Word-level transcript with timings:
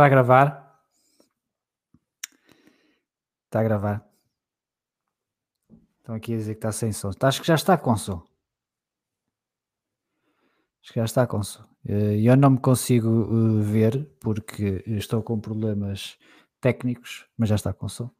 Está 0.00 0.06
a 0.06 0.08
gravar? 0.08 0.80
Está 3.44 3.60
a 3.60 3.62
gravar. 3.62 4.10
Estão 5.98 6.14
aqui 6.14 6.32
a 6.32 6.36
dizer 6.38 6.54
que 6.54 6.58
está 6.58 6.72
sem 6.72 6.90
som. 6.90 7.10
Acho 7.20 7.42
que 7.42 7.46
já 7.46 7.54
está 7.54 7.76
com 7.76 7.94
som. 7.98 8.26
Acho 10.82 10.92
que 10.94 11.00
já 11.00 11.04
está 11.04 11.26
com 11.26 11.42
som. 11.42 11.66
Eh, 11.86 12.18
Eu 12.22 12.34
não 12.34 12.52
me 12.52 12.58
consigo 12.58 13.10
eh, 13.10 13.62
ver 13.62 14.10
porque 14.20 14.82
estou 14.86 15.22
com 15.22 15.38
problemas 15.38 16.16
técnicos, 16.62 17.26
mas 17.36 17.50
já 17.50 17.56
está 17.56 17.74
com 17.74 17.86
som. 17.86 18.10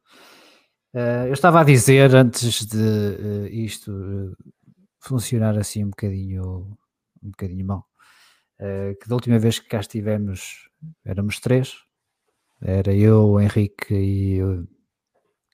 Eh, 0.93 1.29
Eu 1.29 1.33
estava 1.33 1.63
a 1.63 1.65
dizer 1.65 2.15
antes 2.15 2.67
de 2.67 3.49
isto 3.51 4.37
funcionar 4.99 5.57
assim 5.57 5.83
um 5.83 5.89
bocadinho, 5.89 6.79
um 7.23 7.31
bocadinho 7.31 7.65
mal, 7.65 7.89
que 9.01 9.09
da 9.09 9.15
última 9.15 9.39
vez 9.39 9.59
que 9.59 9.67
cá 9.67 9.81
estivemos 9.81 10.70
éramos 11.05 11.41
três, 11.41 11.75
era 12.63 12.95
eu, 12.95 13.25
o 13.33 13.41
Henrique 13.41 13.95
e, 13.95 14.43
o- 14.43 14.69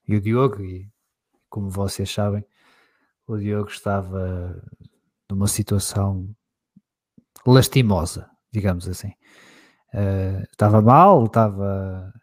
e 0.07 0.15
o 0.17 0.21
Diogo, 0.21 0.63
e 0.63 0.89
como 1.49 1.69
vocês 1.69 2.11
sabem, 2.11 2.45
o 3.27 3.37
Diogo 3.37 3.69
estava 3.69 4.61
numa 5.29 5.47
situação 5.47 6.35
lastimosa, 7.45 8.29
digamos 8.51 8.87
assim. 8.87 9.11
Eh, 9.93 10.43
estava 10.51 10.81
mal, 10.81 11.25
estava, 11.25 12.13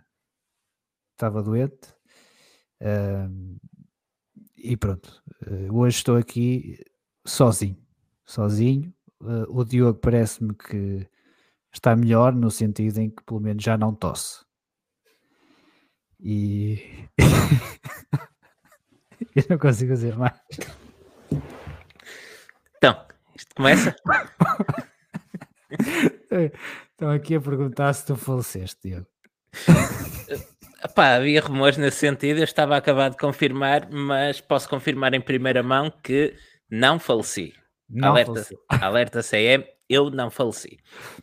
estava 1.13 1.43
doente. 1.43 1.95
eh, 2.81 3.29
e 4.57 4.77
pronto, 4.77 5.23
eh, 5.47 5.69
hoje 5.71 5.99
estou 5.99 6.17
aqui 6.17 6.79
sozinho, 7.27 7.77
sozinho. 8.25 8.93
O 9.49 9.65
Diogo 9.65 9.99
parece-me 10.01 10.55
que 10.55 11.09
está 11.75 11.97
melhor 11.97 12.33
no 12.33 12.51
sentido 12.51 12.99
em 12.99 13.11
que 13.11 13.23
pelo 13.25 13.41
menos 13.41 13.63
já 13.63 13.77
não 13.77 13.95
tosse. 13.95 14.45
E 16.21 17.09
eu 19.35 19.45
não 19.51 19.59
consigo 19.59 19.93
dizer 19.93 20.17
mais. 20.17 20.41
Então, 22.77 23.05
isto 23.37 23.55
começa? 23.55 23.95
Estão 26.91 27.11
aqui 27.11 27.35
a 27.35 27.41
perguntar 27.41 27.93
se 27.93 28.07
tu 28.07 28.17
faleceste, 28.17 28.89
Diogo. 28.89 29.07
Epá, 30.85 31.15
havia 31.15 31.41
rumores 31.41 31.79
nesse 31.79 31.97
sentido, 31.97 32.39
eu 32.39 32.45
estava 32.45 32.75
a 32.75 32.79
acabar 32.79 33.09
de 33.09 33.17
confirmar, 33.17 33.91
mas 33.91 34.41
posso 34.41 34.69
confirmar 34.69 35.15
em 35.15 35.21
primeira 35.21 35.63
mão 35.63 35.91
que 35.91 36.37
não 36.71 36.99
faleci. 36.99 37.55
Não 37.89 38.11
alerta, 38.11 38.33
faleceu. 38.33 38.59
alerta 38.69 39.23
CM, 39.23 39.65
eu 39.89 40.11
não 40.11 40.31
faleci. 40.31 40.79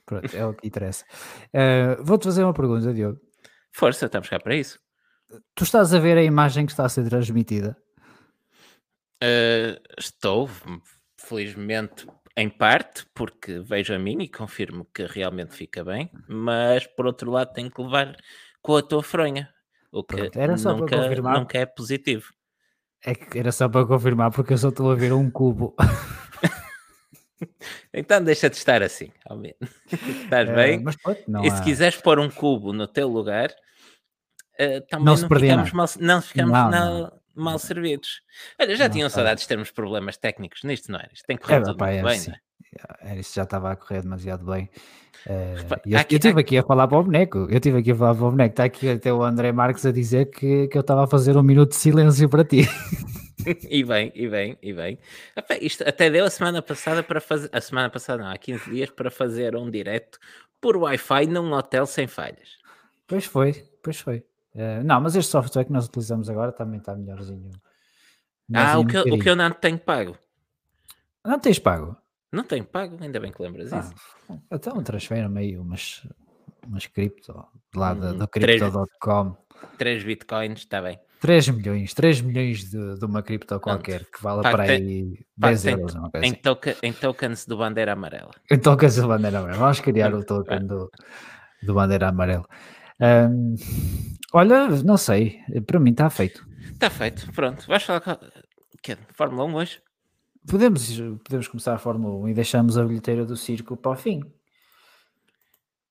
Pronto, 0.06 0.36
é 0.36 0.46
o 0.46 0.54
que 0.54 0.68
interessa. 0.68 1.06
Eh, 1.54 1.98
Vou-te 2.02 2.26
fazer 2.26 2.44
uma 2.44 2.54
pergunta, 2.54 2.94
Diogo. 2.94 3.20
Força, 3.72 4.06
estamos 4.06 4.28
cá 4.30 4.40
para 4.40 4.56
isso. 4.56 4.80
Tu 5.56 5.64
estás 5.64 5.94
a 5.94 6.00
ver 6.00 6.18
a 6.18 6.24
imagem 6.24 6.66
que 6.66 6.72
está 6.74 6.86
a 6.86 6.90
ser 6.90 7.08
transmitida? 7.08 7.78
Uh, 9.24 9.80
estou, 9.98 10.50
felizmente, 11.18 12.06
em 12.36 12.50
parte, 12.50 13.06
porque 13.14 13.60
vejo 13.60 13.94
a 13.94 14.00
mim 14.00 14.18
e 14.22 14.28
confirmo 14.28 14.86
que 14.94 15.06
realmente 15.06 15.56
fica 15.56 15.84
bem, 15.84 16.12
mas 16.28 16.88
por 16.88 17.06
outro 17.06 17.30
lado 17.32 17.54
tenho 17.54 17.70
que 17.72 17.82
levar 17.82 18.16
com 18.62 18.76
a 18.76 18.82
tua 18.82 19.04
fronha, 19.04 19.50
o 19.92 20.04
que 20.04 20.16
Pronto, 20.18 20.38
era 20.40 20.58
só 20.58 20.72
para 20.72 20.82
nunca, 20.82 20.98
confirmar. 20.98 21.40
nunca 21.40 21.58
é 21.60 21.66
positivo. 21.66 22.34
É 23.04 23.16
que 23.16 23.38
era 23.40 23.52
só 23.52 23.70
para 23.70 23.86
confirmar, 23.86 24.32
porque 24.32 24.54
eu 24.54 24.58
só 24.58 24.70
estou 24.70 24.92
a 24.92 24.96
ver 24.96 25.14
um 25.14 25.30
cubo. 25.30 25.76
Então 27.94 28.24
deixa 28.24 28.50
de 28.50 28.56
estar 28.56 28.82
assim, 28.82 29.12
ao 29.26 29.38
menos. 29.38 29.58
Estás 30.26 30.50
Eh, 30.50 30.54
bem? 30.56 30.84
não 31.28 31.46
e 31.46 31.50
se 31.52 31.58
há- 31.58 31.64
quiseres 31.64 31.98
pôr 31.98 32.20
um 32.20 32.30
cubo 32.30 32.72
no 32.74 32.88
teu 32.88 33.08
lugar, 33.08 33.54
eh, 34.58 34.82
também 34.82 35.06
Não 35.06 35.12
não, 35.14 35.18
se 35.18 35.28
ficamos, 35.40 35.72
mal, 35.74 35.88
não 36.00 36.22
ficamos 36.22 36.52
Não, 36.52 36.70
na- 36.70 37.14
mal 37.36 37.60
servidos. 37.60 38.22
Olha, 38.60 38.76
já 38.76 38.86
Não 38.86 38.92
tinham 38.94 39.10
saudades 39.10 39.44
de 39.44 39.48
termos 39.48 39.72
problemas 39.72 40.18
técnicos 40.18 40.64
nisto, 40.64 40.92
não 40.92 41.00
é? 41.00 41.08
Isto 41.14 41.26
tem 41.26 41.38
corrido 41.38 41.62
É, 41.62 41.66
tudo 41.66 41.84
é 41.86 42.02
bem, 42.02 42.02
assim. 42.18 42.30
não 42.30 42.36
é? 42.36 42.40
Era 43.02 43.20
isso 43.20 43.36
já 43.36 43.44
estava 43.44 43.72
a 43.72 43.76
correr 43.76 44.02
demasiado 44.02 44.46
bem. 44.46 44.70
E 45.86 45.94
eu, 45.94 46.00
aqui- 46.00 46.16
eu 46.16 46.18
estive 46.18 46.40
aqui 46.42 46.58
a 46.58 46.64
falar 46.64 46.88
para 46.88 46.98
o 46.98 47.04
boneco. 47.04 47.38
Eu 47.50 47.58
estive 47.58 47.80
aqui 47.80 47.92
a 47.92 47.96
falar 47.96 48.16
para 48.16 48.26
o 48.26 48.32
boneco. 48.32 48.52
Está 48.54 48.64
aqui 48.64 48.90
até 48.90 49.14
o 49.14 49.22
André 49.24 49.52
Marques 49.52 49.86
a 49.86 49.92
dizer 49.92 50.26
que, 50.32 50.68
que 50.68 50.78
eu 50.78 50.82
estava 50.82 51.04
a 51.04 51.08
fazer 51.08 51.36
um 51.38 51.44
minuto 51.44 51.70
de 51.72 51.76
silêncio 51.76 52.28
para 52.30 52.44
ti. 52.44 52.62
E 53.68 53.84
bem, 53.84 54.12
e 54.14 54.28
bem, 54.30 54.56
e 54.62 54.72
bem. 54.72 55.00
Isto 55.62 55.84
até 55.90 56.12
deu 56.12 56.26
a 56.26 56.30
semana 56.30 56.62
passada 56.62 57.02
para 57.02 57.20
fazer. 57.20 57.50
A 57.52 57.60
semana 57.60 57.90
passada, 57.90 58.22
não, 58.22 58.30
há 58.30 58.38
15 58.38 58.70
dias 58.70 58.92
para 58.92 59.10
fazer 59.10 59.56
um 59.56 59.68
direto 59.72 60.20
por 60.62 60.78
Wi-Fi 60.78 61.26
num 61.26 61.52
hotel 61.52 61.88
sem 61.88 62.06
falhas. 62.06 62.60
Pois 63.08 63.26
foi, 63.26 63.68
pois 63.82 64.00
foi. 64.00 64.24
Eh, 64.54 64.84
não, 64.84 65.02
mas 65.02 65.16
este 65.16 65.32
software 65.32 65.66
que 65.66 65.72
nós 65.72 65.88
utilizamos 65.88 66.30
agora 66.30 66.52
também 66.52 66.78
está 66.80 66.96
melhorzinho. 66.96 67.50
Ah, 68.54 68.78
melhorzinho 68.78 68.78
o 68.78 68.82
um 68.84 68.86
que, 68.86 68.98
o 69.16 69.20
que 69.20 69.30
eu 69.32 69.36
não 69.36 69.50
tenho 69.50 69.80
pago. 69.80 70.16
Não 71.26 71.40
tens 71.40 71.58
pago? 71.58 71.98
Não 72.32 72.44
tenho 72.44 72.64
pago, 72.66 72.98
ainda 73.02 73.20
bem 73.20 73.32
que 73.32 73.42
lembras 73.42 73.74
Ah, 73.74 73.80
isso. 73.80 73.94
então 74.52 74.82
transfere-me 74.84 75.40
aí 75.40 75.58
umas, 75.58 76.08
umas 76.66 76.86
cripto 76.88 77.34
lá 77.76 77.94
Hum, 77.94 78.18
do 78.18 78.28
três- 78.28 78.62
crypto.com. 78.62 79.36
3 79.78 80.04
bitcoins, 80.04 80.60
está 80.60 80.82
bem. 80.82 81.00
3 81.20 81.50
milhões, 81.50 81.94
3 81.94 82.20
milhões 82.22 82.72
de, 82.72 82.98
de 82.98 83.06
uma 83.06 83.22
cripto 83.22 83.60
qualquer 83.60 84.06
que 84.06 84.24
vale 84.24 84.42
para 84.42 84.64
aí 84.64 85.24
pá, 85.40 85.50
10 85.50 85.62
tem- 85.62 85.74
euros. 85.74 85.94
Em, 85.96 86.00
assim. 86.20 86.34
toca- 86.36 86.78
em 86.82 86.94
tokens 86.94 87.46
do 87.46 87.58
bandeira 87.58 87.94
amarela. 87.94 88.32
Então, 88.50 88.76
que 88.76 88.86
essa 88.86 89.06
bandeira 89.06 89.38
amarela. 89.40 89.60
Vamos 89.60 89.80
criar 89.82 90.14
o 90.16 90.24
token 90.26 90.66
do, 90.66 90.90
do 91.62 91.74
bandeira 91.76 92.08
amarela. 92.10 92.46
Ahm, 93.00 93.54
olha, 94.34 94.68
não 94.84 94.98
sei, 94.98 95.40
para 95.68 95.80
mim 95.80 95.92
está 95.92 96.10
feito. 96.10 96.44
Está 96.74 96.90
feito, 96.90 97.32
pronto. 97.34 97.68
Vais 97.68 97.84
falar 97.84 98.02
com... 98.02 98.18
que 98.82 98.94
é, 98.94 98.98
Fórmula 99.14 99.46
1 99.46 99.54
hoje? 99.56 99.80
Podemos, 100.48 100.90
podemos 101.24 101.48
começar 101.48 101.76
a 101.76 101.78
Fórmula 101.78 102.16
1 102.26 102.30
e 102.30 102.34
deixamos 102.34 102.78
a 102.78 102.84
bilheteira 102.84 103.26
do 103.26 103.36
circo 103.38 103.78
para 103.78 103.92
o 103.92 103.96
fim. 103.96 104.22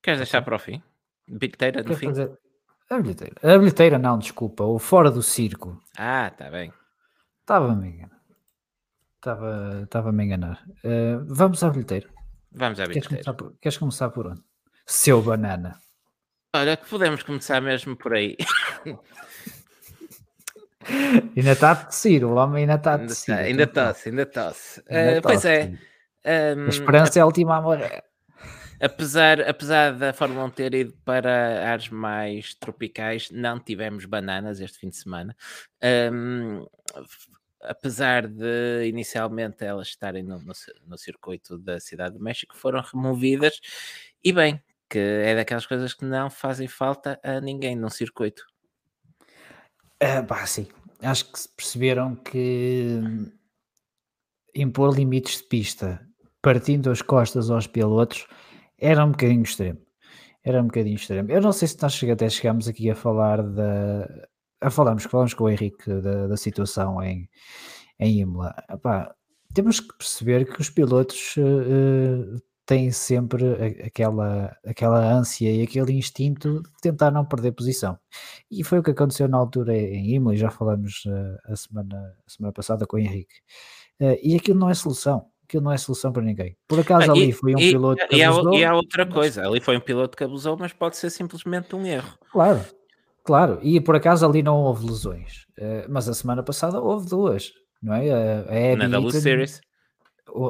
Queres 0.03 0.19
deixar 0.19 0.41
para 0.41 0.55
o 0.55 0.59
fim? 0.59 0.81
Bilheteira 1.27 1.83
Quer 1.83 1.95
fim? 1.95 2.07
fazer 2.07 2.31
a 2.89 2.99
bilheteira? 2.99 3.35
A 3.41 3.57
bilheteira 3.57 3.97
não, 3.97 4.17
desculpa, 4.19 4.63
o 4.65 4.77
fora 4.77 5.09
do 5.09 5.23
circo. 5.23 5.81
Ah, 5.97 6.27
está 6.27 6.49
bem. 6.49 6.73
Estava-me 7.39 7.87
a 7.87 7.89
enganar. 7.91 8.21
Estava- 9.15 9.81
Estava-me 9.83 10.21
a 10.21 10.25
enganar. 10.25 10.65
Ah, 10.83 11.23
vamos 11.27 11.63
à 11.63 11.69
bilheteira. 11.69 12.09
Vamos 12.51 12.79
à 12.79 12.83
Queres 12.87 13.07
bilheteira. 13.07 13.23
começar, 13.23 13.33
por, 13.33 13.57
queres 13.61 13.77
começar 13.77 14.09
por 14.09 14.27
onde? 14.27 14.41
Seu 14.85 15.21
banana. 15.21 15.79
Olha, 16.53 16.75
que 16.75 16.89
podemos 16.89 17.23
começar 17.23 17.61
mesmo 17.61 17.95
por 17.95 18.13
aí. 18.13 18.35
Ainda 21.37 21.51
está 21.51 21.71
a 21.71 21.75
tossir, 21.75 22.23
o 22.25 22.35
homem 22.35 22.61
ainda 22.63 22.75
está 22.75 22.91
a 22.91 22.97
ainda 22.97 23.07
tossir. 23.07 23.35
ainda 23.35 23.67
tosse, 23.67 24.09
ainda 24.09 24.25
tosse. 24.25 24.83
Ainda 24.89 25.17
Ah, 25.17 25.21
pois 25.21 25.35
tosse. 25.41 25.47
é. 25.47 25.71
Ahm, 26.53 26.65
A 26.67 26.69
esperança 26.69 27.19
é 27.19 27.21
a 27.21 27.25
última 27.25 27.57
a 27.57 27.61
morrer. 27.61 28.03
apesar, 28.79 29.41
apesar 29.41 29.93
da 29.93 30.13
Fórmula 30.13 30.45
1 30.45 30.49
ter 30.51 30.73
ido 30.73 30.93
para 31.05 31.63
áreas 31.71 31.89
mais 31.89 32.53
tropicais, 32.55 33.29
não 33.31 33.59
tivemos 33.59 34.05
bananas 34.05 34.59
este 34.59 34.79
fim 34.79 34.89
de 34.89 34.97
semana. 34.97 35.35
Ahm, 35.81 36.65
f- 36.97 37.27
apesar 37.63 38.27
de 38.27 38.85
inicialmente 38.87 39.63
elas 39.63 39.87
estarem 39.87 40.23
no, 40.23 40.39
no 40.39 40.53
no 40.87 40.97
circuito 40.97 41.57
da 41.59 41.79
Cidade 41.79 42.17
do 42.17 42.23
México, 42.23 42.55
foram 42.57 42.81
removidas 42.81 43.59
e 44.23 44.33
bem, 44.33 44.61
que 44.89 44.97
é 44.99 45.35
daquelas 45.35 45.65
coisas 45.65 45.93
que 45.93 46.03
não 46.05 46.29
fazem 46.29 46.67
falta 46.67 47.19
a 47.23 47.39
ninguém 47.39 47.75
num 47.75 47.89
circuito. 47.89 48.43
Ah, 49.99 50.23
pá, 50.23 50.45
sim. 50.47 50.67
Acho 51.01 51.31
que 51.31 51.39
se 51.39 51.49
perceberam 51.49 52.15
que 52.15 52.99
impor 54.53 54.93
limites 54.95 55.37
de 55.37 55.43
pista 55.43 56.05
partindo 56.41 56.89
as 56.89 57.01
costas 57.01 57.49
aos 57.49 57.67
pilotos 57.67 58.25
era 58.77 59.05
um 59.05 59.11
bocadinho 59.11 59.43
extremo. 59.43 59.79
Era 60.43 60.61
um 60.61 60.65
bocadinho 60.65 60.95
extremo. 60.95 61.31
Eu 61.31 61.41
não 61.41 61.51
sei 61.51 61.67
se 61.67 61.77
nós 61.81 62.03
até 62.03 62.27
chegámos 62.29 62.67
aqui 62.67 62.89
a 62.89 62.95
falar 62.95 63.43
da. 63.43 64.07
A 64.59 64.69
falarmos, 64.69 65.03
falamos 65.03 65.33
com 65.33 65.45
o 65.45 65.49
Henrique 65.49 65.89
da, 66.01 66.27
da 66.27 66.37
situação 66.37 67.01
em, 67.01 67.29
em 67.99 68.19
Imola. 68.19 68.55
Epá, 68.69 69.13
temos 69.53 69.79
que 69.79 69.95
perceber 69.97 70.45
que 70.45 70.61
os 70.61 70.69
pilotos 70.69 71.35
eh, 71.37 72.39
têm 72.65 72.91
sempre 72.91 73.43
aquela, 73.85 74.55
aquela 74.65 74.99
ânsia 74.99 75.51
e 75.51 75.61
aquele 75.63 75.93
instinto 75.93 76.61
de 76.61 76.69
tentar 76.81 77.11
não 77.11 77.25
perder 77.25 77.51
posição. 77.53 77.97
E 78.49 78.63
foi 78.63 78.79
o 78.79 78.83
que 78.83 78.91
aconteceu 78.91 79.27
na 79.27 79.37
altura 79.37 79.75
em 79.77 80.13
Imola, 80.15 80.35
e 80.35 80.37
já 80.37 80.49
falamos 80.49 81.03
eh, 81.07 81.37
a, 81.51 81.55
semana, 81.55 82.15
a 82.25 82.29
semana 82.29 82.53
passada 82.53 82.85
com 82.85 82.95
o 82.97 82.99
Henrique. 82.99 83.35
Eh, 83.99 84.19
e 84.23 84.35
aquilo 84.35 84.59
não 84.59 84.69
é 84.69 84.73
solução. 84.73 85.25
Aquilo 85.43 85.63
não 85.65 85.71
é 85.73 85.77
solução 85.77 86.13
para 86.13 86.21
ninguém. 86.21 86.55
Por 86.67 86.79
acaso 86.79 87.09
Ah, 87.11 87.13
ali 87.13 87.29
e- 87.29 87.33
foi 87.33 87.53
um 87.55 87.59
e- 87.59 87.71
piloto 87.71 88.07
que 88.07 88.15
e, 88.15 88.23
há, 88.23 88.29
abusou, 88.29 88.53
e 88.53 88.63
há 88.63 88.73
outra 88.73 89.03
mas- 89.05 89.13
coisa, 89.13 89.45
ali 89.45 89.59
foi 89.59 89.75
um 89.75 89.81
piloto 89.81 90.15
que 90.15 90.23
abusou, 90.23 90.55
mas 90.57 90.71
pode 90.71 90.95
ser 90.95 91.09
simplesmente 91.09 91.75
um 91.75 91.85
erro. 91.85 92.17
Claro, 92.31 92.61
claro. 93.25 93.59
E 93.61 93.81
por 93.81 93.95
acaso 93.97 94.25
ali 94.25 94.41
não 94.41 94.61
houve 94.61 94.85
lesões. 94.85 95.45
Eh, 95.57 95.85
mas 95.89 96.07
a 96.07 96.13
semana 96.13 96.41
passada 96.41 96.79
houve 96.79 97.09
duas, 97.09 97.51
não 97.83 97.93
é? 97.95 98.09
A, 98.11 98.73
a 98.73 98.75
Na 98.77 98.87
W 98.87 99.11
Series. 99.11 99.59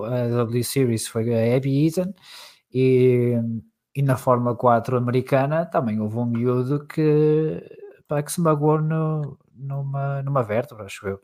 A 0.06 0.28
W 0.28 0.64
Series 0.64 1.08
foi 1.08 1.34
a 1.34 1.56
Abby 1.56 1.86
Eaton 1.86 2.14
e, 2.74 3.36
e 3.96 4.02
na 4.02 4.18
Fórmula 4.18 4.56
4 4.56 4.98
americana 4.98 5.66
também 5.66 6.00
houve 6.00 6.18
um 6.18 6.26
miúdo 6.26 6.86
que, 6.88 7.64
pá, 8.08 8.22
que 8.22 8.32
se 8.32 8.42
magoou 8.42 8.82
no, 8.82 9.38
numa, 9.54 10.22
numa 10.24 10.44
vértebra, 10.44 10.86
acho 10.86 11.08
eu. 11.08 11.22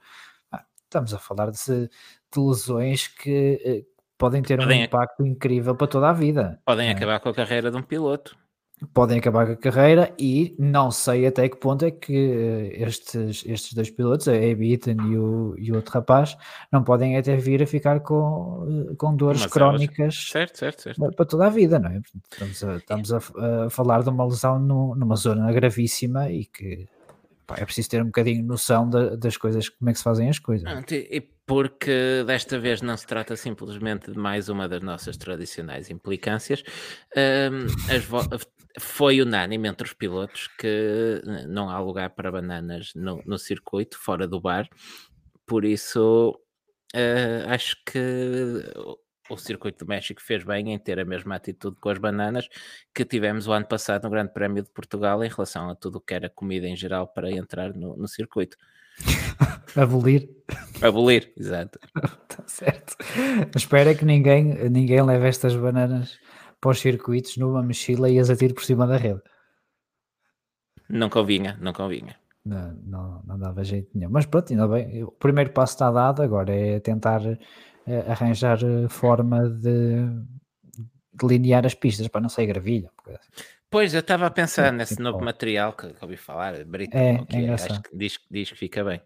Ah, 0.52 0.64
estamos 0.84 1.14
a 1.14 1.20
falar 1.20 1.52
de, 1.52 1.88
de 1.88 2.40
lesões 2.40 3.08
que 3.08 3.62
eh, 3.64 3.86
podem 4.18 4.42
ter 4.42 4.58
podem, 4.58 4.82
um 4.82 4.84
impacto 4.86 5.26
incrível 5.26 5.76
para 5.76 5.88
toda 5.88 6.10
a 6.10 6.14
vida. 6.14 6.60
Podem 6.66 6.90
é. 6.90 6.92
acabar 6.92 7.20
com 7.20 7.30
a 7.30 7.34
carreira 7.34 7.72
de 7.72 7.78
um 7.78 7.84
piloto 7.84 8.38
podem 8.94 9.18
acabar 9.18 9.48
com 9.48 9.54
a 9.54 9.58
carreira 9.58 10.14
e 10.20 10.56
não 10.60 10.92
sei 10.92 11.26
até 11.26 11.50
que 11.50 11.58
ponto 11.58 11.84
é 11.84 11.90
que 11.90 12.14
eh, 12.14 12.84
estes, 12.84 13.44
estes 13.46 13.74
dois 13.74 13.90
pilotos, 13.90 14.28
a 14.28 14.34
Abe 14.34 14.72
Eaton 14.72 15.02
e 15.08 15.18
o, 15.18 15.56
e 15.58 15.72
o 15.72 15.76
outro 15.76 15.94
rapaz, 15.94 16.38
não 16.72 16.84
podem 16.84 17.18
até 17.18 17.36
vir 17.36 17.64
a 17.64 17.66
ficar 17.66 18.02
com, 18.02 18.88
eh, 18.92 18.96
com 18.96 19.16
dores 19.16 19.42
Mas 19.42 19.52
crónicas 19.52 20.30
certo, 20.30 20.60
certo, 20.60 20.84
certo. 20.84 21.12
para 21.16 21.26
toda 21.26 21.48
a 21.48 21.50
vida, 21.50 21.80
não 21.80 21.90
é? 21.90 22.02
Estamos 22.32 22.64
a, 22.64 22.76
estamos 22.76 23.14
a, 23.14 23.18
a 23.66 23.70
falar 23.70 24.04
de 24.04 24.10
uma 24.10 24.26
lesão 24.26 24.60
no, 24.60 24.96
numa 24.96 25.16
zona 25.16 25.52
gravíssima 25.52 26.30
e 26.30 26.46
que 26.46 26.88
pá, 27.48 27.56
é 27.58 27.66
preciso 27.66 27.90
ter 27.90 28.02
um 28.02 28.08
bocadinho 28.08 28.46
noção 28.46 28.88
das 28.88 29.38
coisas, 29.38 29.70
como 29.70 29.90
é 29.90 29.94
que 29.94 29.98
se 29.98 30.04
fazem 30.04 30.30
as 30.30 30.38
coisas. 30.38 30.70
E 31.12 31.37
porque 31.48 32.24
desta 32.28 32.60
vez 32.60 32.82
não 32.82 32.98
se 32.98 33.08
trata 33.08 33.38
simplesmente 33.38 34.12
de 34.12 34.18
mais 34.18 34.50
uma 34.50 34.68
das 34.68 34.82
nossas 34.82 35.16
tradicionais 35.16 35.90
implicâncias. 35.90 36.62
Um, 37.16 37.68
foi 38.80 39.22
unânime 39.22 39.68
entre 39.70 39.88
os 39.88 39.94
pilotos 39.94 40.48
que 40.60 41.22
não 41.48 41.70
há 41.70 41.80
lugar 41.80 42.12
para 42.12 42.32
bananas 42.32 42.92
no, 42.94 43.24
no 43.26 43.38
circuito, 43.38 43.98
fora 43.98 44.28
do 44.28 44.42
bar, 44.42 44.68
por 45.48 45.64
isso 45.64 46.38
uh, 46.94 47.50
acho 47.50 47.78
que 47.86 48.62
o 49.30 49.38
circuito 49.38 49.86
do 49.86 49.90
México 49.90 50.22
fez 50.22 50.44
bem 50.44 50.74
em 50.74 50.80
ter 50.80 51.00
a 51.00 51.06
mesma 51.06 51.36
atitude 51.36 51.78
com 51.80 51.90
as 51.90 51.98
bananas 51.98 52.48
que 52.94 53.06
tivemos 53.06 53.48
o 53.48 53.54
ano 53.54 53.68
passado 53.68 54.04
no 54.04 54.10
Grande 54.10 54.34
Prémio 54.34 54.64
de 54.64 54.70
Portugal 54.70 55.24
em 55.24 55.30
relação 55.30 55.70
a 55.70 55.76
tudo 55.76 55.98
o 55.98 56.02
que 56.02 56.14
era 56.14 56.30
comida 56.30 56.68
em 56.68 56.76
geral 56.76 57.08
para 57.08 57.32
entrar 57.32 57.74
no, 57.74 57.96
no 57.96 58.08
circuito. 58.08 58.58
Abolir. 59.76 60.30
Abolir, 60.82 61.32
exato. 61.38 61.80
Está 61.96 62.44
certo. 62.48 62.96
Espero 63.56 63.90
é 63.90 63.96
que 63.96 64.06
ninguém, 64.06 64.70
ninguém 64.70 65.02
leve 65.02 65.28
estas 65.28 65.56
bananas 65.56 66.18
para 66.60 66.72
os 66.72 66.80
circuitos 66.80 67.38
numa 67.38 67.62
mochila 67.62 68.10
e 68.10 68.20
as 68.20 68.30
atire 68.30 68.54
por 68.54 68.64
cima 68.64 68.88
da 68.88 68.98
rede. 68.98 69.22
Não 70.90 71.10
convinha, 71.10 71.58
não 71.62 71.74
convinha. 71.74 72.16
Não, 72.46 72.74
não, 72.86 73.24
não 73.26 73.38
dava 73.38 73.64
jeito 73.64 73.90
nenhum. 73.94 74.10
Mas 74.10 74.26
pronto, 74.26 74.52
ainda 74.52 74.68
bem. 74.68 75.04
O 75.04 75.12
primeiro 75.12 75.52
passo 75.52 75.74
está 75.74 75.92
dado, 75.92 76.22
agora 76.22 76.56
é 76.56 76.80
tentar 76.80 77.22
é, 77.86 78.12
arranjar 78.12 78.60
eh, 78.64 78.88
forma 78.88 79.50
de 79.50 80.08
delinear 81.14 81.66
as 81.66 81.74
pistas 81.74 82.08
para 82.08 82.22
não 82.22 82.30
sair 82.30 82.48
gravilha. 82.48 82.90
Pois, 83.70 83.94
eu 83.94 84.00
estava 84.00 84.28
a 84.28 84.32
pensar 84.32 84.72
nesse 84.72 84.94
tipo, 84.94 85.04
novo 85.04 85.24
material 85.24 85.74
que, 85.74 85.94
que 85.94 86.04
ouvi 86.04 86.16
falar, 86.16 86.64
Brito, 86.64 86.96
é, 86.96 87.26
que 87.26 87.36
é, 87.36 87.54
acho 87.54 87.82
que 87.82 87.98
diz, 87.98 88.20
diz 88.32 88.50
que 88.52 88.58
fica 88.58 88.84
bem. 88.84 89.02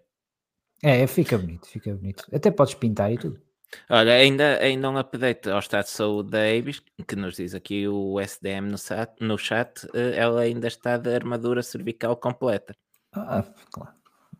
É, 0.83 1.05
fica 1.07 1.37
bonito, 1.37 1.67
fica 1.67 1.93
bonito. 1.93 2.25
Até 2.33 2.51
podes 2.51 2.75
pintar 2.75 3.11
e 3.11 3.17
tudo. 3.17 3.41
Olha, 3.89 4.13
ainda, 4.13 4.59
ainda 4.59 4.89
um 4.89 4.97
update 4.97 5.49
ao 5.49 5.59
estado 5.59 5.85
de 5.85 5.91
saúde 5.91 6.31
da 6.31 6.39
Avis, 6.39 6.81
que 7.07 7.15
nos 7.15 7.35
diz 7.35 7.55
aqui 7.55 7.87
o 7.87 8.19
SDM 8.19 8.69
no 8.69 8.77
chat, 8.77 9.11
no 9.19 9.37
chat 9.37 9.87
eh, 9.93 10.17
ela 10.17 10.41
ainda 10.41 10.67
está 10.67 10.97
de 10.97 11.13
armadura 11.13 11.63
cervical 11.63 12.15
completa. 12.17 12.75
Ah, 13.13 13.43
claro. 13.71 13.93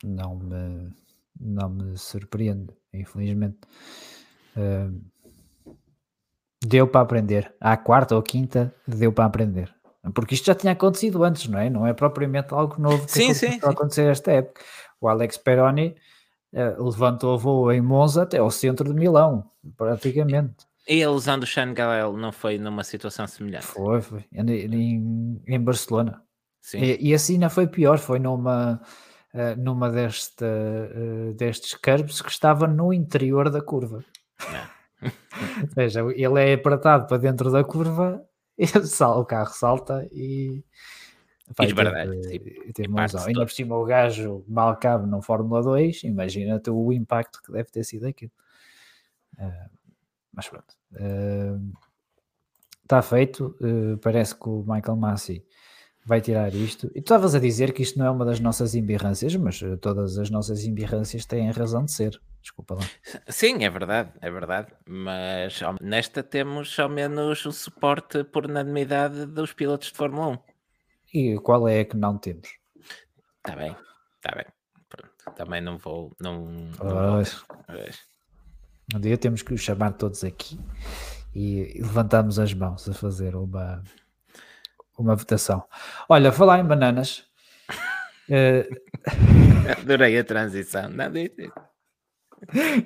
Não 0.03 0.35
me, 0.35 0.93
não 1.39 1.69
me 1.69 1.97
surpreende, 1.97 2.73
infelizmente. 2.93 3.59
Uh, 4.55 4.99
deu 6.65 6.87
para 6.87 7.01
aprender. 7.01 7.53
À 7.59 7.77
quarta 7.77 8.15
ou 8.15 8.21
quinta, 8.21 8.73
deu 8.87 9.13
para 9.13 9.25
aprender. 9.25 9.73
Porque 10.13 10.33
isto 10.33 10.45
já 10.45 10.55
tinha 10.55 10.73
acontecido 10.73 11.23
antes, 11.23 11.47
não 11.47 11.59
é? 11.59 11.69
Não 11.69 11.85
é 11.85 11.93
propriamente 11.93 12.53
algo 12.53 12.81
novo 12.81 13.05
que 13.05 13.11
sim, 13.11 13.33
sim, 13.33 13.51
sim. 13.51 13.59
acontecer 13.61 14.09
esta 14.09 14.31
época. 14.31 14.61
O 14.99 15.07
Alex 15.07 15.37
Peroni 15.37 15.95
uh, 16.53 16.83
levantou 16.83 17.37
voo 17.37 17.71
em 17.71 17.81
Monza 17.81 18.23
até 18.23 18.39
ao 18.39 18.49
centro 18.49 18.91
de 18.91 18.99
Milão, 18.99 19.49
praticamente. 19.77 20.65
E 20.87 21.03
a 21.03 21.11
lesão 21.11 21.37
do 21.37 21.45
Sean 21.45 21.73
Galel 21.73 22.17
não 22.17 22.31
foi 22.31 22.57
numa 22.57 22.83
situação 22.83 23.27
semelhante? 23.27 23.67
Foi, 23.67 24.01
foi. 24.01 24.25
Em, 24.33 25.41
em 25.47 25.59
Barcelona. 25.59 26.23
Sim. 26.59 26.79
E, 26.79 27.09
e 27.09 27.13
assim 27.13 27.37
não 27.37 27.49
foi 27.49 27.67
pior, 27.67 27.99
foi 27.99 28.17
numa, 28.17 28.81
uh, 29.33 29.61
numa 29.61 29.89
deste, 29.91 30.43
uh, 30.43 31.33
destes 31.35 31.75
curbs 31.75 32.21
que 32.21 32.31
estava 32.31 32.65
no 32.65 32.91
interior 32.91 33.51
da 33.51 33.61
curva. 33.61 34.03
Ou 35.01 35.71
seja, 35.75 36.01
ele 36.15 36.43
é 36.43 36.53
apertado 36.53 37.05
para 37.05 37.17
dentro 37.17 37.51
da 37.51 37.63
curva 37.63 38.23
o 39.17 39.25
carro 39.25 39.53
salta 39.53 40.07
e. 40.11 40.63
Vai, 41.57 41.67
e 41.67 41.73
verdade, 41.73 42.21
teve, 42.21 42.73
teve 42.73 42.87
uma 42.87 43.05
Ainda 43.25 43.45
por 43.45 43.51
cima 43.51 43.75
o 43.75 43.83
gajo 43.83 44.45
mal 44.47 44.77
cabe 44.77 45.05
no 45.05 45.21
Fórmula 45.21 45.61
2, 45.61 46.03
imagina-te 46.05 46.69
o 46.69 46.93
impacto 46.93 47.41
que 47.43 47.51
deve 47.51 47.69
ter 47.69 47.83
sido 47.83 48.07
aquilo. 48.07 48.31
Uh, 49.37 49.69
mas 50.31 50.47
pronto. 50.47 50.73
Uh, 50.93 51.73
está 52.83 53.01
feito. 53.01 53.57
Uh, 53.59 53.97
parece 53.97 54.33
que 54.35 54.47
o 54.47 54.63
Michael 54.65 54.95
Massey 54.95 55.45
vai 56.05 56.19
tirar 56.21 56.53
isto. 56.53 56.87
E 56.87 57.01
tu 57.01 57.05
estavas 57.05 57.35
a 57.35 57.39
dizer 57.39 57.73
que 57.73 57.83
isto 57.83 57.99
não 57.99 58.05
é 58.05 58.11
uma 58.11 58.25
das 58.25 58.39
nossas 58.39 58.75
embirrâncias, 58.75 59.35
mas 59.35 59.59
todas 59.81 60.17
as 60.17 60.29
nossas 60.29 60.65
embirrâncias 60.65 61.25
têm 61.25 61.51
razão 61.51 61.85
de 61.85 61.91
ser. 61.91 62.19
Desculpa 62.41 62.75
lá. 62.75 62.81
Sim, 63.27 63.63
é 63.63 63.69
verdade, 63.69 64.11
é 64.19 64.31
verdade. 64.31 64.73
Mas 64.85 65.59
nesta 65.79 66.23
temos 66.23 66.77
ao 66.79 66.89
menos 66.89 67.45
o 67.45 67.51
suporte 67.51 68.23
por 68.23 68.45
unanimidade 68.45 69.25
dos 69.27 69.53
pilotos 69.53 69.89
de 69.89 69.97
Fórmula 69.97 70.29
1. 70.29 70.37
E 71.13 71.37
qual 71.39 71.67
é 71.67 71.83
que 71.83 71.95
não 71.95 72.17
temos? 72.17 72.49
Está 73.37 73.55
bem, 73.55 73.75
está 74.15 74.35
bem. 74.35 74.45
Pronto, 74.89 75.35
também 75.35 75.61
não 75.61 75.77
vou. 75.77 76.15
Não, 76.19 76.45
não 76.45 76.71
vou. 76.77 77.23
Um 78.95 78.99
dia 78.99 79.17
temos 79.17 79.41
que 79.41 79.53
os 79.53 79.61
chamar 79.61 79.93
todos 79.93 80.23
aqui 80.23 80.59
e 81.33 81.79
levantamos 81.79 82.39
as 82.39 82.53
mãos 82.53 82.89
a 82.89 82.93
fazer 82.93 83.35
uma, 83.35 83.83
uma 85.01 85.15
votação. 85.15 85.63
Olha, 86.07 86.31
falar 86.31 86.59
em 86.59 86.65
bananas. 86.65 87.25
uh... 88.29 88.91
Adorei 89.81 90.17
a 90.17 90.23
transição. 90.23 90.89
Não, 90.89 91.11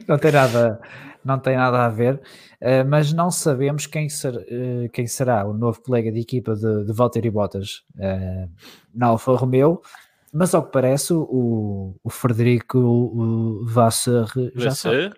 não 0.07 0.17
tem 0.17 0.31
nada, 0.31 0.81
não 1.23 1.39
tem 1.39 1.55
nada 1.55 1.85
a 1.85 1.89
ver, 1.89 2.15
uh, 2.61 2.87
mas 2.87 3.13
não 3.13 3.31
sabemos 3.31 3.87
quem, 3.87 4.09
ser, 4.09 4.35
uh, 4.35 4.89
quem 4.91 5.07
será 5.07 5.45
o 5.45 5.53
novo 5.53 5.81
colega 5.81 6.11
de 6.11 6.19
equipa 6.19 6.55
de, 6.55 6.85
de 6.85 6.93
Valtteri 6.93 7.29
Bottas 7.29 7.83
uh, 7.95 8.49
na 8.93 9.07
Alfa 9.07 9.31
Romeo, 9.33 9.81
mas 10.33 10.53
ao 10.53 10.65
que 10.65 10.71
parece 10.71 11.13
o, 11.13 11.95
o 12.03 12.09
Frederico 12.09 13.63
Vasseur 13.65 14.29
já 14.55 14.71
sabe. 14.71 15.13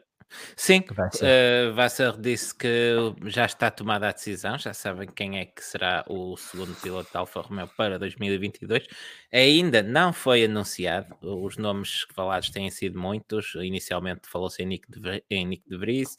Sim, 0.56 0.84
uh, 0.92 1.74
Vassar 1.74 2.20
disse 2.20 2.54
que 2.54 2.96
já 3.26 3.46
está 3.46 3.72
tomada 3.72 4.10
a 4.10 4.12
decisão, 4.12 4.58
já 4.58 4.74
sabem 4.74 5.08
quem 5.08 5.40
é 5.40 5.46
que 5.46 5.64
será 5.64 6.04
o 6.08 6.36
segundo 6.36 6.76
piloto 6.82 7.12
da 7.14 7.20
Alfa 7.20 7.42
Romeo 7.42 7.70
para 7.78 7.98
2022. 7.98 8.88
Ainda 9.32 9.82
não 9.82 10.12
foi 10.12 10.44
anunciado, 10.46 11.16
os 11.22 11.58
nomes 11.58 12.06
falados 12.14 12.50
têm 12.50 12.70
sido 12.70 13.00
muitos. 13.00 13.56
Inicialmente 13.56 14.28
falou-se 14.28 14.62
em 14.62 14.66
Nick 14.66 14.92
de, 14.92 15.24
em 15.30 15.46
Nick 15.46 15.68
de 15.70 15.78
Vries, 15.78 16.18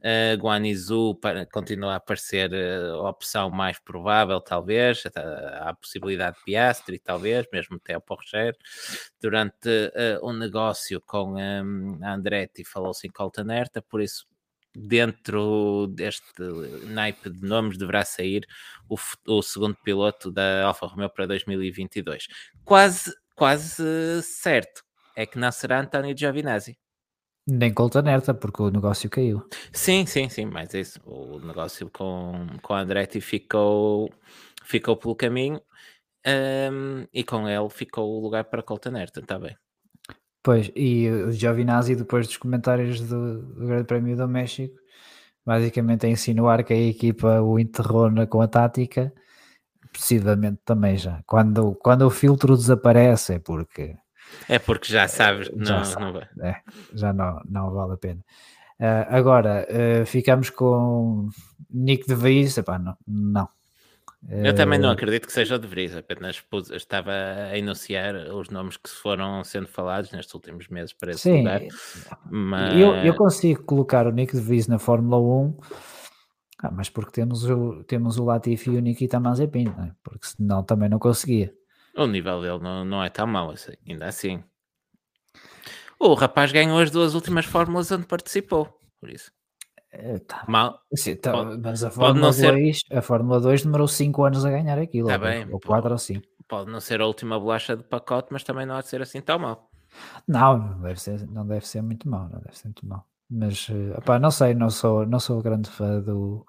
Uh, 0.00 0.34
Guanizu 0.40 1.14
para, 1.16 1.44
continua 1.44 1.96
a 1.96 2.00
parecer 2.00 2.50
uh, 2.50 3.06
a 3.06 3.10
opção 3.10 3.50
mais 3.50 3.78
provável, 3.78 4.40
talvez. 4.40 5.02
Há 5.14 5.68
a 5.68 5.74
possibilidade 5.74 6.38
de 6.38 6.44
Piastri, 6.44 6.98
talvez, 6.98 7.46
mesmo 7.52 7.76
até 7.76 7.96
o 7.96 8.00
Porsche. 8.00 8.52
Durante 9.20 9.68
uh, 9.68 10.26
um 10.26 10.32
negócio 10.32 11.02
com 11.02 11.34
um, 11.34 11.98
a 12.02 12.14
Andretti, 12.14 12.64
falou-se 12.64 13.06
em 13.06 13.10
Colton 13.10 13.50
Herta, 13.50 13.82
por 13.82 14.00
isso, 14.00 14.26
dentro 14.74 15.86
deste 15.88 16.42
naipe 16.86 17.28
de 17.28 17.46
nomes, 17.46 17.76
deverá 17.76 18.02
sair 18.02 18.46
o, 18.88 18.96
o 19.26 19.42
segundo 19.42 19.76
piloto 19.84 20.30
da 20.30 20.64
Alfa 20.64 20.86
Romeo 20.86 21.10
para 21.10 21.26
2022. 21.26 22.26
Quase, 22.64 23.12
quase 23.34 24.22
certo 24.22 24.82
é 25.14 25.26
que 25.26 25.38
não 25.38 25.52
será 25.52 25.80
António 25.80 26.16
Giovinazzi. 26.16 26.78
Nem 27.50 27.74
Coltanerta, 27.74 28.32
porque 28.32 28.62
o 28.62 28.70
negócio 28.70 29.10
caiu. 29.10 29.42
Sim, 29.72 30.06
sim, 30.06 30.28
sim, 30.28 30.46
mas 30.46 30.72
isso, 30.72 31.00
o 31.04 31.38
negócio 31.40 31.90
com, 31.90 32.46
com 32.62 32.74
a 32.74 32.80
Andretti 32.80 33.20
ficou, 33.20 34.10
ficou 34.62 34.96
pelo 34.96 35.16
caminho 35.16 35.60
um, 36.26 37.06
e 37.12 37.24
com 37.24 37.48
ele 37.48 37.68
ficou 37.70 38.08
o 38.08 38.20
lugar 38.20 38.44
para 38.44 38.62
Coltanerta, 38.62 39.20
está 39.20 39.38
bem. 39.38 39.56
Pois, 40.42 40.70
e 40.74 41.08
o 41.08 41.32
Giovinazzi, 41.32 41.96
depois 41.96 42.26
dos 42.26 42.36
comentários 42.36 43.00
do, 43.00 43.42
do 43.42 43.66
Grande 43.66 43.84
Prémio 43.84 44.16
do 44.16 44.28
México, 44.28 44.74
basicamente 45.44 46.06
a 46.06 46.08
insinuar 46.08 46.64
que 46.64 46.72
a 46.72 46.76
equipa 46.76 47.40
o 47.40 47.58
enterrou 47.58 48.08
com 48.26 48.40
a 48.40 48.48
tática, 48.48 49.12
precisamente 49.92 50.60
também 50.64 50.96
já. 50.96 51.22
Quando, 51.26 51.74
quando 51.74 52.02
o 52.06 52.10
filtro 52.10 52.56
desaparece 52.56 53.34
é 53.34 53.38
porque 53.38 53.96
é 54.48 54.58
porque 54.58 54.92
já 54.92 55.08
sabes, 55.08 55.48
já 55.48 55.78
não, 55.78 55.84
sabe, 55.84 56.04
não 56.04 56.12
vai. 56.12 56.28
É, 56.42 56.56
já 56.94 57.12
não, 57.12 57.40
não 57.48 57.70
vale 57.70 57.94
a 57.94 57.96
pena. 57.96 58.20
Uh, 58.78 59.06
agora, 59.08 59.66
uh, 59.70 60.06
ficamos 60.06 60.48
com 60.50 61.28
Nick 61.70 62.06
de 62.06 62.14
Vries, 62.14 62.56
epá, 62.56 62.78
não, 62.78 62.96
não. 63.06 63.48
Eu 64.28 64.54
também 64.54 64.78
não 64.78 64.90
acredito 64.90 65.26
que 65.26 65.32
seja 65.32 65.54
o 65.54 65.58
de 65.58 65.66
Vries, 65.66 65.96
apenas 65.96 66.40
pus, 66.40 66.70
estava 66.70 67.10
a 67.10 67.56
enunciar 67.56 68.14
os 68.14 68.50
nomes 68.50 68.76
que 68.76 68.90
foram 68.90 69.42
sendo 69.42 69.66
falados 69.66 70.12
nestes 70.12 70.34
últimos 70.34 70.68
meses 70.68 70.92
para 70.92 71.12
esse 71.12 71.22
Sim, 71.22 71.38
lugar. 71.38 71.62
Mas... 72.30 72.78
eu, 72.78 72.94
eu 72.96 73.14
consigo 73.14 73.62
colocar 73.64 74.06
o 74.06 74.10
Nick 74.10 74.34
de 74.34 74.42
Vries 74.42 74.68
na 74.68 74.78
Fórmula 74.78 75.18
1, 75.18 75.58
ah, 76.62 76.70
mas 76.70 76.90
porque 76.90 77.12
temos 77.12 77.44
o, 77.48 77.82
temos 77.84 78.18
o 78.18 78.24
Latifi 78.24 78.70
e 78.70 78.76
o 78.76 78.80
Nikita 78.80 79.18
Mazepin, 79.18 79.64
não 79.64 79.84
é? 79.84 79.92
porque 80.02 80.26
senão 80.26 80.62
também 80.62 80.90
não 80.90 80.98
conseguia. 80.98 81.52
O 82.00 82.06
nível 82.06 82.40
dele 82.40 82.58
não, 82.60 82.82
não 82.84 83.04
é 83.04 83.10
tão 83.10 83.26
mau, 83.26 83.50
assim, 83.50 83.72
ainda 83.86 84.06
assim. 84.06 84.42
O 85.98 86.14
rapaz 86.14 86.50
ganhou 86.50 86.78
as 86.78 86.90
duas 86.90 87.14
últimas 87.14 87.44
fórmulas 87.44 87.92
onde 87.92 88.06
participou, 88.06 88.68
por 88.98 89.10
isso. 89.10 89.30
Eh, 89.92 90.18
tá. 90.20 90.44
Mal. 90.48 90.80
Sim, 90.94 91.16
tá, 91.16 91.32
Pode- 91.32 91.58
mas 91.60 91.84
a 91.84 91.90
Fórmula, 91.90 92.26
não 92.26 92.32
ser- 92.32 92.52
2, 92.52 92.80
a 92.90 93.02
Fórmula 93.02 93.40
2 93.40 93.62
demorou 93.62 93.86
5 93.86 94.24
anos 94.24 94.44
a 94.46 94.50
ganhar 94.50 94.78
aquilo, 94.78 95.08
Tá 95.08 95.14
ou, 95.14 95.20
bem, 95.20 95.44
ou 95.52 95.60
pô. 95.60 95.68
4 95.68 95.90
ou 95.92 95.98
5. 95.98 96.24
Pode 96.48 96.70
não 96.70 96.80
ser 96.80 97.00
a 97.02 97.06
última 97.06 97.38
bolacha 97.38 97.76
de 97.76 97.84
pacote, 97.84 98.28
mas 98.32 98.42
também 98.42 98.64
não 98.64 98.76
há 98.76 98.80
de 98.80 98.88
ser 98.88 99.02
assim 99.02 99.20
tão 99.20 99.38
mal. 99.38 99.68
Não, 100.26 100.56
não 100.56 100.80
deve 100.80 101.00
ser, 101.00 101.28
não 101.28 101.46
deve 101.46 101.66
ser 101.66 101.82
muito 101.82 102.08
mau, 102.08 102.28
não 102.30 102.40
deve 102.40 102.56
ser 102.56 102.68
muito 102.68 102.86
mau. 102.86 103.04
Mas, 103.28 103.68
eh, 103.70 103.98
opá, 103.98 104.18
não 104.18 104.30
sei, 104.30 104.54
não 104.54 104.70
sou, 104.70 105.04
não 105.04 105.20
sou 105.20 105.42
grande 105.42 105.68
fã 105.68 106.00
do, 106.00 106.46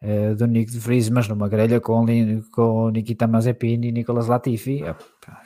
eh, 0.00 0.34
do 0.34 0.46
Nick 0.46 0.70
de 0.70 0.78
Vries, 0.78 1.08
mas 1.08 1.28
numa 1.28 1.48
grelha 1.48 1.80
com, 1.80 2.04
com 2.52 2.90
Nikita 2.90 3.26
Mazepin 3.26 3.80
e 3.84 3.92
Nicolas 3.92 4.26
Latifi, 4.26 4.82
opá, 4.84 5.42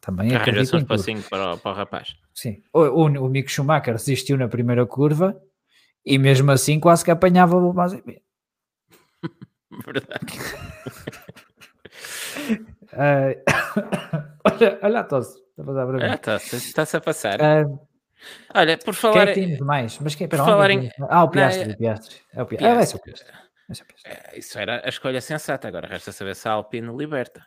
também 0.00 0.28
Arranja-se 0.34 0.50
acredito 0.50 0.76
um 0.76 0.78
espacinho 0.78 1.22
para, 1.30 1.54
o- 1.54 1.58
para 1.58 1.70
o 1.70 1.74
rapaz. 1.74 2.14
Sim. 2.34 2.62
O, 2.72 2.80
o, 2.80 3.04
o 3.06 3.28
Mick 3.28 3.50
Schumacher 3.50 3.94
desistiu 3.94 4.36
na 4.36 4.48
primeira 4.48 4.84
curva 4.86 5.40
e 6.04 6.18
mesmo 6.18 6.50
assim 6.50 6.78
quase 6.78 7.04
que 7.04 7.10
apanhava 7.10 7.56
o 7.56 7.72
Mazepin. 7.72 8.18
Verdade. 9.84 10.26
Eh, 12.92 13.42
olha, 14.44 14.78
olha 14.82 15.00
a 15.00 15.04
tosse, 15.04 15.38
está 15.58 15.82
a. 15.82 16.12
Ah, 16.12 16.36
Está-se 16.36 16.96
a 16.96 17.00
passar. 17.00 17.40
Eh, 17.40 17.64
Olha, 18.54 18.78
por 18.78 18.84
Quem 18.84 18.92
falar. 18.94 19.28
é 19.28 19.32
que 19.34 19.40
temos 19.40 19.58
mais? 19.60 19.98
Mas 19.98 20.14
quem? 20.14 20.28
por 20.28 20.36
Espera, 20.36 20.42
onde 20.42 20.52
falar 20.52 20.70
é 20.70 20.74
em- 20.74 20.90
Ah, 21.10 21.22
o 21.22 21.26
Não, 21.26 21.28
Piastri, 21.30 21.70
é- 21.70 21.74
o 21.74 21.76
Piastri. 21.76 22.16
É 22.32 22.42
o 22.42 22.46
Piastri. 22.46 22.66
Ah, 22.68 22.74
Piastri. 22.74 22.74
Vai 22.76 22.86
ser 22.86 22.96
o 22.96 23.00
Piastri. 23.00 23.32
É, 24.04 24.38
Isso 24.38 24.58
era 24.58 24.84
a 24.84 24.88
escolha 24.88 25.20
sensata. 25.20 25.68
Agora 25.68 25.88
resta 25.88 26.12
saber 26.12 26.36
se 26.36 26.48
a 26.48 26.52
Alpine 26.52 26.94
liberta. 26.96 27.46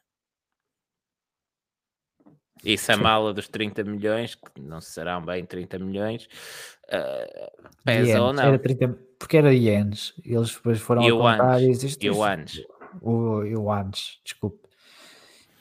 E 2.64 2.78
se 2.78 2.92
a 2.92 2.98
mala 2.98 3.34
dos 3.34 3.48
30 3.48 3.84
milhões, 3.84 4.36
que 4.36 4.60
não 4.60 4.82
serão 4.82 5.24
bem 5.24 5.46
30 5.46 5.78
milhões, 5.80 6.28
ah, 6.90 7.52
pesa 7.84 8.22
ou 8.22 8.28
Ienes, 8.28 8.36
não. 8.36 8.44
Era 8.44 8.60
30, 8.60 9.00
porque 9.20 9.38
era 9.38 9.54
ienes. 9.54 10.14
Eles 10.26 10.56
depois 10.56 10.80
foram 10.80 11.02
a 11.02 11.06
Ioanes, 11.06 11.42
contar 11.42 11.62
e 11.62 11.70
existe. 11.70 12.10
O 13.02 13.44
desculpe. 14.24 14.68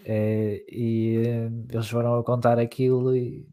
Eh, 0.05 0.65
e 0.71 1.23
eh, 1.27 1.51
eles 1.73 1.89
foram 1.89 2.19
a 2.19 2.25
contar 2.25 2.61
aquilo 2.61 3.15
e 3.17 3.45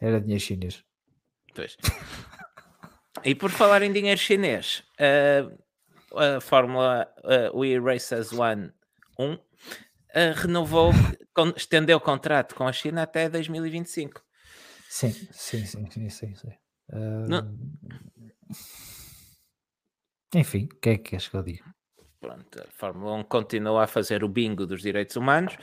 era 0.00 0.20
dinheiro 0.20 0.42
chinês. 0.42 0.82
Pois. 1.54 1.76
E 3.22 3.34
por 3.34 3.50
falar 3.50 3.82
em 3.82 3.92
dinheiro 3.92 4.18
chinês, 4.18 4.82
ah, 4.98 5.50
a 6.18 6.40
Fórmula 6.40 7.12
ah, 7.24 7.50
We 7.54 7.78
Races 7.78 8.32
One 8.32 8.72
1 9.18 9.38
ah, 10.14 10.32
renovou, 10.36 10.92
con- 11.34 11.54
estendeu 11.56 11.98
o 11.98 12.00
contrato 12.00 12.54
com 12.54 12.66
a 12.66 12.72
China 12.72 13.02
até 13.02 13.28
2025. 13.28 14.22
Sim, 14.88 15.10
sim, 15.32 15.64
sim, 15.64 15.90
sim, 15.90 16.08
sim. 16.10 16.34
sim. 16.34 16.52
Não- 17.28 17.48
Enfim, 20.34 20.68
o 20.72 20.76
que 20.80 20.88
é 20.90 20.96
que 20.98 21.10
queres 21.10 21.28
que 21.28 21.36
eu 21.36 21.42
diga? 21.42 21.64
Pronto, 22.20 22.60
a 22.60 22.66
Fórmula 22.72 23.12
1 23.16 23.24
continua 23.24 23.84
a 23.84 23.86
fazer 23.86 24.24
o 24.24 24.28
bingo 24.28 24.66
dos 24.66 24.80
direitos 24.82 25.14
humanos 25.14 25.56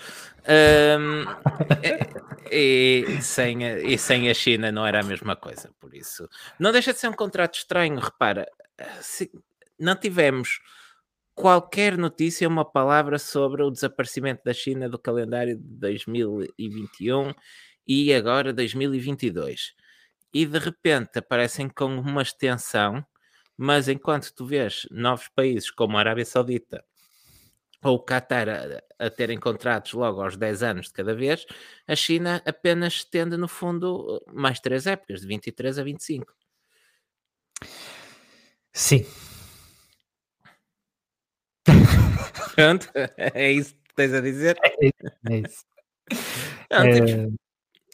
ahm, 0.46 1.26
e, 2.52 3.06
e 3.18 3.22
sem, 3.22 3.66
a- 3.66 3.80
e 3.80 3.98
sem 3.98 4.30
a 4.30 4.34
China 4.34 4.72
não 4.72 4.86
era 4.86 5.00
a 5.02 5.04
mesma 5.04 5.36
coisa, 5.36 5.72
por 5.80 5.94
isso 5.96 6.30
não 6.60 6.72
deixa 6.72 6.94
de 6.94 7.00
ser 7.00 7.08
um 7.10 7.14
contrato 7.14 7.56
estranho. 7.56 8.00
Repara, 8.00 8.48
se- 9.02 9.32
não 9.82 9.96
tivemos 9.96 10.60
qualquer 11.36 11.98
notícia, 11.98 12.48
uma 12.48 12.66
palavra 12.66 13.18
sobre 13.18 13.64
o 13.64 13.72
desaparecimento 13.72 14.44
da 14.46 14.54
China 14.54 14.88
do 14.90 15.00
calendário 15.00 15.58
de 15.58 15.64
2021 15.64 17.34
e 17.88 18.14
agora 18.14 18.54
2022, 18.54 19.74
e 20.34 20.46
de 20.46 20.60
repente 20.60 21.20
aparecem 21.20 21.68
com 21.68 21.96
uma 21.96 22.22
extensão 22.22 23.06
mas 23.64 23.88
enquanto 23.88 24.34
tu 24.34 24.44
vês 24.44 24.88
novos 24.90 25.28
países 25.28 25.70
como 25.70 25.96
a 25.96 26.00
Arábia 26.00 26.26
Saudita 26.26 26.84
ou 27.84 27.98
o 27.98 28.04
Qatar 28.04 28.50
a, 28.50 29.06
a 29.06 29.08
terem 29.08 29.40
contratos 29.40 29.94
logo 29.94 30.20
aos 30.20 30.36
10 30.36 30.64
anos 30.64 30.88
de 30.88 30.94
cada 30.94 31.14
vez, 31.14 31.46
a 31.88 31.96
China 31.96 32.42
apenas 32.44 32.94
estende, 32.94 33.38
no 33.38 33.48
fundo, 33.48 34.20
mais 34.34 34.60
três 34.60 34.88
épocas, 34.88 35.22
de 35.22 35.28
23 35.28 35.78
a 35.78 35.84
25. 35.84 36.34
Sim, 38.74 39.06
Pronto, 42.56 42.90
é 43.18 43.52
isso 43.52 43.74
que 43.76 43.96
tens 43.96 44.14
a 44.14 44.22
dizer? 44.22 44.58
é 45.30 45.38
isso. 45.38 45.66
Não, 46.70 46.82
temos- 46.92 47.12
Eh, 47.12 47.30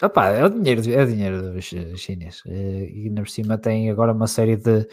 opá, 0.05 0.27
é 0.29 0.43
o 0.46 0.50
dinheiro, 0.50 0.81
é 0.91 1.03
o 1.03 1.07
dinheiro 1.07 1.53
dos 1.53 1.65
chi- 1.65 1.98
chineses. 1.98 2.41
Eh, 2.46 2.89
e 2.91 3.07
ainda 3.07 3.22
por 3.22 3.29
cima 3.29 3.57
tem 3.57 3.89
agora 3.89 4.13
uma 4.13 4.27
série 4.27 4.55
de 4.55 4.88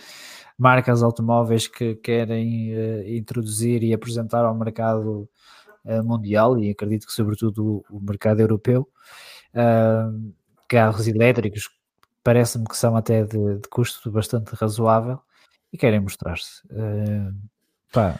marcas 0.58 1.02
automóveis 1.02 1.66
que 1.68 1.96
querem 1.96 2.72
eh, 2.74 3.16
introduzir 3.16 3.82
e 3.82 3.92
apresentar 3.92 4.44
ao 4.44 4.54
mercado 4.54 5.28
eh, 5.84 6.00
mundial 6.02 6.58
e 6.58 6.70
acredito 6.70 7.06
que 7.06 7.12
sobretudo 7.12 7.84
o, 7.90 7.96
o 7.96 8.00
mercado 8.00 8.40
europeu. 8.40 8.88
ah, 9.54 10.10
carros 10.68 11.06
elétricos 11.06 11.68
parece-me 12.22 12.64
que 12.66 12.76
são 12.76 12.96
até 12.96 13.22
de, 13.24 13.58
de 13.58 13.68
custo 13.68 14.10
bastante 14.10 14.54
razoável 14.54 15.20
e 15.72 15.76
querem 15.78 16.00
mostrar-se. 16.00 16.62
Eh, 16.70 17.30
pá, 17.92 18.18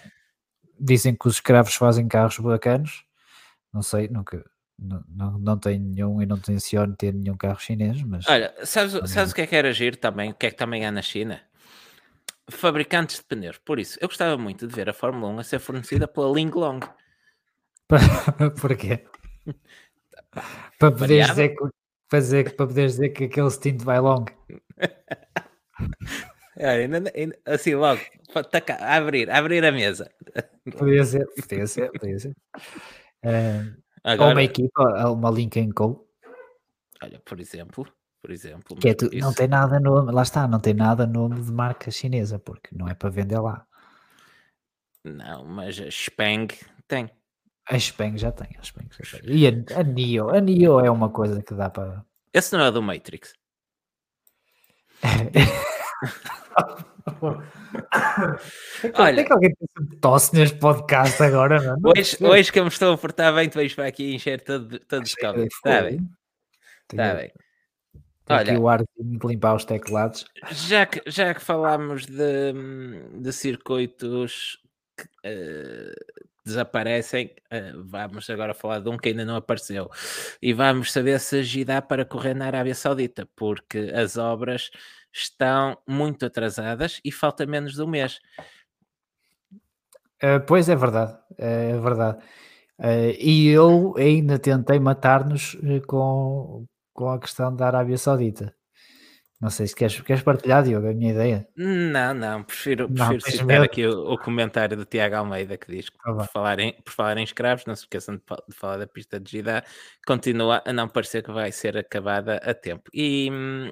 dizem 0.79 1.15
que 1.15 1.27
os 1.29 1.35
escravos 1.35 1.75
fazem 1.75 2.07
carros 2.09 2.39
bacanos, 2.39 3.05
não 3.73 3.83
sei, 3.83 4.09
nunca, 4.09 4.45
não, 4.79 5.05
não, 5.09 5.39
não 5.39 5.59
tenho 5.59 5.81
nenhum 5.83 6.21
e 6.23 6.27
não 6.27 6.39
tenciono 6.39 6.95
ter 6.97 7.13
nenhum 7.15 7.37
carro 7.37 7.59
chinês, 7.61 8.03
mas 8.03 8.27
Olha, 8.29 8.55
sabes, 8.65 8.93
sabes 9.11 9.33
o 9.33 9.35
que 9.35 9.43
é 9.43 9.47
que 9.47 9.57
era 9.57 9.73
giro 9.73 9.97
também? 9.97 10.31
O 10.31 10.35
que 10.35 10.47
é 10.47 10.51
que 10.51 10.57
também 10.57 10.85
há 10.87 10.91
na 10.93 11.03
China? 11.03 11.41
Fabricantes 12.51 13.17
de 13.17 13.25
pneus. 13.25 13.57
Por 13.59 13.79
isso, 13.79 13.99
eu 14.01 14.09
gostava 14.09 14.37
muito 14.37 14.67
de 14.67 14.75
ver 14.75 14.89
a 14.91 14.93
Fórmula 14.93 15.33
1 15.33 15.39
a 15.39 15.45
ser 15.45 15.59
fornecida 15.59 16.07
pela 16.07 16.31
Linglong. 16.31 16.81
porquê? 18.61 19.05
para 20.79 20.91
poderes 20.93 21.29
dizer 21.29 21.49
que, 21.51 21.65
que- 21.65 22.55
para 22.57 22.67
poderes 22.67 22.93
dizer 22.93 23.09
que 23.11 23.25
aquele 23.25 23.51
stint 23.51 23.83
vai 23.83 23.99
longo. 24.01 24.31
Olha, 26.57 26.71
ainda- 26.71 27.13
ainda- 27.15 27.39
assim 27.47 27.75
logo, 27.75 28.01
taca- 28.51 28.77
abrir, 28.81 29.29
a 29.31 29.39
abrir 29.39 29.65
a 29.65 29.73
mesa. 29.73 30.11
Podia 30.79 31.05
ser, 31.05 31.27
podia 31.35 31.67
ser, 31.67 31.91
podia 31.93 32.19
ser. 32.19 32.37
Ou 34.05 34.11
Agora, 34.13 34.33
uma 34.35 34.43
equipa, 34.43 35.11
uma 35.11 35.31
Lincoln 35.31 35.71
Co. 35.73 36.07
olha, 37.03 37.19
por 37.25 37.41
exemplo, 37.41 37.87
por 38.21 38.31
exemplo, 38.31 38.77
Que 38.77 38.91
é 38.91 38.95
tu- 38.95 39.11
não 39.15 39.33
tem 39.33 39.49
nada 39.49 39.81
nome, 39.81 40.13
lá 40.13 40.23
está, 40.23 40.47
não 40.47 40.61
tem 40.61 40.75
nada 40.75 41.07
nome 41.07 41.41
de 41.41 41.51
marca 41.51 41.91
chinesa, 41.91 42.39
porque 42.39 42.69
não 42.77 42.87
é 42.89 42.95
para 42.95 43.09
vender 43.11 43.39
lá. 43.41 43.67
não, 45.03 45.45
mas 45.45 45.79
a 45.81 45.91
Speng 45.91 46.49
tem. 46.87 47.11
A 47.67 47.79
Speng 47.79 48.17
já 48.19 48.31
tem, 48.31 48.49
a 48.59 48.63
Speng 48.63 48.89
já 49.03 49.19
tem. 49.21 49.31
E 49.31 49.47
a, 49.49 49.81
a 49.81 49.83
Nio, 49.83 50.29
a 50.31 50.41
Nio 50.41 50.81
é 50.81 50.91
uma 50.91 51.09
coisa 51.11 51.43
que 51.43 51.55
dá 51.55 51.71
para. 51.71 52.05
Esse 52.33 52.55
não 52.57 52.65
é 52.67 52.71
do 52.71 52.83
Matrix. 52.83 53.33
Olha. 58.95 59.17
Tem 59.17 59.25
que 59.25 59.33
alguém 59.33 59.55
que 59.55 59.97
tosse 59.97 60.35
neste 60.35 60.59
podcast 60.59 61.23
agora, 61.23 61.77
Hoje, 61.83 62.17
hoje 62.21 62.53
que 62.53 62.59
eu 62.59 62.65
me 62.65 62.71
estou 62.71 62.95
a 62.95 62.99
portar 62.99 63.35
bem, 63.35 63.49
tu 63.49 63.55
vais 63.55 63.75
para 63.75 63.87
aqui 63.87 64.05
e 64.05 64.15
encher 64.15 64.41
todo, 64.43 64.79
todo 64.81 65.05
de 65.05 65.15
Covid. 65.17 65.47
Está 65.47 65.83
bem, 65.83 65.99
está 66.91 67.15
bem. 67.15 67.33
Tem 68.25 68.37
aqui 68.37 68.51
Olha. 68.53 68.61
o 68.61 68.69
arzinho 68.69 69.19
de 69.19 69.27
limpar 69.27 69.55
os 69.55 69.65
teclados. 69.65 70.25
Já 70.51 70.87
que, 70.87 71.03
já 71.07 71.35
que 71.35 71.41
falámos 71.43 72.07
de, 72.07 72.53
de 73.21 73.33
circuitos 73.33 74.59
que 74.97 75.05
eh, 75.25 75.95
desaparecem, 76.45 77.35
eh, 77.51 77.73
vamos 77.77 78.29
agora 78.31 78.55
falar 78.55 78.81
de 78.81 78.89
um 78.89 78.97
que 78.97 79.11
ainda 79.11 79.27
não 79.27 79.37
apareceu. 79.37 79.91
E 80.41 80.55
vamos 80.55 80.91
saber 80.91 81.21
se 81.21 81.39
a 81.39 81.43
Gi 81.43 81.65
dá 81.65 81.83
para 81.83 82.05
correr 82.05 82.35
na 82.35 82.47
Arábia 82.47 82.75
Saudita, 82.75 83.29
porque 83.37 83.93
as 83.95 84.17
obras 84.17 84.71
estão 85.15 85.79
muito 85.87 86.27
atrasadas 86.27 87.01
e 87.05 87.13
falta 87.13 87.47
menos 87.47 87.75
de 87.75 87.83
um 87.83 87.87
mês. 87.87 88.19
Uh, 90.23 90.41
pois 90.47 90.69
é 90.69 90.75
verdade, 90.75 91.17
é 91.39 91.79
verdade. 91.79 92.19
Uh, 92.79 93.15
e 93.21 93.49
eu 93.49 93.95
ainda 93.97 94.39
tentei 94.39 94.81
matar-nos 94.81 95.55
uh, 95.55 95.87
com, 95.87 96.67
com 96.93 97.09
a 97.09 97.21
questão 97.21 97.55
da 97.55 97.69
Arábia 97.69 97.97
Saudita. 97.97 98.55
Não 99.45 99.51
sei 99.51 99.67
se 99.67 99.77
queres, 99.77 100.01
queres 100.01 100.23
partilhar, 100.23 100.63
Diogo, 100.63 100.89
a 100.89 100.95
minha 100.95 101.11
ideia. 101.13 101.47
Não, 101.55 102.15
não, 102.15 102.43
prefiro, 102.43 102.89
prefiro 102.89 103.21
não, 103.23 103.31
citar 103.31 103.63
aqui 103.63 103.87
o, 103.87 104.15
o, 104.15 104.17
comentário 104.17 104.75
do 104.75 104.87
Tiago 104.87 105.17
Almeida 105.17 105.59
que 105.59 105.71
diz 105.71 105.91
que 105.91 105.99
ah, 106.03 106.15
por, 106.15 106.27
falar 106.29 106.59
em, 106.61 106.73
por 106.83 106.91
falar 106.91 107.19
em 107.19 107.25
escravos, 107.25 107.67
não 107.67 107.77
se 107.77 107.83
esqueçam 107.83 108.15
de, 108.15 108.23
de, 108.23 108.57
falar 108.57 108.79
da 108.79 108.87
pista 108.87 109.21
de 109.21 109.31
Gidá, 109.31 109.63
continua 110.07 110.63
a 110.65 110.73
não 110.73 110.89
parecer 110.89 111.23
que 111.23 111.31
vai 111.31 111.53
ser 111.53 111.77
acabada 111.77 112.37
a 112.37 112.55
tempo. 112.55 112.85
E 112.95 113.29
hum, 113.31 113.71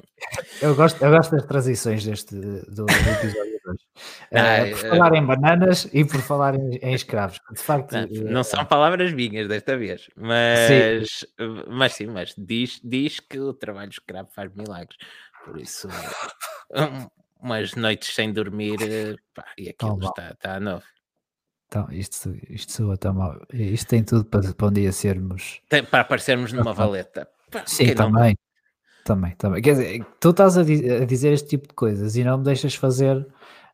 eu 0.60 0.74
gosto, 0.74 1.02
eu 1.02 1.10
gosto 1.10 1.30
das 1.34 1.46
transições 1.46 2.04
deste 2.04 2.34
do, 2.34 2.66
do 2.66 2.86
episódio 2.90 3.58
de 3.64 3.70
hoje. 3.70 3.86
Ah, 4.34 4.64
uh, 4.64 4.70
por 4.70 4.78
falar 4.88 5.14
em 5.14 5.24
bananas 5.24 5.88
e 5.92 6.04
por 6.04 6.20
falar 6.22 6.54
em, 6.54 6.76
em 6.76 6.94
escravos. 6.94 7.38
De 7.52 7.60
facto, 7.60 7.92
não, 7.92 8.08
não 8.30 8.40
uh, 8.40 8.44
são 8.44 8.64
palavras 8.64 9.12
minhas 9.12 9.46
desta 9.46 9.76
vez, 9.76 10.08
mas 10.16 11.10
sim, 11.10 11.62
mas, 11.68 11.92
sim, 11.92 12.06
mas 12.06 12.34
diz, 12.36 12.80
diz 12.82 13.20
que 13.20 13.38
o 13.38 13.52
trabalho 13.52 13.90
escravo 13.90 14.30
faz 14.32 14.50
milagres. 14.54 14.96
Por 15.44 15.60
isso, 15.60 15.88
um, 16.70 17.08
umas 17.42 17.74
noites 17.74 18.14
sem 18.14 18.32
dormir 18.32 18.78
pá, 19.34 19.44
e 19.58 19.68
aquilo 19.68 19.98
está, 20.04 20.30
está 20.30 20.56
a 20.56 20.60
novo. 20.60 20.84
Então, 21.66 21.88
isto, 21.90 22.36
isto 22.50 22.70
soa 22.70 22.98
tão 22.98 23.14
mal. 23.14 23.40
Isto 23.50 23.88
tem 23.88 24.04
tudo 24.04 24.26
para, 24.26 24.52
para 24.52 24.66
um 24.66 24.72
dia 24.72 24.92
sermos. 24.92 25.60
Tem, 25.70 25.82
para 25.82 26.02
aparecermos 26.02 26.52
numa 26.52 26.74
valeta. 26.74 27.26
Pá, 27.50 27.62
Sim, 27.66 27.94
também. 27.94 28.34
Não... 28.36 28.52
Também, 29.04 29.34
também. 29.36 29.62
Quer 29.62 29.72
dizer, 29.72 30.06
tu 30.20 30.30
estás 30.30 30.56
a, 30.56 30.62
di 30.62 30.88
a, 30.88 31.04
dizer 31.04 31.32
este 31.32 31.48
tipo 31.48 31.68
de 31.68 31.74
coisas 31.74 32.14
e 32.14 32.22
não 32.22 32.38
me 32.38 32.44
deixas 32.44 32.74
fazer 32.74 33.26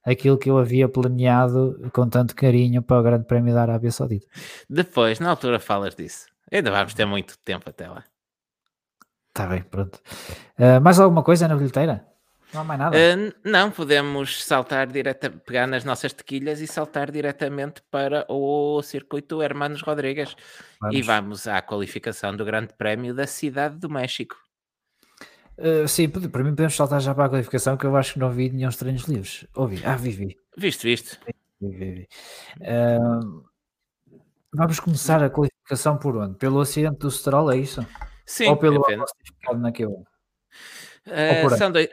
aquilo 0.04 0.38
que 0.38 0.48
eu 0.48 0.56
havia 0.58 0.88
planeado 0.88 1.90
com 1.92 2.08
tanto 2.08 2.34
carinho 2.34 2.82
para 2.82 2.98
o 2.98 3.02
Grande 3.02 3.26
Prémio 3.26 3.52
da 3.52 3.62
Arábia 3.62 3.90
Saudita. 3.90 4.26
Depois, 4.70 5.20
na 5.20 5.30
altura, 5.30 5.60
falas 5.60 5.94
disso. 5.94 6.26
Ainda 6.50 6.70
vamos 6.70 6.94
ter 6.94 7.04
muito 7.04 7.37
tempo 7.44 7.68
até 7.68 7.88
lá. 7.88 8.04
Está 9.38 9.47
bem, 9.47 9.62
pronto. 9.62 10.00
Uh, 10.59 10.80
mais 10.83 10.99
alguma 10.99 11.23
coisa 11.23 11.47
na 11.47 11.54
bilheteira? 11.54 12.04
Não 12.52 12.62
há 12.62 12.64
mais 12.64 12.80
nada? 12.80 12.97
Uh, 12.97 13.33
não, 13.49 13.71
podemos 13.71 14.42
saltar 14.45 14.88
direta, 14.88 15.30
pegar 15.30 15.64
nas 15.68 15.85
nossas 15.85 16.12
tequilhas 16.12 16.61
e 16.61 16.66
saltar 16.66 17.12
diretamente 17.12 17.80
para 17.88 18.26
o 18.28 18.83
circuito 18.83 19.40
Hermanos 19.40 19.80
Rodrigues. 19.80 20.35
Vamos. 20.80 20.97
E 20.97 21.02
vamos 21.02 21.47
à 21.47 21.62
qualificação 21.62 22.37
do 22.37 22.45
Grande 22.45 22.75
Prémio 22.76 23.14
da 23.14 23.28
Cidade 23.28 23.76
do 23.76 23.88
México. 23.88 24.35
Uh, 25.57 25.87
sim, 25.87 26.09
para 26.09 26.42
mim 26.42 26.50
podemos 26.50 26.75
saltar 26.75 27.00
já 27.00 27.14
para 27.14 27.26
a 27.26 27.28
qualificação 27.28 27.76
que 27.76 27.87
eu 27.87 27.97
acho 27.97 28.14
que 28.14 28.18
não 28.18 28.33
vi 28.33 28.50
nenhum 28.50 28.71
treinos 28.71 29.04
livres. 29.04 29.47
Ouvi, 29.54 29.80
ah, 29.85 29.95
vi, 29.95 30.11
vi. 30.11 30.37
Viste, 30.57 30.83
viste. 30.83 31.16
Vi, 31.61 31.68
vi, 31.76 31.90
vi. 31.92 32.09
Uh, 32.61 33.45
vamos 34.52 34.80
começar 34.80 35.23
a 35.23 35.30
qualificação 35.30 35.97
por 35.97 36.16
onde? 36.16 36.37
Pelo 36.38 36.61
acidente 36.61 36.99
do 36.99 37.09
Stroll, 37.09 37.52
é 37.52 37.57
isso? 37.57 37.87
Sim, 38.28 38.50
Ou 38.50 38.56
pelo 38.58 38.85
ficado 39.25 39.58
na 39.58 39.73
Q1? 39.73 40.04
Uh, 41.06 41.56
são 41.56 41.73
dois, 41.73 41.88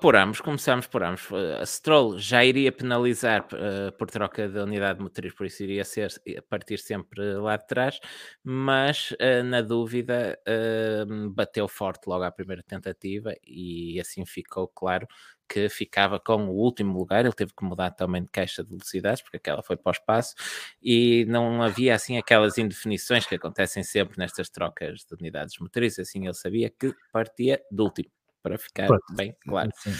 por 0.00 0.16
ambos, 0.16 0.40
começamos 0.40 0.88
por 0.88 1.04
ambos. 1.04 1.28
A 1.60 1.64
Stroll 1.64 2.18
já 2.18 2.44
iria 2.44 2.72
penalizar 2.72 3.46
uh, 3.52 3.96
por 3.96 4.10
troca 4.10 4.48
de 4.48 4.58
unidade 4.58 5.00
motriz, 5.00 5.32
por 5.32 5.46
isso 5.46 5.62
iria 5.62 5.84
ser 5.84 6.12
a 6.36 6.42
partir 6.42 6.78
sempre 6.78 7.34
lá 7.34 7.56
de 7.56 7.68
trás, 7.68 8.00
mas 8.42 9.12
uh, 9.12 9.44
na 9.44 9.62
dúvida 9.62 10.36
uh, 10.48 11.30
bateu 11.30 11.68
forte 11.68 12.08
logo 12.08 12.24
à 12.24 12.32
primeira 12.32 12.64
tentativa 12.64 13.32
e 13.44 14.00
assim 14.00 14.26
ficou 14.26 14.66
claro 14.66 15.06
que 15.48 15.68
ficava 15.68 16.18
com 16.18 16.46
o 16.48 16.50
último 16.50 16.98
lugar, 16.98 17.24
ele 17.24 17.32
teve 17.32 17.52
que 17.56 17.64
mudar 17.64 17.90
também 17.90 18.22
de 18.22 18.28
caixa 18.28 18.62
de 18.62 18.70
velocidades, 18.70 19.22
porque 19.22 19.36
aquela 19.36 19.62
foi 19.62 19.76
para 19.76 19.90
o 19.90 19.92
espaço, 19.92 20.34
e 20.82 21.24
não 21.28 21.62
havia 21.62 21.94
assim 21.94 22.18
aquelas 22.18 22.58
indefinições 22.58 23.26
que 23.26 23.34
acontecem 23.34 23.82
sempre 23.82 24.18
nestas 24.18 24.48
trocas 24.48 25.00
de 25.00 25.14
unidades 25.18 25.58
motrizes, 25.58 26.00
assim 26.00 26.24
ele 26.24 26.34
sabia 26.34 26.70
que 26.70 26.94
partia 27.12 27.60
do 27.70 27.84
último, 27.84 28.10
para 28.42 28.58
ficar 28.58 28.86
Pronto, 28.86 29.14
bem 29.14 29.36
claro. 29.40 29.70
Assim, 29.76 29.94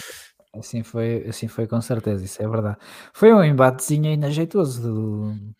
assim, 0.54 0.82
foi, 0.82 1.24
assim 1.28 1.48
foi 1.48 1.66
com 1.66 1.80
certeza, 1.80 2.24
isso 2.24 2.42
é 2.42 2.48
verdade. 2.48 2.78
Foi 3.12 3.32
um 3.32 3.42
embatezinho 3.42 4.12
inajeitoso 4.12 4.82
do, 4.82 5.54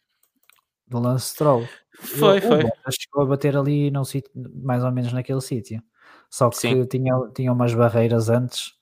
do 0.87 0.99
Lance 0.99 1.31
Stroll. 1.31 1.67
Foi, 1.99 2.39
o, 2.39 2.43
foi. 2.43 2.65
O 2.65 2.91
chegou 2.91 3.23
a 3.23 3.27
bater 3.27 3.57
ali 3.57 3.91
num 3.91 4.05
sítio, 4.05 4.31
mais 4.63 4.85
ou 4.85 4.93
menos 4.93 5.13
naquele 5.13 5.41
sítio. 5.41 5.83
Só 6.31 6.51
que 6.51 6.57
Sim. 6.57 6.87
tinha, 6.87 7.13
tinha 7.35 7.53
umas 7.53 7.73
barreiras 7.73 8.29
antes 8.29 8.76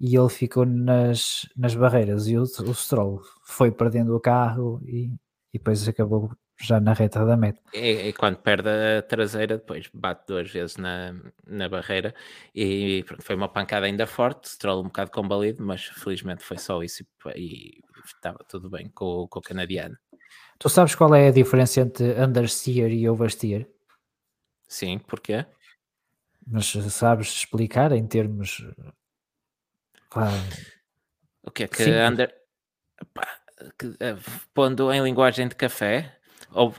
e 0.00 0.16
ele 0.16 0.28
ficou 0.28 0.66
nas, 0.66 1.48
nas 1.56 1.74
barreiras 1.74 2.26
e 2.26 2.36
o, 2.36 2.42
o 2.42 2.74
Stroll 2.74 3.22
foi 3.42 3.70
perdendo 3.70 4.14
o 4.14 4.20
carro 4.20 4.80
e, 4.84 5.06
e 5.52 5.58
depois 5.58 5.86
acabou 5.88 6.30
já 6.60 6.80
na 6.80 6.92
reta 6.92 7.24
da 7.24 7.36
meta. 7.36 7.60
E, 7.72 8.08
e, 8.08 8.12
quando 8.12 8.38
perde 8.38 8.68
a 8.68 9.02
traseira, 9.02 9.58
depois 9.58 9.88
bate 9.92 10.24
duas 10.26 10.50
vezes 10.50 10.76
na, 10.76 11.14
na 11.46 11.68
barreira 11.68 12.14
e 12.54 13.04
pronto, 13.04 13.22
foi 13.22 13.36
uma 13.36 13.48
pancada 13.48 13.86
ainda 13.86 14.06
forte, 14.06 14.48
Stroll 14.48 14.80
um 14.80 14.84
bocado 14.84 15.10
combalido, 15.10 15.62
mas 15.62 15.84
felizmente 15.84 16.42
foi 16.42 16.58
só 16.58 16.82
isso 16.82 17.04
e, 17.34 17.40
e 17.40 17.80
estava 18.04 18.38
tudo 18.48 18.70
bem 18.70 18.88
com, 18.88 19.26
com 19.28 19.38
o 19.38 19.42
canadiano. 19.42 19.96
Tu 20.58 20.68
sabes 20.68 20.94
qual 20.94 21.14
é 21.14 21.28
a 21.28 21.32
diferença 21.32 21.80
entre 21.80 22.18
understeer 22.20 22.90
e 22.90 23.08
oversteer? 23.08 23.68
Sim, 24.66 24.98
porquê? 24.98 25.44
Mas 26.46 26.66
sabes 26.66 27.28
explicar 27.28 27.92
em 27.92 28.06
termos 28.06 28.64
o 31.42 31.50
que 31.50 31.64
é 31.64 31.68
que 31.68 31.84
Sim. 31.84 31.90
under. 31.92 32.34
Pá, 33.12 33.26
que, 33.78 33.86
uh, 33.86 33.96
pondo 34.54 34.92
em 34.92 35.02
linguagem 35.02 35.48
de 35.48 35.54
café, 35.54 36.18
ou, 36.50 36.74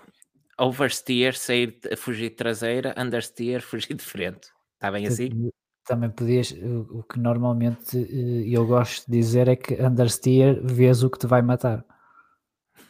oversteer, 0.60 1.38
sair, 1.38 1.80
fugir 1.98 2.30
de 2.30 2.36
traseira, 2.36 2.96
understeer, 2.98 3.62
fugir 3.62 3.94
de 3.94 4.04
frente. 4.04 4.50
Está 4.74 4.92
bem 4.92 5.08
assim? 5.08 5.52
Também 5.86 6.10
podias, 6.10 6.52
o 6.52 7.02
que 7.04 7.18
normalmente 7.18 7.98
eh, 7.98 8.50
eu 8.50 8.68
gosto 8.68 9.10
de 9.10 9.18
dizer 9.18 9.48
é 9.48 9.56
que 9.56 9.74
understeer 9.82 10.62
vês 10.62 11.02
o 11.02 11.10
que 11.10 11.18
te 11.18 11.26
vai 11.26 11.42
matar. 11.42 11.86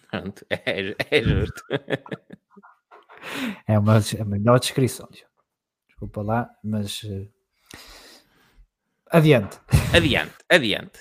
Pronto, 0.10 0.44
é, 0.50 0.96
é 1.12 1.22
justo. 1.22 1.62
é, 3.68 3.78
uma, 3.78 3.98
é 3.98 4.22
a 4.22 4.26
melhor 4.26 4.60
descrição. 4.60 5.08
Desculpa 5.88 6.24
lá, 6.24 6.50
mas 6.64 7.06
Adiante. 9.12 9.60
Adiante, 9.94 10.36
adiante. 10.50 11.00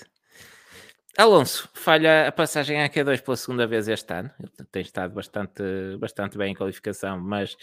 Alonso 1.19 1.69
falha 1.73 2.29
a 2.29 2.33
passagem 2.33 2.83
à 2.83 2.89
Q2 2.91 3.23
pela 3.23 3.37
segunda 3.37 3.67
vez 3.67 3.89
este 3.89 4.13
ano. 4.13 4.31
Ele 4.39 4.69
tem 4.71 4.83
estado 4.83 5.15
bastante, 5.15 5.63
bastante 5.99 6.37
bem 6.37 6.53
em 6.53 6.55
qualificação, 6.55 7.19
mas 7.19 7.57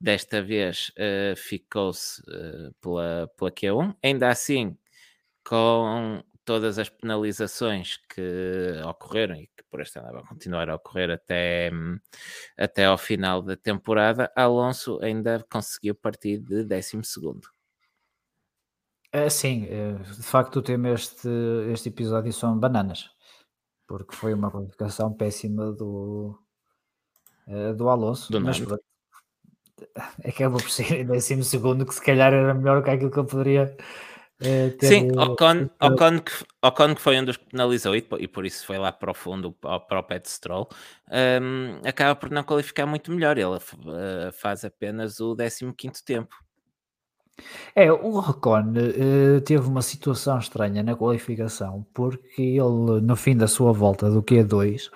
desta 0.00 0.42
vez 0.42 0.90
uh, 0.96 1.36
ficou-se 1.36 2.22
uh, 2.22 2.72
pela, 2.80 3.30
pela 3.36 3.50
Q1. 3.50 3.94
Ainda 4.02 4.30
assim, 4.30 4.76
com 5.44 6.24
todas 6.46 6.78
as 6.78 6.88
penalizações 6.88 7.98
que 8.08 8.80
ocorreram 8.86 9.36
e 9.36 9.46
que 9.48 9.64
por 9.70 9.80
este 9.80 9.98
ano 9.98 10.12
vão 10.12 10.24
continuar 10.24 10.70
a 10.70 10.76
ocorrer 10.76 11.10
até, 11.10 11.70
até 12.56 12.86
ao 12.86 12.96
final 12.96 13.42
da 13.42 13.56
temporada, 13.56 14.32
Alonso 14.34 14.98
ainda 15.02 15.44
conseguiu 15.50 15.94
partir 15.94 16.38
de 16.38 16.64
12 16.64 17.04
segundo. 17.04 17.53
É, 19.14 19.30
sim, 19.30 19.64
é, 19.70 19.92
de 19.92 20.22
facto 20.24 20.56
o 20.56 20.62
tema 20.62 20.90
este, 20.90 21.28
este 21.72 21.88
episódio 21.88 22.32
são 22.32 22.58
bananas, 22.58 23.08
porque 23.86 24.12
foi 24.12 24.34
uma 24.34 24.50
qualificação 24.50 25.14
péssima 25.14 25.70
do, 25.70 26.36
é, 27.46 27.72
do 27.74 27.88
Alonso, 27.88 28.32
do 28.32 28.40
mas 28.40 28.60
acabou 30.24 30.60
por 30.60 30.68
ser 30.68 31.02
em 31.02 31.06
décimo 31.06 31.44
segundo, 31.44 31.86
que 31.86 31.94
se 31.94 32.02
calhar 32.02 32.32
era 32.34 32.52
melhor 32.54 32.82
que 32.82 32.90
aquilo 32.90 33.12
que 33.12 33.18
eu 33.20 33.24
poderia 33.24 33.76
é, 34.40 34.70
ter. 34.70 34.88
Sim, 34.88 35.12
Ocon, 35.16 35.70
Ocon, 35.80 36.18
que, 36.18 36.32
Ocon 36.60 36.94
que 36.96 37.00
foi 37.00 37.16
um 37.20 37.24
dos 37.24 37.36
que 37.36 37.46
penalizou 37.46 37.94
e, 37.94 38.04
e 38.18 38.26
por 38.26 38.44
isso 38.44 38.66
foi 38.66 38.78
lá 38.78 38.90
para 38.90 39.12
o 39.12 39.14
fundo 39.14 39.52
para 39.52 40.00
o 40.00 40.02
Pet 40.02 40.28
Stroll, 40.28 40.68
um, 41.40 41.88
acaba 41.88 42.16
por 42.16 42.32
não 42.32 42.42
qualificar 42.42 42.84
muito 42.84 43.12
melhor, 43.12 43.38
ele 43.38 43.46
uh, 43.46 44.32
faz 44.32 44.64
apenas 44.64 45.20
o 45.20 45.36
15 45.36 45.72
quinto 45.76 46.04
tempo. 46.04 46.43
É, 47.74 47.90
o 47.90 48.20
Recon 48.20 48.72
uh, 48.72 49.40
teve 49.40 49.66
uma 49.66 49.82
situação 49.82 50.38
estranha 50.38 50.82
na 50.82 50.94
qualificação, 50.94 51.84
porque 51.92 52.42
ele, 52.42 53.00
no 53.02 53.16
fim 53.16 53.36
da 53.36 53.48
sua 53.48 53.72
volta 53.72 54.08
do 54.10 54.22
Q2, 54.22 54.90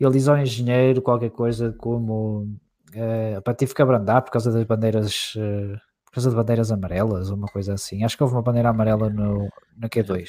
ele 0.00 0.10
diz 0.10 0.28
ao 0.28 0.36
engenheiro 0.36 1.00
qualquer 1.00 1.30
coisa 1.30 1.72
como 1.78 2.48
uh, 2.94 3.42
para 3.42 3.54
tive 3.54 3.74
que 3.74 3.82
abrandar 3.82 4.22
por 4.22 4.32
causa 4.32 4.50
das 4.50 4.64
bandeiras, 4.64 5.34
uh, 5.36 5.78
por 6.06 6.14
causa 6.14 6.30
de 6.30 6.36
bandeiras 6.36 6.72
amarelas, 6.72 7.30
uma 7.30 7.46
coisa 7.46 7.74
assim. 7.74 8.02
Acho 8.02 8.16
que 8.16 8.22
houve 8.22 8.34
uma 8.34 8.42
bandeira 8.42 8.70
amarela 8.70 9.08
no, 9.08 9.48
no 9.76 9.88
Q2. 9.88 10.28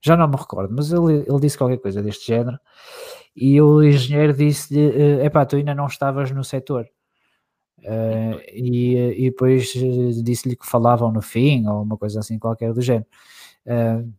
Já 0.00 0.16
não 0.16 0.28
me 0.28 0.36
recordo, 0.36 0.74
mas 0.74 0.90
ele, 0.90 1.24
ele 1.28 1.40
disse 1.40 1.58
qualquer 1.58 1.78
coisa 1.78 2.02
deste 2.02 2.26
género. 2.26 2.58
E 3.36 3.60
o 3.60 3.82
engenheiro 3.82 4.32
disse-lhe: 4.32 4.88
uh, 4.88 5.24
Epá, 5.24 5.44
tu 5.44 5.56
ainda 5.56 5.74
não 5.74 5.86
estavas 5.86 6.30
no 6.30 6.42
setor. 6.42 6.86
Uh, 7.82 8.38
e, 8.52 8.94
e 8.96 9.30
depois 9.30 9.72
eh, 9.74 10.22
disse-lhe 10.22 10.54
que 10.54 10.66
falavam 10.66 11.10
no 11.10 11.20
fim, 11.20 11.66
ou 11.66 11.82
uma 11.82 11.98
coisa 11.98 12.20
assim 12.20 12.38
qualquer 12.38 12.72
do 12.72 12.80
género. 12.80 13.06
Uh, 13.66 14.12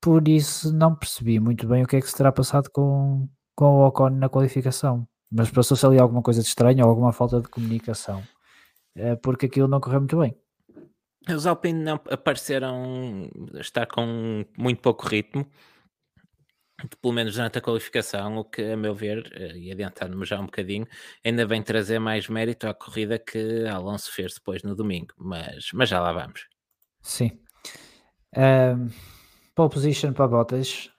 por 0.00 0.28
isso 0.28 0.72
não 0.72 0.94
percebi 0.94 1.40
muito 1.40 1.66
bem 1.66 1.82
o 1.82 1.86
que 1.86 1.96
é 1.96 2.00
que 2.00 2.08
se 2.08 2.14
terá 2.14 2.30
passado 2.30 2.70
com, 2.70 3.26
com 3.56 3.64
o 3.64 3.86
Ocon 3.86 4.10
na 4.10 4.28
qualificação. 4.28 5.08
Mas 5.32 5.50
passou-se 5.50 5.84
ali 5.86 5.98
alguma 5.98 6.22
coisa 6.22 6.42
de 6.42 6.46
estranho 6.46 6.84
ou 6.84 6.90
alguma 6.90 7.12
falta 7.12 7.40
de 7.40 7.48
comunicação, 7.48 8.22
uh, 8.98 9.16
porque 9.22 9.46
aquilo 9.46 9.68
não 9.68 9.80
correu 9.80 10.00
muito 10.00 10.18
bem. 10.18 10.36
Os 11.26 11.46
Alpine 11.46 11.82
não 11.82 11.98
apareceram 12.10 13.30
estar 13.54 13.86
com 13.86 14.44
muito 14.58 14.82
pouco 14.82 15.06
ritmo, 15.06 15.46
pelo 17.00 17.14
menos 17.14 17.34
durante 17.34 17.58
a 17.58 17.60
qualificação, 17.60 18.38
o 18.38 18.44
que, 18.44 18.62
a 18.62 18.76
meu 18.76 18.94
ver, 18.94 19.30
eh, 19.34 19.56
e 19.56 19.72
adiantando-me 19.72 20.24
já 20.24 20.40
um 20.40 20.46
bocadinho, 20.46 20.86
ainda 21.24 21.46
vem 21.46 21.62
trazer 21.62 21.98
mais 21.98 22.28
mérito 22.28 22.66
à 22.66 22.74
corrida 22.74 23.18
que 23.18 23.66
Alonso 23.66 24.12
fez 24.12 24.34
depois 24.34 24.62
no 24.62 24.74
domingo, 24.74 25.14
mas, 25.16 25.68
mas 25.72 25.88
já 25.88 26.00
lá 26.00 26.12
vamos. 26.12 26.46
Sim. 27.00 27.38
Um, 28.36 28.88
pole 29.54 29.70
position 29.70 30.12
para 30.12 30.26
Bottas, 30.26 30.90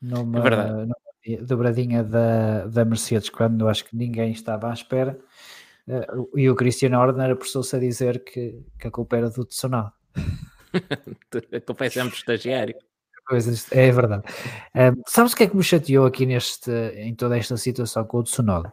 numa, 0.00 0.38
É 0.38 0.86
numa 0.86 0.96
dobradinha 1.42 2.04
da, 2.04 2.66
da 2.66 2.84
Mercedes, 2.84 3.28
quando 3.28 3.68
acho 3.68 3.84
que 3.84 3.96
ninguém 3.96 4.30
estava 4.30 4.70
à 4.70 4.72
espera. 4.72 5.18
Uh, 5.86 6.38
e 6.38 6.48
o 6.48 6.54
Cristiano 6.54 6.98
Horner 6.98 7.32
apressou-se 7.32 7.74
a 7.74 7.78
dizer 7.78 8.22
que, 8.24 8.62
que 8.78 8.86
a 8.86 8.90
culpa 8.90 9.16
era 9.16 9.30
do 9.30 9.44
Tsunoda. 9.44 9.92
a 11.52 11.60
culpa 11.60 11.86
é 11.86 11.90
sempre 11.90 12.16
estagiário. 12.16 12.76
Coisas, 13.26 13.66
é 13.72 13.90
verdade. 13.90 14.22
Um, 14.74 15.02
sabes 15.08 15.32
o 15.32 15.36
que 15.36 15.44
é 15.44 15.46
que 15.46 15.56
me 15.56 15.62
chateou 15.62 16.06
aqui 16.06 16.26
neste, 16.26 16.70
em 16.96 17.14
toda 17.14 17.38
esta 17.38 17.56
situação 17.56 18.04
com 18.04 18.18
o 18.18 18.22
Tsunoda? 18.22 18.72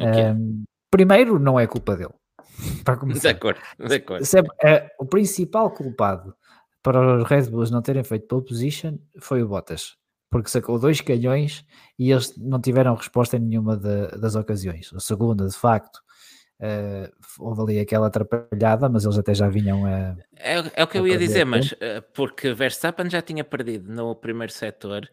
Um, 0.00 0.64
primeiro, 0.90 1.38
não 1.38 1.58
é 1.58 1.66
culpa 1.66 1.96
dele. 1.96 2.14
Para 2.84 2.96
começar. 2.96 3.20
De 3.20 3.36
acordo, 3.36 3.60
de 3.78 3.94
acordo. 3.94 4.24
É, 4.62 4.88
o 4.98 5.06
principal 5.06 5.70
culpado 5.70 6.34
para 6.82 7.18
os 7.18 7.28
Red 7.28 7.48
Bulls 7.48 7.70
não 7.70 7.80
terem 7.80 8.02
feito 8.02 8.26
pole 8.26 8.44
position 8.44 8.98
foi 9.20 9.42
o 9.42 9.48
Bottas 9.48 9.96
porque 10.32 10.48
sacou 10.48 10.78
dois 10.78 11.02
canhões 11.02 11.62
e 11.98 12.10
eles 12.10 12.34
não 12.38 12.58
tiveram 12.58 12.94
resposta 12.94 13.36
em 13.36 13.40
nenhuma 13.40 13.76
de, 13.76 14.18
das 14.18 14.34
ocasiões. 14.34 14.90
A 14.94 14.98
segunda, 14.98 15.46
de 15.46 15.54
facto, 15.54 16.00
uh, 16.62 17.12
houve 17.38 17.62
ali 17.62 17.80
aquela 17.80 18.06
atrapalhada, 18.06 18.88
mas 18.88 19.04
eles 19.04 19.18
até 19.18 19.34
já 19.34 19.48
vinham 19.48 19.84
a. 19.84 20.16
É, 20.36 20.54
é 20.74 20.84
o 20.84 20.86
que 20.86 20.98
eu 20.98 21.06
ia 21.06 21.18
dizer, 21.18 21.44
mas 21.44 21.72
uh, 21.72 22.02
porque 22.14 22.52
Verstappen 22.54 23.10
já 23.10 23.20
tinha 23.20 23.44
perdido 23.44 23.92
no 23.92 24.14
primeiro 24.14 24.52
setor. 24.52 25.08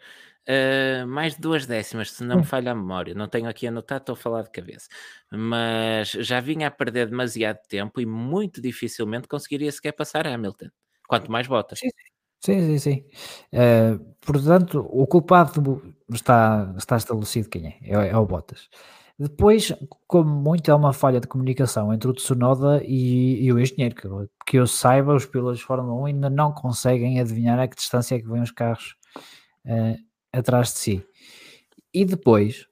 Uh, 0.47 1.05
mais 1.05 1.35
de 1.35 1.41
duas 1.41 1.67
décimas, 1.67 2.11
se 2.11 2.23
não 2.23 2.37
me 2.37 2.41
hum. 2.41 2.45
falha 2.45 2.71
a 2.71 2.75
memória, 2.75 3.13
não 3.13 3.27
tenho 3.27 3.47
aqui 3.47 3.67
anotado, 3.67 4.01
estou 4.01 4.13
a 4.13 4.15
falar 4.15 4.41
de 4.41 4.49
cabeça, 4.49 4.87
mas 5.31 6.09
já 6.09 6.39
vinha 6.39 6.67
a 6.67 6.71
perder 6.71 7.07
demasiado 7.07 7.59
tempo 7.67 8.01
e 8.01 8.05
muito 8.05 8.59
dificilmente 8.59 9.27
conseguiria 9.27 9.71
sequer 9.71 9.91
passar 9.91 10.25
Hamilton, 10.25 10.69
quanto 11.07 11.31
mais 11.31 11.45
botas. 11.45 11.77
Sim, 11.77 11.89
sim. 11.89 12.09
Sim, 12.41 12.61
sim, 12.61 12.79
sim. 12.79 13.05
Uh, 13.53 13.99
portanto, 14.21 14.87
o 14.89 15.05
culpado 15.05 15.81
está, 16.09 16.73
está 16.77 16.95
estabelecido 16.95 17.49
quem 17.49 17.67
é, 17.67 17.77
é, 17.81 18.09
é, 18.09 18.17
o 18.17 18.25
Bottas. 18.25 18.69
Depois, 19.19 19.73
como 20.07 20.29
muito, 20.29 20.71
é 20.71 20.73
uma 20.73 20.93
falha 20.93 21.19
de 21.19 21.27
comunicação 21.27 21.93
entre 21.93 22.09
o 22.09 22.13
Tsunoda 22.13 22.81
e, 22.85 23.43
e 23.43 23.51
o 23.51 23.59
engenheiro, 23.59 23.93
que, 23.93 24.07
que 24.45 24.57
eu 24.57 24.65
saiba, 24.65 25.13
os 25.13 25.25
pilotos 25.25 25.59
de 25.59 25.65
Fórmula 25.65 25.93
1 26.03 26.05
ainda 26.05 26.29
não 26.29 26.53
conseguem 26.53 27.19
adivinhar 27.19 27.59
a 27.59 27.67
que 27.67 27.75
distância 27.75 28.15
é 28.15 28.19
que 28.19 28.29
vêm 28.29 28.41
os 28.41 28.51
carros 28.51 28.95
uh, 29.65 29.97
atrás 30.31 30.71
de 30.71 30.79
si. 30.79 31.05
E 31.93 32.05
depois, 32.05 32.65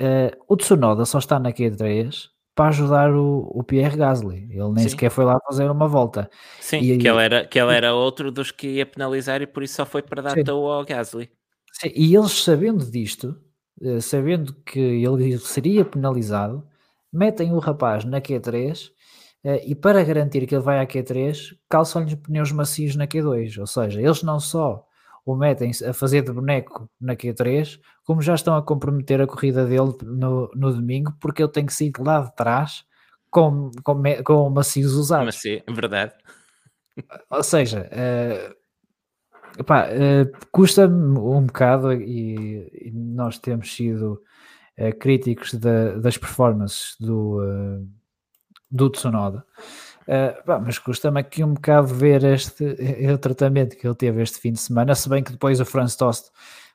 uh, 0.00 0.36
o 0.48 0.56
Tsunoda 0.56 1.04
só 1.04 1.20
está 1.20 1.38
na 1.38 1.52
Q3 1.52 2.28
para 2.56 2.70
ajudar 2.70 3.12
o, 3.12 3.48
o 3.54 3.62
Pierre 3.62 3.96
Gasly. 3.96 4.48
Ele 4.50 4.72
nem 4.72 4.82
Sim. 4.82 4.88
sequer 4.88 5.10
foi 5.12 5.24
lá 5.24 5.38
fazer 5.46 5.70
uma 5.70 5.86
volta. 5.86 6.28
Sim, 6.58 6.78
e, 6.78 6.98
que, 6.98 7.06
ele 7.06 7.22
era, 7.22 7.46
que 7.46 7.56
ele 7.56 7.72
era 7.72 7.94
outro 7.94 8.32
dos 8.32 8.50
que 8.50 8.66
ia 8.66 8.86
penalizar 8.86 9.40
e 9.42 9.46
por 9.46 9.62
isso 9.62 9.76
só 9.76 9.86
foi 9.86 10.02
para 10.02 10.22
dar 10.22 10.36
ao 10.50 10.84
Gasly. 10.84 11.30
Sim, 11.72 11.92
e 11.94 12.16
eles 12.16 12.32
sabendo 12.32 12.84
disto, 12.90 13.40
sabendo 14.00 14.54
que 14.64 14.78
ele 14.78 15.38
seria 15.38 15.84
penalizado, 15.84 16.66
metem 17.12 17.52
o 17.52 17.58
rapaz 17.58 18.04
na 18.04 18.20
Q3 18.20 18.90
eh, 19.44 19.62
e 19.66 19.74
para 19.74 20.02
garantir 20.04 20.46
que 20.46 20.54
ele 20.54 20.62
vai 20.62 20.78
à 20.78 20.86
Q3, 20.86 21.56
calçam-lhe 21.68 22.16
pneus 22.16 22.52
macios 22.52 22.96
na 22.96 23.06
Q2. 23.06 23.58
Ou 23.58 23.66
seja, 23.66 24.00
eles 24.00 24.22
não 24.22 24.40
só 24.40 24.84
o 25.24 25.36
metem 25.36 25.70
a 25.86 25.92
fazer 25.92 26.22
de 26.22 26.32
boneco 26.32 26.88
na 27.00 27.14
Q3, 27.14 27.78
como 28.04 28.22
já 28.22 28.34
estão 28.34 28.56
a 28.56 28.62
comprometer 28.62 29.20
a 29.20 29.26
corrida 29.26 29.66
dele 29.66 29.94
no, 30.02 30.50
no 30.54 30.72
domingo, 30.72 31.12
porque 31.20 31.42
ele 31.42 31.52
tem 31.52 31.66
que 31.66 31.72
sair 31.72 31.92
lá 31.98 32.20
de 32.20 32.34
trás 32.34 32.84
com, 33.30 33.70
com, 33.84 34.02
com 34.24 34.50
macios 34.50 34.94
usados. 34.94 35.26
Macio, 35.26 35.62
verdade. 35.68 36.14
Ou 37.30 37.42
seja, 37.42 37.88
uh, 37.92 38.56
uh, 39.60 40.46
custa-me 40.50 41.18
um 41.18 41.46
bocado 41.46 41.92
e, 41.92 42.68
e, 42.72 42.90
nós 42.92 43.38
temos 43.38 43.74
sido 43.74 44.22
uh, 44.78 44.98
críticos 44.98 45.54
das 45.54 46.16
performances 46.16 46.96
do, 47.00 47.40
do 48.70 48.90
Tsunoda. 48.90 49.44
Uh, 50.08 50.62
mas 50.64 50.78
custa-me 50.78 51.20
aqui 51.20 51.44
um 51.44 51.52
bocado 51.52 51.88
ver 51.88 52.24
este 52.24 52.64
o 53.12 53.18
tratamento 53.18 53.76
que 53.76 53.86
ele 53.86 53.94
teve 53.94 54.22
este 54.22 54.38
fim 54.38 54.52
de 54.52 54.58
semana, 54.58 54.94
se 54.94 55.06
bem 55.06 55.22
que 55.22 55.32
depois 55.32 55.60
o 55.60 55.66
Franz 55.66 55.96
Tost 55.96 56.30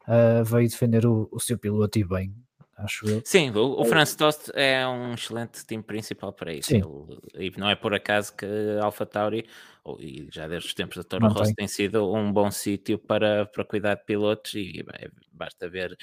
uh, 0.08 0.43
veio 0.43 0.69
defender 0.69 1.04
o, 1.08 1.28
o, 1.32 1.39
seu 1.39 1.58
piloto 1.58 1.98
e 1.98 2.04
bem, 2.04 2.36
acho 2.84 3.08
eu. 3.08 3.22
Sim, 3.24 3.50
o, 3.52 3.80
o 3.80 3.86
Franz 3.86 4.15
Tost 4.15 4.52
é 4.54 4.88
um 4.88 5.13
excelente 5.13 5.65
time 5.65 5.82
principal 5.82 6.34
para 6.34 6.54
isso. 6.54 6.74
Ele, 6.74 6.86
e 7.36 7.52
não 7.58 7.69
é 7.69 7.76
por 7.76 7.93
acaso 7.93 8.36
que 8.36 8.46
Alpha 8.82 9.06
Tauri, 9.06 9.48
e 10.00 10.28
já 10.32 10.48
desde 10.48 10.67
os 10.67 10.74
tempos 10.74 10.98
da 10.98 11.04
Toro 11.04 11.28
Rosso, 11.28 11.54
tem 11.56 11.67
sido 11.67 12.13
um 12.13 12.32
bom 12.32 12.52
sítio 12.52 13.00
para, 13.00 13.46
para 13.46 13.65
cuidar 13.65 13.96
de 13.96 14.06
pilotos 14.06 14.54
e 14.54 14.84
bem, 14.84 15.10
basta 15.32 15.69
ver 15.69 15.98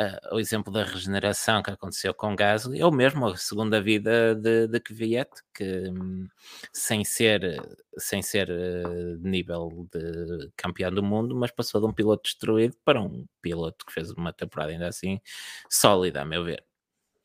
uh, 0.00 0.34
o 0.34 0.40
exemplo 0.40 0.72
da 0.72 0.84
regeneração 0.84 1.62
que 1.62 1.70
aconteceu 1.70 2.14
com 2.14 2.36
Gasly, 2.36 2.82
ou 2.82 2.92
mesmo 2.92 3.26
a 3.26 3.36
segunda 3.36 3.80
vida 3.80 4.34
de, 4.34 4.66
de 4.66 4.80
Kvyat, 4.80 5.30
que 5.54 5.88
um, 5.90 6.28
sem 6.72 7.04
ser, 7.04 7.60
sem 7.98 8.22
ser 8.22 8.50
uh, 8.50 9.18
nível 9.20 9.88
de 9.92 10.50
campeão 10.56 10.92
do 10.92 11.02
mundo, 11.02 11.34
mas 11.34 11.50
passou 11.50 11.80
de 11.80 11.86
um 11.86 11.92
piloto 11.92 12.24
destruído 12.24 12.76
para 12.84 13.00
um 13.00 13.26
piloto 13.40 13.84
que 13.84 13.92
fez 13.92 14.10
uma 14.10 14.32
temporada 14.32 14.72
ainda 14.72 14.88
assim 14.88 15.20
sólida, 15.68 16.22
a 16.22 16.24
meu 16.24 16.44
ver. 16.44 16.64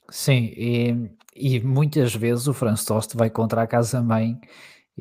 Sim, 0.09 0.51
e, 0.57 1.09
e 1.35 1.59
muitas 1.61 2.13
vezes 2.13 2.47
o 2.47 2.53
Franz 2.53 2.83
Tost 2.83 3.15
vai 3.15 3.29
contra 3.29 3.61
a 3.61 3.67
casa-mãe 3.67 4.39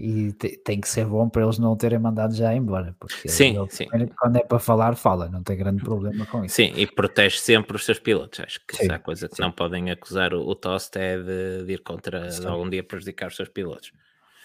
e 0.00 0.32
tem 0.32 0.80
que 0.80 0.88
ser 0.88 1.04
bom 1.04 1.28
para 1.28 1.42
eles 1.42 1.58
não 1.58 1.76
terem 1.76 1.98
mandado 1.98 2.34
já 2.34 2.54
embora, 2.54 2.96
porque 2.98 3.28
sim, 3.28 3.58
ele, 3.58 3.70
sim. 3.70 3.86
quando 4.18 4.36
é 4.36 4.42
para 4.42 4.58
falar, 4.58 4.96
fala, 4.96 5.28
não 5.28 5.42
tem 5.42 5.56
grande 5.56 5.82
problema 5.82 6.24
com 6.26 6.44
isso. 6.44 6.56
Sim, 6.56 6.72
e 6.74 6.86
protege 6.86 7.38
sempre 7.38 7.76
os 7.76 7.84
seus 7.84 7.98
pilotos. 7.98 8.40
Acho 8.40 8.60
que 8.66 8.76
sim, 8.76 8.90
a 8.90 8.98
coisa 8.98 9.28
que 9.28 9.36
sim. 9.36 9.42
não 9.42 9.52
podem 9.52 9.90
acusar 9.90 10.32
o, 10.34 10.46
o 10.46 10.54
Tost 10.54 10.96
é 10.96 11.18
de, 11.18 11.64
de 11.66 11.72
ir 11.74 11.82
contra, 11.82 12.28
de 12.28 12.46
algum 12.46 12.68
dia 12.68 12.82
prejudicar 12.82 13.28
os 13.28 13.36
seus 13.36 13.48
pilotos. 13.48 13.92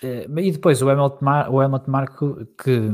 Eh, 0.04 0.28
e 0.38 0.52
depois 0.52 0.82
o 0.82 0.90
Hamilton, 0.90 1.18
Mar, 1.22 1.50
o 1.50 1.60
Hamilton 1.60 1.92
Marco, 1.92 2.48
que 2.62 2.92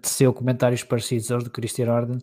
teceu 0.00 0.32
comentários 0.32 0.82
parecidos 0.82 1.30
aos 1.30 1.44
do 1.44 1.50
Christian 1.50 1.92
Orden, 1.92 2.18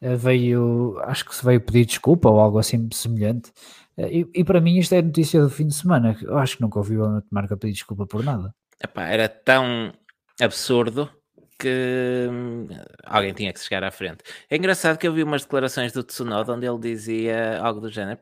eh, 0.00 0.16
veio, 0.16 0.98
acho 1.04 1.24
que 1.24 1.34
se 1.34 1.44
veio 1.44 1.60
pedir 1.60 1.84
desculpa 1.86 2.28
ou 2.28 2.40
algo 2.40 2.58
assim 2.58 2.88
semelhante. 2.92 3.52
Eh, 3.96 4.20
e, 4.20 4.40
e 4.40 4.44
para 4.44 4.60
mim 4.60 4.78
isto 4.78 4.94
é 4.94 5.02
notícia 5.02 5.40
do 5.42 5.50
fim 5.50 5.66
de 5.66 5.74
semana. 5.74 6.16
Eu 6.22 6.38
acho 6.38 6.56
que 6.56 6.62
nunca 6.62 6.78
ouvi 6.78 6.96
o 6.96 7.04
Hamilton 7.04 7.28
Marco 7.30 7.56
pedir 7.56 7.72
desculpa 7.74 8.06
por 8.06 8.22
nada. 8.24 8.54
Epá, 8.82 9.04
era 9.04 9.28
tão 9.28 9.92
absurdo 10.40 11.10
que 11.58 12.28
hum, 12.30 12.68
alguém 13.04 13.32
tinha 13.32 13.52
que 13.52 13.60
chegar 13.60 13.82
à 13.82 13.90
frente. 13.90 14.22
É 14.50 14.56
engraçado 14.56 14.98
que 14.98 15.08
eu 15.08 15.12
vi 15.12 15.22
umas 15.22 15.42
declarações 15.42 15.92
do 15.92 16.02
Tsunoda 16.02 16.52
onde 16.52 16.66
ele 16.66 16.78
dizia 16.78 17.58
algo 17.60 17.80
do 17.80 17.90
género: 17.90 18.18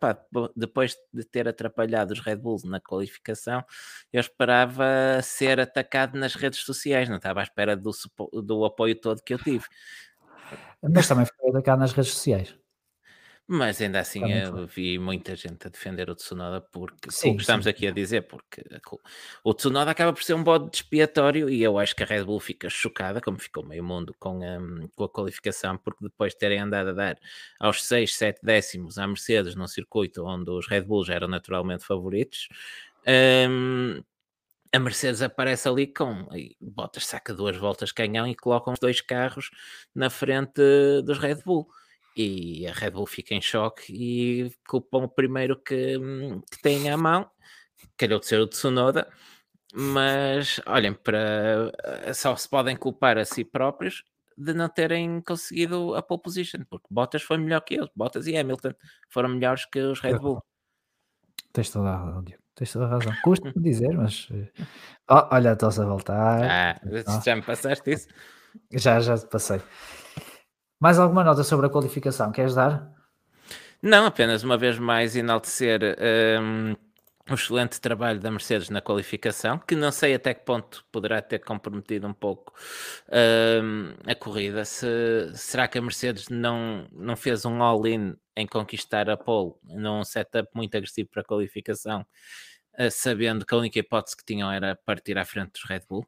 depois 0.54 0.96
de 1.12 1.24
ter 1.24 1.48
atrapalhado 1.48 2.12
os 2.12 2.20
Red 2.20 2.36
Bulls 2.36 2.64
na 2.64 2.80
qualificação, 2.80 3.64
eu 4.12 4.20
esperava 4.20 4.84
ser 5.22 5.58
atacado 5.58 6.16
nas 6.16 6.34
redes 6.34 6.60
sociais, 6.60 7.08
não 7.08 7.16
estava 7.16 7.40
à 7.40 7.42
espera 7.42 7.76
do, 7.76 7.90
do 8.42 8.64
apoio 8.64 8.94
todo 8.94 9.22
que 9.22 9.34
eu 9.34 9.38
tive. 9.38 9.64
Mas 10.82 11.08
também 11.08 11.26
foi 11.26 11.50
atacado 11.50 11.80
nas 11.80 11.92
redes 11.92 12.12
sociais. 12.12 12.54
Mas 13.46 13.78
ainda 13.82 14.00
assim 14.00 14.24
eu 14.32 14.66
vi 14.66 14.98
muita 14.98 15.36
gente 15.36 15.66
a 15.66 15.70
defender 15.70 16.08
o 16.08 16.14
Tsunoda 16.14 16.62
porque 16.62 17.10
sim, 17.10 17.32
o 17.32 17.36
que 17.36 17.42
estamos 17.42 17.64
sim. 17.64 17.70
aqui 17.70 17.86
a 17.86 17.90
dizer, 17.90 18.22
porque 18.22 18.64
o 19.44 19.52
Tsunoda 19.52 19.90
acaba 19.90 20.14
por 20.14 20.22
ser 20.22 20.32
um 20.32 20.42
bode 20.42 20.74
expiatório 20.74 21.50
e 21.50 21.62
eu 21.62 21.78
acho 21.78 21.94
que 21.94 22.02
a 22.02 22.06
Red 22.06 22.24
Bull 22.24 22.40
fica 22.40 22.70
chocada, 22.70 23.20
como 23.20 23.38
ficou 23.38 23.62
meio 23.62 23.84
mundo 23.84 24.14
com 24.18 24.42
a, 24.42 24.88
com 24.96 25.04
a 25.04 25.08
qualificação, 25.10 25.76
porque 25.76 26.02
depois 26.02 26.32
de 26.32 26.38
terem 26.38 26.58
andado 26.58 26.88
a 26.88 26.92
dar 26.94 27.18
aos 27.60 27.84
6, 27.84 28.16
7 28.16 28.40
décimos 28.42 28.96
à 28.96 29.06
Mercedes 29.06 29.54
num 29.54 29.66
circuito 29.66 30.24
onde 30.24 30.50
os 30.50 30.66
Red 30.66 30.82
Bulls 30.82 31.10
eram 31.10 31.28
naturalmente 31.28 31.84
favoritos. 31.84 32.48
Um, 33.06 34.02
a 34.72 34.78
Mercedes 34.78 35.20
aparece 35.20 35.68
ali 35.68 35.86
com 35.86 36.26
botas, 36.58 37.06
saca 37.06 37.34
duas 37.34 37.58
voltas 37.58 37.92
canhão 37.92 38.26
e 38.26 38.34
colocam 38.34 38.72
os 38.72 38.78
dois 38.78 39.02
carros 39.02 39.50
na 39.94 40.08
frente 40.08 40.62
dos 41.04 41.18
Red 41.18 41.42
Bull 41.44 41.68
e 42.16 42.66
a 42.66 42.72
Red 42.72 42.90
Bull 42.90 43.06
fica 43.06 43.34
em 43.34 43.40
choque 43.40 43.92
e 43.92 44.52
culpam 44.68 45.04
o 45.04 45.08
primeiro 45.08 45.56
que, 45.56 45.98
que 46.50 46.62
tem 46.62 46.90
à 46.90 46.96
mão, 46.96 47.28
calhou 47.96 48.20
de 48.20 48.26
ser 48.26 48.40
o 48.40 48.46
Tsunoda, 48.46 49.08
mas 49.74 50.60
olhem, 50.66 50.94
para, 50.94 51.72
só 52.14 52.36
se 52.36 52.48
podem 52.48 52.76
culpar 52.76 53.18
a 53.18 53.24
si 53.24 53.44
próprios 53.44 54.04
de 54.36 54.52
não 54.52 54.68
terem 54.68 55.20
conseguido 55.20 55.94
a 55.94 56.02
pole 56.02 56.22
position, 56.22 56.64
porque 56.68 56.86
Bottas 56.90 57.22
foi 57.22 57.38
melhor 57.38 57.60
que 57.60 57.74
eles, 57.74 57.90
Bottas 57.94 58.26
e 58.26 58.36
Hamilton 58.36 58.72
foram 59.08 59.28
melhores 59.30 59.64
que 59.66 59.80
os 59.80 60.00
Red 60.00 60.18
Bull. 60.18 60.42
Tens 61.52 61.70
toda 61.70 61.88
a 61.88 61.96
razão, 61.96 62.24
tens 62.54 62.72
toda 62.72 62.86
a 62.86 62.88
razão. 62.88 63.14
Custa-me 63.22 63.62
dizer, 63.62 63.96
mas. 63.96 64.28
Oh, 65.08 65.28
olha, 65.30 65.52
estás 65.52 65.78
a 65.78 65.86
voltar. 65.86 66.42
Ah, 66.44 67.20
já 67.24 67.36
me 67.36 67.42
passaste 67.42 67.92
isso? 67.92 68.08
Já, 68.72 68.98
já 68.98 69.16
te 69.16 69.26
passei. 69.26 69.60
Mais 70.80 70.98
alguma 70.98 71.24
nota 71.24 71.42
sobre 71.44 71.66
a 71.66 71.70
qualificação? 71.70 72.32
Queres 72.32 72.54
dar? 72.54 72.92
Não, 73.80 74.06
apenas 74.06 74.42
uma 74.42 74.56
vez 74.56 74.78
mais 74.78 75.14
enaltecer 75.14 75.80
um, 76.40 76.74
o 77.30 77.34
excelente 77.34 77.80
trabalho 77.80 78.20
da 78.20 78.30
Mercedes 78.30 78.68
na 78.68 78.80
qualificação, 78.80 79.58
que 79.58 79.74
não 79.74 79.90
sei 79.90 80.14
até 80.14 80.34
que 80.34 80.44
ponto 80.44 80.84
poderá 80.90 81.22
ter 81.22 81.38
comprometido 81.38 82.06
um 82.06 82.12
pouco 82.12 82.52
um, 83.62 83.94
a 84.06 84.14
corrida. 84.14 84.64
Se, 84.64 84.86
será 85.34 85.68
que 85.68 85.78
a 85.78 85.82
Mercedes 85.82 86.28
não, 86.28 86.86
não 86.92 87.16
fez 87.16 87.44
um 87.44 87.62
all-in 87.62 88.16
em 88.36 88.46
conquistar 88.46 89.08
a 89.08 89.16
pole, 89.16 89.54
num 89.64 90.04
setup 90.04 90.48
muito 90.54 90.76
agressivo 90.76 91.08
para 91.10 91.22
a 91.22 91.24
qualificação, 91.24 92.06
uh, 92.78 92.90
sabendo 92.90 93.46
que 93.46 93.54
a 93.54 93.58
única 93.58 93.78
hipótese 93.78 94.16
que 94.16 94.24
tinham 94.24 94.50
era 94.50 94.76
partir 94.76 95.16
à 95.16 95.24
frente 95.24 95.52
dos 95.52 95.64
Red 95.64 95.82
Bull? 95.88 96.06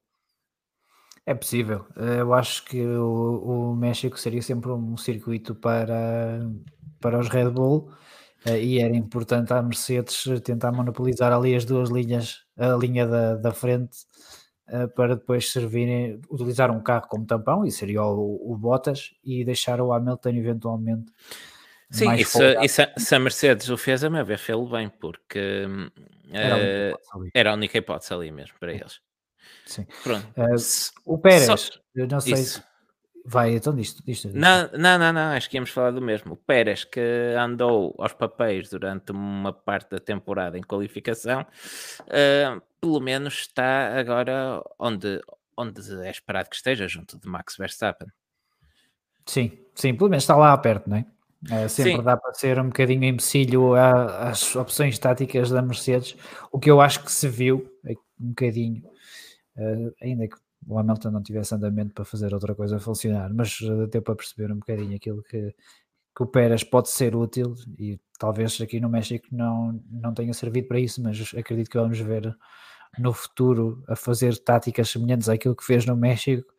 É 1.26 1.34
possível. 1.34 1.84
Eu 1.96 2.32
acho 2.32 2.64
que 2.64 2.80
o, 2.80 3.72
o 3.72 3.76
México 3.76 4.16
seria 4.18 4.40
sempre 4.40 4.70
um 4.70 4.96
circuito 4.96 5.56
para, 5.56 6.38
para 7.00 7.18
os 7.18 7.28
Red 7.28 7.50
Bull 7.50 7.90
eh, 8.44 8.62
e 8.62 8.78
era 8.78 8.94
importante 8.94 9.52
a 9.52 9.60
Mercedes 9.60 10.24
tentar 10.44 10.70
monopolizar 10.70 11.32
ali 11.32 11.56
as 11.56 11.64
duas 11.64 11.90
linhas, 11.90 12.44
a 12.56 12.76
linha 12.76 13.08
da, 13.08 13.34
da 13.34 13.52
frente, 13.52 13.98
eh, 14.68 14.86
para 14.86 15.16
depois 15.16 15.50
servirem, 15.50 16.20
utilizar 16.30 16.70
um 16.70 16.80
carro 16.80 17.08
como 17.08 17.26
tampão, 17.26 17.66
e 17.66 17.72
seria 17.72 18.04
o, 18.04 18.52
o 18.52 18.56
Bottas, 18.56 19.10
e 19.24 19.44
deixar 19.44 19.80
o 19.80 19.92
Hamilton 19.92 20.30
eventualmente. 20.30 21.12
Sim, 21.90 22.14
isso, 22.14 22.38
isso, 22.62 22.82
se 22.96 23.14
a 23.14 23.18
Mercedes 23.18 23.68
o 23.68 23.76
fez, 23.76 24.02
a 24.04 24.10
meu 24.10 24.24
ver, 24.24 24.38
fez 24.38 24.58
bem, 24.68 24.88
porque 24.88 25.64
era, 26.32 26.56
uh, 26.56 27.30
era 27.32 27.50
a 27.50 27.54
única 27.54 27.78
hipótese 27.78 28.12
ali 28.12 28.30
mesmo 28.30 28.56
para 28.58 28.72
eles. 28.72 29.00
Sim. 29.64 29.86
Pronto. 30.02 30.26
Uh, 30.36 30.56
o 31.04 31.18
Pérez, 31.18 31.46
Só... 31.46 31.78
eu 31.94 32.06
não 32.06 32.20
sei 32.20 32.34
Isso. 32.34 32.60
se 32.60 32.76
Vai, 33.28 33.56
então 33.56 33.74
disto, 33.74 34.04
disto, 34.04 34.28
disto. 34.28 34.38
Não, 34.38 34.70
não, 34.72 34.96
não, 35.00 35.12
não, 35.12 35.32
acho 35.32 35.50
que 35.50 35.56
íamos 35.56 35.70
falar 35.70 35.90
do 35.90 36.00
mesmo. 36.00 36.34
O 36.34 36.36
Pérez, 36.36 36.84
que 36.84 37.00
andou 37.36 37.92
aos 37.98 38.12
papéis 38.12 38.70
durante 38.70 39.10
uma 39.10 39.52
parte 39.52 39.90
da 39.90 39.98
temporada 39.98 40.56
em 40.56 40.62
qualificação, 40.62 41.40
uh, 41.42 42.62
pelo 42.80 43.00
menos 43.00 43.34
está 43.34 43.98
agora 43.98 44.62
onde, 44.78 45.20
onde 45.56 45.80
é 46.04 46.10
esperado 46.10 46.48
que 46.48 46.54
esteja, 46.54 46.86
junto 46.86 47.18
de 47.18 47.28
Max 47.28 47.56
Verstappen. 47.56 48.06
Sim, 49.26 49.58
sim, 49.74 49.92
pelo 49.92 50.08
menos 50.08 50.22
está 50.22 50.36
lá 50.36 50.56
perto, 50.56 50.88
não 50.88 50.98
é? 50.98 51.06
É, 51.50 51.66
sempre 51.66 51.96
sim. 51.96 52.02
dá 52.02 52.16
para 52.16 52.32
ser 52.32 52.60
um 52.60 52.68
bocadinho 52.68 53.04
empecilho 53.04 53.74
às 53.74 54.54
opções 54.54 54.98
táticas 55.00 55.50
da 55.50 55.60
Mercedes, 55.62 56.16
o 56.52 56.60
que 56.60 56.70
eu 56.70 56.80
acho 56.80 57.02
que 57.02 57.10
se 57.10 57.28
viu 57.28 57.68
um 58.20 58.28
bocadinho, 58.28 58.84
uh, 59.56 59.94
ainda 60.00 60.28
que 60.28 60.36
o 60.66 60.78
Hamilton 60.78 61.10
não 61.10 61.22
tivesse 61.22 61.54
andamento 61.54 61.94
para 61.94 62.04
fazer 62.04 62.32
outra 62.34 62.54
coisa 62.54 62.78
funcionar, 62.80 63.32
mas 63.32 63.58
eh, 63.62 63.86
deu 63.86 64.02
para 64.02 64.16
perceber 64.16 64.52
um 64.52 64.58
bocadinho 64.58 64.96
aquilo 64.96 65.22
que, 65.22 65.54
que 66.16 66.22
o 66.22 66.26
Pérez 66.26 66.64
pode 66.64 66.90
ser 66.90 67.14
útil 67.14 67.54
e 67.78 68.00
talvez 68.18 68.60
aqui 68.60 68.80
no 68.80 68.88
México 68.88 69.26
não, 69.30 69.80
não 69.90 70.14
tenha 70.14 70.32
servido 70.32 70.66
para 70.66 70.80
isso, 70.80 71.02
mas 71.02 71.32
acredito 71.36 71.70
que 71.70 71.78
vamos 71.78 71.98
ver 72.00 72.36
no 72.98 73.12
futuro 73.12 73.84
a 73.88 73.94
fazer 73.94 74.38
táticas 74.38 74.88
semelhantes 74.88 75.28
àquilo 75.28 75.54
que 75.54 75.64
fez 75.64 75.84
no 75.84 75.96
México 75.96 76.50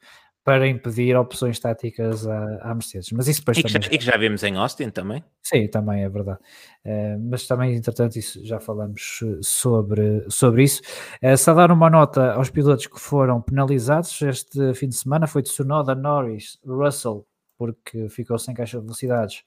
para 0.47 0.65
impedir 0.65 1.13
opções 1.17 1.59
táticas 1.59 2.25
à, 2.25 2.59
à 2.61 2.73
Mercedes. 2.73 3.11
Mas 3.11 3.27
isso 3.27 3.41
depois 3.41 3.57
e 3.57 3.63
que, 3.63 3.67
já, 3.67 3.79
e 3.79 3.97
que 3.97 4.05
já 4.05 4.15
vimos 4.15 4.41
em 4.43 4.55
Austin 4.55 4.89
também. 4.89 5.21
Sim, 5.43 5.67
também 5.67 6.05
é 6.05 6.09
verdade. 6.09 6.39
Uh, 6.85 7.19
mas 7.29 7.45
também, 7.45 7.75
entretanto, 7.75 8.15
isso, 8.15 8.39
já 8.45 8.57
falamos 8.57 9.19
sobre, 9.41 10.25
sobre 10.29 10.63
isso. 10.63 10.81
Uh, 11.21 11.35
só 11.35 11.53
dar 11.53 11.69
uma 11.69 11.89
nota 11.89 12.31
aos 12.31 12.49
pilotos 12.49 12.87
que 12.87 12.97
foram 12.97 13.41
penalizados 13.41 14.21
este 14.21 14.73
fim 14.73 14.87
de 14.87 14.95
semana 14.95 15.27
foi 15.27 15.43
Tsunoda, 15.43 15.93
Norris, 15.93 16.57
Russell, 16.65 17.27
porque 17.57 18.07
ficou 18.07 18.39
sem 18.39 18.55
caixa 18.55 18.77
de 18.77 18.85
velocidades, 18.85 19.43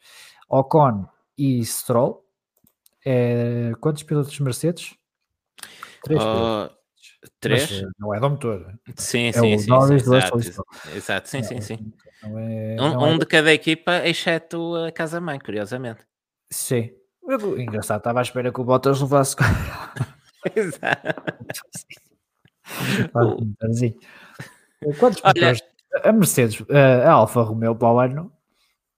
Ocon 0.50 1.06
e 1.38 1.64
Stroll. 1.64 2.22
Uh, 3.06 3.74
quantos 3.80 4.02
pilotos 4.02 4.38
Mercedes? 4.38 4.94
Três 6.02 6.22
pilotos. 6.22 6.79
Três? 7.38 7.70
Mas, 7.70 7.82
eh, 7.82 7.86
não 7.98 8.14
é 8.14 8.20
do 8.20 8.30
motor. 8.30 8.74
Sim, 8.96 9.26
é 9.26 9.32
sim, 9.32 9.58
sim. 9.58 9.68
Norris 9.68 10.02
sim, 10.02 10.14
exato, 10.14 10.38
exato, 10.94 11.28
sim, 11.28 11.42
sim, 11.42 11.60
sim. 11.60 11.92
Não 12.22 12.38
é, 12.38 12.42
um, 12.42 12.76
não 12.76 13.06
é... 13.06 13.10
um 13.10 13.18
de 13.18 13.26
cada 13.26 13.52
equipa, 13.52 14.06
exceto 14.06 14.74
a 14.76 14.90
Casa-Mãe, 14.90 15.38
curiosamente. 15.38 16.00
Sim. 16.50 16.90
Engraçado, 17.58 17.98
estava 17.98 18.20
à 18.20 18.22
espera 18.22 18.50
que 18.50 18.60
o 18.60 18.64
Bottas 18.64 19.00
levasse. 19.00 19.36
Exato. 20.56 21.22
Quantos 24.98 25.20
Olha, 25.24 25.54
A 26.04 26.12
Mercedes, 26.12 26.64
eh, 26.68 27.04
a 27.04 27.12
Alfa 27.12 27.42
Romeo 27.42 27.74
para 27.74 27.92
o 27.92 27.98
ano 27.98 28.32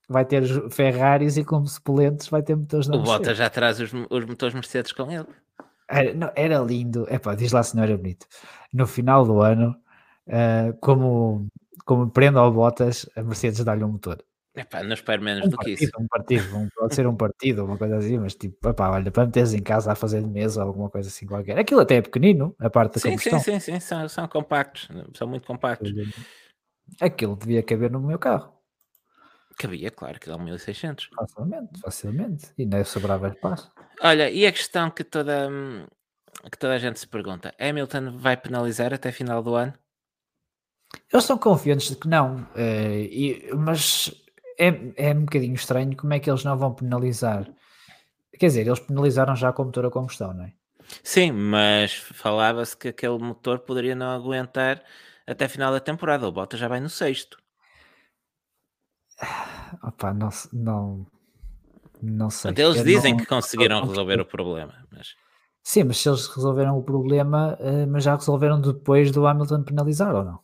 vai 0.09 0.25
ter 0.25 0.45
Ferraris 0.71 1.37
e 1.37 1.45
como 1.45 1.67
suplentes 1.67 2.29
vai 2.29 2.43
ter 2.43 2.55
motores 2.55 2.87
da 2.87 2.97
O 2.97 3.03
Bottas 3.03 3.37
já 3.37 3.51
traz 3.51 3.81
os, 3.81 3.93
os 3.93 4.25
motores 4.25 4.55
Mercedes 4.55 4.93
com 4.93 5.11
ele. 5.11 5.27
Era, 5.93 6.15
não, 6.15 6.33
era 6.35 6.59
lindo, 6.59 7.07
epá, 7.11 7.35
diz 7.35 7.53
lá 7.53 7.63
se 7.63 7.77
não 7.77 7.83
era 7.83 7.97
bonito. 7.97 8.27
No 8.73 8.87
final 8.87 9.25
do 9.25 9.41
ano, 9.41 9.77
uh, 10.27 10.77
como, 10.81 11.49
como 11.85 12.11
prenda 12.11 12.41
ao 12.41 12.53
Bottas, 12.53 13.09
a 13.15 13.23
Mercedes 13.23 13.63
dá-lhe 13.65 13.85
um 13.85 13.93
motor. 13.93 14.25
Epá, 14.55 14.83
não 14.83 14.93
espero 14.93 15.23
menos 15.23 15.47
um 15.47 15.51
do 15.51 15.57
partido, 15.57 15.79
que 15.79 15.85
isso. 15.85 15.93
Um 15.99 16.07
partido, 16.07 16.57
um, 16.57 16.69
pode 16.77 16.95
ser 16.95 17.07
um 17.07 17.17
partido, 17.17 17.65
uma 17.65 17.79
coisa 17.79 17.97
assim, 17.97 18.19
mas 18.19 18.35
tipo, 18.35 18.69
epá, 18.69 18.91
olha, 18.91 19.11
para 19.11 19.25
meteres 19.25 19.55
em 19.55 19.63
casa 19.63 19.93
a 19.93 19.95
fazer 19.95 20.23
de 20.23 20.29
mesa 20.29 20.63
ou 20.63 20.69
alguma 20.69 20.91
coisa 20.91 21.09
assim 21.09 21.27
qualquer. 21.27 21.59
Aquilo 21.59 21.81
até 21.81 21.97
é 21.97 22.03
pequenino, 22.03 22.55
a 22.59 22.69
parte 22.69 22.95
da 22.95 23.01
sim, 23.01 23.11
combustão. 23.11 23.39
Sim, 23.41 23.59
sim, 23.59 23.73
sim, 23.73 23.81
são, 23.81 24.09
são 24.09 24.29
compactos, 24.29 24.89
são 25.15 25.27
muito 25.27 25.47
compactos. 25.47 25.91
Aquilo 27.01 27.35
devia 27.35 27.63
caber 27.63 27.91
no 27.91 28.01
meu 28.01 28.19
carro. 28.19 28.53
Cabia, 29.57 29.91
claro, 29.91 30.19
que 30.19 30.29
dá 30.29 30.39
1600. 30.39 31.11
Facilmente, 31.15 31.81
facilmente. 31.81 32.53
E 32.59 32.67
não 32.67 32.79
é 32.79 32.85
sobrava 32.85 33.29
espaço. 33.29 33.71
Olha, 34.01 34.31
e 34.31 34.47
a 34.47 34.53
questão 34.53 34.91
que 34.91 35.05
toda, 35.05 35.49
que 36.51 36.59
toda 36.59 36.75
a 36.75 36.79
gente 36.79 36.99
se 36.99 37.07
pergunta: 37.07 37.55
Hamilton 37.59 38.19
vai 38.19 38.37
penalizar 38.37 38.93
até 38.93 39.13
final 39.13 39.43
do 39.43 39.55
ano? 39.55 39.75
Eles 41.13 41.25
são 41.25 41.39
confiantes 41.39 41.89
de 41.89 41.97
que 41.97 42.09
não, 42.09 42.47
eh, 42.55 43.09
e, 43.11 43.51
mas 43.55 44.11
é, 44.59 44.69
é 44.97 45.15
um 45.15 45.25
bocadinho 45.25 45.55
estranho 45.55 45.97
como 45.97 46.13
é 46.13 46.19
que 46.19 46.31
eles 46.31 46.45
não 46.45 46.57
vão 46.57 46.75
penalizar. 46.75 47.49
Quer 48.39 48.47
dizer, 48.47 48.67
eles 48.67 48.81
penalizaram 48.81 49.37
já 49.37 49.53
com 49.53 49.63
o 49.63 49.67
motor 49.67 49.87
a 49.87 49.91
combustão, 49.91 50.35
não 50.35 50.45
é? 50.45 50.53
Sim, 51.03 51.33
mas 51.33 51.95
falava-se 51.95 52.77
que 52.77 52.89
aquele 52.89 53.19
motor 53.19 53.61
poderia 53.61 53.95
não 53.95 54.11
aguentar 54.11 54.83
até 55.27 55.49
final 55.49 55.73
da 55.73 55.81
temporada. 55.81 56.27
O 56.27 56.33
Bottas 56.33 56.59
já 56.61 56.69
vai 56.69 56.81
no 56.81 56.89
sexto. 56.89 57.42
Opa, 59.83 60.13
não, 60.13 60.29
não, 60.53 61.07
não 62.03 62.31
sei. 62.31 62.51
Até 62.51 62.63
eles 62.63 62.83
dizem 62.85 63.13
não, 63.13 63.21
que 63.21 63.27
conseguiram 63.27 63.83
resolver 63.87 64.21
o 64.21 64.27
problema. 64.27 64.75
Mas... 64.91 65.15
Sim, 65.63 65.85
mas 65.85 65.99
se 65.99 66.09
eles 66.09 66.27
resolveram 66.27 66.77
o 66.77 66.83
problema, 66.83 67.57
uh, 67.61 67.87
mas 67.89 68.05
já 68.05 68.15
resolveram 68.15 68.61
depois 68.61 69.11
do 69.11 69.27
Hamilton 69.27 69.63
penalizar 69.63 70.15
ou 70.15 70.25
não? 70.25 70.41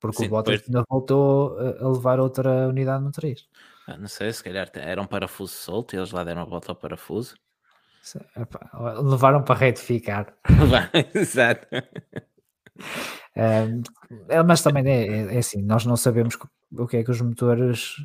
Porque 0.00 0.18
Sim, 0.18 0.26
o 0.26 0.30
Bottas 0.30 0.60
depois... 0.60 0.68
ainda 0.68 0.84
voltou 0.90 1.58
a 1.58 1.88
levar 1.88 2.18
outra 2.18 2.68
unidade 2.68 3.04
no 3.04 3.12
3. 3.12 3.46
Ah, 3.86 3.96
não 3.96 4.08
sei, 4.08 4.32
se 4.32 4.42
calhar 4.42 4.68
era 4.74 5.00
um 5.00 5.06
parafuso 5.06 5.52
solto 5.52 5.94
e 5.94 5.98
eles 5.98 6.10
lá 6.10 6.24
deram 6.24 6.42
a 6.42 6.44
volta 6.44 6.72
ao 6.72 6.76
parafuso. 6.76 7.36
levaram 9.04 9.44
para 9.44 9.60
retificar. 9.60 10.34
Exato. 11.14 11.68
É, 13.34 14.42
mas 14.42 14.62
também 14.62 14.86
é, 14.86 15.06
é, 15.06 15.34
é, 15.34 15.38
assim, 15.38 15.62
nós 15.62 15.84
não 15.86 15.96
sabemos 15.96 16.36
o 16.72 16.86
que 16.86 16.98
é 16.98 17.04
que 17.04 17.10
os 17.10 17.20
motores 17.20 17.96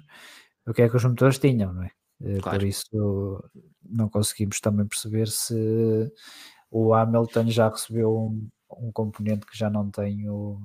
o 0.66 0.74
que 0.74 0.82
é 0.82 0.90
que 0.90 0.96
os 0.96 1.04
motores 1.06 1.40
tinham, 1.40 1.74
não 1.74 1.84
é? 1.84 1.92
Eh, 2.22 2.40
claro. 2.42 2.60
Por 2.60 2.68
isso 2.68 3.44
não 3.84 4.10
conseguimos 4.10 4.60
também 4.60 4.86
perceber 4.86 5.28
se 5.28 6.12
o 6.70 6.94
Hamilton 6.94 7.50
já 7.50 7.70
recebeu 7.70 8.16
um, 8.16 8.50
um 8.78 8.92
componente 8.92 9.46
que 9.46 9.58
já 9.58 9.70
não 9.70 9.90
tem 9.90 10.30
o 10.30 10.60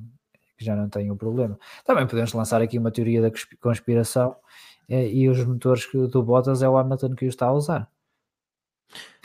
que 0.59 0.65
já 0.65 0.77
não 0.77 0.89
tem 0.89 1.11
o 1.11 1.17
problema. 1.17 1.59
Também 1.85 2.07
podemos 2.07 2.33
lançar 2.33 2.61
aqui 2.61 2.79
uma 2.79 2.91
teoria 2.91 3.23
da 3.23 3.31
conspiração 3.61 4.37
eh, 4.89 5.09
e 5.09 5.29
os 5.29 5.45
motores 5.45 5.89
do 6.11 6.23
Bottas 6.23 6.63
é 6.63 6.69
o 6.69 6.77
Hamilton 6.77 7.15
que 7.15 7.27
o 7.27 7.29
está 7.29 7.47
a 7.47 7.53
usar. 7.53 7.89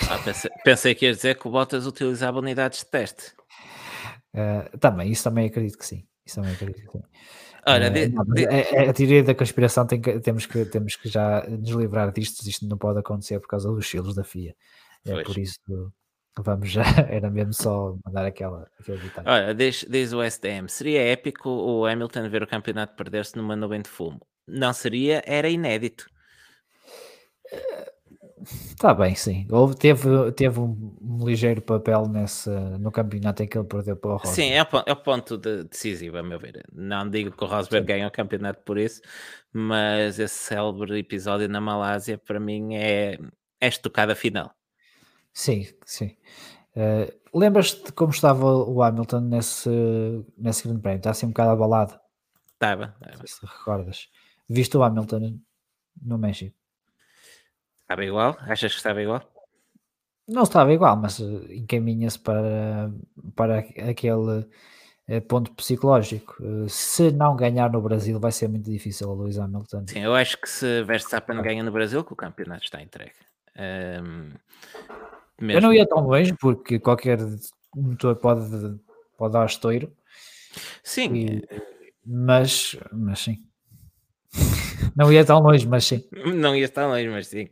Ah, 0.09 0.19
pensei, 0.23 0.51
pensei, 0.63 0.95
que 0.95 1.05
ia 1.05 1.13
dizer 1.13 1.37
que 1.37 1.47
o 1.47 1.51
Bottas 1.51 1.85
utilizava 1.85 2.39
unidades 2.39 2.79
de 2.79 2.85
teste. 2.85 3.33
Uh, 4.38 4.78
também, 4.78 5.12
isso 5.12 5.23
também 5.23 5.47
acredito 5.47 5.78
que 5.78 5.86
sim. 5.86 6.06
Isso 6.23 6.36
também 6.36 6.54
acredito 6.54 6.86
que 6.86 6.91
sim. 6.91 7.04
Olha, 7.65 7.89
de, 7.89 8.10
não, 8.10 8.23
de... 8.23 8.47
A, 8.47 8.52
é, 8.52 8.86
é, 8.86 8.89
a, 8.89 8.93
teoria 8.93 9.23
da 9.23 9.34
conspiração 9.34 9.86
tem 9.86 10.00
que, 10.00 10.19
temos, 10.19 10.45
que, 10.45 10.63
temos 10.65 10.95
que 10.95 11.10
já 11.10 11.43
nos 11.47 11.71
livrar 11.71 12.12
disto. 12.12 12.47
Isto 12.47 12.67
não 12.67 12.78
pode 12.78 13.00
acontecer 13.00 13.39
por 13.39 13.47
causa 13.47 13.69
dos 13.69 13.89
silos 13.89 14.15
da 14.15 14.23
FIA. 14.23 14.56
É 15.06 15.12
pois. 15.12 15.28
por 15.28 15.38
isso 15.38 15.60
vamos 16.41 16.69
já. 16.69 16.84
Era 17.10 17.30
mesmo 17.30 17.54
só 17.54 17.97
mandar 18.06 18.26
aquela, 18.26 18.69
aquele 18.80 19.00
detalhe. 19.00 19.28
Olha, 19.28 19.54
diz, 19.54 19.86
diz 19.89 20.13
o 20.13 20.21
SDM: 20.21 20.67
seria 20.67 21.02
épico 21.02 21.50
o 21.50 21.86
Hamilton 21.86 22.30
ver 22.30 22.43
o 22.43 22.47
campeonato 22.47 22.95
perder-se 22.95 23.36
numa 23.36 23.56
nuvem 23.56 23.82
de 23.82 23.89
fumo? 23.89 24.21
Não 24.47 24.71
seria, 24.73 25.21
era 25.26 25.50
inédito. 25.50 26.10
Está 28.47 28.93
bem, 28.93 29.15
sim. 29.15 29.45
Houve, 29.49 29.75
teve, 29.75 30.31
teve 30.31 30.60
um, 30.60 31.17
ligeiro 31.25 31.62
papel 31.62 32.07
nesse, 32.07 32.49
no 32.49 32.91
campeonato 32.91 33.43
em 33.43 33.47
que 33.47 33.57
ele 33.57 33.67
perdeu 33.67 33.97
para 33.97 34.12
o 34.12 34.17
Rosberg. 34.17 34.36
Sim, 34.36 34.51
é 34.51 34.63
o, 34.63 34.67
é 34.86 34.93
o 34.93 34.95
ponto 34.95 35.38
de, 35.38 35.63
decisivo, 35.63 36.17
a 36.17 36.23
meu 36.23 36.39
ver. 36.39 36.63
Não 36.71 37.10
digo 37.10 37.31
que 37.31 37.43
o 37.43 37.47
Rosberg 37.47 37.86
ganha 37.86 38.07
o 38.07 38.12
campeonato 38.12 38.62
por 38.63 38.77
isso, 38.77 39.01
mas 39.51 40.19
esse 40.19 40.36
célebre 40.36 40.97
episódio 40.99 41.49
na 41.49 41.60
Malásia, 41.60 42.17
para 42.17 42.39
mim, 42.39 42.75
é, 42.75 43.17
é 43.60 43.67
estocada 43.67 44.15
final. 44.15 44.53
Sim, 45.33 45.67
sim. 45.86 46.15
Uh, 46.75 47.17
Lembras-te 47.38 47.91
como 47.91 48.12
estava 48.12 48.45
o 48.45 48.81
Hamilton 48.81 49.19
nesse, 49.19 49.69
nesse 50.38 50.63
grande 50.63 50.81
prémio? 50.81 50.97
Está 50.97 51.12
assim 51.12 51.25
um 51.25 51.29
bocado 51.29 51.51
abalado. 51.51 51.99
Estava. 52.53 52.95
Se 53.25 53.45
recordas. 53.45 54.07
Viste 54.49 54.75
o 54.77 54.81
Hamilton 54.81 55.39
no 56.01 56.17
México? 56.17 56.55
Estava 57.88 58.04
igual? 58.04 58.36
Achas 58.41 58.73
que 58.73 58.78
estava 58.80 59.02
igual? 59.02 59.23
Não 60.28 60.43
estava 60.43 60.73
igual, 60.73 60.97
mas 60.97 61.21
eh, 61.21 61.56
encaminha-se 61.56 62.19
para, 62.19 62.91
para 63.34 63.60
aquele 63.60 64.45
eh, 65.08 65.21
ponto 65.21 65.54
psicológico. 65.54 66.36
Eh, 66.43 66.67
se 66.67 67.12
não 67.12 67.34
ganhar 67.34 67.71
no 67.71 67.82
Brasil, 67.82 68.19
vai 68.19 68.34
ser 68.34 68.50
muito 68.50 68.69
difícil 68.69 69.10
a 69.10 69.13
Lewis 69.15 69.39
Hamilton. 69.39 69.86
Sim, 69.88 70.02
eu 70.02 70.13
acho 70.13 70.38
que 70.41 70.50
se 70.50 70.84
Verstappen 70.84 71.41
ganha 71.41 71.63
no 71.63 71.71
Brasil, 71.71 72.04
que 72.04 72.12
o 72.12 72.15
campeonato 72.17 72.65
está 72.65 72.82
entregue. 72.82 73.13
Um, 73.58 74.34
eu 75.47 75.62
não 75.62 75.73
ia 75.73 75.88
tão 75.88 76.06
longe, 76.06 76.34
porque 76.34 76.80
qualquer 76.80 77.19
motor 77.73 78.17
pode, 78.17 78.82
pode 79.17 79.32
dar 79.32 79.45
estouro. 79.45 79.95
Sim. 80.84 81.15
E, 81.15 81.47
mas, 82.06 82.76
mas 82.91 83.19
sim. 83.19 83.46
Não 84.95 85.11
ia 85.11 85.25
tão 85.25 85.39
longe, 85.39 85.67
mas 85.67 85.85
sim. 85.85 86.03
Não 86.35 86.55
ia 86.55 86.69
tão 86.69 86.89
longe, 86.89 87.09
mas 87.09 87.27
sim. 87.27 87.49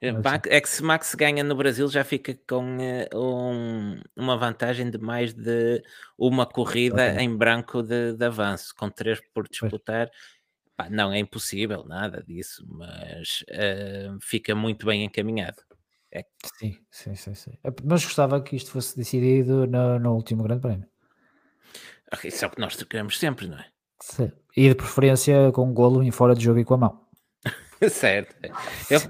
É 0.00 0.60
que 0.60 0.68
se 0.68 0.82
Max 0.82 1.14
ganha 1.14 1.42
no 1.42 1.56
Brasil 1.56 1.88
já 1.88 2.04
fica 2.04 2.38
com 2.48 2.76
uh, 2.76 3.18
um, 3.18 4.00
uma 4.16 4.36
vantagem 4.36 4.90
de 4.90 4.98
mais 4.98 5.32
de 5.34 5.82
uma 6.16 6.46
corrida 6.46 7.12
okay. 7.12 7.24
em 7.24 7.36
branco 7.36 7.82
de, 7.82 8.12
de, 8.12 8.24
avanço, 8.24 8.74
com 8.76 8.88
três 8.88 9.20
por 9.34 9.48
disputar. 9.48 10.08
Pá, 10.76 10.88
não 10.88 11.12
é 11.12 11.18
impossível, 11.18 11.84
nada 11.84 12.22
disso, 12.22 12.64
mas 12.68 13.44
uh, 13.50 14.18
fica 14.20 14.54
muito 14.54 14.86
bem 14.86 15.04
encaminhado. 15.04 15.62
É. 16.12 16.24
Sim, 16.58 16.78
sim, 16.90 17.14
sim, 17.14 17.34
sim. 17.34 17.58
Mas 17.84 18.04
gostava 18.04 18.40
que 18.40 18.56
isto 18.56 18.70
fosse 18.70 18.96
decidido 18.96 19.66
no, 19.66 19.98
no 19.98 20.14
último 20.14 20.42
Grande 20.42 20.62
Prémio. 20.62 20.88
Isso 22.24 22.44
é 22.44 22.48
o 22.48 22.50
que 22.50 22.60
nós 22.60 22.82
queremos 22.82 23.18
sempre, 23.18 23.46
não 23.48 23.58
é? 23.58 23.66
Sim. 24.00 24.32
E 24.56 24.68
de 24.68 24.74
preferência 24.74 25.52
com 25.52 25.68
um 25.68 25.72
golo 25.72 26.02
em 26.02 26.10
fora 26.10 26.34
de 26.34 26.44
jogo 26.44 26.58
e 26.58 26.64
com 26.64 26.74
a 26.74 26.78
mão. 26.78 27.00
certo. 27.90 28.34
Eu, 28.90 29.00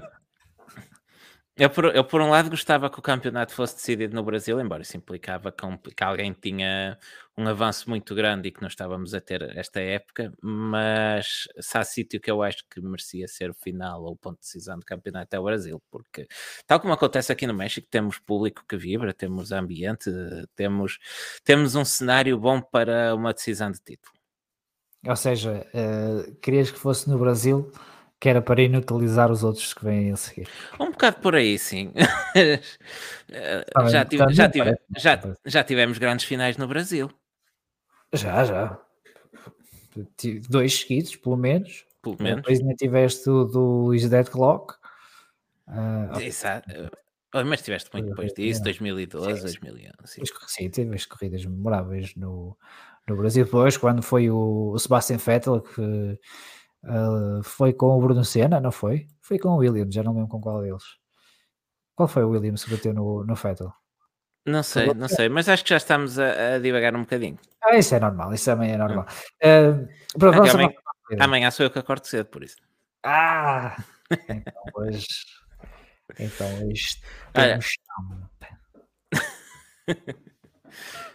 eu, 1.59 1.69
por, 1.69 1.85
eu, 1.93 2.05
por 2.05 2.21
um 2.21 2.29
lado, 2.29 2.49
gostava 2.49 2.89
que 2.89 2.99
o 2.99 3.01
campeonato 3.01 3.53
fosse 3.53 3.75
decidido 3.75 4.15
no 4.15 4.23
Brasil, 4.23 4.59
embora 4.61 4.81
isso 4.81 4.95
implicava 4.95 5.51
que, 5.51 5.93
que 5.93 6.03
alguém 6.03 6.31
tinha 6.31 6.97
um 7.37 7.47
avanço 7.47 7.89
muito 7.89 8.15
grande 8.15 8.47
e 8.47 8.51
que 8.51 8.61
não 8.61 8.67
estávamos 8.69 9.13
a 9.13 9.19
ter 9.19 9.41
esta 9.57 9.81
época, 9.81 10.33
mas 10.41 11.47
se 11.59 11.77
há 11.77 11.83
sítio 11.83 12.19
que 12.19 12.31
eu 12.31 12.41
acho 12.41 12.63
que 12.69 12.79
merecia 12.81 13.27
ser 13.27 13.49
o 13.49 13.53
final 13.53 14.03
ou 14.03 14.13
o 14.13 14.15
ponto 14.15 14.35
de 14.35 14.41
decisão 14.41 14.79
do 14.79 14.85
campeonato 14.85 15.35
é 15.35 15.39
o 15.39 15.43
Brasil, 15.43 15.81
porque 15.91 16.27
tal 16.65 16.79
como 16.79 16.93
acontece 16.93 17.31
aqui 17.31 17.45
no 17.45 17.53
México, 17.53 17.87
temos 17.89 18.19
público 18.19 18.63
que 18.67 18.77
vibra, 18.77 19.13
temos 19.13 19.51
ambiente, 19.51 20.09
temos, 20.55 20.97
temos 21.43 21.75
um 21.75 21.83
cenário 21.83 22.37
bom 22.37 22.61
para 22.61 23.15
uma 23.15 23.33
decisão 23.33 23.71
de 23.71 23.79
título. 23.79 24.18
Ou 25.07 25.15
seja, 25.15 25.65
uh, 25.73 26.35
querias 26.35 26.69
que 26.71 26.77
fosse 26.79 27.09
no 27.09 27.17
Brasil, 27.17 27.71
que 28.19 28.27
era 28.27 28.41
para 28.41 28.61
inutilizar 28.61 29.31
os 29.31 29.43
outros 29.43 29.73
que 29.73 29.83
vêm 29.83 30.11
a 30.11 30.17
seguir. 30.17 30.49
Um 30.79 30.91
bocado 30.91 31.17
por 31.21 31.35
aí, 31.35 31.57
sim. 31.57 31.93
ah, 33.75 33.87
já, 33.87 34.03
tive, 34.03 34.33
já, 34.33 34.49
tive, 34.49 34.77
já, 34.97 35.21
já 35.45 35.63
tivemos 35.63 35.97
grandes 35.97 36.25
finais 36.25 36.57
no 36.57 36.67
Brasil. 36.67 37.09
Já, 38.11 38.43
já. 38.43 38.77
Dois 40.49 40.79
seguidos, 40.79 41.15
pelo 41.15 41.37
menos. 41.37 41.85
Pelo 42.01 42.17
menos. 42.19 42.41
Depois 42.41 42.59
ainda 42.59 42.75
tiveste 42.75 43.29
o 43.29 43.45
do 43.45 43.93
Is 43.93 44.09
Dead 44.09 44.27
Clock. 44.27 44.75
Uh, 45.67 46.19
Exato. 46.19 46.69
Mas 47.45 47.61
tiveste 47.61 47.89
muito 47.93 48.09
depois 48.09 48.33
disso, 48.33 48.63
2012, 48.63 49.41
2011. 49.41 49.93
Sim, 50.05 50.21
sim 50.47 50.69
tiveste 50.69 51.07
corridas 51.07 51.45
memoráveis 51.45 52.15
no, 52.15 52.57
no 53.09 53.17
Brasil. 53.17 53.45
Depois, 53.45 53.77
quando 53.77 54.01
foi 54.01 54.29
o, 54.29 54.71
o 54.71 54.79
Sebastian 54.79 55.17
Vettel, 55.17 55.61
que 55.61 56.19
uh, 56.83 57.43
foi 57.43 57.73
com 57.73 57.97
o 57.97 58.01
Bruno 58.01 58.23
Senna, 58.23 58.59
não 58.59 58.71
foi? 58.71 59.07
Foi 59.21 59.37
com 59.37 59.49
o 59.49 59.57
Williams, 59.57 59.93
já 59.93 60.03
não 60.03 60.13
lembro 60.13 60.29
com 60.29 60.41
qual 60.41 60.61
deles. 60.61 60.83
Qual 61.95 62.07
foi 62.07 62.23
o 62.23 62.29
Williams 62.29 62.63
que 62.63 62.71
bateu 62.71 62.93
no, 62.93 63.25
no 63.25 63.35
Vettel? 63.35 63.73
Não 64.45 64.63
sei, 64.63 64.93
não 64.93 65.07
sei, 65.07 65.29
mas 65.29 65.49
acho 65.49 65.63
que 65.63 65.69
já 65.69 65.77
estamos 65.77 66.17
a, 66.17 66.55
a 66.55 66.59
divagar 66.59 66.95
um 66.95 67.01
bocadinho. 67.01 67.37
Ah, 67.61 67.77
isso 67.77 67.93
é 67.93 67.99
normal, 67.99 68.33
isso 68.33 68.45
também 68.45 68.71
é 68.71 68.77
normal. 68.77 69.05
Uh, 69.43 69.87
para 70.17 70.47
é 70.47 70.49
amanhã, 70.49 70.69
amanhã 71.19 71.51
sou 71.51 71.65
eu 71.65 71.69
que 71.69 71.77
acordo 71.77 72.05
cedo, 72.07 72.27
por 72.27 72.43
isso. 72.43 72.57
Ah! 73.03 73.75
Então 74.27 74.53
hoje. 74.73 75.05
Então 76.17 76.71
isto. 76.71 77.05
Olha. 77.35 77.59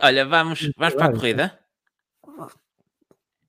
Olha, 0.00 0.24
vamos, 0.24 0.70
vamos 0.76 0.94
para 0.94 1.06
a 1.06 1.12
corrida? 1.12 1.58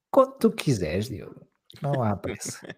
Quando 0.10 0.38
tu 0.38 0.52
quiseres, 0.52 1.10
Diogo. 1.10 1.48
Não 1.82 2.02
há 2.04 2.16
pressa. 2.16 2.76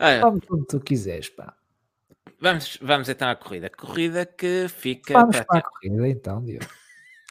Olha, 0.00 0.20
vamos 0.20 0.44
quando 0.46 0.64
tu 0.64 0.80
quiseres, 0.80 1.28
pá. 1.28 1.54
Vamos, 2.40 2.78
vamos 2.80 3.08
então 3.08 3.28
à 3.28 3.36
corrida. 3.36 3.68
Corrida 3.68 4.24
que 4.24 4.66
fica. 4.68 5.12
Vamos 5.12 5.36
para, 5.36 5.44
para 5.44 5.58
a 5.58 5.62
corrida 5.62 6.08
então, 6.08 6.42
Diogo. 6.42 6.66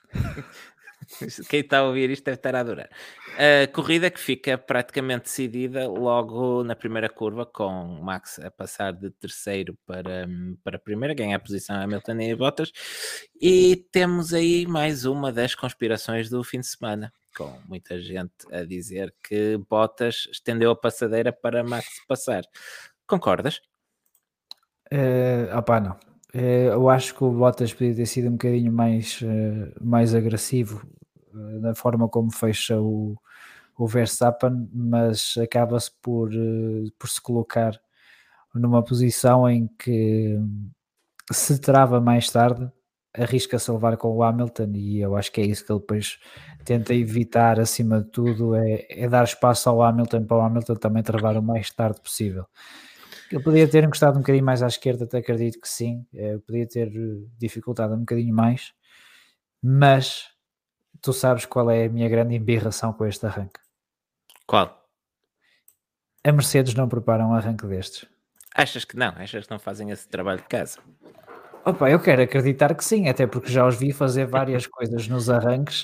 Quem 1.50 1.62
está 1.62 1.80
a 1.80 1.84
ouvir 1.84 2.10
isto 2.10 2.24
deve 2.24 2.36
estar 2.36 2.56
a 2.56 2.60
adorar. 2.60 2.90
A 3.38 3.68
corrida 3.68 4.12
que 4.12 4.20
fica 4.20 4.58
praticamente 4.58 5.24
decidida 5.24 5.88
logo 5.88 6.64
na 6.64 6.76
primeira 6.76 7.10
curva, 7.10 7.46
com 7.46 8.00
Max 8.02 8.40
a 8.40 8.52
passar 8.52 8.94
de 8.94 9.10
terceiro 9.12 9.78
para, 9.86 10.28
para 10.64 10.78
primeira, 10.78 11.14
ganhar 11.14 11.38
a 11.38 11.40
posição 11.40 11.76
a 11.76 11.84
Hamilton 11.84 12.20
e 12.20 12.36
Bottas. 12.36 12.72
E 13.42 13.88
temos 13.92 14.34
aí 14.34 14.68
mais 14.68 15.06
uma 15.06 15.32
das 15.32 15.56
conspirações 15.56 16.30
do 16.30 16.44
fim 16.44 16.60
de 16.60 16.68
semana, 16.68 17.12
com 17.36 17.60
muita 17.68 18.00
gente 18.00 18.34
a 18.52 18.64
dizer 18.64 19.14
que 19.24 19.58
Bottas 19.70 20.28
estendeu 20.32 20.72
a 20.72 20.76
passadeira 20.76 21.34
para 21.34 21.64
Max 21.64 21.88
passar. 22.08 22.44
Concordas? 23.08 23.62
Uh, 24.92 25.58
opá, 25.58 25.80
não. 25.80 25.98
Uh, 26.34 26.74
eu 26.74 26.90
acho 26.90 27.16
que 27.16 27.24
o 27.24 27.32
Bottas 27.32 27.74
podia 27.74 27.96
ter 27.96 28.06
sido 28.06 28.28
um 28.28 28.34
bocadinho 28.34 28.72
mais, 28.72 29.20
uh, 29.22 29.74
mais 29.82 30.14
agressivo 30.14 30.88
na 31.34 31.76
forma 31.76 32.08
como 32.08 32.32
fecha 32.32 32.80
o, 32.80 33.18
o 33.78 33.88
Verstappen, 33.88 34.70
mas 34.74 35.36
acaba-se 35.42 35.92
por, 36.02 36.30
por 36.98 37.10
se 37.10 37.22
colocar 37.22 37.80
numa 38.54 38.84
posição 38.84 39.50
em 39.50 39.68
que 39.80 40.38
se 41.32 41.60
trava 41.60 42.02
mais 42.02 42.30
tarde, 42.30 42.70
arrisca-se 43.14 43.70
a 43.70 43.74
levar 43.74 43.98
com 43.98 44.16
o 44.16 44.24
Hamilton 44.24 44.72
e 44.76 45.00
eu 45.00 45.16
acho 45.16 45.32
que 45.32 45.42
é 45.42 45.46
isso 45.46 45.66
que 45.66 45.72
ele 45.72 45.80
depois 45.80 46.20
tenta 46.64 46.94
evitar 46.94 47.60
acima 47.60 48.02
de 48.02 48.10
tudo, 48.10 48.56
é, 48.56 48.86
é 48.90 49.08
dar 49.08 49.24
espaço 49.24 49.70
ao 49.70 49.82
Hamilton 49.82 50.26
para 50.26 50.38
o 50.38 50.42
Hamilton 50.42 50.76
também 50.76 51.04
travar 51.04 51.38
o 51.38 51.42
mais 51.42 51.72
tarde 51.72 52.02
possível. 52.02 52.46
Ele 53.32 53.44
podia 53.44 53.68
ter 53.68 53.84
encostado 53.84 54.16
um 54.16 54.22
bocadinho 54.22 54.46
mais 54.46 54.64
à 54.64 54.68
esquerda, 54.68 55.06
até 55.06 55.20
acredito 55.20 55.60
que 55.62 55.70
sim. 55.70 56.06
É, 56.14 56.38
podia 56.40 56.68
ter 56.68 56.92
dificultado 57.38 57.94
um 57.94 58.00
bocadinho 58.00 58.34
mais, 58.34 58.74
mas 59.62 60.26
tu 61.02 61.14
sabes 61.14 61.46
qual 61.46 61.70
é 61.70 61.86
a 61.86 61.90
minha 61.90 62.10
grande 62.10 62.36
embirração 62.36 62.94
com 62.94 63.06
este 63.06 63.26
arranque? 63.26 63.60
Qual? 64.46 64.80
A 66.24 66.32
Mercedes 66.32 66.74
não 66.74 66.90
prepara 66.90 67.26
um 67.26 67.34
arranque 67.34 67.66
destes. 67.66 68.08
Achas 68.54 68.84
que 68.84 68.98
não? 68.98 69.10
Achas 69.16 69.46
que 69.46 69.52
não 69.52 69.60
fazem 69.60 69.90
esse 69.92 70.08
trabalho 70.08 70.42
de 70.42 70.48
casa? 70.48 70.80
Opa, 71.66 71.90
eu 71.90 72.00
quero 72.00 72.22
acreditar 72.22 72.74
que 72.76 72.84
sim, 72.84 73.08
até 73.08 73.28
porque 73.28 73.52
já 73.52 73.66
os 73.66 73.76
vi 73.76 73.92
fazer 73.92 74.26
várias 74.26 74.66
coisas 74.68 75.08
nos 75.08 75.30
arranques 75.30 75.84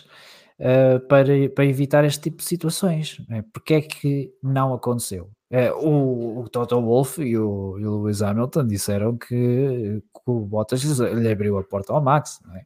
uh, 0.59 0.99
para, 1.07 1.49
para 1.53 1.65
evitar 1.65 2.03
este 2.03 2.21
tipo 2.21 2.37
de 2.37 2.45
situações. 2.45 3.21
Né? 3.29 3.43
Porque 3.53 3.75
é 3.75 3.81
que 3.81 4.33
não 4.41 4.73
aconteceu? 4.73 5.29
Uh, 5.51 5.87
o, 5.87 6.39
o 6.41 6.49
Toto 6.49 6.81
Wolff 6.81 7.21
e 7.21 7.37
o, 7.37 7.77
e 7.77 7.85
o 7.85 8.03
Lewis 8.03 8.21
Hamilton 8.21 8.65
disseram 8.65 9.17
que, 9.17 10.01
que, 10.01 10.21
o 10.25 10.39
Bottas 10.41 10.81
lhe 10.81 11.31
abriu 11.31 11.57
a 11.57 11.63
porta 11.63 11.93
ao 11.93 12.01
Max, 12.01 12.39
é? 12.55 12.65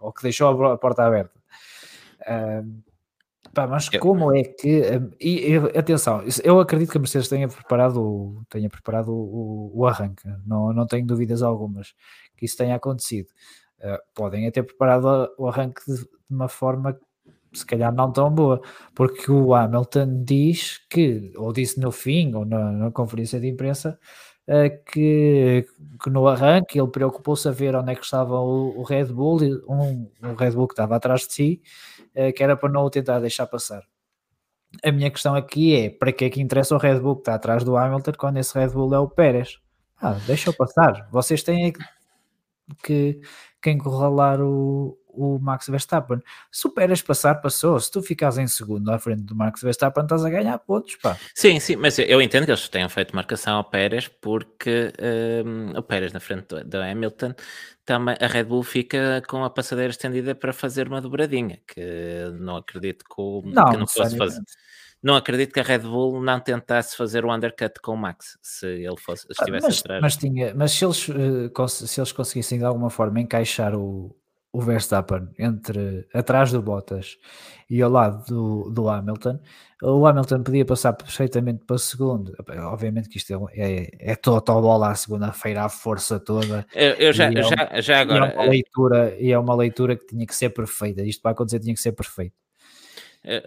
ou 0.00 0.12
que 0.12 0.22
deixou 0.22 0.66
a 0.66 0.76
porta 0.76 1.04
aberta. 1.04 1.35
Pá, 3.54 3.66
mas 3.66 3.88
como 3.88 4.34
é 4.34 4.42
que. 4.42 4.82
e, 5.20 5.52
e, 5.52 5.56
atenção, 5.78 6.22
eu 6.44 6.60
acredito 6.60 6.90
que 6.90 6.98
a 6.98 7.00
Mercedes 7.00 7.28
tenha 7.28 7.48
preparado, 7.48 8.44
tenha 8.50 8.68
preparado 8.68 9.12
o, 9.12 9.70
o, 9.74 9.86
arranque, 9.86 10.22
não, 10.44 10.72
não 10.72 10.86
tenho 10.86 11.06
dúvidas 11.06 11.42
algumas 11.42 11.94
que 12.36 12.44
isso 12.44 12.56
tenha 12.56 12.76
acontecido. 12.76 13.28
Uh, 13.78 13.98
podem 14.14 14.46
até 14.46 14.62
preparado 14.62 15.32
o 15.38 15.48
arranque 15.48 15.80
de, 15.86 15.98
de, 15.98 16.08
uma 16.28 16.48
forma 16.48 16.98
se 17.52 17.64
calhar 17.64 17.92
não 17.94 18.12
tão 18.12 18.30
boa, 18.30 18.60
porque 18.94 19.30
o 19.30 19.54
Hamilton 19.54 20.22
diz 20.24 20.78
que, 20.90 21.32
ou 21.36 21.52
disse 21.52 21.80
no 21.80 21.90
fim, 21.90 22.34
ou 22.34 22.44
na, 22.44 22.72
na 22.72 22.90
conferência 22.90 23.40
de 23.40 23.48
imprensa, 23.48 23.98
uh, 24.48 24.84
que, 24.92 25.66
que, 26.02 26.10
no 26.10 26.26
arranque 26.28 26.78
ele 26.78 26.88
preocupou-se 26.88 27.48
a 27.48 27.52
ver 27.52 27.74
onde 27.74 27.92
é 27.92 27.94
que 27.94 28.04
estava 28.04 28.38
o, 28.38 28.78
o 28.78 28.82
Red 28.82 29.06
Bull, 29.06 29.38
um, 29.68 30.10
um, 30.22 30.34
Red 30.34 30.52
Bull 30.52 30.68
que 30.68 30.74
estava 30.74 30.96
atrás 30.96 31.26
de 31.26 31.32
si, 31.32 31.62
que 32.32 32.42
era 32.42 32.56
para 32.56 32.70
não 32.70 32.82
o 32.84 32.90
tentar 32.90 33.20
deixar 33.20 33.46
passar. 33.46 33.82
A 34.84 34.92
minha 34.92 35.10
questão 35.10 35.34
aqui 35.34 35.76
é, 35.76 35.90
para 35.90 36.12
que 36.12 36.24
é 36.24 36.30
que 36.30 36.40
interessa 36.40 36.74
o 36.74 36.78
Red 36.78 36.98
Bull 36.98 37.16
que 37.16 37.22
está 37.22 37.34
atrás 37.34 37.62
do 37.62 37.76
Hamilton 37.76 38.12
quando 38.18 38.38
esse 38.38 38.58
Red 38.58 38.68
Bull 38.68 38.94
é 38.94 38.98
o 38.98 39.08
Pérez? 39.08 39.58
Ah, 40.00 40.12
deixa 40.26 40.50
eu 40.50 40.54
passar. 40.54 41.08
Vocês 41.10 41.42
têm 41.42 41.72
que, 42.82 43.20
que 43.66 43.70
encurralar 43.70 44.40
o, 44.40 44.96
o 45.08 45.40
Max 45.40 45.66
Verstappen. 45.66 46.22
Se 46.52 46.68
o 46.68 46.70
Pérez 46.70 47.02
passar, 47.02 47.34
passou. 47.36 47.80
Se 47.80 47.90
tu 47.90 48.00
ficas 48.00 48.38
em 48.38 48.46
segundo 48.46 48.88
à 48.90 48.98
frente 48.98 49.22
do 49.22 49.34
Max 49.34 49.60
Verstappen, 49.60 50.04
estás 50.04 50.24
a 50.24 50.30
ganhar 50.30 50.56
pontos, 50.60 50.94
pá. 50.94 51.18
Sim, 51.34 51.58
sim, 51.58 51.74
mas 51.74 51.98
eu 51.98 52.22
entendo 52.22 52.44
que 52.44 52.52
eles 52.52 52.68
tenham 52.68 52.88
feito 52.88 53.16
marcação 53.16 53.56
ao 53.56 53.64
Pérez 53.64 54.06
porque 54.06 54.92
um, 55.44 55.76
o 55.76 55.82
Pérez 55.82 56.12
na 56.12 56.20
frente 56.20 56.46
do, 56.46 56.64
do, 56.64 56.80
Hamilton 56.80 57.34
também 57.84 58.16
a 58.20 58.26
Red 58.28 58.44
Bull 58.44 58.62
fica 58.62 59.20
com 59.26 59.42
a 59.42 59.50
passadeira 59.50 59.90
estendida 59.90 60.32
para 60.32 60.52
fazer 60.52 60.86
uma 60.86 61.00
dobradinha, 61.00 61.58
que 61.66 61.80
não 62.38 62.56
acredito 62.56 63.04
que, 63.04 63.50
não, 63.50 63.64
que 63.64 63.76
não 63.76 63.86
fosse 63.88 64.16
fazer 64.16 64.42
não 65.06 65.14
acredito 65.14 65.52
que 65.52 65.60
a 65.60 65.62
Red 65.62 65.78
Bull 65.78 66.20
não 66.20 66.40
tentasse 66.40 66.96
fazer 66.96 67.24
o 67.24 67.32
undercut 67.32 67.80
com 67.80 67.92
o 67.92 67.96
Max 67.96 68.36
se 68.42 68.66
ele 68.66 68.96
fosse, 68.98 69.24
estivesse 69.30 69.66
mas, 69.66 69.78
atrás. 69.78 70.02
Mas, 70.02 70.16
tinha, 70.16 70.52
mas 70.52 70.72
se, 70.72 70.84
eles, 70.84 71.08
eh, 71.08 71.68
se 71.68 72.00
eles 72.00 72.10
conseguissem 72.10 72.58
de 72.58 72.64
alguma 72.64 72.90
forma 72.90 73.20
encaixar 73.20 73.76
o, 73.76 74.16
o 74.52 74.60
Verstappen 74.60 75.28
entre 75.38 76.08
atrás 76.12 76.50
do 76.50 76.60
Bottas 76.60 77.18
e 77.70 77.80
ao 77.80 77.88
lado 77.88 78.24
do, 78.26 78.70
do 78.70 78.88
Hamilton, 78.88 79.38
o 79.80 80.04
Hamilton 80.08 80.42
podia 80.42 80.64
passar 80.64 80.92
perfeitamente 80.92 81.64
para 81.64 81.76
o 81.76 81.78
segundo. 81.78 82.34
Obviamente 82.64 83.08
que 83.08 83.18
isto 83.18 83.48
é, 83.52 83.60
é, 83.60 84.12
é 84.12 84.16
total 84.16 84.60
bola 84.60 84.90
à 84.90 84.94
segunda-feira, 84.96 85.66
à 85.66 85.68
força 85.68 86.18
toda. 86.18 86.66
Eu, 86.74 86.94
eu 86.94 87.12
já, 87.12 87.26
é, 87.26 87.42
já, 87.42 87.80
já 87.80 88.00
agora. 88.00 88.26
E 88.26 88.30
é, 88.30 88.34
uma 88.34 88.50
leitura, 88.50 89.16
e 89.20 89.32
é 89.32 89.38
uma 89.38 89.54
leitura 89.54 89.94
que 89.94 90.06
tinha 90.06 90.26
que 90.26 90.34
ser 90.34 90.50
perfeita. 90.50 91.02
Isto 91.02 91.22
para 91.22 91.30
acontecer 91.30 91.60
tinha 91.60 91.74
que 91.74 91.80
ser 91.80 91.92
perfeito. 91.92 92.34
Eu, 93.22 93.40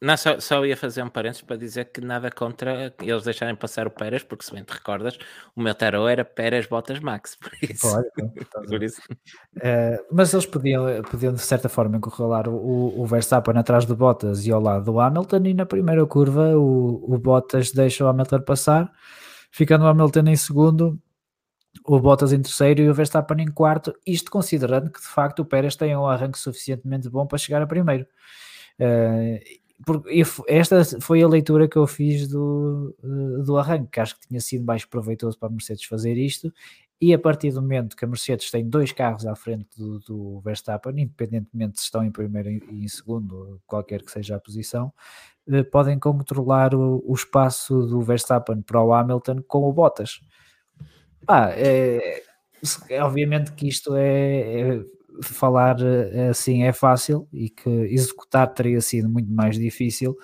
não, 0.00 0.14
só, 0.14 0.38
só, 0.38 0.64
ia 0.66 0.76
fazer 0.76 1.02
um 1.02 1.08
parênteses 1.08 1.40
para 1.40 1.56
dizer 1.56 1.86
que 1.86 2.02
nada 2.02 2.30
contra 2.30 2.94
eles 3.00 3.24
deixarem 3.24 3.56
passar 3.56 3.86
o 3.86 3.90
Pérez, 3.90 4.22
porque 4.22 4.44
se 4.44 4.52
bem 4.52 4.62
te 4.62 4.74
recordas, 4.74 5.18
o 5.54 5.62
meu 5.62 5.74
tarot 5.74 6.06
era 6.06 6.22
Pérez 6.22 6.66
Bottas 6.66 7.00
Max, 7.00 7.34
por 7.40 7.52
isso. 7.62 8.02
Por 8.68 8.82
isso. 8.82 9.00
Uh, 9.56 10.04
mas 10.12 10.34
eles 10.34 10.44
podiam, 10.44 11.02
podiam 11.02 11.32
de 11.32 11.40
certa 11.40 11.70
forma 11.70 11.96
encurralar 11.96 12.46
o, 12.46 13.00
o 13.00 13.06
Verstappen 13.06 13.56
atrás 13.56 13.86
do 13.86 13.96
Bottas 13.96 14.46
e 14.46 14.52
ao 14.52 14.60
lado 14.60 14.84
do 14.84 15.00
Hamilton, 15.00 15.42
e 15.46 15.54
na 15.54 15.64
primeira 15.64 16.04
curva 16.04 16.54
o, 16.58 17.14
o 17.14 17.18
Bottas 17.18 17.72
deixa 17.72 18.04
o 18.04 18.08
Hamilton 18.08 18.42
passar, 18.42 18.92
ficando 19.50 19.86
o 19.86 19.88
Hamilton 19.88 20.28
em 20.28 20.36
segundo, 20.36 21.00
o 21.86 21.98
Bottas 21.98 22.34
em 22.34 22.42
terceiro 22.42 22.82
e 22.82 22.90
o 22.90 22.94
Verstappen 22.94 23.42
em 23.42 23.50
quarto, 23.50 23.94
isto 24.06 24.30
considerando 24.30 24.90
que 24.90 25.00
de 25.00 25.06
facto 25.06 25.40
o 25.40 25.44
Pérez 25.46 25.74
tem 25.74 25.96
um 25.96 26.06
arranque 26.06 26.38
suficientemente 26.38 27.08
bom 27.08 27.26
para 27.26 27.38
chegar 27.38 27.62
a 27.62 27.66
primeiro. 27.66 28.06
Uh, 28.78 29.40
porque 29.84 30.22
esta 30.48 30.82
foi 31.00 31.22
a 31.22 31.28
leitura 31.28 31.68
que 31.68 31.76
eu 31.76 31.86
fiz 31.86 32.28
do, 32.28 32.96
eh, 33.02 33.42
do 33.42 33.58
arranque, 33.58 33.90
que 33.92 34.00
acho 34.00 34.18
que 34.18 34.26
tinha 34.28 34.40
sido 34.40 34.64
mais 34.64 34.84
proveitoso 34.84 35.38
para 35.38 35.48
a 35.48 35.50
Mercedes 35.50 35.84
fazer 35.84 36.16
isto, 36.16 36.52
e 37.00 37.12
a 37.12 37.18
partir 37.18 37.50
do 37.50 37.60
momento 37.60 37.94
que 37.94 38.04
a 38.04 38.08
Mercedes 38.08 38.50
tem 38.50 38.66
dois 38.66 38.90
carros 38.90 39.26
à 39.26 39.36
frente 39.36 39.68
do, 39.76 39.98
do 40.00 40.40
Verstappen, 40.40 40.94
independentemente 40.98 41.78
se 41.78 41.84
estão 41.84 42.02
em 42.02 42.10
primeiro 42.10 42.48
e 42.48 42.84
em 42.84 42.88
segundo, 42.88 43.60
qualquer 43.66 44.02
que 44.02 44.10
seja 44.10 44.36
a 44.36 44.40
posição, 44.40 44.92
eh, 45.50 45.62
podem 45.62 45.98
controlar 45.98 46.74
o, 46.74 47.02
o 47.06 47.14
espaço 47.14 47.86
do 47.86 48.00
Verstappen 48.00 48.62
para 48.62 48.82
o 48.82 48.94
Hamilton 48.94 49.42
com 49.46 49.68
o 49.68 49.72
Bottas. 49.72 50.20
Ah, 51.28 51.50
é, 51.50 52.22
obviamente 53.02 53.52
que 53.52 53.68
isto 53.68 53.94
é, 53.94 54.60
é 54.60 54.84
falar 55.22 55.76
eh, 55.80 56.28
assim 56.30 56.64
é 56.64 56.72
fácil 56.72 57.28
e 57.32 57.50
que 57.50 57.68
executar 57.68 58.52
teria 58.52 58.80
sido 58.80 59.08
muito 59.08 59.30
mais 59.30 59.56
difícil, 59.58 60.16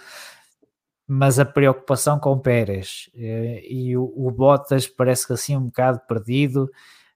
mas 1.07 1.39
a 1.39 1.45
preocupação 1.45 2.19
com 2.19 2.39
Pérez 2.39 3.11
eh, 3.15 3.63
e 3.69 3.97
o, 3.97 4.13
o 4.17 4.31
Bottas 4.31 4.87
parece 4.87 5.27
que 5.27 5.33
assim 5.33 5.57
um 5.57 5.67
bocado 5.67 6.01
perdido 6.09 6.71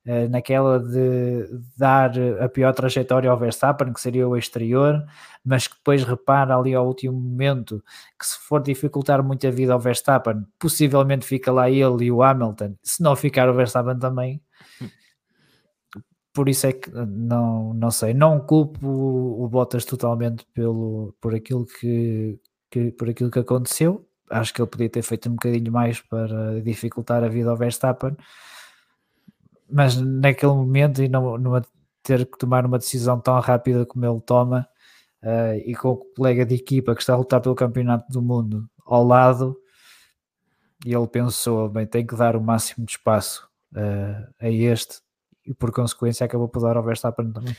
eh, 0.09 0.29
naquela 0.29 0.79
de 0.79 1.49
dar 1.77 2.13
a 2.41 2.49
pior 2.49 2.73
trajetória 2.73 3.29
ao 3.29 3.37
Verstappen, 3.37 3.93
que 3.93 4.01
seria 4.01 4.29
o 4.29 4.37
exterior, 4.37 5.05
mas 5.45 5.67
que 5.67 5.75
depois 5.75 6.05
repara 6.05 6.57
ali 6.57 6.75
ao 6.75 6.87
último 6.87 7.21
momento 7.21 7.83
que 8.17 8.25
se 8.25 8.39
for 8.39 8.63
dificultar 8.63 9.21
muito 9.21 9.45
a 9.49 9.51
vida 9.51 9.73
ao 9.73 9.81
Verstappen, 9.81 10.47
possivelmente 10.61 11.27
fica 11.27 11.51
lá 11.51 11.69
ele 11.69 12.05
e 12.05 12.13
o 12.13 12.23
Hamilton, 12.23 12.77
se 12.85 13.03
não 13.03 13.17
ficar 13.17 13.49
o 13.49 13.55
Verstappen 13.55 13.99
também, 13.99 14.41
por 16.37 16.51
isso 16.51 16.67
é 16.67 16.73
que 16.75 16.91
não, 16.91 17.73
não 17.73 17.91
sei, 17.91 18.13
não 18.13 18.39
culpo 18.39 18.87
o, 18.87 19.49
Bottas 19.49 19.87
totalmente 19.87 20.45
pelo, 20.53 21.15
por, 21.19 21.35
aquilo 21.35 21.65
que, 21.65 22.39
que, 22.71 22.91
por 22.93 23.09
aquilo 23.09 23.31
que 23.31 23.39
aconteceu. 23.39 24.07
Acho 24.29 24.53
que 24.53 24.61
ele 24.61 24.69
podia 24.69 24.91
ter 24.91 25.01
feito 25.01 25.31
um 25.31 25.33
bocadinho 25.33 25.73
mais 25.73 25.99
para 26.03 26.61
dificultar 26.61 27.25
a 27.25 27.29
vida 27.29 27.49
ao 27.49 27.57
Verstappen, 27.57 28.15
mas 29.67 29.97
naquele 29.97 30.53
momento 30.53 31.03
e 31.03 31.09
não, 31.09 31.39
numa, 31.39 31.63
ter 32.03 32.27
que 32.27 32.37
tomar 32.37 32.67
uma 32.67 32.77
decisão 32.77 33.19
tão 33.19 33.41
rápida 33.41 33.87
como 33.87 34.05
ele 34.05 34.21
toma, 34.21 34.69
uh, 35.23 35.57
e 35.65 35.75
com 35.75 35.93
o 35.93 35.97
colega 35.97 36.45
de 36.45 36.57
equipa 36.57 36.95
que 36.95 37.01
está 37.01 37.15
a 37.15 37.17
lutar 37.17 37.41
pelo 37.41 37.55
campeonato 37.55 38.13
do 38.13 38.21
mundo 38.21 38.69
ao 38.85 39.03
lado, 39.03 39.57
e 40.85 40.95
ele 40.95 41.07
pensou, 41.07 41.67
bem, 41.71 41.87
tem 41.87 42.07
que 42.07 42.15
dar 42.15 42.37
o 42.37 42.43
máximo 42.43 42.85
de 42.85 42.93
espaço 42.93 43.49
uh, 43.73 44.29
a 44.39 44.51
este 44.51 45.06
e 45.47 45.55
por 45.55 45.73
consequência 45.73 46.25
acabou 46.25 46.49
por 46.49 46.63
dar 46.63 46.77
ao 46.77 46.85
Verstappen 46.85 47.33
também. 47.33 47.57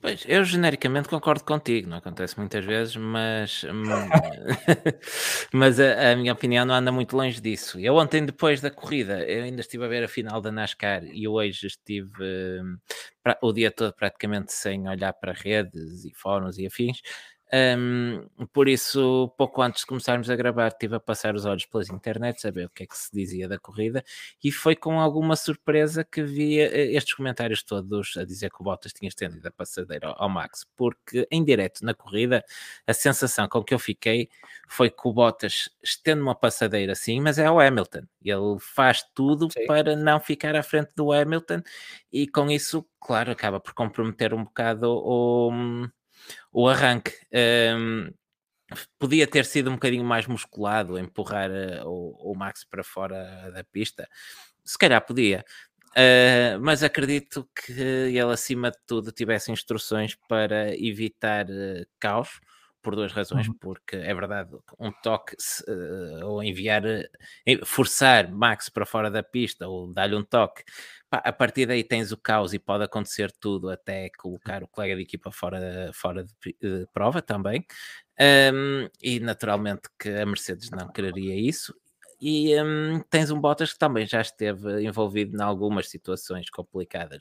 Pois, 0.00 0.24
eu 0.28 0.44
genericamente 0.44 1.08
concordo 1.08 1.44
contigo, 1.44 1.88
não 1.88 1.98
acontece 1.98 2.38
muitas 2.38 2.64
vezes, 2.64 2.96
mas, 2.96 3.64
hum, 3.64 3.82
mas 5.52 5.80
a, 5.80 6.12
a, 6.12 6.16
minha 6.16 6.32
opinião 6.32 6.64
não 6.64 6.74
anda 6.74 6.92
muito 6.92 7.16
longe 7.16 7.40
disso. 7.40 7.78
Eu 7.80 7.96
ontem, 7.96 8.24
depois 8.24 8.60
da 8.60 8.70
corrida, 8.70 9.20
eu 9.28 9.44
ainda 9.44 9.60
estive 9.60 9.84
a 9.84 9.88
ver 9.88 10.04
a 10.04 10.08
final 10.08 10.40
da 10.40 10.52
NASCAR 10.52 11.04
e 11.04 11.26
hoje 11.26 11.66
estive 11.66 12.12
hum, 12.62 12.76
pra, 13.22 13.38
o 13.42 13.52
dia 13.52 13.70
todo 13.70 13.92
praticamente 13.94 14.52
sem 14.52 14.88
olhar 14.88 15.12
para 15.12 15.32
redes 15.32 16.04
e 16.04 16.12
fóruns 16.14 16.58
e 16.58 16.66
afins, 16.66 17.00
um, 17.54 18.26
por 18.50 18.66
isso, 18.66 19.30
pouco 19.36 19.60
antes 19.60 19.82
de 19.82 19.86
começarmos 19.86 20.30
a 20.30 20.36
gravar, 20.36 20.68
estive 20.68 20.96
a 20.96 21.00
passar 21.00 21.34
os 21.34 21.44
olhos 21.44 21.66
pelas 21.66 21.90
internet, 21.90 22.40
saber 22.40 22.64
o 22.64 22.70
que 22.70 22.84
é 22.84 22.86
que 22.86 22.96
se 22.96 23.10
dizia 23.12 23.46
da 23.46 23.58
corrida, 23.58 24.02
e 24.42 24.50
foi 24.50 24.74
com 24.74 24.98
alguma 24.98 25.36
surpresa 25.36 26.02
que 26.02 26.22
via 26.22 26.66
eh, 26.74 26.94
estes 26.94 27.12
comentários 27.12 27.62
todos 27.62 28.16
a 28.16 28.24
dizer 28.24 28.50
que 28.50 28.60
o 28.60 28.64
Bottas 28.64 28.94
tinha 28.94 29.08
estendido 29.08 29.46
a 29.46 29.50
passadeira 29.50 30.08
ao, 30.08 30.22
ao 30.22 30.28
Max, 30.30 30.66
porque 30.74 31.28
em 31.30 31.44
direto 31.44 31.84
na 31.84 31.92
corrida, 31.92 32.42
a 32.86 32.94
sensação 32.94 33.46
com 33.46 33.62
que 33.62 33.74
eu 33.74 33.78
fiquei 33.78 34.30
foi 34.66 34.88
que 34.88 35.06
o 35.06 35.12
Bottas 35.12 35.68
estende 35.82 36.22
uma 36.22 36.34
passadeira 36.34 36.94
sim, 36.94 37.20
mas 37.20 37.38
é 37.38 37.50
o 37.50 37.60
Hamilton. 37.60 38.04
Ele 38.24 38.58
faz 38.60 39.04
tudo 39.14 39.48
sim. 39.52 39.66
para 39.66 39.94
não 39.94 40.18
ficar 40.20 40.56
à 40.56 40.62
frente 40.62 40.92
do 40.96 41.12
Hamilton, 41.12 41.60
e 42.10 42.26
com 42.26 42.50
isso, 42.50 42.86
claro, 42.98 43.30
acaba 43.30 43.60
por 43.60 43.74
comprometer 43.74 44.32
um 44.32 44.44
bocado 44.44 44.86
o 44.88 45.50
o 46.52 46.68
arranque. 46.68 47.12
Um, 47.76 48.12
podia 48.98 49.26
ter 49.26 49.44
sido 49.44 49.70
um 49.70 49.74
bocadinho 49.74 50.04
mais 50.04 50.26
musculado, 50.26 50.98
empurrar 50.98 51.50
uh, 51.50 51.86
o, 51.86 52.32
o, 52.32 52.34
Max 52.34 52.64
para 52.64 52.82
fora 52.82 53.50
da 53.50 53.64
pista. 53.64 54.08
Se 54.64 54.78
calhar 54.78 55.04
podia. 55.04 55.44
Uh, 55.90 56.58
mas 56.60 56.82
acredito 56.82 57.46
que 57.54 57.72
ele, 57.72 58.20
acima 58.20 58.70
de 58.70 58.78
tudo, 58.86 59.12
tivesse 59.12 59.52
instruções 59.52 60.14
para 60.26 60.74
evitar 60.74 61.46
uh, 61.46 61.86
caos, 62.00 62.40
por 62.82 62.96
duas 62.96 63.12
razões, 63.12 63.46
uhum. 63.46 63.54
porque 63.54 63.96
é 63.96 64.12
verdade, 64.12 64.50
um 64.78 64.90
toque 64.90 65.36
uh, 65.68 66.26
ou 66.26 66.42
enviar, 66.42 66.82
uh, 66.84 67.64
forçar 67.64 68.30
Max 68.30 68.68
para 68.68 68.84
fora 68.84 69.10
da 69.10 69.22
pista 69.22 69.68
ou 69.68 69.92
dar-lhe 69.92 70.16
um 70.16 70.24
toque, 70.24 70.64
a 71.18 71.32
partir 71.32 71.66
daí 71.66 71.84
tens 71.84 72.12
o 72.12 72.16
caos 72.16 72.54
e 72.54 72.58
pode 72.58 72.84
acontecer 72.84 73.30
tudo 73.32 73.68
até 73.68 74.10
colocar 74.18 74.62
o 74.62 74.68
colega 74.68 74.96
de 74.96 75.02
equipa 75.02 75.30
fora, 75.30 75.90
fora 75.92 76.24
de, 76.24 76.56
de 76.60 76.86
prova 76.92 77.20
também. 77.20 77.66
Um, 78.20 78.88
e 79.02 79.20
naturalmente 79.20 79.82
que 79.98 80.08
a 80.08 80.26
Mercedes 80.26 80.70
não 80.70 80.88
quereria 80.88 81.34
isso. 81.34 81.74
E 82.20 82.54
um, 82.62 83.00
tens 83.10 83.30
um 83.30 83.40
Bottas 83.40 83.72
que 83.72 83.78
também 83.78 84.06
já 84.06 84.20
esteve 84.20 84.84
envolvido 84.84 85.36
em 85.36 85.42
algumas 85.42 85.88
situações 85.88 86.48
complicadas 86.50 87.20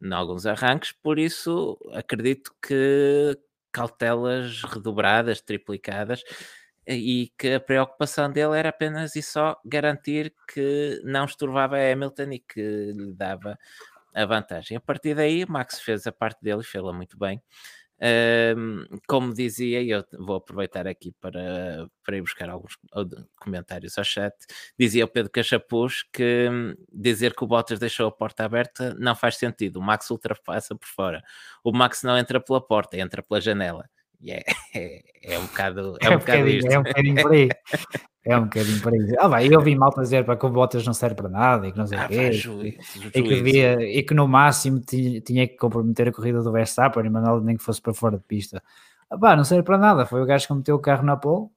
em 0.00 0.12
alguns 0.12 0.46
arranques, 0.46 0.92
por 0.92 1.18
isso 1.18 1.78
acredito 1.92 2.54
que 2.62 3.36
cautelas 3.72 4.62
redobradas, 4.62 5.40
triplicadas, 5.40 6.22
e 6.86 7.32
que 7.38 7.54
a 7.54 7.60
preocupação 7.60 8.30
dele 8.30 8.58
era 8.58 8.68
apenas 8.68 9.16
e 9.16 9.22
só 9.22 9.58
garantir 9.64 10.32
que 10.52 11.00
não 11.04 11.24
estorvava 11.24 11.76
a 11.76 11.92
Hamilton 11.92 12.32
e 12.32 12.38
que 12.38 12.92
lhe 12.92 13.12
dava 13.14 13.58
a 14.14 14.24
vantagem. 14.24 14.76
A 14.76 14.80
partir 14.80 15.14
daí, 15.14 15.44
Max 15.46 15.80
fez 15.80 16.06
a 16.06 16.12
parte 16.12 16.42
dele 16.42 16.60
e 16.62 16.64
fez-la 16.64 16.92
muito 16.92 17.18
bem. 17.18 17.42
como 19.06 19.34
dizia, 19.34 19.82
e 19.82 19.90
eu 19.90 20.04
vou 20.18 20.36
aproveitar 20.36 20.86
aqui 20.86 21.12
para, 21.20 21.88
para 22.04 22.16
ir 22.16 22.22
buscar 22.22 22.48
alguns 22.48 22.78
comentários 23.40 23.96
ao 23.98 24.04
chat, 24.04 24.34
dizia 24.78 25.04
o 25.04 25.08
Pedro 25.08 25.30
Cachapuz 25.30 26.02
que 26.12 26.48
hum, 26.50 26.74
dizer 26.92 27.34
que 27.34 27.44
o 27.44 27.46
Bottas 27.46 27.78
deixou 27.78 28.06
a 28.08 28.12
porta 28.12 28.44
aberta 28.44 28.94
não 28.98 29.14
faz 29.14 29.36
sentido. 29.36 29.78
O 29.78 29.82
Max 29.82 30.10
ultrapassa 30.10 30.74
por 30.74 30.88
fora. 30.88 31.22
O 31.64 31.72
Max 31.72 32.02
não 32.02 32.16
entra 32.18 32.40
pela 32.40 32.60
porta, 32.60 32.96
entra 32.98 33.22
pela 33.22 33.40
janela. 33.40 33.88
E 34.20 34.32
é, 34.32 34.44
é, 34.74 35.02
é 35.22 35.38
um 35.38 35.46
bocado, 35.46 35.96
é, 36.00 36.06
é 36.06 36.10
um 36.10 36.18
bocado 36.18 36.48
isto. 36.48 36.70
É 36.70 36.78
um 36.78 36.82
bocadinho 36.82 37.22
por 37.22 37.32
aí. 37.32 37.48
É 38.24 38.36
um 38.36 38.44
bocadinho 38.44 38.82
por 38.82 38.92
aí. 38.92 39.16
Ah, 39.18 39.28
vai, 39.28 39.46
eu 39.46 39.58
ouvi 39.58 39.76
mal 39.76 39.90
dizer 39.96 40.24
para 40.24 40.36
que 40.36 40.46
o 40.46 40.50
Bottas 40.50 40.84
não 40.84 40.92
serve 40.92 41.14
para 41.14 41.28
nada 41.28 41.68
e 41.68 41.72
que 41.72 41.78
não 41.78 41.86
sei 41.86 41.98
o 41.98 42.00
ah, 42.00 42.08
quê. 42.08 42.30
e, 43.14 43.22
que 43.22 43.42
via, 43.42 43.82
e 43.82 44.02
que 44.02 44.14
no 44.14 44.26
máximo 44.26 44.80
tinha, 44.80 45.20
tinha, 45.20 45.46
que 45.46 45.56
comprometer 45.56 46.08
a 46.08 46.12
corrida 46.12 46.42
do 46.42 46.50
Verstappen 46.50 47.04
e 47.04 47.10
mandá-lo 47.10 47.40
nem 47.40 47.56
que 47.56 47.62
fosse 47.62 47.80
para 47.80 47.94
fora 47.94 48.16
de 48.18 48.24
pista. 48.24 48.62
Ah, 49.08 49.16
pá, 49.16 49.36
não 49.36 49.44
serve 49.44 49.62
para 49.62 49.78
nada. 49.78 50.06
Foi 50.06 50.20
o 50.20 50.26
gajo 50.26 50.46
que 50.48 50.54
meteu 50.54 50.74
o 50.74 50.80
carro 50.80 51.04
na 51.04 51.16
pole. 51.16 51.48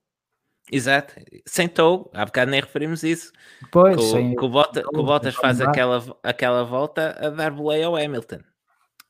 Exato, 0.71 1.15
sentou, 1.47 2.11
há 2.13 2.23
bocado 2.23 2.51
nem 2.51 2.61
referimos 2.61 3.01
isso. 3.01 3.31
Pois, 3.71 3.95
que, 3.95 4.03
sem, 4.03 4.35
que 4.35 4.45
o, 4.45 4.63
que 4.71 4.99
o 4.99 5.03
Bottas 5.03 5.33
faz 5.33 5.59
aquela, 5.59 6.03
aquela 6.21 6.63
volta 6.63 7.17
a 7.19 7.29
dar 7.31 7.49
boleia 7.49 7.87
ao 7.87 7.95
Hamilton. 7.95 8.41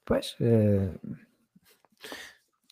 Pois, 0.05 0.37
é... 0.39 0.89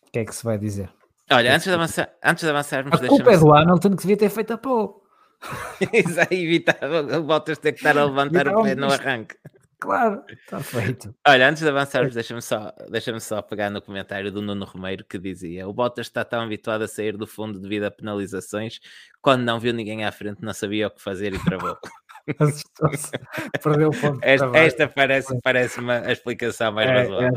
o 0.07 0.11
que 0.11 0.19
é 0.19 0.25
que 0.25 0.35
se 0.35 0.43
vai 0.43 0.57
dizer? 0.57 0.89
Olha, 1.29 1.53
antes 1.53 1.67
de, 1.67 1.73
avançar, 1.73 2.09
antes 2.23 2.43
de 2.43 2.49
avançarmos, 2.49 3.01
a 3.01 3.07
culpa 3.07 3.33
é 3.33 3.37
do 3.37 3.53
Hamilton 3.53 3.89
que 3.91 3.97
devia 3.97 4.17
ter 4.17 4.29
feito 4.29 4.53
a 4.53 4.57
pole. 4.57 4.93
Isso 5.93 6.19
aí 6.19 6.45
evitava 6.45 7.17
o 7.17 7.23
Bottas 7.23 7.57
ter 7.57 7.73
que 7.73 7.79
estar 7.79 7.97
a 7.97 8.05
levantar 8.05 8.47
o 8.47 8.63
pé 8.63 8.75
no 8.75 8.91
arranque. 8.91 9.35
Claro, 9.79 10.23
está 10.29 10.59
feito. 10.59 11.13
Olha, 11.27 11.49
antes 11.49 11.61
de 11.61 11.69
avançarmos, 11.69 12.15
deixa-me 12.15 12.41
só, 12.41 12.73
deixa 12.89 13.19
só 13.19 13.43
pegar 13.43 13.69
no 13.69 13.79
comentário 13.79 14.31
do 14.31 14.41
Nuno 14.41 14.65
Romeiro 14.65 15.05
que 15.05 15.19
dizia: 15.19 15.67
O 15.67 15.73
Bottas 15.73 16.07
está 16.07 16.25
tão 16.25 16.41
habituado 16.41 16.81
a 16.81 16.87
sair 16.87 17.15
do 17.15 17.27
fundo 17.27 17.59
devido 17.59 17.83
a 17.83 17.91
penalizações, 17.91 18.79
quando 19.21 19.43
não 19.43 19.59
viu 19.59 19.73
ninguém 19.73 20.03
à 20.03 20.11
frente, 20.11 20.41
não 20.41 20.53
sabia 20.53 20.87
o 20.87 20.91
que 20.91 21.01
fazer 21.01 21.33
e 21.33 21.43
travou. 21.43 21.77
Perdeu 23.63 23.89
o 23.89 23.91
ponto 23.91 24.19
esta, 24.21 24.57
esta 24.57 24.87
parece, 24.87 25.39
parece 25.41 25.79
uma 25.79 26.11
explicação 26.11 26.71
mais 26.71 26.89
é, 26.89 26.93
razoável. 26.93 27.29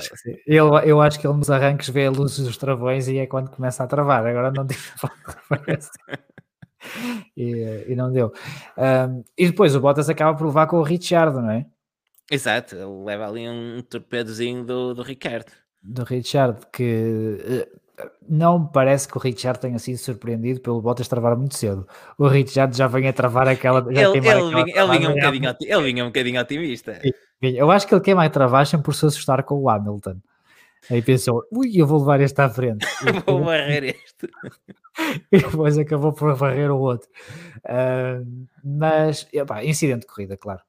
Eu 0.47 0.75
acho, 0.75 0.89
eu 0.89 1.01
acho 1.01 1.21
que 1.21 1.27
ele 1.27 1.37
nos 1.37 1.51
arranques 1.51 1.89
vê 1.89 2.07
a 2.07 2.11
luz 2.11 2.39
dos 2.39 2.57
travões 2.57 3.07
e 3.09 3.19
é 3.19 3.27
quando 3.27 3.51
começa 3.51 3.85
a 3.85 3.87
travar. 3.87 4.27
Agora 4.27 4.51
não 4.51 4.67
digo 4.67 4.81
parece. 5.49 5.91
e, 7.37 7.87
e, 7.89 7.95
não 7.95 8.13
deu. 8.13 8.33
Um, 8.77 9.23
e 9.39 9.47
depois 9.47 9.77
o 9.77 9.81
Bottas 9.81 10.09
acaba 10.09 10.37
por 10.37 10.47
levar 10.47 10.67
com 10.67 10.79
o 10.79 10.83
Richard, 10.83 11.37
não 11.37 11.51
é? 11.51 11.67
Exato, 12.31 12.77
ele 12.77 13.05
leva 13.05 13.29
ali 13.29 13.49
um 13.49 13.83
torpedozinho 13.83 14.65
do, 14.65 14.95
do 14.95 15.03
Ricardo. 15.03 15.53
Do 15.83 16.05
Richard, 16.05 16.61
que 16.73 17.67
não 18.29 18.59
me 18.61 18.69
parece 18.73 19.09
que 19.09 19.17
o 19.17 19.21
Richard 19.21 19.59
tenha 19.59 19.79
sido 19.79 19.99
surpreendido 19.99 20.61
pelo 20.61 20.81
Bottas 20.81 21.09
travar 21.09 21.37
muito 21.37 21.57
cedo. 21.57 21.87
O 22.19 22.27
Richard 22.27 22.77
já 22.77 22.87
vem 22.87 23.09
a 23.09 23.13
travar 23.13 23.49
aquela. 23.49 23.81
Ele, 23.89 24.01
ele, 24.01 24.21
vinha, 24.21 24.35
ele, 24.35 24.99
vinha 24.99 25.11
um 25.11 25.15
bocadinho, 25.15 25.57
ele 25.61 25.83
vinha 25.83 26.05
um 26.05 26.09
bocadinho 26.09 26.41
otimista. 26.41 27.01
Eu 27.43 27.71
acho 27.71 27.87
que 27.87 27.95
ele 27.95 28.03
queima 28.03 28.25
a 28.25 28.31
travagem 28.31 28.81
por 28.81 28.95
se 28.95 29.07
assustar 29.07 29.43
com 29.43 29.55
o 29.57 29.69
Hamilton. 29.69 30.17
Aí 30.89 31.03
pensou, 31.03 31.45
ui, 31.53 31.73
eu 31.75 31.87
vou 31.87 31.99
levar 31.99 32.21
este 32.21 32.41
à 32.41 32.49
frente. 32.49 32.87
vou 33.27 33.45
barrer 33.45 33.85
este. 33.85 34.31
e 35.31 35.39
depois 35.39 35.77
acabou 35.77 36.13
por 36.13 36.37
barrer 36.37 36.71
o 36.71 36.79
outro. 36.79 37.09
Uh, 37.65 38.47
mas, 38.65 39.29
epá, 39.33 39.65
incidente 39.65 40.01
de 40.01 40.07
corrida, 40.07 40.37
claro. 40.37 40.61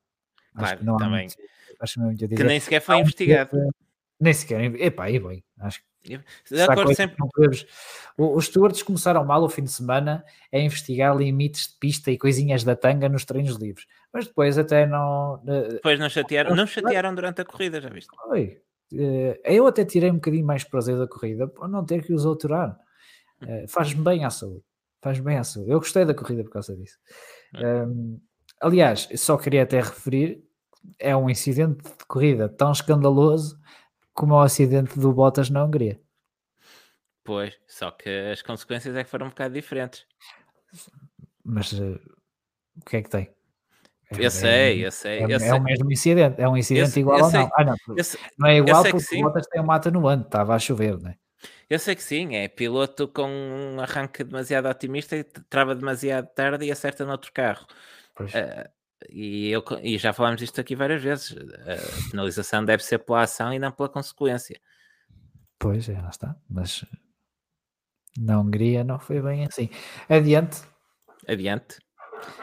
Claro, 0.53 0.67
acho 0.67 0.77
que 0.77 0.86
não 0.86 0.97
também. 0.97 1.27
Muito, 1.27 1.38
acho 1.79 1.93
que, 1.93 1.99
não 1.99 2.15
que 2.15 2.43
nem 2.43 2.59
sequer 2.59 2.82
foi 2.82 2.97
investigado. 2.97 3.51
Nem 4.19 4.34
sequer, 4.34 4.75
epá, 4.82 5.09
e 5.09 5.19
bem, 5.19 5.43
acho 5.59 5.79
que 5.79 5.90
de 6.04 6.62
acordo 6.62 6.93
sempre. 6.95 7.18
Os 8.18 8.45
stewards 8.45 8.84
começaram 8.84 9.24
mal 9.24 9.43
o 9.43 9.49
fim 9.49 9.64
de 9.64 9.72
semana 9.72 10.24
a 10.52 10.58
investigar 10.58 11.16
limites 11.16 11.68
de 11.68 11.78
pista 11.80 12.12
e 12.12 12.18
coisinhas 12.18 12.64
da 12.64 12.76
tanga 12.76 13.08
nos 13.08 13.26
treinos 13.26 13.56
livres, 13.56 13.86
mas 14.14 14.28
depois 14.28 14.58
até 14.58 14.86
não. 14.86 15.41
Depois 15.43 15.99
não 15.99 16.10
chatearam, 16.10 16.56
não 16.56 16.68
chatearam 16.68 17.14
durante 17.14 17.41
a 17.41 17.45
corrida, 17.45 17.80
já 17.80 17.89
viste? 17.89 18.10
Oi, 18.30 18.62
eh, 18.93 19.39
eu 19.43 19.68
até 19.68 19.86
tirei 19.86 20.10
um 20.10 20.16
bocadinho 20.16 20.45
mais 20.45 20.64
prazer 20.64 20.97
da 20.97 21.08
corrida 21.08 21.47
por 21.47 21.68
não 21.68 21.86
ter 21.86 22.04
que 22.04 22.14
os 22.14 22.26
alterar. 22.26 22.78
Eh, 23.41 23.66
faz-me 23.68 24.04
bem 24.04 24.26
à 24.26 24.30
saúde. 24.30 24.64
Faz-me 25.02 25.26
bem 25.26 25.38
à 25.38 25.43
saúde. 25.43 25.72
Eu 25.72 25.80
gostei 25.80 26.06
da 26.06 26.14
corrida 26.14 26.43
por 26.43 26.52
causa 26.52 26.76
disso. 26.76 26.97
Um, 27.56 28.20
aliás, 28.62 29.10
só 29.16 29.36
queria 29.36 29.64
até 29.64 29.78
referir: 29.78 30.43
é 30.99 31.16
um 31.16 31.30
incidente 31.30 31.84
de 31.84 32.06
corrida 32.08 32.47
tão 32.47 32.72
escandaloso 32.72 33.60
como 34.14 34.36
o 34.36 34.41
acidente 34.41 34.99
do 34.99 35.12
Bottas 35.14 35.49
na 35.49 35.64
Hungria. 35.64 35.99
Pois, 37.24 37.57
só 37.68 37.91
que 37.91 38.09
as 38.32 38.41
consequências 38.41 38.95
é 38.95 39.03
que 39.03 39.09
foram 39.09 39.28
um 39.28 39.30
bocado 39.30 39.53
diferentes. 39.53 40.05
Mas 41.43 41.72
uh, 41.74 41.99
o 42.78 42.86
que 42.86 42.97
é 42.97 43.01
que 43.01 43.09
tem? 43.09 43.32
Eu 44.12 44.26
é, 44.26 44.30
sei, 44.30 44.86
eu 44.86 44.91
sei. 44.91 45.20
É, 45.20 45.24
eu 45.24 45.36
é 45.36 45.39
sei. 45.39 45.51
o 45.51 45.64
mesmo 45.64 45.91
incidente, 45.91 46.41
é 46.41 46.49
um 46.49 46.57
incidente 46.57 46.97
eu, 46.97 47.01
igual 47.01 47.20
eu 47.20 47.26
ou 47.26 47.32
não? 47.32 47.49
Ah, 47.55 47.64
não, 47.64 47.76
não 48.38 48.47
é 48.49 48.57
igual 48.57 48.84
porque 48.84 49.16
o 49.16 49.22
Bottas 49.22 49.47
tem 49.47 49.62
uma 49.62 49.76
atenuante, 49.76 50.26
estava 50.26 50.55
a 50.55 50.59
chover, 50.59 50.99
não 50.99 51.12
é? 51.12 51.18
Eu 51.70 51.80
sei 51.80 51.95
que 51.95 52.03
sim, 52.03 52.36
é 52.36 52.49
piloto 52.49 53.07
com 53.07 53.30
um 53.30 53.80
arranque 53.80 54.26
demasiado 54.26 54.68
otimista 54.68 55.16
e 55.16 55.24
trava 55.24 55.74
demasiado 55.74 56.28
tarde 56.36 56.66
e 56.66 56.72
acerta 56.72 57.05
no 57.05 57.14
outro 57.14 57.32
carro. 57.32 57.66
Uh, 58.20 58.70
e, 59.10 59.49
eu, 59.49 59.64
e 59.82 59.97
já 59.97 60.14
falámos 60.14 60.39
disto 60.39 60.60
aqui 60.60 60.76
várias 60.76 61.02
vezes. 61.02 61.36
A 61.36 62.12
penalização 62.12 62.64
deve 62.64 62.84
ser 62.84 62.99
pela 62.99 63.22
ação 63.22 63.54
e 63.54 63.60
não 63.60 63.72
pela 63.72 63.89
consequência. 63.89 64.60
Pois 65.58 65.88
é, 65.89 65.99
lá 65.99 66.10
está. 66.10 66.36
Mas 66.49 66.86
na 68.18 68.39
Hungria 68.39 68.84
não 68.84 68.99
foi 68.99 69.22
bem 69.22 69.45
assim. 69.45 69.70
Adiante. 70.10 70.62
Adiante. 71.28 71.80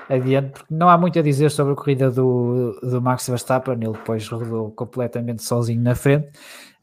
Adiante, 0.08 0.52
porque 0.52 0.74
não 0.74 0.88
há 0.88 0.98
muito 0.98 1.18
a 1.18 1.22
dizer 1.22 1.50
sobre 1.50 1.72
a 1.72 1.76
corrida 1.76 2.10
do, 2.10 2.78
do 2.82 3.00
Max 3.00 3.28
Verstappen, 3.28 3.74
ele 3.74 3.92
depois 3.92 4.26
rodou 4.28 4.72
completamente 4.72 5.42
sozinho 5.42 5.82
na 5.82 5.94
frente. 5.94 6.28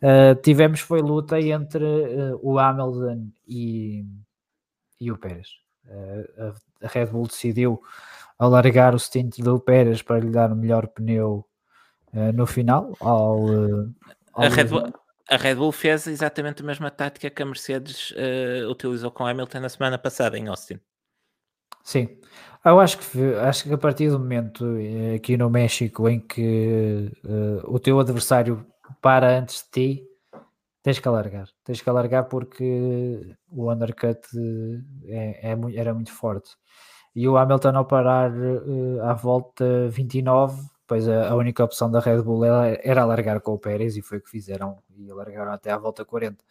Uh, 0.02 0.36
tivemos 0.42 0.80
foi 0.80 1.02
luta 1.02 1.40
entre 1.40 1.84
uh, 1.84 2.40
o 2.42 2.60
Hamilton 2.60 3.30
e, 3.48 4.06
e 5.00 5.12
o 5.12 5.18
Pérez. 5.18 5.48
Uh, 5.86 6.54
a, 6.82 6.86
a 6.86 6.88
Red 6.88 7.08
Bull 7.08 7.28
decidiu 7.28 7.82
alargar 8.38 8.94
o 8.94 9.00
stint 9.00 9.40
do 9.40 9.60
Pérez 9.60 10.02
para 10.02 10.20
lhe 10.20 10.30
dar 10.30 10.52
o 10.52 10.56
melhor 10.56 10.88
pneu 10.88 11.46
uh, 12.14 12.32
no 12.34 12.46
final. 12.46 12.94
Ao, 13.00 13.44
uh, 13.44 13.94
ao 14.34 14.46
a, 14.46 14.50
Red 14.50 14.66
Bull, 14.66 14.94
a, 15.30 15.38
Red 15.38 15.56
Bull, 15.56 15.72
fez 15.72 16.08
exatamente 16.08 16.62
a 16.62 16.66
mesma 16.66 16.92
tática 16.92 17.30
que 17.30 17.42
a 17.42 17.46
Mercedes 17.46 18.12
uh, 18.12 18.70
utilizou 18.70 19.12
com 19.12 19.26
Hamilton 19.26 19.60
na 19.60 19.70
semana 19.70 19.98
passada 19.98 20.38
em 20.38 20.48
Austin. 20.48 20.80
Sim, 21.84 22.18
eu 22.64 22.80
acho 22.80 22.98
que, 22.98 23.36
acho 23.36 23.64
que 23.66 23.74
a 23.74 23.78
partir 23.78 24.10
do 24.10 24.18
momento 24.18 24.66
aqui 25.16 25.38
no 25.38 25.52
México 25.52 26.10
em 26.10 26.20
que 26.20 27.12
o 27.64 27.78
teu 27.78 28.00
adversário 28.00 28.66
para 29.00 29.38
antes 29.38 29.64
de 29.64 29.70
ti, 29.70 30.04
tens 30.82 30.98
que 30.98 31.08
alargar. 31.08 31.48
Tens 31.64 31.80
que 31.80 31.88
alargar 31.88 32.26
porque 32.26 33.36
o 33.52 33.72
undercut 33.72 34.20
é, 35.06 35.52
é, 35.52 35.58
era 35.76 35.94
muito 35.94 36.12
forte 36.12 36.50
e 37.16 37.28
o 37.28 37.38
Hamilton 37.38 37.78
ao 37.78 37.86
parar 37.86 38.32
uh, 38.32 39.02
à 39.04 39.14
volta 39.14 39.88
29, 39.88 40.62
pois 40.86 41.08
a, 41.08 41.30
a, 41.30 41.36
única 41.36 41.64
opção 41.64 41.90
da 41.90 42.00
Red 42.00 42.22
Bull 42.22 42.44
era, 42.44 42.80
era 42.84 43.02
alargar 43.04 43.40
com 43.40 43.54
o 43.54 43.60
Pérez 43.60 43.96
e 43.96 44.02
foi 44.02 44.18
o 44.18 44.22
que 44.22 44.30
fizeram 44.30 44.78
e 44.98 45.10
alargaram 45.10 45.54
até 45.54 45.72
à 45.72 45.78
volta 45.78 46.04
40. 46.04 46.44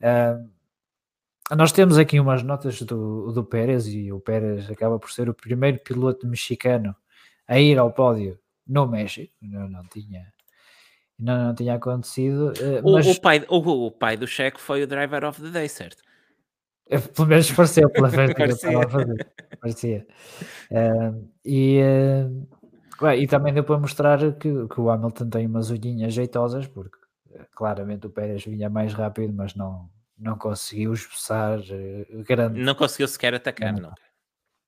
Uh, 0.00 0.50
nós 1.54 1.72
temos 1.72 1.98
aqui 1.98 2.18
umas 2.18 2.42
notas 2.42 2.80
do, 2.82 3.30
do 3.32 3.44
Pérez 3.44 3.86
e 3.88 4.10
o 4.10 4.20
Pérez 4.20 4.70
acaba 4.70 4.98
por 4.98 5.10
ser 5.10 5.28
o 5.28 5.34
primeiro 5.34 5.78
piloto 5.80 6.26
mexicano 6.26 6.96
a 7.46 7.58
ir 7.58 7.78
ao 7.78 7.92
pódio 7.92 8.38
no 8.66 8.86
México, 8.86 9.34
não, 9.42 9.68
não 9.68 9.82
tinha 9.84 10.32
não, 11.18 11.48
não 11.48 11.54
tinha 11.54 11.74
acontecido. 11.74 12.52
Mas... 12.82 13.06
o, 13.06 13.20
pai, 13.20 13.44
o, 13.48 13.86
o 13.86 13.90
pai 13.90 14.16
do 14.16 14.26
Checo 14.26 14.58
foi 14.58 14.82
o 14.82 14.86
driver 14.86 15.24
of 15.24 15.42
the 15.42 15.50
day, 15.50 15.68
certo? 15.68 16.02
Pelo 17.14 17.28
menos 17.28 17.50
pareceu 17.52 17.88
pela 17.88 18.10
festa 18.10 18.34
que 18.34 18.42
eu 18.42 18.46
estava 18.46 18.84
a 18.84 18.88
fazer. 18.88 19.32
Parecia. 19.60 20.06
Uh, 20.70 21.28
e, 21.44 21.80
uh, 21.82 23.12
e 23.16 23.26
também 23.26 23.54
deu 23.54 23.64
para 23.64 23.78
mostrar 23.78 24.18
que, 24.34 24.68
que 24.68 24.80
o 24.80 24.90
Hamilton 24.90 25.30
tem 25.30 25.46
umas 25.46 25.70
olhinhas 25.70 26.12
jeitosas, 26.12 26.66
porque 26.66 26.98
eh, 27.32 27.46
claramente 27.54 28.06
o 28.06 28.10
Pérez 28.10 28.44
vinha 28.44 28.68
mais 28.68 28.92
rápido, 28.92 29.32
mas 29.32 29.54
não, 29.54 29.88
não 30.18 30.36
conseguiu 30.36 30.92
esboçar 30.92 31.60
uh, 31.60 32.24
grande. 32.24 32.60
Não 32.60 32.74
conseguiu 32.74 33.08
sequer 33.08 33.34
atacar, 33.34 33.72
não. 33.72 33.92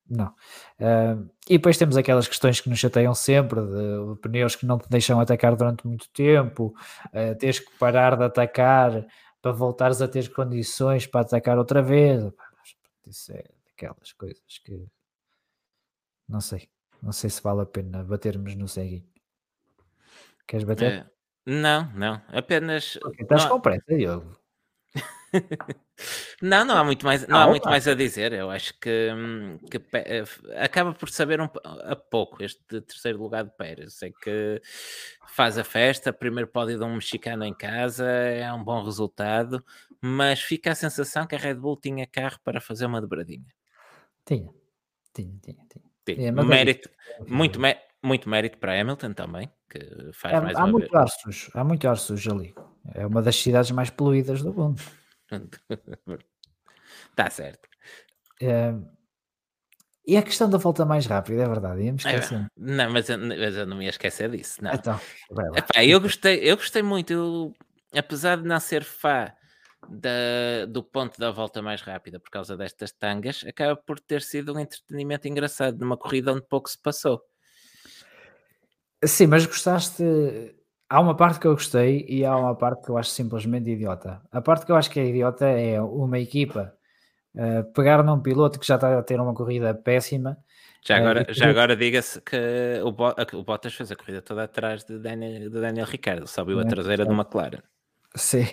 Não. 0.09 0.27
Uh, 0.79 1.29
e 1.49 1.57
depois 1.57 1.77
temos 1.77 1.95
aquelas 1.95 2.27
questões 2.27 2.59
que 2.59 2.69
nos 2.69 2.79
chateiam 2.79 3.13
sempre, 3.13 3.61
de, 3.61 4.13
de 4.13 4.19
pneus 4.21 4.55
que 4.55 4.65
não 4.65 4.77
te 4.77 4.89
deixam 4.89 5.19
atacar 5.19 5.55
durante 5.55 5.87
muito 5.87 6.09
tempo, 6.09 6.73
uh, 7.07 7.35
tens 7.37 7.59
que 7.59 7.71
parar 7.77 8.17
de 8.17 8.23
atacar 8.23 9.05
para 9.43 9.51
voltares 9.51 10.01
a 10.01 10.07
ter 10.07 10.31
condições 10.31 11.05
para 11.05 11.19
atacar 11.19 11.57
outra 11.57 11.81
vez. 11.81 12.23
Isso 13.05 13.33
é 13.33 13.43
daquelas 13.65 14.13
coisas 14.13 14.57
que 14.63 14.87
não 16.29 16.39
sei, 16.39 16.69
não 17.01 17.11
sei 17.11 17.29
se 17.29 17.43
vale 17.43 17.61
a 17.61 17.65
pena 17.65 18.05
batermos 18.05 18.55
no 18.55 18.69
ceguinho. 18.69 19.05
Queres 20.47 20.63
bater? 20.63 20.91
É, 20.93 21.11
não, 21.45 21.91
não, 21.91 22.21
apenas. 22.29 22.95
Okay, 23.03 23.23
estás 23.23 23.43
não... 23.43 23.51
com 23.51 23.61
pressa, 23.61 23.93
Diogo. 23.93 24.39
não, 26.41 26.65
não 26.65 26.77
há 26.77 26.83
muito 26.83 27.05
mais, 27.05 27.27
não 27.27 27.39
há 27.39 27.47
muito 27.47 27.67
mais 27.67 27.87
a 27.87 27.93
dizer. 27.93 28.33
Eu 28.33 28.49
acho 28.49 28.77
que, 28.79 29.11
hum, 29.15 29.59
que 29.69 29.81
eh, 29.93 30.23
acaba 30.57 30.93
por 30.93 31.09
saber 31.09 31.39
um, 31.39 31.47
a 31.63 31.95
pouco 31.95 32.43
este 32.43 32.81
terceiro 32.81 33.21
lugar 33.21 33.43
de 33.43 33.51
Pérez. 33.51 33.93
Sei 33.93 34.11
que 34.11 34.61
faz 35.27 35.57
a 35.57 35.63
festa, 35.63 36.11
primeiro 36.11 36.49
pódio 36.49 36.77
de 36.77 36.83
um 36.83 36.95
mexicano 36.95 37.43
em 37.43 37.53
casa, 37.53 38.05
é 38.05 38.51
um 38.53 38.63
bom 38.63 38.83
resultado, 38.83 39.63
mas 40.01 40.41
fica 40.41 40.71
a 40.71 40.75
sensação 40.75 41.25
que 41.25 41.35
a 41.35 41.39
Red 41.39 41.55
Bull 41.55 41.77
tinha 41.77 42.05
carro 42.05 42.39
para 42.43 42.59
fazer 42.59 42.85
uma 42.85 43.01
dobradinha. 43.01 43.53
Tinha, 44.25 44.49
tinha, 45.13 45.39
tinha. 45.41 45.65
tinha. 45.67 45.85
tinha. 46.05 46.29
É, 46.29 46.31
mérito, 46.31 46.89
é 47.19 47.23
muito, 47.31 47.59
muito 48.03 48.29
mérito 48.29 48.57
para 48.57 48.79
Hamilton 48.79 49.13
também, 49.13 49.49
que 49.69 49.79
faz 50.13 50.33
é, 50.35 50.41
mais 50.41 50.57
há 50.57 50.63
uma 50.65 50.71
muito 50.71 50.95
ar 50.95 51.07
sujo, 51.07 51.51
há 51.53 51.63
muito 51.63 51.87
ar 51.87 51.97
sujo 51.97 52.31
ali. 52.31 52.53
É 52.93 53.07
uma 53.07 53.21
das 53.21 53.35
cidades 53.35 53.71
mais 53.71 53.89
poluídas 53.89 54.41
do 54.43 54.53
mundo. 54.53 54.81
Está 57.11 57.29
certo. 57.31 57.67
É, 58.41 58.73
e 60.05 60.17
a 60.17 60.21
questão 60.21 60.49
da 60.49 60.57
volta 60.57 60.85
mais 60.85 61.05
rápida, 61.05 61.43
é 61.43 61.47
verdade, 61.47 61.81
íamos 61.81 62.05
é, 62.05 62.19
não, 62.57 62.91
mas 62.91 63.07
eu, 63.07 63.17
mas 63.17 63.55
eu, 63.55 63.65
não 63.65 63.77
me 63.77 63.85
ia 63.85 63.89
esquecer 63.89 64.29
disso. 64.29 64.61
Não. 64.61 64.73
Então, 64.73 64.99
Epá, 65.55 65.85
eu, 65.85 65.99
gostei, 66.01 66.39
eu 66.39 66.57
gostei 66.57 66.83
muito, 66.83 67.13
eu, 67.13 67.53
apesar 67.95 68.37
de 68.37 68.43
não 68.43 68.59
ser 68.59 68.83
fã 68.83 69.31
da, 69.89 70.65
do 70.67 70.83
ponto 70.83 71.17
da 71.17 71.31
volta 71.31 71.61
mais 71.61 71.81
rápida 71.81 72.19
por 72.19 72.29
causa 72.29 72.57
destas 72.57 72.91
tangas, 72.91 73.45
acaba 73.47 73.77
por 73.77 73.97
ter 73.97 74.21
sido 74.21 74.53
um 74.53 74.59
entretenimento 74.59 75.27
engraçado 75.27 75.79
numa 75.79 75.95
corrida 75.95 76.33
onde 76.33 76.45
pouco 76.47 76.69
se 76.69 76.81
passou. 76.81 77.21
Sim, 79.05 79.27
mas 79.27 79.45
gostaste. 79.45 80.03
Há 80.93 80.99
uma 80.99 81.15
parte 81.15 81.39
que 81.39 81.47
eu 81.47 81.53
gostei 81.53 82.05
e 82.07 82.23
há 82.23 82.37
uma 82.37 82.53
parte 82.53 82.85
que 82.85 82.91
eu 82.91 82.99
acho 82.99 83.09
simplesmente 83.09 83.67
idiota. 83.67 84.21
A 84.31 84.39
parte 84.39 84.63
que 84.63 84.71
eu 84.71 84.75
acho 84.75 84.91
que 84.91 84.99
é 84.99 85.07
idiota 85.07 85.47
é 85.47 85.81
uma 85.81 86.19
equipa 86.19 86.71
uh, 87.33 87.63
pegar 87.73 88.03
num 88.03 88.19
piloto 88.19 88.59
que 88.59 88.67
já 88.67 88.75
está 88.75 88.99
a 88.99 89.01
ter 89.01 89.19
uma 89.19 89.33
corrida 89.33 89.73
péssima. 89.73 90.37
Já 90.85 90.97
agora, 90.97 91.25
uh, 91.27 91.33
já 91.33 91.49
agora 91.49 91.75
diga-se 91.75 92.21
que 92.21 92.37
o, 92.83 92.89
o, 92.89 93.43
Bottas 93.43 93.73
fez 93.73 93.91
a 93.91 93.95
corrida 93.95 94.21
toda 94.21 94.43
atrás 94.43 94.83
de 94.83 94.99
Daniel, 94.99 95.49
de 95.49 95.61
Daniel 95.61 95.87
Ricciardo, 95.87 96.27
subiu 96.27 96.59
a 96.59 96.63
traseira 96.63 97.03
de 97.03 97.11
uma 97.11 97.25
Clara. 97.25 97.63
Sim, 98.15 98.45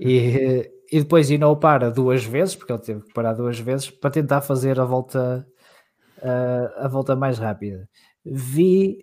e, 0.00 0.72
e 0.90 0.98
depois 0.98 1.30
e 1.30 1.36
não 1.36 1.54
para 1.54 1.90
duas 1.90 2.24
vezes, 2.24 2.56
porque 2.56 2.72
ele 2.72 2.80
teve 2.80 3.02
que 3.02 3.12
parar 3.12 3.34
duas 3.34 3.58
vezes 3.58 3.90
para 3.90 4.10
tentar 4.10 4.40
fazer 4.40 4.80
a 4.80 4.84
volta, 4.86 5.46
uh, 6.22 6.84
a 6.84 6.88
volta 6.88 7.14
mais 7.14 7.38
rápida. 7.38 7.86
Vi 8.24 8.98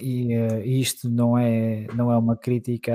e 0.00 0.36
uh, 0.36 0.60
isto 0.64 1.08
não 1.08 1.36
é, 1.38 1.86
não 1.94 2.10
é 2.10 2.16
uma 2.16 2.36
crítica 2.36 2.92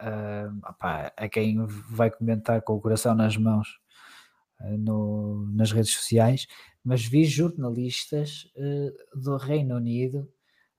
uh, 0.00 0.68
opá, 0.68 1.12
a 1.16 1.28
quem 1.28 1.64
vai 1.90 2.10
comentar 2.10 2.62
com 2.62 2.74
o 2.74 2.80
coração 2.80 3.14
nas 3.14 3.36
mãos 3.36 3.68
no, 4.78 5.46
nas 5.52 5.70
redes 5.72 5.92
sociais, 5.92 6.46
mas 6.84 7.04
vi 7.04 7.24
jornalistas 7.24 8.48
do 9.14 9.36
Reino 9.36 9.76
Unido 9.76 10.28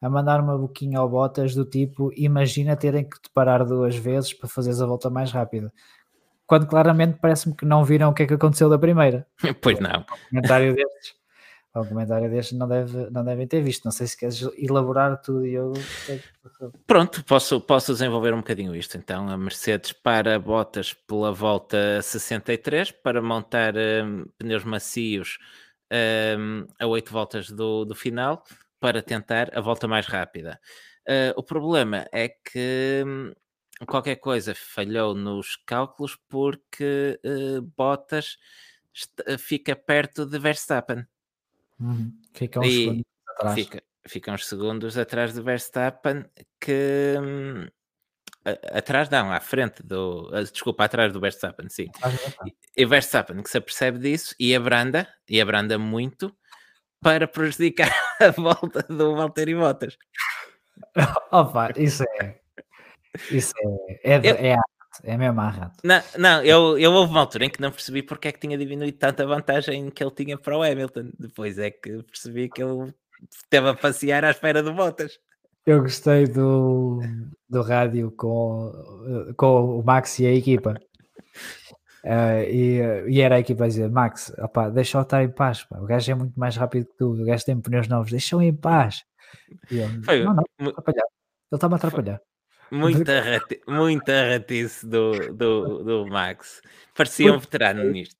a 0.01 0.09
mandar 0.09 0.41
uma 0.41 0.57
boquinha 0.57 0.99
ao 0.99 1.09
Botas 1.09 1.53
do 1.53 1.65
tipo: 1.65 2.11
imagina 2.15 2.75
terem 2.75 3.07
que 3.07 3.21
te 3.21 3.29
parar 3.33 3.63
duas 3.65 3.95
vezes 3.95 4.33
para 4.33 4.49
fazeres 4.49 4.81
a 4.81 4.85
volta 4.85 5.09
mais 5.09 5.31
rápida. 5.31 5.71
Quando 6.45 6.67
claramente 6.67 7.19
parece-me 7.21 7.55
que 7.55 7.65
não 7.65 7.83
viram 7.83 8.09
o 8.09 8.13
que 8.13 8.23
é 8.23 8.27
que 8.27 8.33
aconteceu 8.33 8.69
da 8.69 8.79
primeira. 8.79 9.27
Pois 9.61 9.79
não. 9.79 9.99
Um 9.99 10.29
comentário 10.29 10.75
destes 10.75 11.18
um 11.75 11.85
comentário 11.85 12.29
deste 12.29 12.55
não, 12.55 12.67
deve, 12.67 13.09
não 13.11 13.23
devem 13.23 13.47
ter 13.47 13.61
visto. 13.61 13.85
Não 13.85 13.91
sei 13.91 14.07
se 14.07 14.17
queres 14.17 14.41
elaborar 14.57 15.21
tudo 15.21 15.45
e 15.45 15.53
eu. 15.53 15.73
Pronto, 16.87 17.23
posso, 17.23 17.61
posso 17.61 17.93
desenvolver 17.93 18.33
um 18.33 18.37
bocadinho 18.37 18.75
isto. 18.75 18.97
Então, 18.97 19.29
a 19.29 19.37
Mercedes 19.37 19.93
para 19.93 20.39
botas 20.39 20.93
pela 20.93 21.31
volta 21.31 22.01
63 22.01 22.91
para 22.91 23.21
montar 23.21 23.75
um, 23.77 24.25
pneus 24.37 24.63
macios 24.63 25.37
um, 26.37 26.65
a 26.79 26.87
8 26.87 27.11
voltas 27.11 27.51
do, 27.51 27.85
do 27.85 27.93
final 27.93 28.43
para 28.79 29.01
tentar 29.01 29.55
a 29.55 29.61
volta 29.61 29.87
mais 29.87 30.07
rápida. 30.07 30.59
Uh, 31.07 31.33
o 31.35 31.43
problema 31.43 32.07
é 32.11 32.29
que 32.29 33.03
um, 33.05 33.31
qualquer 33.85 34.15
coisa 34.15 34.55
falhou 34.55 35.13
nos 35.13 35.55
cálculos 35.55 36.17
porque 36.27 37.19
uh, 37.23 37.61
Bottas 37.77 38.37
fica 39.37 39.75
perto 39.75 40.25
de 40.25 40.39
Verstappen. 40.39 41.05
Uhum. 41.79 42.13
Fica 42.33 42.59
uns 42.59 42.67
e 42.67 42.71
segundos 42.71 43.05
atrás. 43.27 43.55
Fica, 43.55 43.83
fica 44.07 44.31
uns 44.31 44.47
segundos 44.47 44.97
atrás 44.97 45.33
do 45.33 45.43
Verstappen 45.43 46.25
que 46.59 47.15
hum, 47.19 47.67
atrás 48.73 49.09
não, 49.09 49.31
à 49.31 49.39
frente 49.39 49.83
do 49.83 50.29
desculpa, 50.51 50.85
atrás 50.85 51.13
do 51.13 51.19
Verstappen, 51.19 51.69
sim. 51.69 51.87
E, 52.75 52.85
o 52.85 52.89
Verstappen 52.89 53.41
que 53.41 53.49
se 53.49 53.57
apercebe 53.57 53.99
disso 53.99 54.35
e 54.39 54.55
abranda, 54.55 55.07
e 55.27 55.39
abranda 55.39 55.77
muito 55.77 56.35
para 57.01 57.27
prejudicar 57.27 57.91
a 58.19 58.31
volta 58.31 58.83
do 58.83 59.15
Valtteri 59.15 59.55
Bottas. 59.55 59.97
Opa, 61.31 61.71
isso 61.77 62.03
é 62.21 62.39
isso 63.31 63.53
é, 64.03 64.15
é, 64.15 64.17
eu, 64.17 64.35
é 64.35 64.57
é 65.03 65.17
mesmo 65.17 65.39
arrato. 65.41 65.77
Não, 65.83 66.01
não 66.17 66.43
eu, 66.43 66.77
eu 66.77 66.91
houve 66.91 67.11
uma 67.11 67.21
altura 67.21 67.45
em 67.45 67.49
que 67.49 67.61
não 67.61 67.71
percebi 67.71 68.01
porque 68.01 68.27
é 68.27 68.31
que 68.31 68.39
tinha 68.39 68.57
diminuído 68.57 68.97
tanta 68.97 69.25
vantagem 69.25 69.89
que 69.89 70.03
ele 70.03 70.11
tinha 70.11 70.37
para 70.37 70.57
o 70.57 70.63
Hamilton. 70.63 71.11
Depois 71.17 71.57
é 71.57 71.71
que 71.71 72.03
percebi 72.03 72.49
que 72.49 72.63
ele 72.63 72.93
esteve 73.31 73.69
a 73.69 73.73
passear 73.73 74.23
à 74.25 74.31
espera 74.31 74.63
de 74.63 74.71
Bottas. 74.71 75.19
Eu 75.65 75.81
gostei 75.81 76.25
do, 76.25 76.99
do 77.47 77.61
rádio 77.61 78.11
com, 78.11 78.71
com 79.37 79.79
o 79.79 79.83
Max 79.83 80.17
e 80.19 80.25
a 80.25 80.33
equipa. 80.33 80.79
Uh, 82.03 82.41
e, 82.49 82.79
e, 83.09 83.21
era 83.21 83.35
a 83.35 83.39
equipa 83.39 83.65
a 83.65 83.67
dizer: 83.67 83.89
Max, 83.89 84.33
opa, 84.39 84.69
deixa-o 84.69 85.01
estar 85.01 85.23
em 85.23 85.29
paz. 85.29 85.63
Pá. 85.65 85.77
O 85.79 85.85
gajo 85.85 86.11
é 86.11 86.15
muito 86.15 86.39
mais 86.39 86.55
rápido 86.55 86.85
que 86.85 86.97
tu. 86.97 87.11
O 87.11 87.25
gajo 87.25 87.45
tem 87.45 87.59
pneus 87.59 87.87
novos, 87.87 88.11
deixa-o 88.11 88.41
em 88.41 88.55
paz. 88.55 89.03
E 89.69 89.77
eu, 89.77 89.87
Foi, 90.03 90.23
não, 90.23 90.33
não, 90.33 90.69
atrapalhar. 90.69 91.03
Ele 91.51 91.57
está-me 91.57 91.73
a 91.73 91.77
atrapalhar. 91.77 92.21
Muita, 92.71 93.21
rati 93.21 93.61
muita 93.67 94.29
ratice 94.29 94.85
do, 94.85 95.33
do, 95.33 95.83
do 95.83 96.07
Max. 96.07 96.61
Parecia 96.95 97.33
um 97.33 97.39
veterano 97.39 97.83
nisto. 97.83 98.15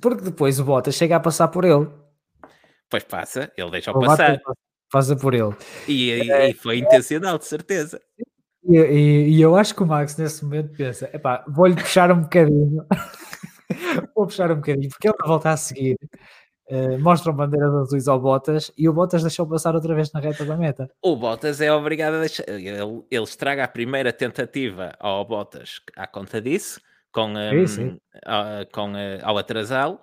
Porque 0.00 0.22
depois 0.22 0.60
o 0.60 0.64
Bottas 0.64 0.94
chega 0.94 1.16
a 1.16 1.20
passar 1.20 1.48
por 1.48 1.64
ele. 1.64 1.88
Pois 2.88 3.04
passa, 3.04 3.50
ele 3.56 3.70
deixa-o 3.70 3.98
passar. 3.98 4.40
Passa 4.90 5.16
por 5.16 5.34
ele. 5.34 5.54
E, 5.86 6.10
e, 6.10 6.30
é, 6.30 6.50
e 6.50 6.54
foi 6.54 6.78
intencional, 6.78 7.38
de 7.38 7.46
certeza. 7.46 8.00
E, 8.64 8.76
e, 8.76 9.28
e, 9.36 9.40
eu 9.40 9.56
acho 9.56 9.74
que 9.74 9.82
o 9.82 9.86
Max 9.86 10.16
nesse 10.16 10.44
momento 10.44 10.76
pensa: 10.76 11.08
epá, 11.12 11.44
vou-lhe 11.48 11.76
puxar 11.76 12.10
um 12.10 12.22
bocadinho. 12.22 12.84
vou 14.14 14.26
puxar 14.26 14.50
um 14.50 14.56
bocadinho, 14.56 14.88
porque 14.90 15.08
ele 15.08 15.16
volta 15.24 15.50
a 15.50 15.56
seguir. 15.56 15.96
Uh, 16.70 16.98
mostram 17.00 17.34
bandeiras 17.34 17.74
azuis 17.74 18.06
ao 18.06 18.20
Bottas 18.20 18.70
e 18.78 18.88
o 18.88 18.92
Bottas 18.92 19.22
deixou 19.22 19.44
passar 19.44 19.74
outra 19.74 19.92
vez 19.92 20.12
na 20.12 20.20
reta 20.20 20.44
da 20.44 20.56
meta. 20.56 20.88
O 21.02 21.16
Bottas 21.16 21.60
é 21.60 21.72
obrigado 21.72 22.14
a 22.14 22.20
deixar. 22.20 22.48
Ele, 22.48 23.02
ele 23.10 23.24
estraga 23.24 23.64
a 23.64 23.68
primeira 23.68 24.12
tentativa 24.12 24.92
ao 25.00 25.24
Bottas 25.24 25.80
à 25.96 26.06
conta 26.06 26.40
disso, 26.40 26.80
com, 27.12 27.32
um, 27.32 27.66
sim, 27.66 27.90
sim. 27.90 28.00
com, 28.72 28.92
uh, 28.92 29.18
ao 29.22 29.36
atrasá-lo, 29.36 29.98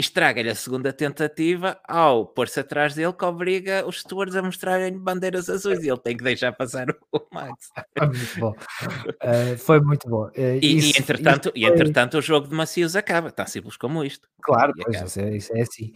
estraga-lhe 0.00 0.50
a 0.50 0.54
segunda 0.54 0.92
tentativa 0.92 1.78
ao 1.86 2.26
pôr-se 2.26 2.60
atrás 2.60 2.94
dele, 2.94 3.12
que 3.12 3.24
obriga 3.24 3.86
os 3.86 4.00
stewards 4.00 4.34
a 4.34 4.42
mostrarem 4.42 4.98
bandeiras 4.98 5.48
azuis 5.48 5.82
e 5.84 5.88
ele 5.88 5.98
tem 5.98 6.16
que 6.16 6.24
deixar 6.24 6.52
passar 6.52 6.86
o 7.12 7.20
Max. 7.32 7.70
Foi 7.96 8.06
muito 8.08 8.40
bom. 8.40 8.50
Uh, 8.50 9.58
foi 9.58 9.80
muito 9.80 10.08
bom. 10.08 10.24
Uh, 10.28 10.58
e, 10.60 10.78
isso, 10.78 10.98
e, 10.98 11.00
entretanto, 11.00 11.50
foi... 11.50 11.60
e 11.60 11.64
entretanto 11.64 12.18
o 12.18 12.22
jogo 12.22 12.48
de 12.48 12.54
macios 12.54 12.96
acaba, 12.96 13.30
tão 13.30 13.46
simples 13.46 13.76
como 13.76 14.04
isto. 14.04 14.28
Claro, 14.42 14.72
pois, 14.82 15.16
é, 15.16 15.36
isso 15.36 15.52
é 15.54 15.60
assim. 15.60 15.92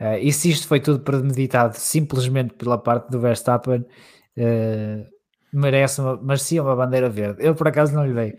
Uh, 0.00 0.18
e 0.20 0.32
se 0.32 0.50
isto 0.50 0.68
foi 0.68 0.80
tudo 0.80 1.00
premeditado 1.00 1.76
simplesmente 1.76 2.54
pela 2.54 2.78
parte 2.78 3.10
do 3.10 3.18
Verstappen, 3.18 3.84
merece 5.52 6.00
uma, 6.00 6.16
merecia 6.22 6.62
uma 6.62 6.76
bandeira 6.76 7.08
verde. 7.08 7.42
Eu 7.44 7.54
por 7.54 7.68
acaso 7.68 7.94
não 7.94 8.06
lhe 8.06 8.12
dei. 8.12 8.34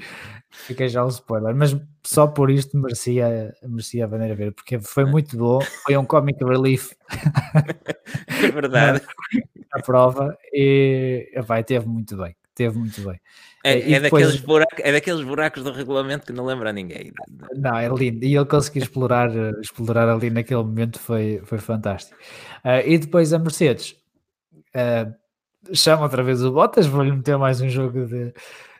Fiquei 0.50 0.88
já 0.88 1.06
um 1.06 1.10
spoiler, 1.10 1.56
mas 1.56 1.76
só 2.04 2.26
por 2.26 2.50
isto 2.50 2.78
merecia, 2.78 3.54
merecia 3.64 4.06
a 4.06 4.08
bandeira 4.08 4.36
verde, 4.36 4.56
porque 4.56 4.80
foi 4.80 5.06
muito 5.06 5.38
bom, 5.38 5.60
foi 5.84 5.98
um 5.98 6.06
comic 6.06 6.44
relief. 6.44 6.94
É 8.28 8.52
verdade. 8.52 9.02
a 9.74 9.82
prova 9.82 10.38
e 10.54 11.30
vai, 11.46 11.64
teve 11.64 11.86
muito 11.88 12.16
bem, 12.16 12.36
teve 12.56 12.78
muito 12.78 13.02
bem. 13.02 13.20
É, 13.64 13.94
é, 13.94 14.00
depois... 14.00 14.24
daqueles 14.24 14.42
buracos, 14.42 14.80
é 14.80 14.92
daqueles 14.92 15.26
buracos 15.26 15.64
do 15.64 15.72
regulamento 15.72 16.26
que 16.26 16.32
não 16.32 16.46
lembra 16.46 16.72
ninguém. 16.72 17.12
Não, 17.56 17.78
é 17.78 17.88
lindo. 17.90 18.24
E 18.24 18.36
ele 18.36 18.46
conseguiu 18.46 18.84
explorar, 18.84 19.30
explorar 19.60 20.08
ali 20.08 20.30
naquele 20.30 20.64
momento, 20.64 21.00
foi, 21.00 21.42
foi 21.44 21.58
fantástico. 21.58 22.18
Uh, 22.64 22.88
e 22.88 22.98
depois 22.98 23.34
a 23.34 23.40
Mercedes 23.40 23.96
uh, 24.74 25.14
chama 25.76 26.04
outra 26.04 26.24
vez 26.24 26.44
o 26.44 26.52
Bottas, 26.52 26.88
vou-lhe 26.88 27.12
meter 27.12 27.38
mais 27.38 27.60
um 27.60 27.70
jogo 27.70 28.06
de 28.06 28.34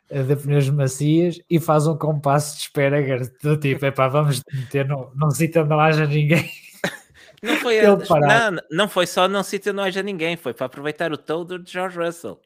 de 0.10 0.36
pneus 0.36 0.70
macias 0.70 1.40
e 1.50 1.60
faz 1.60 1.88
um 1.88 1.98
compasso 1.98 2.56
de 2.56 2.62
espera 2.64 3.22
do 3.44 3.58
tipo, 3.58 3.86
é 3.86 3.92
pá, 3.92 4.08
vamos 4.08 4.42
meter 4.54 4.88
num, 4.88 5.10
num 5.16 5.32
sítio 5.32 5.62
onde 5.62 5.70
não 5.70 5.80
haja 5.80 6.06
ninguém. 6.06 6.50
Não 7.44 7.56
foi, 7.58 7.80
não, 7.86 8.58
não 8.72 8.90
foi 8.90 9.06
só 9.06 9.28
não 9.28 9.44
sítio 9.44 9.72
onde 9.72 9.78
não 9.78 9.84
haja 9.84 10.02
ninguém, 10.02 10.36
foi 10.36 10.56
para 10.56 10.66
aproveitar 10.66 11.14
o 11.14 11.18
todo 11.18 11.60
de 11.60 11.72
George 11.72 11.96
Russell. 11.96 12.42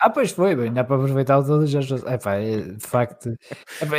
Ah, 0.00 0.10
pois 0.10 0.32
foi, 0.32 0.56
bem, 0.56 0.72
dá 0.72 0.82
para 0.82 0.96
aproveitar 0.96 1.42
todas 1.42 1.72
as 1.74 1.90
Epá, 2.02 2.34
é, 2.34 2.60
de 2.60 2.86
facto, 2.86 3.34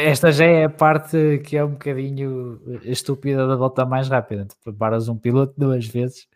esta 0.06 0.32
já 0.32 0.46
é 0.46 0.66
a 0.66 0.70
parte 0.70 1.42
que 1.44 1.56
é 1.56 1.64
um 1.64 1.72
bocadinho 1.72 2.62
estúpida 2.84 3.48
da 3.48 3.56
volta 3.56 3.86
mais 3.86 4.10
rápida. 4.10 4.46
Tu 4.46 4.56
preparas 4.64 5.08
um 5.08 5.18
piloto 5.18 5.54
duas 5.58 5.88
vezes, 5.88 6.28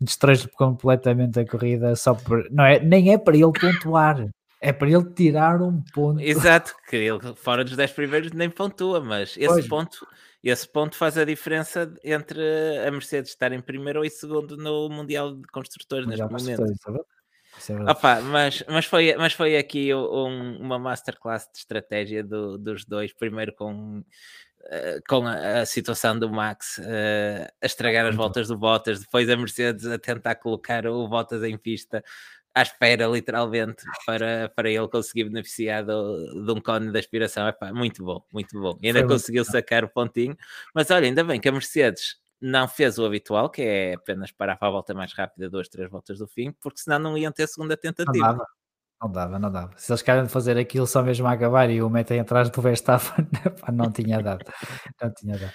destróis 0.00 0.46
completamente 0.46 1.38
a 1.38 1.46
corrida 1.46 1.94
só 1.94 2.14
por. 2.14 2.50
Não 2.50 2.64
é, 2.64 2.80
nem 2.80 3.12
é 3.12 3.18
para 3.18 3.36
ele 3.36 3.52
pontuar, 3.52 4.26
é 4.64 4.72
para 4.72 4.88
ele 4.88 5.04
tirar 5.12 5.60
um 5.60 5.82
ponto. 5.92 6.20
Exato, 6.20 6.74
que 6.88 6.96
ele 6.96 7.20
fora 7.36 7.62
dos 7.62 7.76
10 7.76 7.92
primeiros 7.92 8.32
nem 8.32 8.48
pontua, 8.48 8.98
mas 8.98 9.36
esse 9.36 9.46
pois. 9.46 9.68
ponto, 9.68 10.06
esse 10.42 10.66
ponto 10.66 10.96
faz 10.96 11.18
a 11.18 11.24
diferença 11.24 11.92
entre 12.02 12.40
a 12.86 12.90
Mercedes 12.90 13.32
estar 13.32 13.52
em 13.52 13.60
primeiro 13.60 13.98
ou 13.98 14.06
em 14.06 14.08
segundo 14.08 14.56
no 14.56 14.88
Mundial 14.88 15.34
de 15.34 15.46
Construtores 15.48 16.06
Mundial 16.06 16.30
neste 16.30 16.56
momento. 16.56 16.96
É 17.68 17.90
Opa, 17.90 18.22
mas, 18.22 18.64
mas, 18.66 18.86
foi, 18.86 19.14
mas 19.16 19.34
foi 19.34 19.58
aqui 19.58 19.94
um, 19.94 20.56
uma 20.58 20.78
masterclass 20.78 21.46
de 21.52 21.58
estratégia 21.58 22.24
do, 22.24 22.56
dos 22.56 22.86
dois. 22.86 23.12
Primeiro 23.12 23.54
com, 23.54 23.98
uh, 23.98 25.02
com 25.06 25.26
a, 25.26 25.60
a, 25.60 25.66
situação 25.66 26.18
do 26.18 26.30
Max 26.30 26.78
uh, 26.78 27.52
a 27.62 27.66
estragar 27.66 28.06
as 28.06 28.14
voltas 28.14 28.48
do 28.48 28.56
Bottas, 28.56 29.00
depois 29.00 29.28
a 29.28 29.36
Mercedes 29.36 29.86
a 29.86 29.98
tentar 29.98 30.36
colocar 30.36 30.86
o 30.86 31.06
Bottas 31.06 31.42
em 31.44 31.56
pista 31.58 32.02
à 32.54 32.62
espera, 32.62 33.06
literalmente, 33.06 33.82
para, 34.06 34.48
para 34.54 34.70
ele 34.70 34.86
conseguir 34.86 35.24
beneficiar 35.24 35.84
do, 35.84 36.44
de 36.44 36.52
um 36.52 36.60
cone 36.60 36.92
de 36.92 36.98
aspiração. 36.98 37.48
Epá, 37.48 37.72
muito 37.72 38.04
bom, 38.04 38.24
muito 38.32 38.58
bom. 38.60 38.78
E 38.80 38.86
ainda 38.86 39.00
Foi 39.00 39.08
conseguiu 39.08 39.44
sacar 39.44 39.84
o 39.84 39.88
pontinho. 39.88 40.36
Mas 40.72 40.90
olha, 40.90 41.06
ainda 41.06 41.24
bem 41.24 41.40
que 41.40 41.48
a 41.48 41.52
Mercedes 41.52 42.16
não 42.40 42.68
fez 42.68 42.98
o 42.98 43.04
habitual, 43.04 43.50
que 43.50 43.62
é 43.62 43.94
apenas 43.94 44.30
parar 44.30 44.56
para 44.56 44.68
a 44.68 44.70
volta 44.70 44.94
mais 44.94 45.12
rápida, 45.12 45.50
duas, 45.50 45.68
três 45.68 45.90
voltas 45.90 46.18
do 46.18 46.28
fim, 46.28 46.52
porque 46.60 46.80
senão 46.80 46.98
não 46.98 47.18
iam 47.18 47.32
ter 47.32 47.48
segunda 47.48 47.76
tentativa. 47.76 48.12
Não 48.12 48.36
dava, 48.36 48.46
não 49.02 49.10
dava, 49.10 49.38
não 49.38 49.50
dava. 49.50 49.72
Se 49.76 49.90
eles 49.90 50.02
querem 50.02 50.28
fazer 50.28 50.56
aquilo 50.56 50.86
só 50.86 51.02
mesmo 51.02 51.26
a 51.26 51.32
acabar 51.32 51.70
e 51.70 51.82
o 51.82 51.90
metem 51.90 52.20
atrás 52.20 52.50
do 52.50 52.62
Verstappen, 52.62 53.26
não 53.72 53.90
tinha 53.90 54.22
dado. 54.22 54.44
Não 55.02 55.12
tinha 55.12 55.38
dado. 55.38 55.52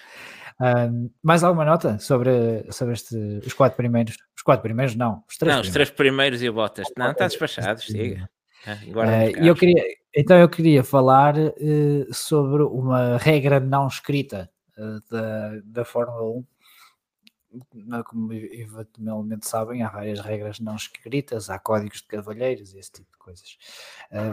Um, 0.62 1.10
mais 1.24 1.42
alguma 1.42 1.64
nota 1.64 1.98
sobre, 2.00 2.66
sobre 2.72 2.94
este, 2.94 3.16
os 3.46 3.54
quatro 3.54 3.78
primeiros? 3.78 4.18
Os 4.36 4.42
quatro 4.42 4.62
primeiros, 4.62 4.96
não. 4.96 5.24
Os 5.28 5.38
três 5.38 5.56
não, 5.56 5.62
primeiros. 5.62 5.68
os 5.68 5.74
três 5.74 5.90
primeiros 5.90 6.42
e 6.42 6.50
o 6.50 6.54
Bottas. 6.54 6.88
Não, 6.98 7.12
está 7.12 7.28
despachado, 7.28 7.82
siga. 7.82 8.30
Uh, 8.68 9.46
eu 9.46 9.56
queria, 9.56 9.82
então 10.14 10.38
eu 10.38 10.50
queria 10.50 10.84
falar 10.84 11.36
uh, 11.38 12.14
sobre 12.14 12.64
uma 12.64 13.18
regra 13.18 13.60
não 13.60 13.88
escrita 13.88 14.50
uh, 14.78 15.02
da, 15.10 15.62
da 15.64 15.86
Fórmula 15.86 16.24
1. 16.24 16.46
Como 18.06 18.32
eventualmente 18.32 19.48
sabem, 19.48 19.82
há 19.82 19.90
várias 19.90 20.20
regras 20.20 20.60
não 20.60 20.76
escritas, 20.76 21.50
há 21.50 21.58
códigos 21.58 22.02
de 22.02 22.08
cavalheiros 22.08 22.74
e 22.74 22.80
esse 22.80 22.92
tipo 22.92 23.12
de 23.12 23.18
coisas. 23.18 23.58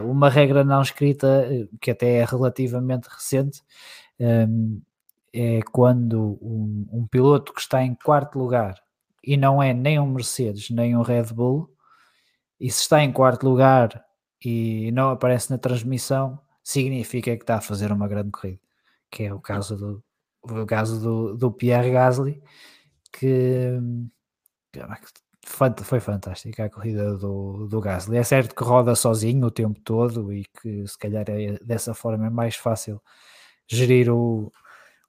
uma 0.05 0.29
regra 0.29 0.63
não 0.63 0.83
escrita, 0.83 1.49
que 1.81 1.89
até 1.89 2.17
é 2.17 2.25
relativamente 2.25 3.07
recente, 3.07 3.63
um, 4.19 4.79
é 5.33 5.61
quando 5.71 6.37
um, 6.41 6.87
um, 6.91 7.07
piloto 7.07 7.53
que 7.53 7.61
está 7.61 7.83
em 7.83 7.93
quarto 7.95 8.39
lugar 8.39 8.81
e 9.23 9.37
não 9.37 9.61
é 9.61 9.73
nem 9.73 9.99
um 9.99 10.09
Mercedes 10.09 10.69
nem 10.69 10.95
um 10.95 11.01
Red 11.01 11.33
Bull, 11.33 11.69
e 12.59 12.71
se 12.71 12.81
está 12.81 13.03
em 13.03 13.11
quarto 13.11 13.43
lugar 13.47 14.03
e 14.43 14.91
não 14.91 15.09
aparece 15.09 15.51
na 15.51 15.57
transmissão, 15.57 16.39
significa 16.63 17.35
que 17.35 17.43
está 17.43 17.57
a 17.57 17.61
fazer 17.61 17.91
uma 17.91 18.07
grande 18.07 18.31
corrida, 18.31 18.59
que 19.11 19.23
é 19.23 19.33
o 19.33 19.39
caso 19.39 19.75
do, 19.77 20.03
o 20.43 20.65
caso 20.65 20.99
do, 20.99 21.37
do 21.37 21.51
Pierre 21.51 21.91
Gasly, 21.91 22.41
que, 23.11 23.79
que 24.71 25.83
foi 25.83 25.99
fantástica 25.99 26.65
a 26.65 26.69
corrida 26.69 27.15
do, 27.17 27.67
do 27.67 27.79
Gasly. 27.79 28.17
É 28.17 28.23
certo 28.23 28.55
que 28.55 28.63
roda 28.63 28.95
sozinho 28.95 29.47
o 29.47 29.51
tempo 29.51 29.79
todo 29.81 30.33
e 30.33 30.45
que 30.45 30.87
se 30.87 30.97
calhar 30.97 31.25
é, 31.29 31.57
dessa 31.63 31.93
forma 31.93 32.27
é 32.27 32.29
mais 32.29 32.55
fácil 32.55 33.01
gerir 33.67 34.11
o, 34.11 34.51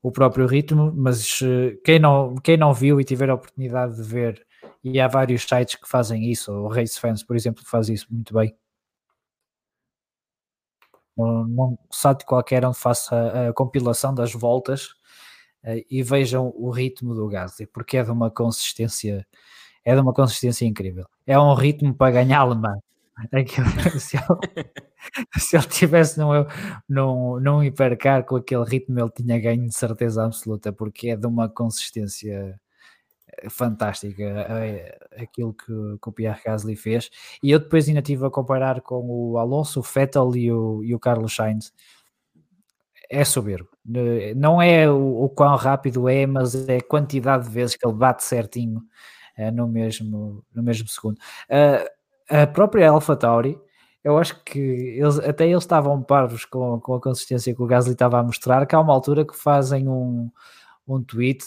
o 0.03 0.13
próprio 0.13 0.47
ritmo, 0.47 0.93
mas 0.95 1.41
eh, 1.43 1.77
quem 1.85 1.99
não, 1.99 2.35
quem 2.37 2.57
não 2.57 2.73
viu 2.73 3.01
e 3.01 3.05
tiver 3.05 3.31
a 3.31 3.35
oportunidade 3.35 3.97
de 3.97 4.03
ver, 4.03 4.47
e 4.83 5.01
há 5.01 5.09
vários 5.09 5.43
sites 5.43 5.77
que 5.77 5.89
fazem 5.89 6.31
isso, 6.31 6.53
o 6.53 6.69
Race 6.69 6.99
Fans, 7.01 7.23
por 7.23 7.37
exemplo, 7.37 7.65
faz 7.67 7.89
isso 7.89 8.07
muito 8.11 8.33
bem. 8.35 8.55
Num 11.17 11.77
site 11.91 12.25
qualquer 12.25 12.65
onde 12.65 12.79
faça 12.79 13.49
a 13.49 13.53
compilação 13.53 14.15
das 14.15 14.33
voltas 14.33 14.95
eh, 15.65 15.85
e 15.91 16.03
vejam 16.03 16.53
o 16.57 16.71
ritmo 16.71 17.15
do 17.15 17.29
Gasly, 17.29 17.67
porque 17.67 17.97
é 17.99 18.05
de 18.05 18.11
uma 18.11 18.31
consistência 18.31 19.27
é 19.85 19.95
de 19.95 20.01
uma 20.01 20.13
consistência 20.13 20.67
incrível. 20.67 21.07
É 21.27 21.39
um 21.39 21.55
ritmo 21.55 21.95
para 21.95 22.13
ganhar 22.13 22.41
alemão. 22.41 22.83
se, 23.99 24.17
ele, 24.17 24.71
se 25.39 25.57
ele 25.57 25.67
tivesse 25.67 26.19
num, 26.19 26.47
num, 26.89 27.41
num 27.41 27.63
hipercar 27.63 28.25
com 28.25 28.37
aquele 28.37 28.65
ritmo, 28.65 28.99
ele 28.99 29.11
tinha 29.11 29.39
ganho 29.39 29.67
de 29.67 29.75
certeza 29.75 30.25
absoluta, 30.25 30.73
porque 30.73 31.11
é 31.11 31.17
de 31.17 31.27
uma 31.27 31.49
consistência 31.49 32.59
eh, 33.33 33.51
fantástica 33.51 34.23
é, 34.23 34.99
aquilo 35.17 35.55
que, 35.55 35.67
que, 35.67 36.09
o 36.09 36.13
Pierre 36.13 36.41
Gasly 36.45 36.77
fez. 36.77 37.11
E 37.43 37.51
eu 37.51 37.59
depois 37.59 37.89
ainda 37.89 38.01
estive 38.01 38.27
a 38.27 38.31
comparar 38.31 38.81
com 38.81 39.07
o 39.09 39.39
Alonso, 39.39 39.81
o 39.81 39.83
Vettel 39.83 40.35
e 40.37 40.53
o, 40.53 40.83
e 40.85 40.95
o 40.95 40.99
Carlos 40.99 41.35
Sainz. 41.35 41.73
É 43.11 43.25
soberbo. 43.25 43.71
Não 44.37 44.61
é 44.61 44.91
o, 44.91 45.25
o 45.25 45.31
quão 45.31 45.57
rápido 45.57 46.09
é, 46.11 46.27
mas 46.27 46.69
é 46.69 46.77
a 46.77 46.83
quantidade 46.83 47.45
de 47.45 47.51
vezes 47.51 47.75
que 47.75 47.87
ele 47.87 47.97
bate 47.97 48.23
certinho 48.23 48.83
uh, 49.39 49.51
no, 49.51 49.67
mesmo, 49.67 50.45
no 50.55 50.63
mesmo 50.63 50.87
segundo. 50.89 51.17
Uh, 51.49 51.89
a 52.29 52.47
própria 52.47 52.91
AlphaTauri, 52.91 53.59
eu 54.09 54.19
acho 54.19 54.43
que 54.43 54.59
eles, 54.59 55.19
até 55.19 55.47
eles 55.47 55.63
estavam 55.63 56.03
parvos 56.03 56.45
com, 56.45 56.81
com 56.81 56.95
a 56.95 57.01
consistência 57.01 57.55
que 57.55 57.63
o 57.63 57.67
Gasly 57.67 57.93
estava 57.93 58.19
a 58.19 58.23
mostrar, 58.23 58.67
que 58.67 58.75
há 58.75 58.81
uma 58.81 58.93
altura 58.93 59.25
que 59.25 59.37
fazem 59.37 59.87
um, 59.89 60.31
um 60.87 61.03
tweet 61.03 61.45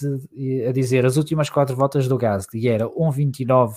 a 0.67 0.71
dizer 0.71 1.05
as 1.05 1.17
últimas 1.17 1.49
quatro 1.49 1.75
voltas 1.75 2.07
do 2.07 2.17
Gasly, 2.17 2.59
e 2.61 2.67
era 2.67 2.87
1.29 2.87 3.75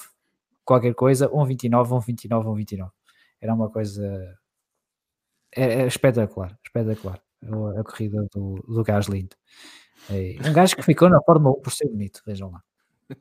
qualquer 0.65 0.95
coisa, 0.95 1.29
1.29, 1.31 1.89
1.29, 1.89 2.45
1.29. 2.45 2.91
Era 3.41 3.55
uma 3.55 3.71
coisa 3.71 4.39
é, 5.55 5.83
é 5.83 5.87
espetacular, 5.87 6.59
espetacular 6.65 7.21
a, 7.79 7.85
corrida 7.85 8.27
do, 8.35 8.55
do 8.69 8.83
Gasly. 8.83 9.29
É, 10.11 10.37
um 10.47 10.53
gajo 10.53 10.77
que 10.77 10.83
ficou 10.83 11.09
na 11.09 11.23
Fórmula 11.23 11.57
1 11.57 11.63
por 11.63 11.73
ser 11.73 11.89
bonito, 11.89 12.23
vejam 12.27 12.51
lá. 12.51 12.63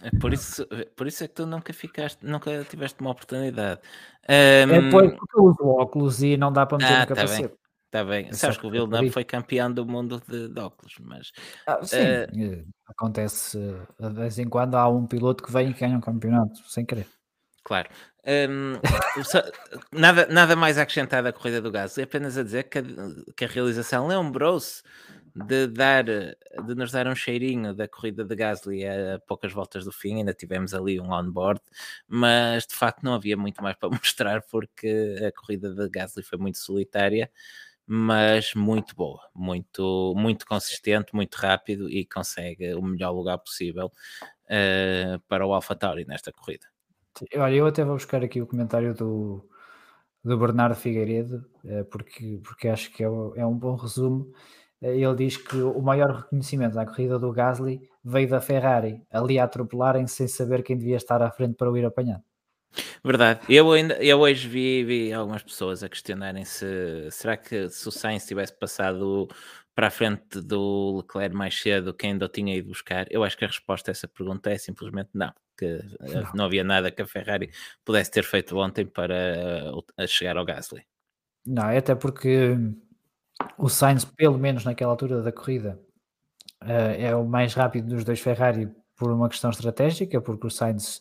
É 0.00 0.10
por 0.18 0.32
isso, 0.32 0.66
é, 0.70 0.84
por 0.96 1.06
isso 1.06 1.24
é 1.24 1.28
que 1.28 1.34
tu 1.34 1.46
nunca 1.46 1.72
ficaste, 1.72 2.24
nunca 2.24 2.64
tiveste 2.64 3.00
uma 3.00 3.10
oportunidade. 3.10 3.80
Um... 4.28 4.32
É 4.32 4.90
porque 4.90 5.38
eu 5.38 5.44
uso 5.44 5.66
óculos 5.66 6.22
e 6.22 6.36
não 6.36 6.52
dá 6.52 6.66
para 6.66 6.78
meter 6.78 6.92
ah, 6.92 7.00
no 7.00 7.06
tá 7.06 7.14
capacete. 7.14 7.48
Bem. 7.48 7.58
Está 7.86 8.04
bem, 8.04 8.30
sabes 8.34 8.58
que 8.58 8.66
o 8.66 8.70
Villeneuve 8.70 9.08
foi 9.10 9.24
campeão 9.24 9.72
do 9.72 9.86
mundo 9.86 10.22
de, 10.28 10.48
de 10.48 10.60
óculos, 10.60 10.94
mas 11.00 11.32
ah, 11.66 11.82
sim, 11.82 11.96
uh... 11.96 12.66
acontece 12.86 13.58
de 13.98 14.10
vez 14.10 14.38
em 14.38 14.46
quando 14.46 14.74
há 14.74 14.86
um 14.86 15.06
piloto 15.06 15.42
que 15.42 15.50
vem 15.50 15.70
e 15.70 15.72
ganha 15.72 15.96
um 15.96 16.00
campeonato 16.00 16.58
sem 16.68 16.84
querer. 16.84 17.06
Claro, 17.64 17.88
um, 18.50 18.74
só, 19.24 19.42
nada, 19.90 20.26
nada 20.26 20.54
mais 20.54 20.76
a 20.76 20.82
acrescentar 20.82 21.22
da 21.22 21.32
corrida 21.32 21.62
do 21.62 21.70
gás, 21.70 21.96
é 21.96 22.02
apenas 22.02 22.36
a 22.36 22.42
dizer 22.42 22.64
que 22.64 22.78
a, 22.78 22.82
que 23.34 23.46
a 23.46 23.48
realização 23.48 24.06
lembrou-se 24.06 24.82
de, 25.34 25.66
dar, 25.66 26.04
de 26.04 26.74
nos 26.76 26.92
dar 26.92 27.06
um 27.06 27.14
cheirinho 27.14 27.74
da 27.74 27.88
corrida 27.88 28.24
de 28.24 28.34
Gasly 28.34 28.86
a 28.86 29.18
poucas 29.26 29.52
voltas 29.52 29.84
do 29.84 29.92
fim, 29.92 30.16
ainda 30.16 30.34
tivemos 30.34 30.74
ali 30.74 31.00
um 31.00 31.12
on-board, 31.12 31.60
mas 32.06 32.66
de 32.66 32.74
facto 32.74 33.02
não 33.02 33.14
havia 33.14 33.36
muito 33.36 33.62
mais 33.62 33.76
para 33.76 33.88
mostrar 33.90 34.42
porque 34.42 35.16
a 35.26 35.32
corrida 35.32 35.74
de 35.74 35.88
Gasly 35.88 36.22
foi 36.22 36.38
muito 36.38 36.58
solitária, 36.58 37.30
mas 37.86 38.54
muito 38.54 38.94
boa, 38.94 39.20
muito, 39.34 40.14
muito 40.16 40.46
consistente, 40.46 41.14
muito 41.14 41.34
rápido 41.36 41.88
e 41.88 42.04
consegue 42.04 42.74
o 42.74 42.82
melhor 42.82 43.12
lugar 43.12 43.38
possível 43.38 43.90
uh, 44.44 45.18
para 45.26 45.46
o 45.46 45.54
AlphaTauri 45.54 46.04
nesta 46.04 46.30
corrida. 46.30 46.66
Olha, 47.34 47.54
eu 47.54 47.66
até 47.66 47.84
vou 47.84 47.94
buscar 47.94 48.22
aqui 48.22 48.40
o 48.40 48.46
comentário 48.46 48.94
do, 48.94 49.48
do 50.22 50.38
Bernardo 50.38 50.76
Figueiredo, 50.76 51.44
eh, 51.64 51.82
porque, 51.84 52.40
porque 52.44 52.68
acho 52.68 52.92
que 52.92 53.02
é, 53.02 53.06
é 53.06 53.46
um 53.46 53.58
bom 53.58 53.74
resumo 53.74 54.32
ele 54.80 55.14
diz 55.14 55.36
que 55.36 55.56
o 55.56 55.80
maior 55.80 56.10
reconhecimento 56.12 56.78
à 56.78 56.86
corrida 56.86 57.18
do 57.18 57.32
Gasly 57.32 57.80
veio 58.04 58.28
da 58.28 58.40
Ferrari, 58.40 59.02
ali 59.10 59.38
a 59.38 59.44
atropelarem 59.44 60.06
sem 60.06 60.28
saber 60.28 60.62
quem 60.62 60.76
devia 60.76 60.96
estar 60.96 61.20
à 61.20 61.30
frente 61.30 61.54
para 61.54 61.70
o 61.70 61.76
ir 61.76 61.84
apanhar. 61.84 62.22
Verdade. 63.04 63.40
Eu, 63.48 63.72
ainda, 63.72 63.94
eu 63.94 64.20
hoje 64.20 64.46
vi, 64.46 64.84
vi 64.84 65.12
algumas 65.12 65.42
pessoas 65.42 65.82
a 65.82 65.88
questionarem 65.88 66.44
se 66.44 67.08
será 67.10 67.36
que 67.36 67.68
se 67.70 67.88
o 67.88 67.90
Sainz 67.90 68.26
tivesse 68.26 68.56
passado 68.58 69.28
para 69.74 69.86
a 69.86 69.90
frente 69.90 70.40
do 70.40 70.98
Leclerc 70.98 71.34
mais 71.34 71.58
cedo, 71.58 71.94
quem 71.94 72.12
ainda 72.12 72.26
o 72.26 72.28
tinha 72.28 72.54
ido 72.56 72.68
buscar? 72.68 73.06
Eu 73.10 73.24
acho 73.24 73.36
que 73.38 73.44
a 73.44 73.48
resposta 73.48 73.90
a 73.90 73.92
essa 73.92 74.08
pergunta 74.08 74.50
é 74.50 74.58
simplesmente 74.58 75.10
não, 75.14 75.32
que 75.56 75.80
não, 76.00 76.32
não 76.34 76.44
havia 76.44 76.64
nada 76.64 76.90
que 76.90 77.00
a 77.00 77.06
Ferrari 77.06 77.50
pudesse 77.84 78.10
ter 78.10 78.24
feito 78.24 78.56
ontem 78.56 78.84
para 78.84 79.72
chegar 80.06 80.36
ao 80.36 80.44
Gasly. 80.44 80.84
Não, 81.46 81.64
até 81.64 81.94
porque 81.94 82.56
o 83.56 83.68
Sainz, 83.68 84.04
pelo 84.04 84.38
menos 84.38 84.64
naquela 84.64 84.92
altura 84.92 85.22
da 85.22 85.32
corrida, 85.32 85.80
uh, 86.62 86.94
é 86.96 87.14
o 87.14 87.26
mais 87.26 87.54
rápido 87.54 87.88
dos 87.88 88.04
dois 88.04 88.20
Ferrari 88.20 88.70
por 88.96 89.12
uma 89.12 89.28
questão 89.28 89.50
estratégica, 89.50 90.20
porque 90.20 90.46
o 90.46 90.50
Sainz 90.50 91.00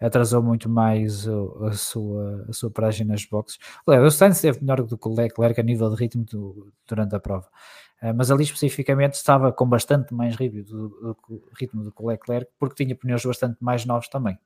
atrasou 0.00 0.42
muito 0.42 0.68
mais 0.68 1.28
a, 1.28 1.72
sua, 1.72 2.44
a 2.48 2.52
sua 2.52 2.70
paragem 2.70 3.06
nas 3.06 3.24
boxes. 3.24 3.58
O 3.86 4.10
Sainz 4.10 4.36
esteve 4.36 4.60
melhor 4.60 4.82
do 4.82 4.98
que 4.98 5.08
o 5.08 5.14
Leclerc 5.14 5.60
a 5.60 5.62
nível 5.62 5.88
de 5.90 5.96
ritmo 5.96 6.24
do, 6.24 6.72
durante 6.86 7.14
a 7.14 7.20
prova, 7.20 7.46
uh, 8.02 8.14
mas 8.14 8.30
ali 8.30 8.42
especificamente 8.42 9.14
estava 9.14 9.52
com 9.52 9.66
bastante 9.68 10.12
mais 10.12 10.34
ritmo 10.34 10.64
do, 10.64 10.88
do, 10.88 11.16
ritmo 11.58 11.84
do 11.84 11.92
que 11.92 12.02
o 12.02 12.08
Leclerc, 12.08 12.50
porque 12.58 12.84
tinha 12.84 12.96
pneus 12.96 13.24
bastante 13.24 13.56
mais 13.60 13.84
novos 13.86 14.08
também. 14.08 14.36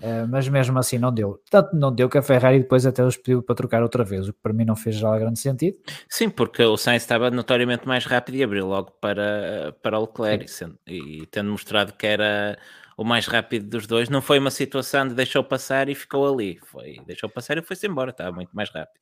Uh, 0.00 0.28
mas 0.28 0.46
mesmo 0.48 0.78
assim 0.78 0.98
não 0.98 1.12
deu. 1.12 1.40
Tanto 1.50 1.74
não 1.74 1.90
deu 1.90 2.08
que 2.08 2.18
a 2.18 2.22
Ferrari 2.22 2.58
depois 2.58 2.84
até 2.84 3.02
os 3.02 3.16
pediu 3.16 3.42
para 3.42 3.54
trocar 3.54 3.82
outra 3.82 4.04
vez, 4.04 4.28
o 4.28 4.32
que 4.32 4.38
para 4.42 4.52
mim 4.52 4.64
não 4.64 4.76
fez 4.76 4.96
já 4.96 5.18
grande 5.18 5.38
sentido. 5.38 5.78
Sim, 6.08 6.28
porque 6.28 6.62
o 6.62 6.76
Sainz 6.76 7.02
estava 7.02 7.30
notoriamente 7.30 7.88
mais 7.88 8.04
rápido 8.04 8.34
e 8.34 8.44
abriu 8.44 8.66
logo 8.66 8.90
para, 9.00 9.74
para 9.82 9.98
o 9.98 10.02
Leclerc 10.02 10.44
e, 10.44 10.48
sendo, 10.48 10.78
e, 10.86 11.26
tendo 11.30 11.50
mostrado 11.50 11.94
que 11.94 12.06
era 12.06 12.58
o 12.96 13.04
mais 13.04 13.26
rápido 13.26 13.68
dos 13.68 13.86
dois, 13.86 14.08
não 14.08 14.20
foi 14.20 14.38
uma 14.38 14.50
situação 14.50 15.08
de 15.08 15.14
deixou 15.14 15.42
passar 15.42 15.88
e 15.88 15.94
ficou 15.94 16.30
ali, 16.30 16.58
foi 16.64 16.98
deixou 17.06 17.28
passar 17.28 17.56
e 17.56 17.62
foi-se 17.62 17.86
embora, 17.86 18.10
estava 18.10 18.32
muito 18.32 18.54
mais 18.54 18.70
rápido. 18.70 19.00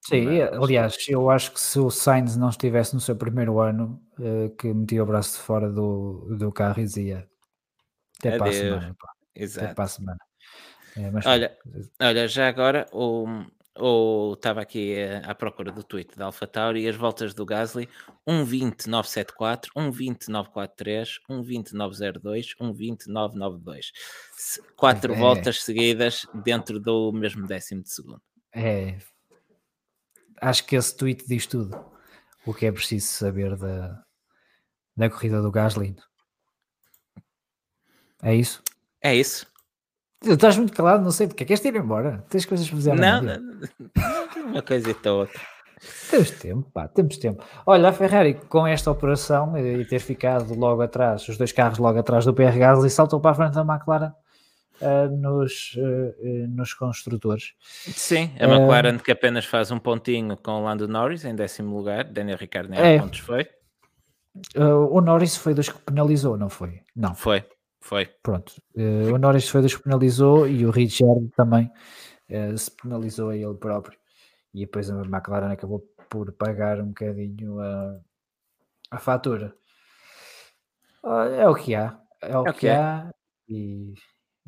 Sim, 0.00 0.40
aliás, 0.40 0.96
eu 1.08 1.28
acho 1.28 1.52
que 1.52 1.60
se 1.60 1.80
o 1.80 1.90
Sainz 1.90 2.36
não 2.36 2.48
estivesse 2.50 2.94
no 2.94 3.00
seu 3.00 3.16
primeiro 3.16 3.58
ano, 3.58 4.00
uh, 4.20 4.50
que 4.56 4.72
metia 4.72 5.02
o 5.02 5.06
braço 5.06 5.38
de 5.38 5.42
fora 5.42 5.68
do, 5.68 6.36
do 6.38 6.52
carro 6.52 6.80
e 6.80 6.84
dizia 6.84 7.28
até 8.20 8.38
para 8.38 8.48
a 8.48 8.52
semana. 8.52 8.96
Pá. 8.98 9.08
Exato. 9.34 9.64
Até 9.66 9.74
para 9.74 9.84
a 9.84 9.88
semana. 9.88 10.18
É, 10.96 11.10
mas... 11.10 11.26
olha, 11.26 11.56
olha, 12.00 12.26
já 12.26 12.48
agora 12.48 12.86
o, 12.92 14.32
estava 14.34 14.62
aqui 14.62 14.94
eh, 14.94 15.20
à 15.24 15.34
procura 15.34 15.70
do 15.70 15.82
tweet 15.82 16.16
da 16.16 16.24
AlphaTauri 16.26 16.82
e 16.82 16.88
as 16.88 16.96
voltas 16.96 17.34
do 17.34 17.44
Gasly 17.44 17.88
1.20.974, 18.26 19.68
1.20.943, 19.76 21.20
1.20.902, 21.28 22.56
1.20.992. 22.58 23.92
Quatro 24.76 25.12
é. 25.12 25.16
voltas 25.16 25.62
seguidas 25.62 26.26
dentro 26.34 26.80
do 26.80 27.12
mesmo 27.12 27.46
décimo 27.46 27.82
de 27.82 27.92
segundo. 27.92 28.22
É. 28.54 28.98
Acho 30.40 30.64
que 30.66 30.76
esse 30.76 30.96
tweet 30.96 31.26
diz 31.26 31.46
tudo. 31.46 31.78
O 32.46 32.54
que 32.54 32.64
é 32.64 32.72
preciso 32.72 33.06
saber 33.06 33.56
da, 33.56 34.02
da 34.96 35.10
corrida 35.10 35.42
do 35.42 35.50
Gasly. 35.50 35.96
É 38.22 38.34
isso? 38.34 38.62
É 39.02 39.14
isso. 39.14 39.46
Estás 40.24 40.56
muito 40.56 40.72
calado, 40.72 41.04
não 41.04 41.10
sei 41.10 41.26
porque. 41.26 41.44
Queres 41.44 41.64
ir 41.64 41.76
embora? 41.76 42.24
Tens 42.28 42.44
coisas 42.44 42.66
para 42.68 42.76
fazer 42.76 42.94
Não, 42.94 43.22
não, 43.22 43.36
não, 43.40 44.46
uma 44.46 44.62
coisa 44.62 44.90
e 44.90 45.08
outra. 45.08 45.40
Temos 46.10 46.30
tempo, 46.30 46.70
pá, 46.72 46.88
temos 46.88 47.18
tempo. 47.18 47.44
Olha, 47.66 47.90
a 47.90 47.92
Ferrari 47.92 48.34
com 48.34 48.66
esta 48.66 48.90
operação 48.90 49.56
e 49.58 49.84
ter 49.84 49.98
ficado 49.98 50.54
logo 50.54 50.80
atrás, 50.80 51.28
os 51.28 51.36
dois 51.36 51.52
carros 51.52 51.78
logo 51.78 51.98
atrás 51.98 52.24
do 52.24 52.32
PR 52.32 52.56
Gasly, 52.58 52.88
saltou 52.88 53.20
para 53.20 53.32
a 53.32 53.34
frente 53.34 53.54
da 53.54 53.60
McLaren 53.60 54.12
uh, 54.80 55.16
nos, 55.16 55.76
uh, 55.76 56.48
nos 56.48 56.72
construtores. 56.72 57.52
Sim, 57.60 58.30
a 58.40 58.44
McLaren 58.44 58.96
uh, 58.96 58.98
que 58.98 59.12
apenas 59.12 59.44
faz 59.44 59.70
um 59.70 59.78
pontinho 59.78 60.36
com 60.36 60.52
o 60.52 60.64
Lando 60.64 60.88
Norris 60.88 61.24
em 61.24 61.34
décimo 61.34 61.76
lugar, 61.76 62.04
Daniel 62.04 62.38
Ricciardo 62.38 62.70
nem 62.70 62.80
é, 62.80 62.98
pontos 62.98 63.20
foi. 63.20 63.46
o 64.56 65.00
Norris 65.02 65.36
foi 65.36 65.52
dos 65.52 65.68
que 65.68 65.78
penalizou, 65.80 66.38
não 66.38 66.48
foi? 66.48 66.80
Não. 66.94 67.14
Foi. 67.14 67.44
Foi. 67.86 68.06
Pronto. 68.20 68.52
Uh, 68.74 69.14
o 69.14 69.18
Norris 69.18 69.48
foi 69.48 69.62
dos 69.62 69.76
que 69.76 69.84
penalizou 69.84 70.48
e 70.48 70.66
o 70.66 70.72
Richard 70.72 71.28
também 71.36 71.70
uh, 72.28 72.58
se 72.58 72.68
penalizou 72.72 73.30
a 73.30 73.36
ele 73.36 73.54
próprio. 73.54 73.96
E 74.52 74.66
depois 74.66 74.90
a 74.90 74.94
McLaren 75.02 75.52
acabou 75.52 75.88
por 76.10 76.32
pagar 76.32 76.80
um 76.80 76.88
bocadinho 76.88 77.60
a, 77.60 78.00
a 78.90 78.98
fatura. 78.98 79.54
Uh, 81.04 81.30
é 81.38 81.48
o 81.48 81.54
que 81.54 81.76
há. 81.76 81.96
É 82.20 82.36
o, 82.36 82.48
é 82.48 82.52
que, 82.52 82.68
há. 82.68 83.08
E, 83.48 83.94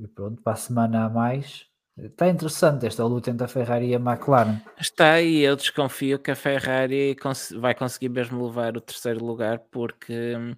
e, 0.00 0.08
pronto, 0.08 0.42
para 0.42 0.54
a 0.54 0.56
semana 0.56 1.04
a 1.04 1.08
mais. 1.08 1.64
Está 1.96 2.28
interessante 2.28 2.86
esta 2.86 3.04
luta 3.04 3.30
entre 3.30 3.44
a 3.44 3.48
Ferrari 3.48 3.90
e 3.90 3.94
a 3.94 4.00
McLaren. 4.00 4.60
Está 4.80 5.20
e 5.20 5.42
eu 5.42 5.54
desconfio 5.54 6.18
que 6.18 6.32
a 6.32 6.36
Ferrari 6.36 7.16
vai 7.56 7.74
conseguir 7.74 8.08
mesmo 8.08 8.44
levar 8.44 8.76
o 8.76 8.80
terceiro 8.80 9.24
lugar 9.24 9.60
porque 9.70 10.36
hum, 10.36 10.54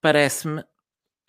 parece-me 0.00 0.64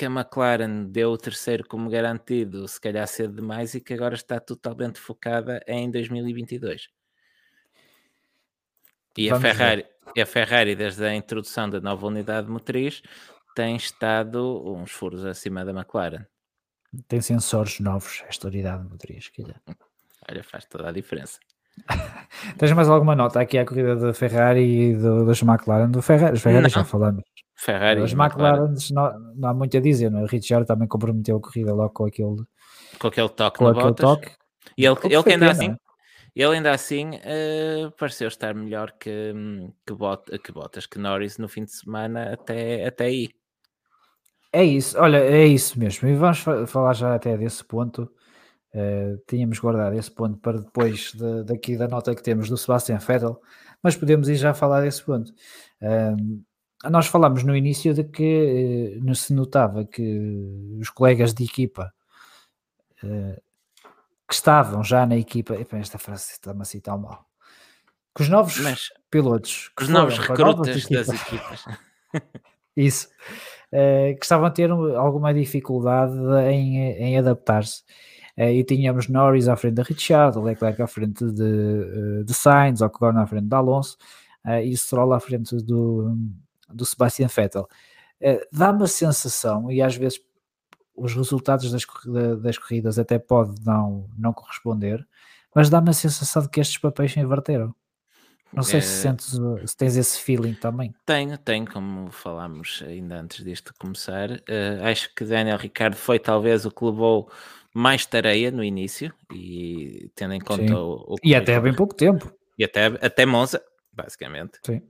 que 0.02 0.06
a 0.06 0.10
McLaren 0.10 0.86
deu 0.86 1.12
o 1.12 1.18
terceiro 1.18 1.64
como 1.68 1.88
garantido, 1.88 2.68
se 2.68 2.82
calhar 2.82 3.08
cedo 3.08 3.36
demais, 3.36 3.76
e 3.76 3.80
que 3.80 3.94
agora 3.94 4.16
está 4.16 4.40
totalmente 4.40 5.00
focada 5.00 5.64
em 5.68 5.92
2022. 5.92 6.90
E 9.16 9.30
a 9.30 9.40
Ferrari, 9.40 9.86
a 10.20 10.26
Ferrari, 10.26 10.76
desde 10.76 11.06
a 11.06 11.14
introdução 11.14 11.70
da 11.70 11.80
nova 11.80 12.08
unidade 12.08 12.50
motriz, 12.50 13.04
tem 13.56 13.76
estado 13.76 14.76
uns 14.76 14.92
furos 14.92 15.24
acima 15.24 15.64
da 15.64 15.72
McLaren. 15.72 16.26
Tem 17.08 17.22
sensores 17.22 17.80
novos, 17.80 18.24
esta 18.28 18.48
unidade 18.48 18.84
motriz. 18.90 19.30
Calhar. 19.30 19.62
Olha, 20.28 20.44
faz 20.44 20.66
toda 20.66 20.90
a 20.90 20.92
diferença. 20.92 21.40
Tens 22.58 22.72
mais 22.74 22.90
alguma 22.90 23.16
nota 23.16 23.40
aqui 23.40 23.58
à 23.58 23.66
corrida 23.66 23.96
da 23.96 24.14
Ferrari 24.14 24.62
e 24.62 24.96
do, 24.96 25.26
dos 25.26 25.42
McLaren? 25.42 25.90
Do 25.90 26.02
Ferrari, 26.02 26.40
Ferrari 26.40 26.70
já 26.70 26.84
falamos. 26.84 27.24
Ferrari. 27.56 28.02
Os 28.02 28.14
McLaren 28.14 28.74
não, 28.92 29.34
não, 29.36 29.50
há 29.50 29.54
muito 29.54 29.78
a 29.78 29.80
dizer, 29.80 30.10
não 30.10 30.20
é? 30.20 30.24
O 30.24 30.28
Richard 30.28 30.66
também 30.66 30.88
comprometeu 30.88 31.38
a 31.38 31.42
corrida 31.42 31.74
logo 31.74 31.94
com 31.94 32.06
aquele, 32.06 32.38
com 33.00 33.08
aquele 33.08 33.30
toque 33.30 33.58
com 33.60 33.68
aquele 33.68 33.94
toque. 33.94 34.32
E 34.78 34.86
ele, 34.86 34.96
ele 35.04 35.24
que 35.24 35.32
ainda 35.32 35.52
assim, 35.52 35.76
ele 36.36 36.56
ainda 36.56 36.72
assim 36.72 37.10
uh, 37.10 37.92
pareceu 37.98 38.28
estar 38.28 38.56
melhor 38.56 38.94
que, 39.00 39.34
que, 39.86 39.94
Bot, 39.94 40.40
que 40.40 40.52
Bottas, 40.52 40.86
que 40.86 40.98
Norris 40.98 41.38
no 41.38 41.48
fim 41.48 41.64
de 41.64 41.72
semana 41.72 42.34
até, 42.34 42.86
até 42.86 43.06
aí. 43.06 43.30
É 44.54 44.64
isso, 44.64 45.00
olha, 45.00 45.18
é 45.18 45.46
isso 45.46 45.80
mesmo. 45.80 46.08
E 46.08 46.16
vamos 46.16 46.40
falar 46.68 46.94
já 46.94 47.16
até 47.16 47.38
desse 47.38 47.64
ponto. 47.64 48.12
Uh, 48.74 49.22
tínhamos 49.28 49.60
guardado 49.60 49.98
esse 49.98 50.10
ponto 50.10 50.38
para 50.38 50.60
depois 50.60 51.12
de, 51.12 51.44
daqui 51.44 51.76
da 51.76 51.90
nota 51.90 52.16
que 52.16 52.24
temos 52.24 52.50
do 52.50 52.58
Sebastian 52.58 53.00
Vettel, 53.00 53.42
mas 53.84 53.98
podemos 53.98 54.30
ir 54.30 54.36
já 54.36 54.54
falar 54.54 54.80
desse 54.82 55.04
ponto. 55.04 55.30
Uh, 55.82 56.90
nós 56.90 57.08
falámos 57.08 57.44
no 57.44 57.54
início 57.54 57.94
de 57.94 58.06
que 58.06 58.98
uh, 59.06 59.16
se 59.16 59.34
notava 59.34 59.84
que 59.84 60.78
os 60.80 60.90
colegas 60.90 61.34
de 61.34 61.44
equipa 61.44 61.94
que 64.30 64.34
estavam 64.36 64.84
já 64.84 65.08
na 65.08 65.18
equipa, 65.18 65.56
epa, 65.56 65.78
esta 65.78 65.98
frase 65.98 66.34
está-me 66.34 66.62
assim 66.62 66.80
tão 66.80 67.00
mal, 67.00 67.26
que 68.16 68.22
os 68.22 68.30
novos 68.30 68.60
mas, 68.60 68.90
pilotos, 69.10 69.72
os 69.82 69.90
novos 69.90 70.20
recrutas 70.20 70.88
das 70.88 71.10
equipas, 71.10 71.66
isso, 72.78 73.10
que 73.72 74.20
estavam 74.22 74.46
a 74.46 74.52
ter 74.52 74.70
alguma 74.70 75.34
dificuldade 75.34 76.16
em, 76.46 76.78
em 76.78 77.18
adaptar-se. 77.18 77.82
eh, 77.84 78.11
e 78.38 78.64
tínhamos 78.64 79.08
Norris 79.08 79.48
à 79.48 79.56
frente 79.56 79.76
da 79.76 79.84
Richard, 79.84 80.38
Leclerc 80.40 80.82
à 80.82 80.88
frente 80.88 81.26
de, 81.26 82.22
eh, 82.22 82.24
de 82.24 82.34
Sainz, 82.34 82.82
Ocon 82.82 83.18
à 83.18 83.26
frente 83.28 83.48
de 83.48 83.56
Alonso 83.56 83.98
eh, 84.46 84.66
e 84.66 84.78
Stroll 84.78 85.14
à 85.14 85.20
frente 85.20 85.56
do, 85.58 86.16
do 86.70 86.86
Sebastian 86.86 87.28
Vettel. 87.28 87.68
Dá-me 88.52 88.84
a 88.84 88.88
sensação, 88.88 89.72
e 89.72 89.82
às 89.82 89.96
vezes 89.96 90.22
os 90.96 91.16
resultados 91.16 91.72
das, 91.72 91.86
das 92.40 92.58
corridas 92.58 93.00
até 93.00 93.18
podem 93.18 93.56
não, 93.66 94.08
não 94.18 94.32
corresponder, 94.32 95.06
mas 95.56 95.70
dá-me 95.70 95.90
a 95.90 95.94
sensação 95.94 96.44
de 96.44 96.50
que 96.50 96.60
estes 96.60 96.78
papéis 96.78 97.14
se 97.14 97.20
inverteram. 97.20 97.74
Não 98.54 98.64
sei 98.64 98.80
é... 98.80 98.82
se, 98.82 99.02
sentes, 99.02 99.40
se 99.66 99.78
tens 99.78 99.96
esse 99.96 100.20
feeling 100.20 100.54
também. 100.54 100.94
Tenho, 101.06 101.38
tenho, 101.38 101.66
como 101.66 102.12
falámos 102.12 102.84
ainda 102.86 103.22
antes 103.22 103.44
disto 103.44 103.74
começar. 103.80 104.30
Uh, 104.32 104.84
acho 104.84 105.14
que 105.16 105.24
Daniel 105.24 105.58
Ricardo 105.58 105.96
foi 105.96 106.20
talvez 106.20 106.66
o 106.66 106.72
que 106.72 106.84
levou 106.84 107.32
mais 107.74 108.06
tareia 108.06 108.52
no 108.52 108.64
início 108.64 109.14
e 109.32 110.12
tendo 110.16 110.34
em 110.34 110.40
conta 110.40 110.78
o, 110.78 111.14
o, 111.14 111.16
E 111.24 111.36
até 111.36 111.56
há 111.56 111.62
bem 111.62 111.74
pouco 111.74 111.94
tempo. 111.94 112.34
E 112.58 112.64
até, 112.64 112.86
até 112.86 113.26
Monza, 113.26 113.64
basicamente. 113.92 114.60
Sim. 114.66 114.82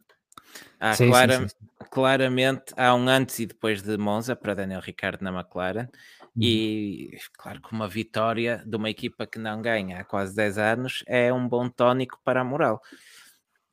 Há 0.79 0.93
sim, 0.95 1.07
clara, 1.07 1.39
sim, 1.39 1.47
sim, 1.47 1.55
Claramente 1.89 2.73
há 2.75 2.93
um 2.93 3.07
antes 3.07 3.39
e 3.39 3.45
depois 3.45 3.81
de 3.81 3.97
Monza 3.97 4.35
para 4.35 4.55
Daniel 4.55 4.81
Ricciardo 4.81 5.23
na 5.23 5.31
McLaren. 5.31 5.87
Uhum. 6.35 6.43
E 6.43 7.17
claro 7.33 7.61
que 7.61 7.71
uma 7.71 7.87
vitória 7.87 8.63
de 8.65 8.75
uma 8.75 8.89
equipa 8.89 9.27
que 9.27 9.37
não 9.37 9.61
ganha 9.61 9.99
há 9.99 10.03
quase 10.03 10.35
10 10.35 10.57
anos 10.57 11.03
é 11.07 11.31
um 11.31 11.47
bom 11.47 11.69
tónico 11.69 12.19
para 12.23 12.41
a 12.41 12.43
moral. 12.43 12.81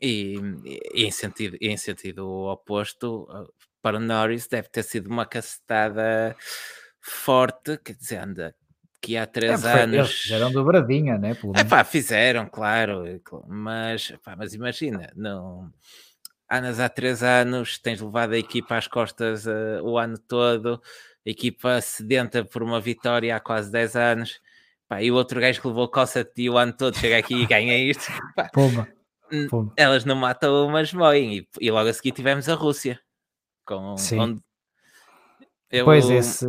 E, 0.01 0.37
e 0.95 1.05
em, 1.05 1.11
sentido, 1.11 1.57
em 1.61 1.77
sentido 1.77 2.29
oposto, 2.29 3.27
para 3.83 3.99
Norris 3.99 4.47
deve 4.47 4.69
ter 4.69 4.83
sido 4.83 5.09
uma 5.09 5.27
cacetada 5.27 6.37
forte, 7.01 7.79
quer 7.79 7.95
dizer, 7.95 8.19
anda 8.19 8.55
que 9.01 9.17
há 9.17 9.27
três 9.27 9.65
é, 9.65 9.83
anos. 9.83 9.95
Eles 9.95 10.11
fizeram 10.13 10.53
dobradinha, 10.53 11.19
né? 11.19 11.37
É 11.55 11.65
pá, 11.65 11.85
fizeram, 11.85 12.47
claro, 12.47 13.05
mas, 13.47 14.13
pá, 14.25 14.35
mas 14.37 14.55
imagina, 14.55 15.13
não. 15.17 15.73
Anas 16.49 16.81
há 16.81 16.89
três 16.89 17.23
anos, 17.23 17.79
tens 17.79 18.01
levado 18.01 18.33
a 18.33 18.39
equipa 18.39 18.77
às 18.77 18.89
costas 18.89 19.47
uh, 19.47 19.83
o 19.83 19.99
ano 19.99 20.19
todo, 20.19 20.81
a 21.27 21.31
equipa 21.31 21.81
sedenta 21.81 22.45
por 22.45 22.63
uma 22.63 22.81
vitória 22.81 23.37
há 23.37 23.41
quase 23.41 23.71
10 23.71 23.97
anos, 23.97 24.41
pá, 24.89 25.03
e 25.03 25.11
o 25.11 25.15
outro 25.15 25.41
gajo 25.41 25.61
que 25.61 25.69
levou 25.69 25.89
coça 25.89 26.25
de 26.25 26.49
o 26.49 26.57
ano 26.57 26.73
todo 26.73 26.97
chega 26.97 27.19
aqui 27.19 27.35
e 27.35 27.47
ganha 27.47 27.77
isto. 27.77 28.11
Pá, 28.35 28.49
Puma. 28.53 28.89
Puma. 29.51 29.73
Elas 29.77 30.07
não 30.07 30.17
matam, 30.17 30.71
mas 30.71 30.93
moem. 30.95 31.39
E, 31.39 31.49
e, 31.61 31.71
logo 31.71 31.89
a 31.89 31.93
seguir 31.93 32.13
tivemos 32.13 32.49
a 32.49 32.55
Rússia, 32.55 32.99
com, 33.67 33.95
onde 34.19 34.41
Eu... 35.71 35.85
Pois 35.85 36.09
esse, 36.09 36.47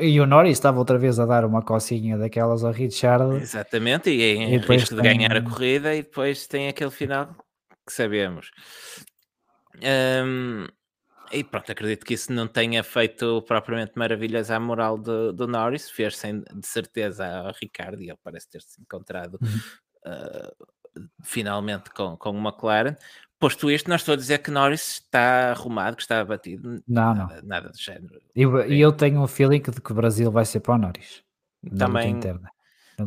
e 0.00 0.20
o 0.20 0.26
Norris 0.26 0.52
estava 0.52 0.78
outra 0.78 0.98
vez 0.98 1.18
a 1.18 1.26
dar 1.26 1.44
uma 1.44 1.60
cocinha 1.60 2.16
daquelas 2.16 2.64
ao 2.64 2.72
Richard. 2.72 3.36
Exatamente, 3.36 4.08
e 4.08 4.22
em 4.22 4.54
e 4.54 4.58
risco 4.58 4.94
de 4.94 5.02
ganhar 5.02 5.36
a 5.36 5.42
corrida, 5.42 5.94
e 5.94 6.02
depois 6.02 6.46
tem 6.46 6.68
aquele 6.68 6.90
final 6.90 7.36
que 7.86 7.92
sabemos. 7.92 8.50
Um, 10.24 10.66
e 11.30 11.44
pronto, 11.44 11.70
acredito 11.70 12.06
que 12.06 12.14
isso 12.14 12.32
não 12.32 12.46
tenha 12.46 12.82
feito 12.82 13.42
propriamente 13.42 13.92
maravilhas 13.96 14.50
à 14.50 14.58
moral 14.58 14.96
do, 14.96 15.32
do 15.32 15.46
Norris, 15.46 15.90
fez 15.90 16.16
sem 16.16 16.40
de 16.40 16.66
certeza 16.66 17.26
ao 17.26 17.52
Ricardo, 17.60 18.00
e 18.00 18.08
ele 18.08 18.18
parece 18.24 18.48
ter-se 18.48 18.80
encontrado 18.80 19.38
uhum. 19.42 19.58
uh, 20.10 20.66
finalmente 21.22 21.90
com, 21.90 22.16
com 22.16 22.30
o 22.30 22.48
McLaren. 22.48 22.96
Posto 23.38 23.70
isto, 23.70 23.88
não 23.88 23.96
estou 23.96 24.14
a 24.14 24.16
dizer 24.16 24.38
que 24.38 24.50
Norris 24.50 25.02
está 25.04 25.50
arrumado, 25.50 25.96
que 25.96 26.02
está 26.02 26.20
abatido. 26.20 26.82
Não, 26.88 27.14
nada, 27.14 27.40
não. 27.42 27.48
Nada 27.48 27.68
do 27.68 27.78
género. 27.78 28.18
E 28.34 28.42
eu, 28.42 28.56
eu, 28.62 28.92
tenho 28.92 29.20
um 29.20 29.26
feeling 29.26 29.60
de 29.60 29.80
que 29.80 29.92
o 29.92 29.94
Brasil 29.94 30.30
vai 30.30 30.44
ser 30.44 30.60
para 30.60 30.74
o 30.74 30.78
Norris. 30.78 31.22
Também, 31.76 32.12
interna. 32.12 32.48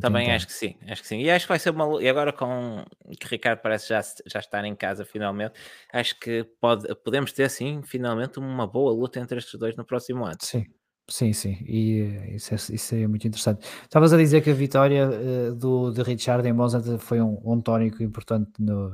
também 0.02 0.32
acho 0.32 0.46
que 0.46 0.54
sim, 0.54 0.76
acho 0.88 1.02
que 1.02 1.08
sim. 1.08 1.22
E 1.22 1.32
acho 1.32 1.46
que 1.46 1.50
vai 1.50 1.58
ser 1.58 1.72
uma. 1.72 2.02
E 2.02 2.08
agora 2.08 2.32
com 2.32 2.86
que 3.20 3.28
Ricardo 3.28 3.62
parece 3.62 3.90
já, 3.90 4.02
já 4.28 4.40
estar 4.40 4.64
em 4.66 4.76
casa 4.76 5.04
finalmente, 5.04 5.54
acho 5.92 6.20
que 6.20 6.44
pode, 6.62 6.94
podemos 7.04 7.32
ter 7.32 7.50
sim, 7.50 7.82
finalmente, 7.84 8.38
uma 8.38 8.68
boa 8.68 8.92
luta 8.92 9.20
entre 9.20 9.40
estes 9.40 9.58
dois 9.60 9.76
no 9.76 9.86
próximo 9.86 10.26
ano. 10.26 10.38
Sim. 10.42 10.66
Sim, 11.12 11.34
sim, 11.34 11.58
e 11.68 12.02
eh, 12.02 12.36
isso 12.36 12.54
é, 12.54 12.76
isso 12.76 12.94
é 12.94 13.08
muito 13.08 13.28
interessante. 13.28 13.68
Estavas 13.82 14.14
a 14.14 14.18
dizer 14.18 14.42
que 14.42 14.52
a 14.52 14.54
vitória 14.54 15.10
uh, 15.10 15.56
do, 15.56 15.92
de 15.92 16.04
Richard 16.04 16.48
em 16.48 16.54
Monza 16.54 17.00
foi 17.00 17.20
um, 17.20 17.42
um 17.44 17.60
tónico 17.60 18.04
importante 18.04 18.52
no, 18.60 18.92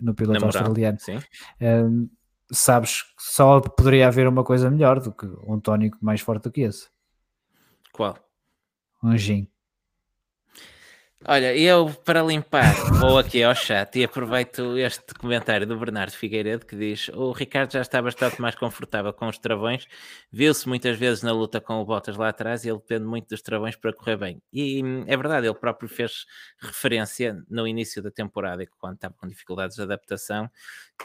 no 0.00 0.14
piloto 0.14 0.44
australiano. 0.44 0.98
Sim. 1.00 1.18
Um, 1.60 2.08
sabes 2.50 3.02
que 3.02 3.08
só 3.18 3.60
poderia 3.60 4.08
haver 4.08 4.28
uma 4.28 4.44
coisa 4.44 4.70
melhor 4.70 5.00
do 5.00 5.12
que 5.12 5.26
um 5.46 5.58
tónico 5.58 5.98
mais 6.00 6.20
forte 6.20 6.44
do 6.44 6.52
que 6.52 6.62
esse. 6.62 6.88
Qual? 7.92 8.16
Um 9.02 9.16
gin. 9.16 9.48
Olha, 11.24 11.56
eu 11.56 11.88
para 12.04 12.20
limpar 12.20 12.74
vou 12.98 13.16
aqui 13.16 13.44
ao 13.44 13.54
chat 13.54 13.96
e 13.96 14.02
aproveito 14.02 14.76
este 14.76 15.14
comentário 15.14 15.64
do 15.64 15.78
Bernardo 15.78 16.10
Figueiredo 16.10 16.66
que 16.66 16.74
diz: 16.74 17.08
O 17.10 17.30
Ricardo 17.30 17.72
já 17.72 17.80
está 17.80 18.02
bastante 18.02 18.40
mais 18.40 18.56
confortável 18.56 19.12
com 19.12 19.28
os 19.28 19.38
travões, 19.38 19.86
viu-se 20.32 20.68
muitas 20.68 20.98
vezes 20.98 21.22
na 21.22 21.30
luta 21.30 21.60
com 21.60 21.74
o 21.74 21.84
Bottas 21.84 22.16
lá 22.16 22.30
atrás 22.30 22.64
e 22.64 22.70
ele 22.70 22.78
depende 22.78 23.04
muito 23.04 23.28
dos 23.28 23.40
travões 23.40 23.76
para 23.76 23.92
correr 23.92 24.16
bem. 24.16 24.42
E 24.52 24.82
é 25.06 25.16
verdade, 25.16 25.46
ele 25.46 25.54
próprio 25.54 25.88
fez 25.88 26.26
referência 26.58 27.40
no 27.48 27.68
início 27.68 28.02
da 28.02 28.10
temporada, 28.10 28.66
quando 28.80 28.96
estava 28.96 29.14
com 29.14 29.28
dificuldades 29.28 29.76
de 29.76 29.82
adaptação, 29.82 30.50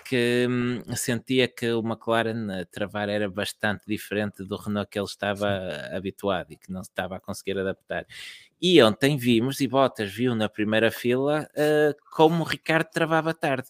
que 0.03 0.47
hum, 0.49 0.81
sentia 0.95 1.47
que 1.47 1.71
o 1.71 1.79
McLaren 1.79 2.61
a 2.61 2.65
travar 2.65 3.07
era 3.07 3.29
bastante 3.29 3.83
diferente 3.87 4.43
do 4.43 4.55
Renault 4.55 4.89
que 4.89 4.97
ele 4.97 5.05
estava 5.05 5.47
Sim. 5.47 5.95
habituado 5.95 6.51
e 6.51 6.57
que 6.57 6.71
não 6.71 6.81
estava 6.81 7.17
a 7.17 7.19
conseguir 7.19 7.59
adaptar. 7.59 8.05
E 8.61 8.81
ontem 8.81 9.17
vimos, 9.17 9.59
e 9.61 9.67
Bottas 9.67 10.11
viu 10.11 10.35
na 10.35 10.49
primeira 10.49 10.89
fila, 10.89 11.47
uh, 11.53 11.95
como 12.15 12.43
o 12.43 12.47
Ricardo 12.47 12.89
travava 12.91 13.33
tarde. 13.33 13.67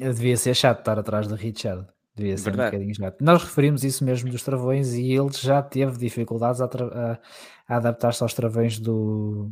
Eu 0.00 0.12
devia 0.12 0.36
ser 0.36 0.54
chato 0.54 0.78
estar 0.78 0.98
atrás 0.98 1.26
do 1.26 1.34
Richard. 1.34 1.86
Devia 2.14 2.36
ser 2.36 2.44
Verdade. 2.44 2.68
um 2.68 2.78
bocadinho 2.78 2.94
chato. 2.94 3.20
Nós 3.20 3.42
referimos 3.42 3.82
isso 3.84 4.04
mesmo 4.04 4.30
dos 4.30 4.42
travões 4.42 4.92
e 4.94 5.12
ele 5.12 5.32
já 5.32 5.62
teve 5.62 5.98
dificuldades 5.98 6.60
a, 6.60 6.66
a, 6.66 7.18
a 7.66 7.76
adaptar-se 7.76 8.22
aos 8.22 8.34
travões 8.34 8.78
do, 8.78 9.50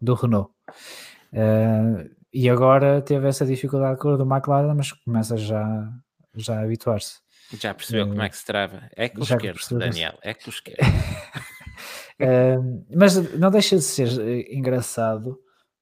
do 0.00 0.14
Renault. 0.14 0.52
Uh, 1.32 2.08
e 2.32 2.48
agora 2.48 3.00
teve 3.02 3.26
essa 3.26 3.44
dificuldade 3.44 3.98
com 3.98 4.10
o 4.10 4.16
do 4.16 4.24
McLaren, 4.24 4.74
mas 4.74 4.92
começa 4.92 5.36
já, 5.36 5.90
já 6.36 6.60
a 6.60 6.62
habituar-se. 6.62 7.20
Já 7.58 7.74
percebeu 7.74 8.06
uh, 8.06 8.08
como 8.08 8.22
é 8.22 8.28
que 8.28 8.36
se 8.36 8.44
trava? 8.44 8.88
É 8.94 9.08
com 9.08 9.20
o 9.20 9.24
esquerdo, 9.24 9.78
Daniel, 9.78 10.18
é 10.22 10.34
com 10.34 10.46
o 10.46 10.48
esquerdo. 10.52 10.78
Uh, 12.20 12.86
mas 12.94 13.16
não 13.38 13.50
deixa 13.50 13.76
de 13.76 13.82
ser 13.82 14.08
eh, 14.20 14.54
engraçado 14.54 15.38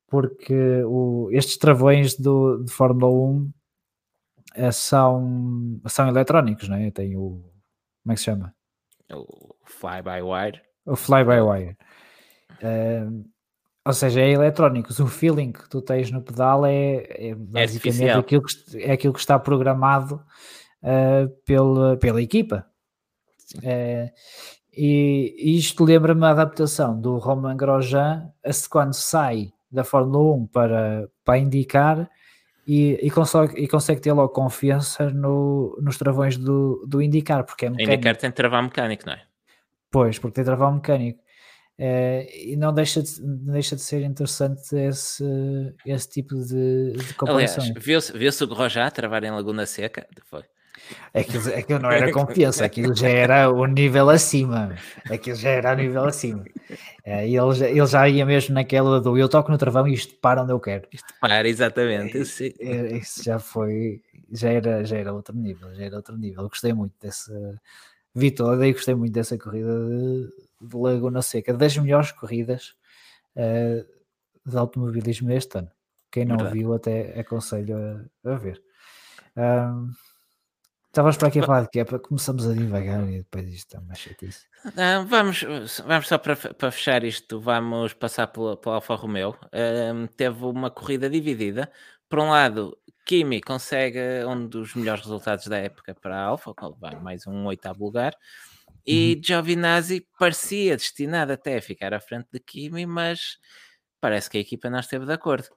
porque 0.08 0.82
o, 0.84 1.28
estes 1.32 1.56
travões 1.56 2.16
do, 2.18 2.64
de 2.64 2.72
Fórmula 2.72 3.12
1 3.12 3.52
uh, 4.58 4.72
são, 4.72 5.80
são 5.86 6.08
eletrónicos, 6.08 6.68
não 6.68 6.76
é? 6.76 6.90
Tem 6.90 7.16
o. 7.16 7.42
Como 8.02 8.12
é 8.12 8.14
que 8.14 8.18
se 8.18 8.24
chama? 8.24 8.54
O 9.12 9.54
fly-by-wire. 9.64 10.60
O 10.86 10.96
fly-by-wire. 10.96 11.76
Uh, 12.62 13.24
ou 13.84 13.92
seja, 13.92 14.20
é 14.20 14.30
eletrónicos. 14.30 14.98
O 14.98 15.06
feeling 15.06 15.52
que 15.52 15.68
tu 15.68 15.80
tens 15.80 16.10
no 16.10 16.22
pedal 16.22 16.66
é, 16.66 17.06
é 17.08 17.34
basicamente 17.34 18.04
é 18.04 18.12
aquilo, 18.12 18.42
que, 18.42 18.82
é 18.82 18.92
aquilo 18.92 19.12
que 19.12 19.20
está 19.20 19.38
programado 19.38 20.22
uh, 20.82 21.28
pela, 21.44 21.96
pela 21.96 22.20
equipa. 22.20 22.66
Uh, 23.56 24.10
e, 24.82 25.58
isto 25.58 25.84
lembra-me 25.84 26.24
a 26.24 26.30
adaptação 26.30 26.98
do 26.98 27.18
Roman 27.18 27.54
Grosjean 27.54 28.32
quando 28.70 28.94
sai 28.94 29.52
da 29.70 29.84
Fórmula 29.84 30.36
1 30.36 30.46
para, 30.46 31.08
para 31.22 31.38
indicar 31.38 32.10
e, 32.66 32.98
e, 33.02 33.10
consegue, 33.10 33.60
e 33.60 33.68
consegue 33.68 34.00
ter 34.00 34.12
logo 34.12 34.30
confiança 34.30 35.10
no, 35.10 35.78
nos 35.82 35.98
travões 35.98 36.38
do, 36.38 36.82
do 36.86 37.02
indicar, 37.02 37.44
porque 37.44 37.66
é 37.66 37.70
mecânico. 37.70 37.92
Indicar 37.92 38.16
tem 38.16 38.30
travar 38.30 38.62
mecânico, 38.62 39.04
não 39.06 39.12
é? 39.12 39.22
Pois, 39.90 40.18
porque 40.18 40.36
tem 40.36 40.44
travar 40.44 40.72
mecânico. 40.72 41.20
Uh, 41.78 42.24
e 42.34 42.56
não 42.56 42.72
deixa 42.72 43.02
de, 43.02 43.10
deixa 43.20 43.76
de 43.76 43.82
ser 43.82 44.02
interessante 44.02 44.74
esse, 44.76 45.24
esse 45.84 46.08
tipo 46.08 46.36
de, 46.36 46.92
de 46.92 47.14
comparação. 47.14 47.64
Aliás, 47.64 47.84
viu-se 47.84 48.16
viu 48.16 48.30
o 48.42 48.46
Grosjean 48.46 48.90
travar 48.90 49.24
em 49.24 49.30
Laguna 49.30 49.66
Seca? 49.66 50.06
Foi. 50.24 50.44
Aquilo, 51.12 51.54
aquilo 51.54 51.78
não 51.80 51.90
era 51.92 52.12
confiança, 52.12 52.64
aquilo 52.64 52.94
já 52.94 53.08
era 53.08 53.50
o 53.50 53.66
nível 53.66 54.08
acima. 54.10 54.76
Aquilo 55.10 55.36
já 55.36 55.50
era 55.50 55.72
o 55.72 55.76
nível 55.76 56.04
acima. 56.04 56.44
É, 57.04 57.26
ele, 57.26 57.52
já, 57.54 57.68
ele 57.68 57.86
já 57.86 58.08
ia 58.08 58.24
mesmo 58.26 58.54
naquela 58.54 59.00
do 59.00 59.18
eu 59.18 59.28
toco 59.28 59.50
no 59.50 59.58
travão 59.58 59.86
e 59.88 59.94
isto 59.94 60.14
para 60.16 60.42
onde 60.42 60.52
eu 60.52 60.60
quero. 60.60 60.86
Isto 60.92 61.12
para, 61.20 61.48
exatamente. 61.48 62.18
Isso, 62.18 62.42
é, 62.42 62.96
isso 62.96 63.22
já 63.22 63.38
foi, 63.38 64.02
já 64.30 64.50
era, 64.50 64.84
já 64.84 64.96
era 64.96 65.12
outro 65.12 65.36
nível, 65.36 65.74
já 65.74 65.84
era 65.84 65.96
outro 65.96 66.16
nível. 66.16 66.42
Eu 66.42 66.48
gostei 66.48 66.72
muito 66.72 66.94
dessa 67.00 67.60
vitória 68.14 68.66
e 68.66 68.72
gostei 68.72 68.94
muito 68.94 69.12
dessa 69.12 69.38
corrida 69.38 69.72
de, 69.86 70.32
de 70.60 70.76
Laguna 70.76 71.22
Seca, 71.22 71.54
das 71.54 71.76
melhores 71.76 72.12
corridas 72.12 72.74
uh, 73.36 73.84
de 74.48 74.56
automobilismo 74.56 75.30
este 75.32 75.58
ano. 75.58 75.70
Quem 76.10 76.24
não 76.24 76.36
Verdade. 76.36 76.58
viu, 76.58 76.74
até 76.74 77.20
aconselho 77.20 77.76
a, 78.24 78.30
a 78.30 78.34
ver. 78.34 78.60
Um, 79.36 79.90
Estavas 80.90 81.16
para 81.16 81.28
aqui 81.28 81.38
a 81.38 81.44
falar 81.44 81.62
de 81.62 81.68
quê? 81.68 81.84
Começamos 81.84 82.48
a 82.48 82.52
divagar 82.52 83.08
e 83.08 83.18
depois 83.18 83.46
isto 83.48 83.76
é 83.76 83.78
uma 83.78 83.94
chatice. 83.94 84.48
Não, 84.74 85.06
vamos, 85.06 85.44
vamos 85.86 86.08
só 86.08 86.18
para, 86.18 86.34
para 86.34 86.70
fechar 86.72 87.04
isto, 87.04 87.40
vamos 87.40 87.94
passar 87.94 88.26
pela, 88.26 88.56
pela 88.56 88.74
Alfa 88.74 88.96
Romeo. 88.96 89.36
Um, 89.54 90.08
teve 90.08 90.44
uma 90.44 90.68
corrida 90.68 91.08
dividida. 91.08 91.70
Por 92.08 92.18
um 92.18 92.30
lado, 92.30 92.76
Kimi 93.06 93.40
consegue 93.40 94.00
um 94.26 94.48
dos 94.48 94.74
melhores 94.74 95.02
resultados 95.02 95.46
da 95.46 95.58
época 95.58 95.94
para 95.94 96.16
a 96.16 96.24
Alfa, 96.24 96.52
vai 96.80 96.96
mais 96.96 97.24
um 97.24 97.46
oitavo 97.46 97.84
lugar. 97.84 98.12
E 98.84 99.14
uhum. 99.14 99.22
Giovinazzi 99.22 100.04
parecia 100.18 100.76
destinado 100.76 101.32
até 101.32 101.58
a 101.58 101.62
ficar 101.62 101.94
à 101.94 102.00
frente 102.00 102.26
de 102.32 102.40
Kimi, 102.40 102.84
mas 102.84 103.38
parece 104.00 104.28
que 104.28 104.38
a 104.38 104.40
equipa 104.40 104.68
não 104.68 104.80
esteve 104.80 105.06
de 105.06 105.12
acordo. 105.12 105.50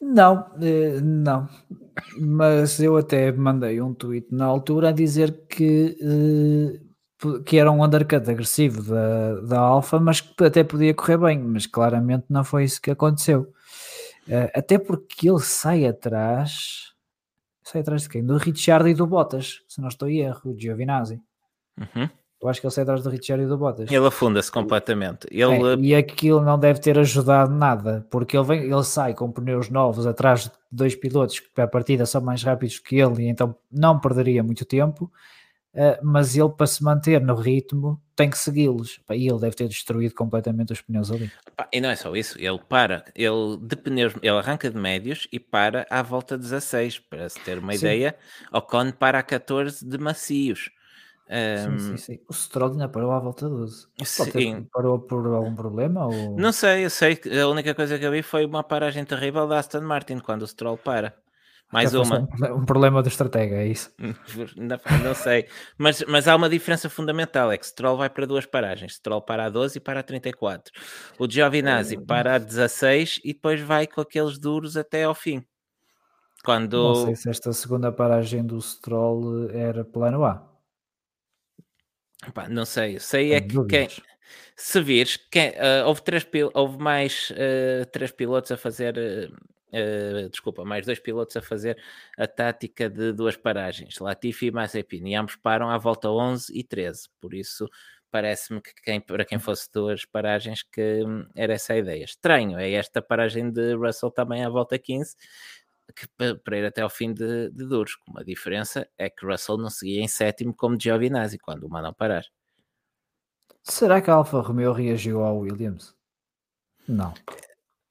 Não, 0.00 0.46
eh, 0.60 1.00
não. 1.00 1.48
Mas 2.18 2.80
eu 2.80 2.96
até 2.96 3.32
mandei 3.32 3.80
um 3.80 3.94
tweet 3.94 4.26
na 4.32 4.44
altura 4.46 4.88
a 4.90 4.92
dizer 4.92 5.46
que, 5.48 5.96
eh, 6.00 7.40
que 7.46 7.56
era 7.58 7.70
um 7.70 7.84
undercut 7.84 8.28
agressivo 8.30 8.82
da, 8.82 9.40
da 9.40 9.58
Alfa, 9.60 9.98
mas 10.00 10.20
que 10.20 10.44
até 10.44 10.64
podia 10.64 10.94
correr 10.94 11.18
bem, 11.18 11.38
mas 11.38 11.66
claramente 11.66 12.26
não 12.28 12.44
foi 12.44 12.64
isso 12.64 12.80
que 12.82 12.90
aconteceu. 12.90 13.52
Eh, 14.28 14.50
até 14.54 14.78
porque 14.78 15.28
ele 15.28 15.40
sai 15.40 15.86
atrás. 15.86 16.92
Sai 17.64 17.80
atrás 17.82 18.02
de 18.02 18.08
quem? 18.10 18.24
Do 18.24 18.36
Richard 18.38 18.88
e 18.90 18.94
do 18.94 19.06
Bottas, 19.06 19.62
se 19.68 19.80
não 19.80 19.88
estou 19.88 20.08
em 20.08 20.20
erro, 20.20 20.52
o 20.52 20.58
Giovinazzi. 20.60 21.20
Uhum. 21.78 22.08
Eu 22.44 22.50
acho 22.50 22.60
que 22.60 22.66
ele 22.66 22.74
sai 22.74 22.82
atrás 22.82 23.02
do 23.02 23.08
Richard 23.08 23.42
e 23.42 23.46
do 23.46 23.56
Bottas. 23.56 23.90
Ele 23.90 24.06
afunda-se 24.06 24.52
completamente. 24.52 25.26
Ele... 25.30 25.44
É, 25.44 25.76
e 25.78 25.94
aquilo 25.94 26.42
não 26.42 26.58
deve 26.58 26.78
ter 26.78 26.98
ajudado 26.98 27.50
nada, 27.50 28.06
porque 28.10 28.36
ele, 28.36 28.44
vem, 28.44 28.62
ele 28.64 28.84
sai 28.84 29.14
com 29.14 29.32
pneus 29.32 29.70
novos 29.70 30.06
atrás 30.06 30.44
de 30.44 30.50
dois 30.70 30.94
pilotos 30.94 31.40
que 31.40 31.58
à 31.58 31.66
partida 31.66 32.04
são 32.04 32.20
mais 32.20 32.42
rápidos 32.42 32.78
que 32.78 32.96
ele 32.96 33.22
e 33.22 33.28
então 33.28 33.56
não 33.72 33.98
perderia 33.98 34.42
muito 34.42 34.66
tempo, 34.66 35.10
uh, 35.72 35.98
mas 36.02 36.36
ele 36.36 36.50
para 36.50 36.66
se 36.66 36.84
manter 36.84 37.18
no 37.22 37.34
ritmo 37.34 37.98
tem 38.14 38.28
que 38.28 38.36
segui-los. 38.36 39.00
E 39.10 39.26
ele 39.26 39.40
deve 39.40 39.56
ter 39.56 39.66
destruído 39.66 40.14
completamente 40.14 40.70
os 40.70 40.82
pneus 40.82 41.10
ali. 41.10 41.32
E 41.72 41.80
não 41.80 41.88
é 41.88 41.96
só 41.96 42.14
isso, 42.14 42.38
ele 42.38 42.60
para, 42.68 43.06
ele 43.14 43.56
de 43.58 43.74
pneus, 43.74 44.12
ele 44.20 44.36
arranca 44.36 44.70
de 44.70 44.76
médios 44.76 45.26
e 45.32 45.40
para 45.40 45.86
à 45.88 46.02
volta 46.02 46.36
16, 46.36 46.98
para 46.98 47.26
se 47.26 47.40
ter 47.40 47.58
uma 47.58 47.72
Sim. 47.72 47.78
ideia, 47.78 48.14
Ocon 48.52 48.92
para 48.92 49.18
a 49.18 49.22
14 49.22 49.82
de 49.82 49.96
macios. 49.96 50.68
Um, 51.30 51.78
sim, 51.78 51.88
sim, 51.88 51.96
sim. 51.96 52.20
O 52.28 52.34
Stroll 52.34 52.72
ainda 52.72 52.88
parou 52.88 53.10
à 53.10 53.18
volta 53.18 53.48
12. 53.48 53.86
Sim. 54.04 54.66
Parou 54.72 54.98
por 54.98 55.26
algum 55.26 55.54
problema? 55.54 56.06
Ou... 56.06 56.36
Não 56.36 56.52
sei, 56.52 56.84
eu 56.84 56.90
sei 56.90 57.16
que 57.16 57.38
a 57.38 57.48
única 57.48 57.74
coisa 57.74 57.98
que 57.98 58.04
eu 58.04 58.10
vi 58.10 58.22
foi 58.22 58.44
uma 58.44 58.62
paragem 58.62 59.04
terrível 59.04 59.48
da 59.48 59.58
Aston 59.58 59.80
Martin 59.80 60.18
quando 60.18 60.42
o 60.42 60.46
Stroll 60.46 60.76
para. 60.76 61.14
Mais 61.72 61.92
uma. 61.94 62.20
Um, 62.20 62.58
um 62.58 62.64
problema 62.64 63.02
de 63.02 63.08
estratégia, 63.08 63.56
é 63.56 63.66
isso? 63.66 63.92
não, 64.56 64.78
não, 65.02 65.14
sei. 65.14 65.48
Mas, 65.76 66.04
mas 66.06 66.28
há 66.28 66.36
uma 66.36 66.48
diferença 66.48 66.88
fundamental: 66.88 67.50
é 67.50 67.58
que 67.58 67.66
Stroll 67.66 67.96
vai 67.96 68.08
para 68.10 68.26
duas 68.26 68.46
paragens. 68.46 68.94
Stroll 68.94 69.22
para 69.22 69.46
a 69.46 69.48
12 69.48 69.78
e 69.78 69.80
para 69.80 70.00
a 70.00 70.02
34. 70.02 70.72
O 71.18 71.28
Giovinazzi 71.28 71.98
para 71.98 72.34
a 72.34 72.38
16 72.38 73.20
e 73.24 73.32
depois 73.32 73.60
vai 73.60 73.86
com 73.86 74.00
aqueles 74.00 74.38
duros 74.38 74.76
até 74.76 75.04
ao 75.04 75.14
fim. 75.14 75.42
Quando... 76.44 76.76
Não 76.76 77.06
sei 77.06 77.16
se 77.16 77.30
esta 77.30 77.52
segunda 77.54 77.90
paragem 77.90 78.44
do 78.44 78.60
Stroll 78.60 79.50
era 79.50 79.82
plano 79.82 80.24
A. 80.24 80.53
Não 82.48 82.64
sei. 82.64 82.98
Sei 82.98 83.32
é 83.32 83.40
que 83.40 83.64
quem, 83.66 83.88
se 84.56 84.80
vires, 84.80 85.16
quem, 85.30 85.50
uh, 85.50 85.86
houve, 85.86 86.02
três, 86.02 86.26
houve 86.54 86.78
mais 86.78 87.30
uh, 87.30 87.86
três 87.90 88.10
pilotos 88.10 88.50
a 88.52 88.56
fazer. 88.56 88.96
Uh, 89.72 90.28
desculpa, 90.30 90.64
mais 90.64 90.86
dois 90.86 91.00
pilotos 91.00 91.36
a 91.36 91.42
fazer 91.42 91.76
a 92.16 92.28
tática 92.28 92.88
de 92.88 93.12
duas 93.12 93.36
paragens, 93.36 93.98
Latifi 93.98 94.46
e 94.46 94.50
Mazepin, 94.52 95.04
e 95.08 95.16
ambos 95.16 95.34
param 95.34 95.68
à 95.68 95.76
volta 95.76 96.08
11 96.08 96.56
e 96.56 96.62
13, 96.62 97.08
por 97.20 97.34
isso 97.34 97.68
parece-me 98.14 98.60
que 98.60 98.72
quem, 98.80 99.00
para 99.00 99.24
quem 99.24 99.40
fosse 99.40 99.68
duas 99.72 100.04
paragens 100.04 100.62
que 100.62 101.02
hum, 101.04 101.26
era 101.34 101.54
essa 101.54 101.72
a 101.72 101.78
ideia. 101.78 102.04
Estranho, 102.04 102.56
é 102.56 102.70
esta 102.70 103.02
paragem 103.02 103.50
de 103.50 103.74
Russell 103.74 104.12
também 104.12 104.44
à 104.44 104.48
volta 104.48 104.78
15, 104.78 105.16
que, 105.92 106.06
para 106.36 106.58
ir 106.58 106.64
até 106.64 106.82
ao 106.82 106.90
fim 106.90 107.12
de, 107.12 107.50
de 107.50 107.66
duros, 107.66 107.94
com 107.96 108.10
uma 108.12 108.24
diferença 108.24 108.88
é 108.96 109.10
que 109.10 109.26
Russell 109.26 109.58
não 109.58 109.70
seguia 109.70 110.00
em 110.00 110.08
sétimo 110.08 110.54
como 110.54 110.80
Giovinazzi, 110.80 111.38
quando 111.38 111.64
o 111.64 111.68
mandam 111.70 111.92
parar. 111.92 112.24
Será 113.62 114.00
que 114.00 114.10
a 114.10 114.14
Alfa 114.14 114.40
Romeo 114.40 114.72
reagiu 114.72 115.22
ao 115.22 115.38
Williams? 115.38 115.94
Não. 116.86 117.14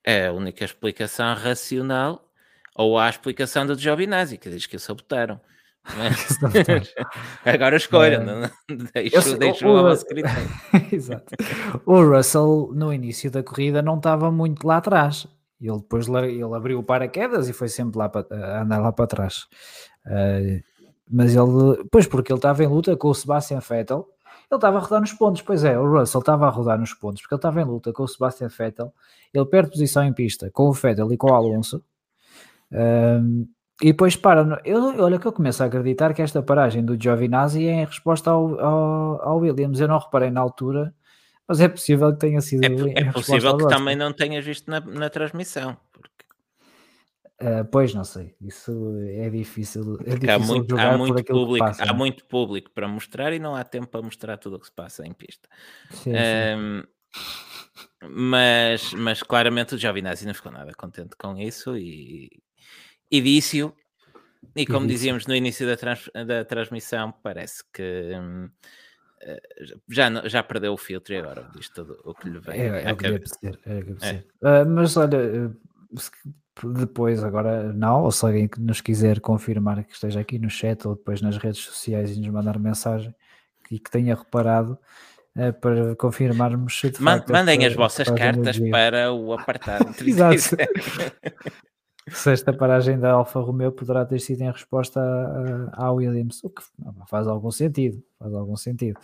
É 0.04 0.26
a 0.26 0.32
única 0.32 0.64
explicação 0.64 1.34
racional, 1.34 2.30
ou 2.74 2.98
há 2.98 3.06
a 3.06 3.10
explicação 3.10 3.66
do 3.66 3.78
Giovinazzi, 3.78 4.38
que 4.38 4.50
diz 4.50 4.66
que 4.66 4.76
o 4.76 4.80
sabotaram. 4.80 5.40
Mas... 5.96 6.38
Agora 7.44 7.76
escolha, 7.76 8.16
é... 8.16 8.18
não, 8.18 8.50
deixo, 8.94 9.36
deixo 9.38 9.66
o. 9.68 9.92
Exato. 10.92 11.34
O 11.84 12.02
Russell, 12.02 12.70
no 12.74 12.92
início 12.92 13.30
da 13.30 13.42
corrida, 13.42 13.82
não 13.82 13.98
estava 13.98 14.30
muito 14.30 14.66
lá 14.66 14.78
atrás. 14.78 15.26
Ele 15.66 15.78
depois 15.78 16.08
ele 16.08 16.54
abriu 16.54 16.78
o 16.78 16.84
paraquedas 16.84 17.48
e 17.48 17.52
foi 17.52 17.68
sempre 17.68 17.98
lá 17.98 18.08
para, 18.08 18.26
andar 18.62 18.78
lá 18.78 18.92
para 18.92 19.06
trás. 19.06 19.46
Uh, 20.06 20.62
mas 21.10 21.34
ele, 21.34 21.84
pois 21.90 22.06
porque 22.06 22.32
ele 22.32 22.38
estava 22.38 22.64
em 22.64 22.66
luta 22.66 22.96
com 22.96 23.08
o 23.08 23.14
Sebastian 23.14 23.60
Vettel. 23.60 24.08
Ele 24.50 24.58
estava 24.58 24.78
a 24.78 24.80
rodar 24.80 25.00
nos 25.00 25.12
pontos, 25.12 25.42
pois 25.42 25.64
é, 25.64 25.78
o 25.78 25.90
Russell 25.90 26.20
estava 26.20 26.46
a 26.46 26.50
rodar 26.50 26.78
nos 26.78 26.92
pontos, 26.92 27.22
porque 27.22 27.34
ele 27.34 27.38
estava 27.38 27.60
em 27.60 27.64
luta 27.64 27.92
com 27.92 28.02
o 28.02 28.08
Sebastian 28.08 28.48
Vettel, 28.48 28.92
ele 29.32 29.46
perde 29.46 29.70
posição 29.70 30.04
em 30.04 30.12
pista 30.12 30.50
com 30.50 30.68
o 30.68 30.72
Vettel 30.72 31.12
e 31.12 31.16
com 31.16 31.30
o 31.30 31.34
Alonso, 31.34 31.82
um, 32.70 33.46
e 33.82 33.86
depois 33.86 34.16
para, 34.16 34.60
eu, 34.64 35.02
olha 35.02 35.18
que 35.18 35.26
eu 35.26 35.32
começo 35.32 35.62
a 35.62 35.66
acreditar 35.66 36.14
que 36.14 36.22
esta 36.22 36.42
paragem 36.42 36.84
do 36.84 37.00
Giovinazzi 37.00 37.66
é 37.66 37.82
em 37.82 37.84
resposta 37.84 38.30
ao, 38.30 38.60
ao, 38.60 39.28
ao 39.28 39.38
Williams, 39.38 39.80
eu 39.80 39.88
não 39.88 39.98
reparei 39.98 40.30
na 40.30 40.40
altura, 40.40 40.94
mas 41.48 41.60
é 41.60 41.68
possível 41.68 42.12
que 42.12 42.20
tenha 42.20 42.40
sido. 42.40 42.64
É, 42.64 43.00
é 43.00 43.12
possível 43.12 43.56
que 43.56 43.68
também 43.68 43.96
não 43.96 44.12
tenhas 44.12 44.44
visto 44.44 44.70
na, 44.70 44.80
na 44.80 45.10
transmissão. 45.10 45.76
Uh, 47.40 47.64
pois 47.70 47.92
não 47.92 48.04
sei, 48.04 48.34
isso 48.40 48.72
é 49.08 49.28
difícil. 49.28 49.98
É 50.06 50.16
difícil 50.16 50.30
há 50.30 50.38
muito, 50.38 50.78
há 50.78 50.96
muito 50.96 51.24
público, 51.24 51.66
passa, 51.66 51.84
há 51.84 51.92
muito 51.92 52.24
público 52.26 52.70
para 52.70 52.86
mostrar 52.86 53.32
e 53.32 53.38
não 53.38 53.54
há 53.56 53.64
tempo 53.64 53.88
para 53.88 54.02
mostrar 54.02 54.38
tudo 54.38 54.56
o 54.56 54.60
que 54.60 54.66
se 54.66 54.72
passa 54.72 55.04
em 55.06 55.12
pista. 55.12 55.48
Sim, 55.90 56.12
um, 56.12 56.82
sim. 56.82 56.88
Mas, 58.08 58.92
mas 58.94 59.22
claramente 59.22 59.74
o 59.74 59.78
Giovinazzi 59.78 60.26
não 60.26 60.34
ficou 60.34 60.52
nada 60.52 60.72
contente 60.74 61.16
com 61.16 61.36
isso 61.36 61.76
e, 61.76 62.30
e 63.10 63.20
disse-o. 63.20 63.74
E 64.54 64.66
como 64.66 64.86
dizíamos 64.86 65.26
no 65.26 65.34
início 65.34 65.66
da, 65.66 65.76
trans, 65.76 66.08
da 66.26 66.44
transmissão, 66.44 67.12
parece 67.22 67.64
que 67.72 68.12
hum, 68.14 68.48
já, 69.88 70.28
já 70.28 70.42
perdeu 70.42 70.72
o 70.72 70.76
filtro 70.76 71.14
e 71.14 71.18
agora 71.18 71.48
diz 71.54 71.68
tudo 71.68 71.98
o 72.04 72.14
que 72.14 72.28
lhe 72.28 72.38
vem. 72.38 72.60
É, 72.60 72.66
é, 72.66 72.82
é, 72.82 72.92
é, 73.66 74.10
é. 74.10 74.62
Uh, 74.62 74.68
mas 74.68 74.96
olha, 74.96 75.16
eh, 75.16 75.50
depois, 76.76 77.24
agora 77.24 77.72
não, 77.72 78.04
ou 78.04 78.12
se 78.12 78.24
alguém 78.24 78.46
que 78.46 78.60
nos 78.60 78.80
quiser 78.80 79.20
confirmar 79.20 79.82
que 79.84 79.92
esteja 79.92 80.20
aqui 80.20 80.38
no 80.38 80.50
chat 80.50 80.86
ou 80.86 80.94
depois 80.94 81.20
nas 81.20 81.36
redes 81.36 81.60
sociais 81.60 82.16
e 82.16 82.20
nos 82.20 82.28
mandar 82.28 82.58
mensagem 82.58 83.14
e 83.70 83.78
que 83.78 83.90
tenha 83.90 84.14
reparado 84.14 84.78
é, 85.36 85.50
para 85.50 85.96
confirmarmos 85.96 86.78
se 86.78 86.92
facto, 86.92 87.32
Mandem 87.32 87.66
as 87.66 87.74
vossas 87.74 88.08
cartas 88.08 88.58
para 88.70 89.12
o 89.12 89.32
apartado. 89.32 89.92
Exato. 90.06 90.56
Se 92.08 92.32
esta 92.32 92.52
paragem 92.52 92.98
da 92.98 93.12
Alfa 93.12 93.40
Romeo 93.40 93.72
poderá 93.72 94.04
ter 94.04 94.18
sido 94.18 94.42
em 94.42 94.50
resposta 94.50 95.00
à 95.72 95.90
Williams, 95.90 96.42
o 96.44 96.50
que 96.50 96.62
faz 97.08 97.26
algum 97.26 97.50
sentido, 97.50 98.02
faz 98.18 98.34
algum 98.34 98.56
sentido. 98.56 98.98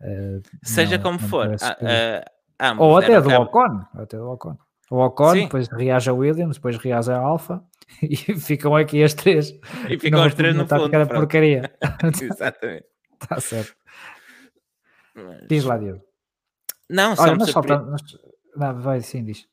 Uh, 0.00 0.40
Seja 0.62 0.96
não, 0.96 1.02
como 1.02 1.20
não 1.20 1.28
for, 1.28 1.56
a, 2.58 2.74
ou 2.78 2.96
até 2.96 3.20
do 3.20 3.30
Ocon, 3.30 3.84
até 3.94 4.16
do 4.16 4.30
Ocon. 4.30 4.56
O 4.90 5.04
Ocon, 5.04 5.32
Sim. 5.32 5.42
depois 5.42 5.68
reage 5.68 6.08
a 6.08 6.14
Williams, 6.14 6.56
depois 6.56 6.76
reage 6.78 7.10
a 7.10 7.18
Alfa 7.18 7.62
e 8.02 8.16
ficam 8.16 8.74
aqui 8.74 9.02
as 9.02 9.14
três. 9.14 9.52
E 9.88 9.98
ficam 9.98 10.22
as 10.22 10.34
três 10.34 10.54
no 10.54 10.66
fundo. 10.66 10.94
Era 10.94 11.06
porcaria. 11.06 11.72
Exatamente. 12.22 12.86
Está 13.20 13.40
certo. 13.40 13.74
Mas... 15.14 15.46
Diz 15.48 15.64
lá, 15.64 15.76
Diego. 15.76 16.00
Não, 16.88 17.14
só 17.14 17.22
Olha, 17.22 17.36
nós 17.36 17.54
nós... 17.54 18.02
Não, 18.56 18.80
vai, 18.80 19.00
sim, 19.00 19.24
diz. 19.24 19.46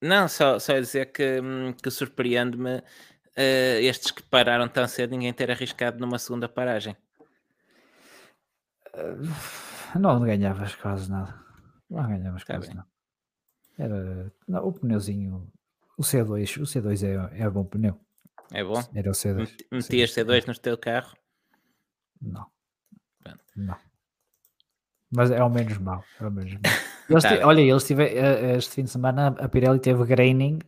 Não, 0.00 0.28
só, 0.28 0.58
só 0.58 0.78
dizer 0.78 1.12
que, 1.12 1.40
hum, 1.40 1.72
que 1.72 1.90
surpreende-me 1.90 2.78
uh, 2.78 3.80
estes 3.80 4.10
que 4.10 4.22
pararam 4.22 4.68
tão 4.68 4.86
cedo 4.86 5.10
ninguém 5.10 5.32
ter 5.32 5.50
arriscado 5.50 5.98
numa 5.98 6.18
segunda 6.18 6.48
paragem. 6.48 6.96
Uh, 8.94 9.98
não 9.98 10.20
ganhavas 10.20 10.74
quase 10.76 11.10
nada. 11.10 11.34
Não 11.90 12.06
ganhavas 12.06 12.44
tá 12.44 12.54
quase 12.54 12.68
bem. 12.68 12.76
nada. 12.76 12.88
Era 13.78 14.32
não, 14.46 14.66
o 14.66 14.72
pneuzinho, 14.72 15.52
o 15.96 16.02
C2, 16.02 16.60
o 16.60 16.64
C2 16.64 17.32
é, 17.34 17.42
é 17.42 17.50
bom 17.50 17.64
pneu. 17.64 18.00
É 18.52 18.64
bom? 18.64 18.82
Era 18.94 19.10
o 19.10 19.12
C2. 19.12 19.56
Metias 19.70 20.10
C2 20.10 20.46
no 20.46 20.54
teu 20.58 20.76
carro? 20.76 21.16
Não. 22.20 22.46
Não. 23.54 23.76
Mas 25.10 25.30
é 25.30 25.42
o 25.42 25.48
menos 25.48 25.78
mau. 25.78 26.04
É 26.20 26.26
o 26.26 26.30
menos. 26.30 26.52
Eles 27.08 27.22
tá. 27.22 27.46
olha, 27.46 27.62
eles 27.62 27.84
tiveram 27.84 28.12
eh, 28.14 28.56
este 28.58 28.74
fim 28.74 28.84
de 28.84 28.90
semana 28.90 29.28
a 29.28 29.48
Pirelli 29.48 29.80
teve 29.80 30.04
graining 30.04 30.58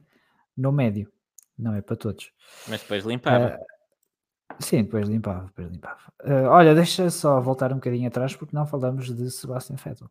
no 0.57 0.73
médio. 0.73 1.13
Não 1.59 1.75
é 1.75 1.83
para 1.83 1.97
todos. 1.97 2.33
Mas 2.67 2.81
depois 2.81 3.05
limpava. 3.05 3.59
Uh, 3.59 4.57
sim, 4.59 4.83
depois 4.83 5.07
limpava, 5.07 5.45
depois 5.45 5.69
limpava. 5.69 6.01
Uh, 6.25 6.49
olha, 6.49 6.75
deixa 6.75 7.11
só 7.11 7.39
voltar 7.43 7.73
um 7.73 7.75
bocadinho 7.75 8.09
atrás 8.09 8.35
porque 8.35 8.57
não 8.57 8.65
falamos 8.65 9.15
de 9.15 9.31
Sebastian 9.31 9.77
Vettel. 9.77 10.11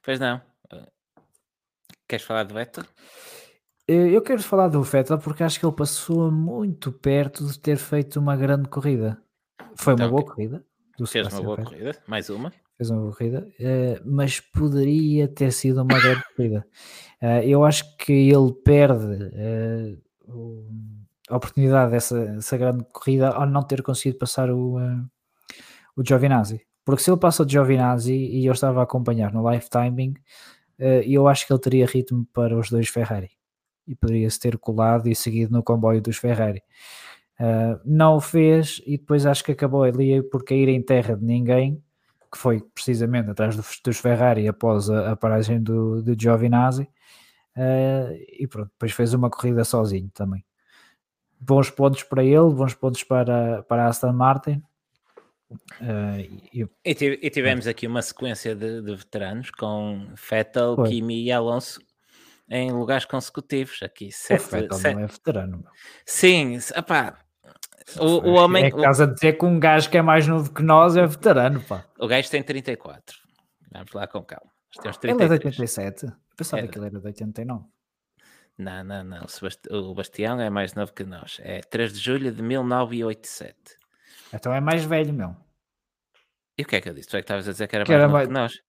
Pois 0.00 0.20
não. 0.20 0.40
Queres 2.06 2.24
falar 2.24 2.44
do 2.44 2.54
Vettel? 2.54 2.84
Eh, 3.88 4.10
eu 4.10 4.22
quero 4.22 4.42
falar 4.42 4.68
do 4.68 4.82
Vettel 4.82 5.18
porque 5.18 5.42
acho 5.42 5.58
que 5.58 5.66
ele 5.66 5.74
passou 5.74 6.30
muito 6.30 6.92
perto 6.92 7.46
de 7.46 7.58
ter 7.58 7.76
feito 7.76 8.20
uma 8.20 8.36
grande 8.36 8.68
corrida. 8.68 9.20
Foi 9.74 9.94
uma 9.94 10.04
então, 10.04 10.10
boa 10.10 10.24
corrida. 10.24 10.64
Fez 11.06 11.26
uma 11.32 11.42
boa 11.42 11.56
Vettel. 11.56 11.72
corrida, 11.72 12.02
mais 12.06 12.30
uma. 12.30 12.52
Fez 12.76 12.90
uma 12.90 13.10
corrida, 13.10 13.48
eh, 13.58 14.00
mas 14.04 14.40
poderia 14.40 15.28
ter 15.28 15.52
sido 15.52 15.82
uma 15.82 15.98
grande 16.00 16.22
corrida. 16.36 16.66
Eh, 17.20 17.48
eu 17.48 17.64
acho 17.64 17.96
que 17.96 18.12
ele 18.12 18.52
perde 18.64 19.30
a 21.28 21.36
oportunidade 21.36 21.92
dessa, 21.92 22.26
dessa 22.26 22.56
grande 22.56 22.84
corrida 22.92 23.30
ao 23.30 23.46
não 23.46 23.62
ter 23.62 23.82
conseguido 23.82 24.18
passar 24.18 24.50
o, 24.50 24.76
o 25.96 26.04
Giovinazzi. 26.06 26.66
Porque 26.84 27.02
se 27.02 27.10
ele 27.10 27.20
passa 27.20 27.42
o 27.42 27.48
Giovinazzi 27.48 28.12
e 28.12 28.44
eu 28.44 28.52
estava 28.52 28.80
a 28.80 28.84
acompanhar 28.84 29.32
no 29.32 29.42
live 29.42 29.68
timing, 29.70 30.14
eu 31.06 31.28
acho 31.28 31.46
que 31.46 31.52
ele 31.52 31.60
teria 31.60 31.86
ritmo 31.86 32.26
para 32.32 32.58
os 32.58 32.68
dois 32.68 32.88
Ferrari 32.88 33.30
e 33.86 33.94
poderia-se 33.94 34.40
ter 34.40 34.58
colado 34.58 35.08
e 35.08 35.14
seguido 35.14 35.52
no 35.52 35.62
comboio 35.62 36.00
dos 36.00 36.16
Ferrari. 36.16 36.62
Uh, 37.38 37.80
não 37.84 38.16
o 38.16 38.20
fez 38.20 38.80
e 38.86 38.96
depois 38.96 39.26
acho 39.26 39.42
que 39.42 39.52
acabou 39.52 39.82
ali 39.82 40.22
por 40.22 40.44
cair 40.44 40.68
em 40.68 40.80
terra 40.80 41.16
de 41.16 41.24
ninguém, 41.24 41.82
que 42.34 42.38
foi 42.38 42.60
precisamente 42.74 43.30
atrás 43.30 43.54
dos, 43.54 43.80
dos 43.82 43.98
Ferrari 43.98 44.48
após 44.48 44.90
a, 44.90 45.12
a 45.12 45.16
paragem 45.16 45.62
do, 45.62 46.02
do 46.02 46.20
Giovinazzi. 46.20 46.82
Uh, 47.56 48.10
e 48.40 48.44
pronto, 48.48 48.70
depois 48.72 48.90
fez 48.90 49.14
uma 49.14 49.30
corrida 49.30 49.62
sozinho 49.62 50.10
também. 50.12 50.44
Bons 51.38 51.70
pontos 51.70 52.02
para 52.02 52.24
ele, 52.24 52.52
bons 52.52 52.74
pontos 52.74 53.04
para, 53.04 53.62
para 53.62 53.84
a 53.84 53.88
Aston 53.88 54.12
Martin. 54.12 54.60
Uh, 55.80 56.18
e, 56.52 56.68
e, 56.84 57.30
tivemos 57.30 57.68
aqui 57.68 57.86
uma 57.86 58.02
sequência 58.02 58.56
de, 58.56 58.82
de 58.82 58.96
veteranos 58.96 59.52
com 59.52 60.08
Vettel, 60.28 60.74
Foi. 60.74 60.88
Kimi 60.88 61.26
e 61.26 61.30
Alonso 61.30 61.80
em 62.50 62.72
lugares 62.72 63.04
consecutivos. 63.04 63.80
Aqui, 63.80 64.10
sete, 64.10 64.44
o 64.44 64.48
Vettel 64.48 64.78
sete... 64.78 64.94
não 64.96 65.02
é 65.02 65.06
veterano. 65.06 65.58
Meu. 65.58 65.70
Sim, 66.04 66.58
opá, 66.76 67.23
o, 67.98 68.30
o 68.30 68.32
homem. 68.34 68.64
É 68.64 68.70
que 68.70 68.76
estás 68.76 69.00
a 69.00 69.06
dizer 69.06 69.38
que 69.38 69.44
um 69.44 69.58
gajo 69.58 69.90
que 69.90 69.98
é 69.98 70.02
mais 70.02 70.26
novo 70.26 70.52
que 70.52 70.62
nós 70.62 70.96
é 70.96 71.06
veterano, 71.06 71.60
pá. 71.62 71.84
O 71.98 72.06
gajo 72.06 72.30
tem 72.30 72.42
34. 72.42 73.16
Vamos 73.72 73.92
lá 73.92 74.06
com 74.06 74.22
calma. 74.22 74.50
Ele 75.02 75.22
é 75.22 75.26
de 75.26 75.32
87. 75.32 76.06
Eu 76.06 76.12
pensava 76.36 76.64
é. 76.64 76.68
que 76.68 76.78
ele 76.78 76.86
era 76.86 76.98
de 76.98 77.06
89. 77.06 77.64
Não, 78.56 78.84
não, 78.84 79.04
não. 79.04 79.26
O 79.70 79.94
Bastião 79.94 80.40
é 80.40 80.48
mais 80.48 80.74
novo 80.74 80.92
que 80.92 81.04
nós. 81.04 81.40
É 81.42 81.60
3 81.60 81.92
de 81.92 81.98
julho 81.98 82.32
de 82.32 82.42
1987. 82.42 83.56
Então 84.32 84.52
é 84.52 84.60
mais 84.60 84.84
velho, 84.84 85.12
meu. 85.12 85.36
E 86.56 86.62
o 86.62 86.66
que 86.66 86.76
é 86.76 86.80
que 86.80 86.88
eu 86.88 86.94
disse? 86.94 87.08
Tu 87.08 87.16
é 87.16 87.20
que 87.20 87.24
estavas 87.24 87.48
a 87.48 87.52
dizer 87.52 87.66
que 87.66 87.76
era 87.76 87.84
que 87.84 87.90
mais 87.90 88.02
era 88.02 88.08
novo 88.08 88.14
mais... 88.14 88.28
que 88.28 88.34
nós? 88.34 88.62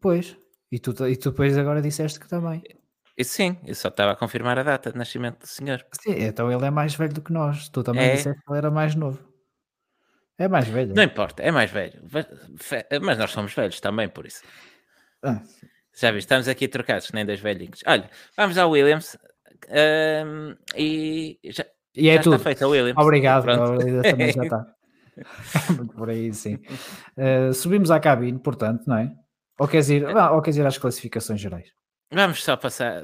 Pois. 0.00 0.36
E 0.70 0.78
tu, 0.78 0.90
e 1.06 1.16
tu 1.16 1.30
depois 1.30 1.58
agora 1.58 1.82
disseste 1.82 2.18
que 2.18 2.28
também. 2.28 2.62
E 3.16 3.24
sim, 3.24 3.58
eu 3.64 3.74
só 3.74 3.88
estava 3.88 4.12
a 4.12 4.16
confirmar 4.16 4.58
a 4.58 4.62
data 4.62 4.90
de 4.90 4.98
nascimento 4.98 5.40
do 5.40 5.46
senhor. 5.46 5.84
Sim, 6.00 6.14
então 6.16 6.50
ele 6.50 6.64
é 6.64 6.70
mais 6.70 6.94
velho 6.94 7.12
do 7.12 7.20
que 7.20 7.32
nós. 7.32 7.68
Tu 7.68 7.82
também 7.82 8.04
é... 8.04 8.14
disseste 8.16 8.40
que 8.42 8.50
ele 8.50 8.58
era 8.58 8.70
mais 8.70 8.94
novo. 8.94 9.32
É 10.38 10.48
mais 10.48 10.66
velho. 10.66 10.94
Não 10.94 11.02
importa, 11.02 11.42
é 11.42 11.50
mais 11.50 11.70
velho. 11.70 12.02
Mas 13.02 13.18
nós 13.18 13.30
somos 13.30 13.52
velhos 13.54 13.80
também, 13.80 14.08
por 14.08 14.26
isso. 14.26 14.42
Ah. 15.22 15.40
Já 15.94 16.10
viste, 16.10 16.26
estamos 16.26 16.48
aqui 16.48 16.66
trocados, 16.68 17.12
nem 17.12 17.24
dois 17.24 17.40
velhinhos. 17.40 17.80
Olha, 17.86 18.10
vamos 18.36 18.56
ao 18.56 18.70
Williams. 18.70 19.16
Um, 19.68 20.56
e 20.74 21.38
já, 21.44 21.64
e 21.94 22.08
é 22.08 22.16
já 22.16 22.22
tudo. 22.22 22.36
está 22.36 22.44
feito 22.44 22.64
a 22.64 22.68
Williams. 22.68 23.00
Obrigado, 23.00 23.44
também 24.02 24.32
já 24.32 24.42
está. 24.42 24.66
Por 25.94 26.08
aí, 26.08 26.32
sim. 26.32 26.58
Uh, 27.16 27.52
subimos 27.52 27.90
à 27.90 28.00
cabine, 28.00 28.38
portanto, 28.38 28.84
não 28.86 28.96
é? 28.96 29.12
Ou 29.58 29.68
queres 29.68 29.90
ir, 29.90 30.04
ou 30.04 30.42
queres 30.42 30.56
ir 30.56 30.66
às 30.66 30.78
classificações 30.78 31.40
gerais? 31.40 31.68
Vamos 32.14 32.44
só 32.44 32.58
passar 32.58 33.02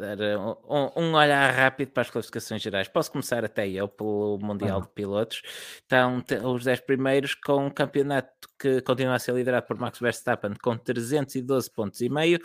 um, 0.68 1.02
um, 1.02 1.14
olhar 1.14 1.50
rápido 1.54 1.92
para 1.92 2.02
as 2.02 2.10
classificações 2.10 2.60
gerais. 2.60 2.88
Posso 2.88 3.10
começar 3.10 3.42
até 3.42 3.66
eu 3.66 3.88
pelo 3.88 4.38
Mundial 4.38 4.82
de 4.82 4.88
Pilotos. 4.90 5.40
Estão 5.76 6.22
os 6.44 6.64
10 6.64 6.80
primeiros 6.80 7.34
com 7.34 7.64
um 7.64 7.70
campeonato 7.70 8.28
que 8.58 8.82
continua 8.82 9.14
a 9.14 9.18
ser 9.18 9.34
liderado 9.34 9.66
por 9.66 9.78
Max 9.78 9.98
Verstappen 9.98 10.52
com 10.62 10.76
312 10.76 11.70
pontos 11.70 12.02
e 12.02 12.10
meio. 12.10 12.38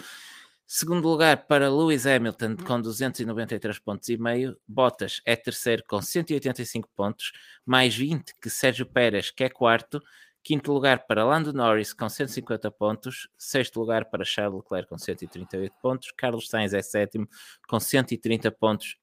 Segundo 0.65 1.05
lugar 1.05 1.45
para 1.47 1.69
Lewis 1.69 2.07
Hamilton 2.07 2.55
com 2.55 2.79
293 2.79 3.79
pontos 3.79 4.07
e 4.07 4.15
meio. 4.15 4.57
Bottas 4.65 5.21
é 5.25 5.35
terceiro 5.35 5.83
com 5.85 6.01
185 6.01 6.87
pontos, 6.95 7.33
mais 7.65 7.93
20 7.93 8.35
que 8.41 8.49
Sérgio 8.49 8.85
Pérez, 8.85 9.31
que 9.31 9.43
é 9.43 9.49
quarto. 9.49 10.01
Quinto 10.43 10.73
lugar 10.73 11.05
para 11.07 11.23
Lando 11.23 11.53
Norris 11.53 11.93
com 11.93 12.09
150 12.09 12.69
pontos. 12.71 13.29
Sexto 13.37 13.79
lugar 13.79 14.05
para 14.05 14.25
Charles 14.25 14.57
Leclerc 14.57 14.89
com 14.89 14.97
138 14.97 15.73
pontos. 15.81 16.11
Carlos 16.11 16.49
Sainz 16.49 16.73
é 16.73 16.81
sétimo 16.81 17.27
com 17.67 17.79
130 17.79 18.51
pontos 18.51 18.97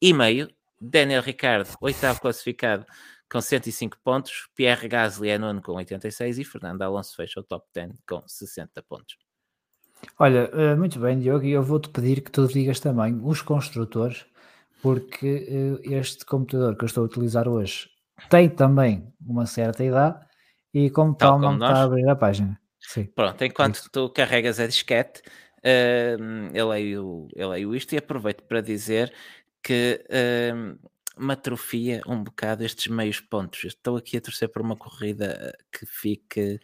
e 0.00 0.14
meio. 0.14 0.48
Daniel 0.80 1.22
Ricciardo, 1.22 1.68
oitavo 1.80 2.20
classificado 2.20 2.86
com 3.30 3.40
105 3.40 3.98
pontos. 4.02 4.48
Pierre 4.54 4.88
Gasly 4.88 5.28
é 5.28 5.38
nono 5.38 5.60
com 5.60 5.72
86 5.72 6.38
e 6.38 6.44
Fernando 6.44 6.80
Alonso 6.82 7.14
fecha 7.14 7.40
o 7.40 7.42
top 7.42 7.66
10 7.74 8.00
com 8.08 8.22
60 8.26 8.82
pontos. 8.82 9.18
Olha, 10.18 10.50
eh, 10.54 10.76
muito 10.76 10.98
bem, 11.00 11.18
Diogo, 11.18 11.44
e 11.44 11.50
eu 11.50 11.62
vou-te 11.62 11.88
pedir 11.90 12.22
que 12.22 12.30
tu 12.30 12.46
digas 12.46 12.78
também 12.78 13.20
os 13.22 13.42
construtores, 13.42 14.24
porque 14.80 15.80
eh, 15.84 15.98
este 15.98 16.24
computador 16.24 16.76
que 16.76 16.84
eu 16.84 16.86
estou 16.86 17.02
a 17.02 17.06
utilizar 17.06 17.48
hoje 17.48 17.90
tem 18.30 18.48
também 18.48 19.12
uma 19.20 19.44
certa 19.44 19.84
idade 19.84 20.27
e 20.72 20.90
como 20.90 21.14
tal, 21.14 21.32
tal 21.32 21.40
não 21.40 21.54
está 21.54 21.80
a 21.80 21.82
abrir 21.82 22.08
a 22.08 22.16
página. 22.16 22.60
Sim. 22.80 23.04
Pronto, 23.06 23.42
enquanto 23.44 23.76
Isso. 23.76 23.90
tu 23.90 24.08
carregas 24.10 24.60
a 24.60 24.66
disquete, 24.66 25.22
uh, 25.58 26.50
eu, 26.54 26.68
leio, 26.68 27.28
eu 27.34 27.50
leio 27.50 27.74
isto 27.74 27.94
e 27.94 27.98
aproveito 27.98 28.42
para 28.44 28.60
dizer 28.60 29.12
que 29.62 30.04
uh, 30.08 30.88
me 31.18 31.32
atrofia 31.32 32.00
um 32.06 32.22
bocado 32.22 32.64
estes 32.64 32.86
meios 32.86 33.20
pontos. 33.20 33.64
Estou 33.64 33.96
aqui 33.96 34.16
a 34.16 34.20
torcer 34.20 34.48
por 34.48 34.62
uma 34.62 34.76
corrida 34.76 35.52
que 35.72 35.84
fique, 35.84 36.60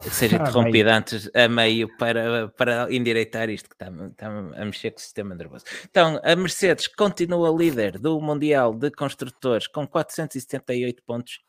que 0.00 0.10
seja 0.10 0.36
interrompida 0.36 0.94
ah, 0.94 0.98
antes 0.98 1.30
a 1.34 1.48
meio 1.48 1.94
para, 1.96 2.48
para 2.48 2.92
endireitar 2.94 3.50
isto 3.50 3.68
que 3.68 3.74
está, 3.74 3.88
está 4.06 4.28
a 4.28 4.64
mexer 4.64 4.92
com 4.92 4.98
o 4.98 5.00
sistema 5.00 5.34
nervoso. 5.34 5.64
Então, 5.90 6.20
a 6.22 6.36
Mercedes 6.36 6.86
continua 6.86 7.50
líder 7.50 7.98
do 7.98 8.20
Mundial 8.20 8.72
de 8.72 8.90
Construtores 8.90 9.66
com 9.66 9.86
478 9.86 11.02
pontos 11.02 11.40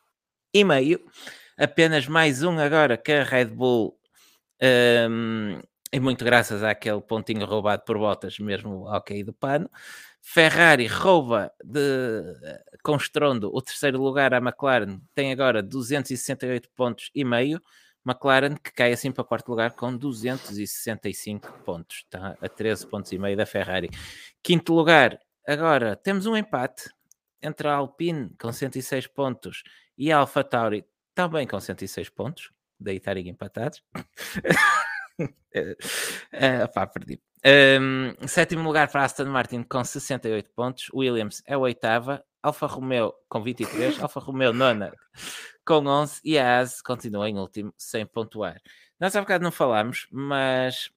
e 0.54 0.64
meio 0.64 1.00
apenas 1.58 2.08
mais 2.08 2.44
um 2.44 2.60
agora 2.60 2.96
que 2.98 3.12
a 3.12 3.24
Red 3.24 3.46
Bull, 3.46 3.98
um, 5.10 5.60
e 5.92 6.00
muito 6.00 6.24
graças 6.24 6.64
àquele 6.64 7.02
pontinho 7.02 7.46
roubado 7.46 7.84
por 7.84 7.98
botas, 7.98 8.38
mesmo 8.38 8.88
ao 8.88 9.02
cair 9.02 9.24
do 9.24 9.34
pano. 9.34 9.70
Ferrari 10.22 10.86
rouba 10.88 11.52
de, 11.64 11.80
com 12.84 12.96
estrondo 12.96 13.50
o 13.54 13.62
terceiro 13.62 14.00
lugar 14.02 14.34
à 14.34 14.38
McLaren, 14.38 15.00
tem 15.16 15.32
agora 15.32 15.64
268 15.64 16.70
pontos 16.76 17.10
e 17.16 17.24
meio. 17.24 17.62
McLaren 18.06 18.56
que 18.56 18.72
cai 18.72 18.94
assim 18.94 19.12
para 19.12 19.22
o 19.22 19.26
quarto 19.26 19.50
lugar 19.50 19.72
com 19.72 19.96
265 19.96 21.52
pontos, 21.66 22.04
está 22.04 22.38
a 22.40 22.48
13 22.50 22.88
pontos 22.88 23.12
e 23.12 23.18
meio 23.18 23.36
da 23.36 23.46
Ferrari. 23.46 23.90
Quinto 24.44 24.74
lugar, 24.74 25.20
agora 25.46 25.96
temos 25.96 26.26
um 26.26 26.38
empate 26.38 26.90
entre 27.42 27.68
a 27.68 27.76
Alpine 27.76 28.30
com 28.40 28.52
106 28.52 29.08
pontos 29.08 29.64
e 29.98 30.12
a 30.12 30.20
AlphaTauri 30.20 30.86
também 31.18 31.48
com 31.48 31.60
106 31.60 32.10
pontos, 32.10 32.52
daí 32.80 32.98
estarem 32.98 33.28
empatados. 33.28 33.82
uh, 35.20 35.28
pá, 36.76 36.86
perdi. 36.86 37.20
Um, 37.44 38.28
sétimo 38.28 38.62
lugar 38.62 38.92
para 38.92 39.04
Aston 39.04 39.26
Martin 39.26 39.64
com 39.64 39.84
68 39.84 40.52
pontos, 40.52 40.92
Williams 40.94 41.42
é 41.48 41.58
o 41.58 41.62
oitava, 41.62 42.24
Alfa 42.44 42.68
Romeo 42.68 43.12
com 43.28 43.42
23, 43.42 43.98
Alfa 44.04 44.20
Romeo 44.20 44.54
nona 44.54 44.94
com 45.66 45.88
11 45.88 46.22
e 46.24 46.38
a 46.38 46.60
AS 46.60 46.84
continua 46.84 47.28
em 47.28 47.40
último 47.40 47.74
sem 47.76 48.06
pontuar. 48.06 48.62
Nós 49.00 49.16
há 49.16 49.22
bocado 49.22 49.44
não 49.44 49.52
falámos, 49.52 50.08
mas 50.12 50.92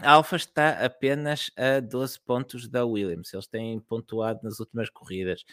a 0.00 0.10
Alfa 0.10 0.34
está 0.34 0.84
apenas 0.84 1.52
a 1.56 1.78
12 1.78 2.18
pontos 2.20 2.66
da 2.68 2.84
Williams. 2.84 3.32
Eles 3.32 3.46
têm 3.46 3.78
pontuado 3.78 4.40
nas 4.42 4.58
últimas 4.58 4.90
corridas. 4.90 5.44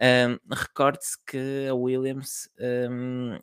Um, 0.00 0.38
Recorde-se 0.54 1.18
que 1.26 1.66
a 1.68 1.74
Williams 1.74 2.48
um, 2.90 3.38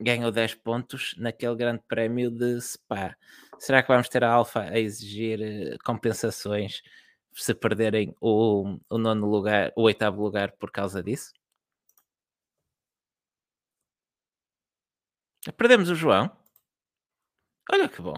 ganhou 0.00 0.32
10 0.32 0.54
pontos 0.56 1.14
naquele 1.18 1.54
grande 1.54 1.82
prémio 1.86 2.30
de 2.30 2.60
Spa. 2.60 3.16
Será 3.58 3.82
que 3.82 3.88
vamos 3.88 4.08
ter 4.08 4.24
a 4.24 4.30
Alfa 4.32 4.62
a 4.62 4.78
exigir 4.78 5.40
eh, 5.42 5.76
compensações 5.84 6.82
se 7.34 7.54
perderem 7.54 8.14
o, 8.20 8.78
o 8.90 8.98
nono 8.98 9.26
lugar, 9.28 9.72
o 9.76 9.82
oitavo 9.82 10.22
lugar 10.22 10.52
por 10.52 10.70
causa 10.70 11.02
disso? 11.02 11.32
Perdemos 15.56 15.88
o 15.90 15.94
João. 15.94 16.30
Olha 17.70 17.88
que 17.88 18.00
bom. 18.02 18.14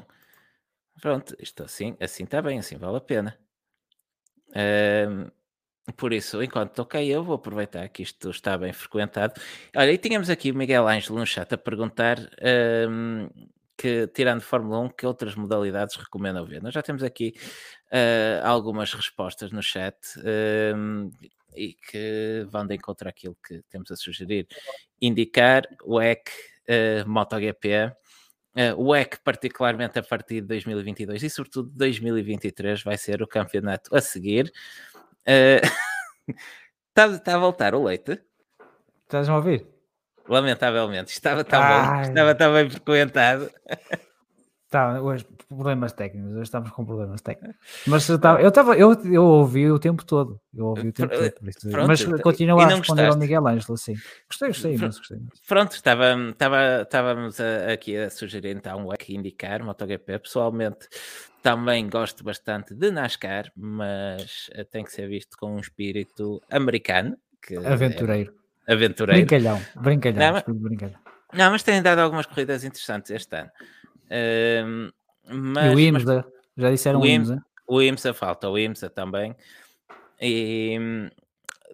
Pronto, 1.01 1.34
isto 1.38 1.62
assim, 1.62 1.96
assim 2.01 2.24
está 2.24 2.40
bem, 2.40 2.59
assim 2.59 2.76
vale 2.76 2.96
a 2.96 3.01
pena. 3.01 3.38
Um, 4.56 5.30
por 5.93 6.12
isso, 6.12 6.43
enquanto 6.43 6.73
toquei 6.73 7.09
eu, 7.09 7.23
vou 7.23 7.35
aproveitar 7.35 7.86
que 7.89 8.02
isto 8.02 8.31
está 8.31 8.56
bem 8.56 8.73
frequentado. 8.73 9.35
Olha, 9.77 9.93
e 9.93 9.98
tínhamos 9.98 10.31
aqui 10.31 10.51
o 10.51 10.55
Miguel 10.55 10.89
Ângelo 10.89 11.19
no 11.19 11.27
chat 11.27 11.52
a 11.52 11.59
perguntar 11.59 12.19
um, 12.89 13.28
que, 13.77 14.06
tirando 14.09 14.40
Fórmula 14.40 14.81
1, 14.81 14.89
que 14.90 15.06
outras 15.06 15.35
modalidades 15.35 15.97
recomendam 15.97 16.47
ver? 16.47 16.62
Nós 16.62 16.73
já 16.73 16.82
temos 16.82 17.02
aqui 17.02 17.35
uh, 17.93 18.47
algumas 18.47 18.94
respostas 18.94 19.52
no 19.52 19.62
chat 19.62 19.97
um, 20.74 21.11
e 21.55 21.74
que 21.74 22.47
vão 22.48 22.66
de 22.66 22.74
encontro 22.74 23.09
àquilo 23.09 23.36
que 23.47 23.62
temos 23.69 23.90
a 23.90 23.97
sugerir. 23.97 24.47
Indicar 25.02 25.65
o 25.85 26.01
EC 26.01 26.31
uh, 26.69 27.09
MotoGP. 27.09 27.93
Uh, 28.56 28.74
o 28.78 28.94
EC, 28.97 29.19
particularmente 29.23 29.98
a 29.98 30.02
partir 30.02 30.40
de 30.40 30.47
2022 30.47 31.24
e 31.24 31.28
sobretudo 31.28 31.70
2023, 31.74 32.82
vai 32.82 32.97
ser 32.97 33.20
o 33.20 33.27
campeonato 33.27 33.94
a 33.94 34.01
seguir. 34.01 34.51
Está 35.26 37.06
uh, 37.09 37.18
tá 37.18 37.34
a 37.34 37.38
voltar 37.38 37.74
o 37.74 37.82
leite? 37.82 38.20
Estás 39.05 39.28
a 39.28 39.36
ouvir? 39.36 39.66
Lamentavelmente, 40.28 41.12
estava 41.12 41.44
tão 41.44 41.60
bom, 41.60 42.01
estava 42.01 42.34
tão 42.34 42.52
bem 42.52 42.70
frequentado. 42.70 43.51
Tá, 44.74 45.01
hoje 45.01 45.24
problemas 45.48 45.92
técnicos, 45.92 46.32
hoje 46.32 46.42
estamos 46.42 46.68
com 46.72 46.84
problemas 46.84 47.20
técnicos. 47.20 47.56
Mas 47.86 48.09
eu 48.09 48.16
estava, 48.16 48.42
eu, 48.42 48.48
estava, 48.48 48.76
eu, 48.76 48.92
eu 49.05 49.22
ouvi 49.22 49.70
o 49.70 49.78
tempo 49.78 50.05
todo, 50.05 50.40
eu 50.52 50.66
ouvi 50.66 50.88
o 50.88 50.92
tempo 50.92 51.14
todo, 51.14 51.30
Pronto, 51.70 51.86
mas 51.86 52.05
continuo 52.20 52.59
a 52.59 52.66
responder 52.66 53.02
gostaste? 53.02 53.12
ao 53.12 53.16
Miguel 53.16 53.46
Ângelo, 53.46 53.78
sim. 53.78 53.94
Gostei, 54.28 54.48
gostei, 54.48 54.76
mas 54.76 54.98
gostei. 54.98 55.18
Pronto, 55.46 55.76
estava, 55.76 56.28
estava, 56.28 56.82
estávamos 56.82 57.38
aqui 57.72 57.96
a 57.96 58.10
sugerir 58.10 58.56
então 58.56 58.88
o 58.88 58.96
que 58.96 59.14
indicar 59.14 59.62
MotoGP. 59.62 60.18
Pessoalmente 60.18 60.88
também 61.40 61.88
gosto 61.88 62.24
bastante 62.24 62.74
de 62.74 62.90
NASCAR, 62.90 63.52
mas 63.55 64.51
eh, 64.55 64.64
tem 64.64 64.82
que 64.82 64.90
ser 64.90 65.09
visto 65.09 65.36
com 65.38 65.55
um 65.55 65.60
espírito 65.60 66.42
americano. 66.51 67.16
É 67.48 67.72
aventureiro. 67.72 68.34
É 68.66 68.72
aventureiro. 68.72 69.20
Brincalhão, 69.24 69.62
brincalhão, 69.76 70.18
não, 70.18 70.32
mas, 70.32 70.42
brincalhão. 70.48 70.98
Não, 71.32 71.51
mas 71.52 71.62
tem 71.62 71.80
dado 71.80 72.01
algumas 72.01 72.26
corridas 72.26 72.64
interessantes 72.64 73.12
este 73.12 73.36
ano. 73.36 73.51
Uh, 74.15 74.93
mas, 75.28 75.73
e 75.73 75.74
o 75.74 75.81
IMSA, 75.81 76.24
mas, 76.24 76.62
já 76.62 76.70
disseram 76.70 77.01
o 77.01 77.07
IMSA. 77.07 77.45
O 77.66 77.82
IMSA 77.82 78.15
falta, 78.15 78.49
o 78.49 78.59
IMSA 78.59 78.89
também. 78.89 79.35
E 80.20 80.78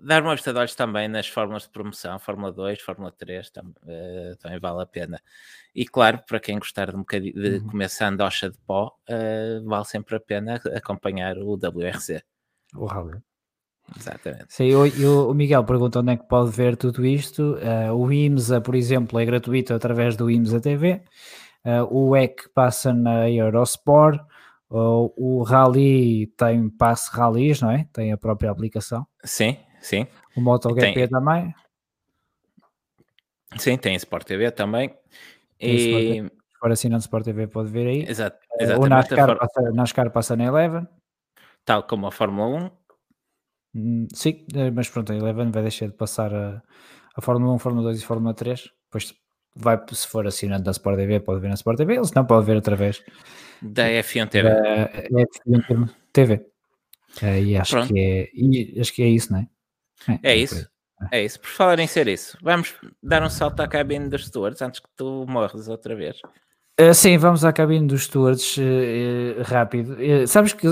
dar 0.03 0.23
uma 0.23 0.35
vista 0.35 0.53
de 0.53 0.59
olhos 0.59 0.75
também 0.75 1.09
nas 1.09 1.29
fórmulas 1.29 1.65
de 1.65 1.71
promoção, 1.71 2.19
Fórmula 2.19 2.53
2, 2.53 2.81
Fórmula 2.81 3.12
3, 3.12 3.51
tam, 3.51 3.67
uh, 3.83 4.37
também 4.39 4.59
vale 4.59 4.83
a 4.83 4.87
pena. 4.87 5.21
E 5.75 5.85
claro, 5.85 6.21
para 6.27 6.41
quem 6.41 6.59
gostar 6.59 6.91
de 6.91 6.97
um 6.97 7.05
de 7.05 7.59
uhum. 7.59 7.67
comer 7.67 7.89
sandocha 7.89 8.51
de 8.51 8.59
pó, 8.67 8.97
uh, 9.09 9.69
vale 9.69 9.85
sempre 9.85 10.17
a 10.17 10.21
pena 10.21 10.61
acompanhar 10.75 11.37
o 11.39 11.55
WRC. 11.55 12.23
O 12.75 12.87
Rally. 12.87 13.19
Exatamente. 13.97 14.47
Sim, 14.49 14.73
o, 14.75 15.31
o 15.31 15.35
Miguel 15.35 15.65
pergunta 15.65 15.99
onde 15.99 16.12
é 16.12 16.17
que 16.17 16.29
pode 16.29 16.51
ver 16.51 16.77
tudo 16.77 17.05
isto. 17.05 17.57
Uh, 17.57 17.93
o 17.93 18.12
IMSA, 18.12 18.61
por 18.61 18.75
exemplo, 18.75 19.19
é 19.19 19.25
gratuito 19.25 19.75
através 19.75 20.17
do 20.17 20.31
IMSA 20.31 20.61
TV. 20.61 21.03
Uh, 21.65 21.87
o 21.91 22.16
EC 22.16 22.49
passa 22.55 22.93
na 22.93 23.28
Eurosport. 23.31 24.20
O 24.73 25.43
Rally 25.43 26.28
tem 26.37 26.70
passe 26.70 27.11
Rallys, 27.11 27.61
não 27.61 27.73
é? 27.73 27.89
Tem 27.93 28.12
a 28.12 28.16
própria 28.16 28.51
aplicação. 28.51 29.05
Sim, 29.24 29.57
sim. 29.81 30.07
O 30.37 30.41
MotoGP 30.41 30.95
tem... 30.95 31.09
também. 31.09 31.55
Sim, 33.59 33.77
tem 33.77 33.97
Sport 33.97 34.24
TV 34.24 34.51
também. 34.51 34.95
E... 35.59 36.23
Se 36.23 36.31
for 36.61 36.70
assinando 36.70 37.01
Sport 37.01 37.24
TV 37.24 37.47
pode 37.49 37.70
ver 37.70 37.87
aí. 37.87 38.05
Exato, 38.09 38.39
exatamente. 38.61 38.87
O 38.87 38.89
NASCAR, 38.89 39.28
for... 39.28 39.39
passa, 39.39 39.73
NASCAR 39.73 40.11
passa 40.11 40.37
na 40.37 40.45
Eleven. 40.45 40.87
Tal 41.65 41.82
como 41.85 42.07
a 42.07 42.12
Fórmula 42.12 42.47
1. 42.47 42.70
Hum, 43.74 44.09
sim, 44.12 44.47
eh, 44.55 44.70
mas 44.70 44.89
pronto, 44.89 45.12
a 45.12 45.16
Eleven 45.16 45.51
vai 45.51 45.62
deixar 45.62 45.87
de 45.87 45.95
passar 45.95 46.35
a, 46.35 46.62
a 47.16 47.20
Fórmula 47.20 47.55
1, 47.55 47.59
Fórmula 47.59 47.85
2 47.85 48.01
e 48.01 48.05
Fórmula 48.05 48.35
3. 48.35 48.70
Depois 48.85 49.15
vai, 49.55 49.81
se 49.93 50.06
for 50.06 50.27
assinante 50.27 50.64
da 50.64 50.70
Sport 50.70 50.97
TV, 50.97 51.20
pode 51.20 51.40
ver 51.40 51.48
na 51.48 51.55
Sport 51.55 51.77
TV, 51.77 52.05
se 52.05 52.14
não 52.14 52.24
pode 52.24 52.47
ver 52.47 52.56
através 52.56 53.02
da 53.62 53.89
F1 53.89 54.28
TV. 54.28 54.48
Da 54.48 54.90
F1 54.90 55.94
TV. 56.12 56.47
É, 57.22 57.43
e 57.43 57.56
acho 57.56 57.86
que, 57.86 57.98
é, 57.98 58.31
e 58.32 58.81
acho 58.81 58.93
que 58.93 59.02
é 59.02 59.09
isso, 59.09 59.32
não 59.32 59.40
é? 59.40 59.48
É, 60.22 60.32
é 60.32 60.36
isso. 60.36 60.68
É 61.10 61.24
isso. 61.24 61.40
Por 61.40 61.48
falar 61.48 61.78
em 61.78 61.86
ser 61.86 62.09
isso, 62.09 62.36
vamos 62.43 62.74
dar 63.02 63.22
um 63.22 63.31
salto 63.31 63.60
à 63.60 63.68
cabine 63.68 64.09
dos 64.09 64.27
stewards 64.27 64.60
antes 64.60 64.81
que 64.81 64.89
tu 64.97 65.24
morres 65.27 65.68
outra 65.68 65.94
vez. 65.94 66.20
Uh, 66.81 66.94
sim, 66.94 67.19
vamos 67.19 67.44
à 67.44 67.52
cabine 67.52 67.86
dos 67.86 68.05
stewards 68.05 68.57
uh, 68.57 69.43
rápido. 69.43 69.93
Uh, 69.94 70.27
sabes 70.27 70.52
que 70.52 70.66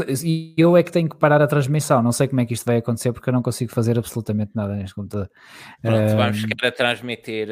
eu 0.57 0.77
é 0.77 0.83
que 0.83 0.91
tenho 0.91 1.09
que 1.09 1.17
parar 1.17 1.43
a 1.43 1.47
transmissão, 1.47 2.03
não 2.03 2.13
sei 2.13 2.29
como 2.29 2.41
é 2.41 2.47
que 2.47 2.55
isto 2.55 2.65
vai 2.65 2.79
acontecer 2.79 3.13
porque 3.13 3.29
eu 3.29 3.35
não 3.35 3.43
consigo 3.43 3.71
fazer 3.73 3.99
absolutamente 3.99 4.53
nada 4.55 4.75
neste 4.75 4.95
computador. 4.95 5.31
Pronto, 5.83 6.17
vamos 6.17 6.41
ficar 6.41 6.69
a 6.69 6.73
transmitir 6.73 7.49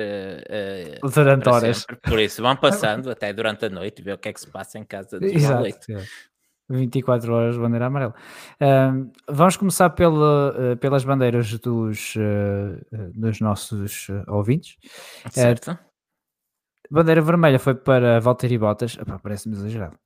durante 1.03 1.49
horas. 1.49 1.78
Sempre. 1.78 1.97
Por 1.97 2.19
isso, 2.19 2.41
vão 2.41 2.57
passando 2.57 3.11
até 3.12 3.33
durante 3.33 3.66
a 3.66 3.69
noite, 3.69 4.01
ver 4.01 4.15
o 4.15 4.19
que 4.19 4.28
é 4.28 4.33
que 4.33 4.41
se 4.41 4.51
passa 4.51 4.78
em 4.78 4.85
casa 4.85 5.20
de 5.20 5.27
Exato. 5.27 5.77
24 6.69 7.33
horas 7.33 7.57
bandeira 7.57 7.87
amarela. 7.87 8.15
Uh, 8.61 9.11
vamos 9.28 9.57
começar 9.57 9.91
pela, 9.91 10.73
uh, 10.73 10.77
pelas 10.78 11.05
bandeiras 11.05 11.53
dos, 11.59 12.15
uh, 12.16 13.11
dos 13.15 13.41
nossos 13.41 14.09
ouvintes. 14.27 14.77
Certo. 15.31 15.78
Bandeira 16.91 17.21
vermelha 17.21 17.59
foi 17.59 17.75
para 17.75 18.21
Valtteri 18.21 18.59
Bottas. 18.59 18.97
Parece-me 19.23 19.55
exagerado. 19.57 19.99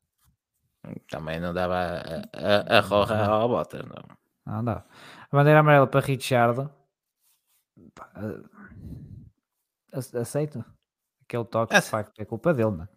Também 1.11 1.39
não 1.39 1.52
dava 1.52 1.74
a, 1.77 2.74
a, 2.74 2.78
a 2.78 2.81
roja 2.81 3.24
ao 3.24 3.48
Bottas, 3.48 3.82
não. 3.85 4.16
Não 4.47 4.65
dava. 4.65 4.86
A 5.31 5.36
bandeira 5.36 5.61
amarela 5.61 5.86
para 5.86 6.01
Richard. 6.07 6.69
Aceito. 9.93 10.65
Aquele 11.24 11.44
toque, 11.44 11.74
de 11.74 11.82
facto, 11.82 12.20
é 12.20 12.24
culpa 12.24 12.52
dele, 12.52 12.73
não 12.73 12.85
é? 12.85 12.89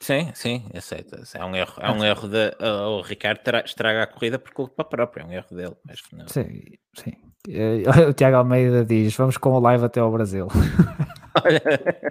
Sim, 0.00 0.30
sim, 0.34 0.68
aceita. 0.74 1.22
É 1.34 1.44
um 1.44 1.56
erro, 1.56 1.74
é 1.78 1.90
um 1.90 2.04
erro 2.04 2.28
de. 2.28 2.54
O 2.60 3.00
Ricardo 3.02 3.40
estraga 3.64 4.04
a 4.04 4.06
corrida 4.06 4.38
por 4.38 4.52
culpa 4.52 4.84
própria, 4.84 5.22
é 5.22 5.26
um 5.26 5.32
erro 5.32 5.56
dele. 5.56 5.76
Mas 5.84 6.00
não... 6.12 6.28
Sim, 6.28 6.62
sim. 6.94 7.12
Eh, 7.48 7.82
o 8.08 8.12
Tiago 8.12 8.36
Almeida 8.36 8.84
diz: 8.84 9.16
Vamos 9.16 9.36
com 9.36 9.50
o 9.50 9.60
live 9.60 9.84
até 9.84 10.00
ao 10.00 10.12
Brasil. 10.12 10.46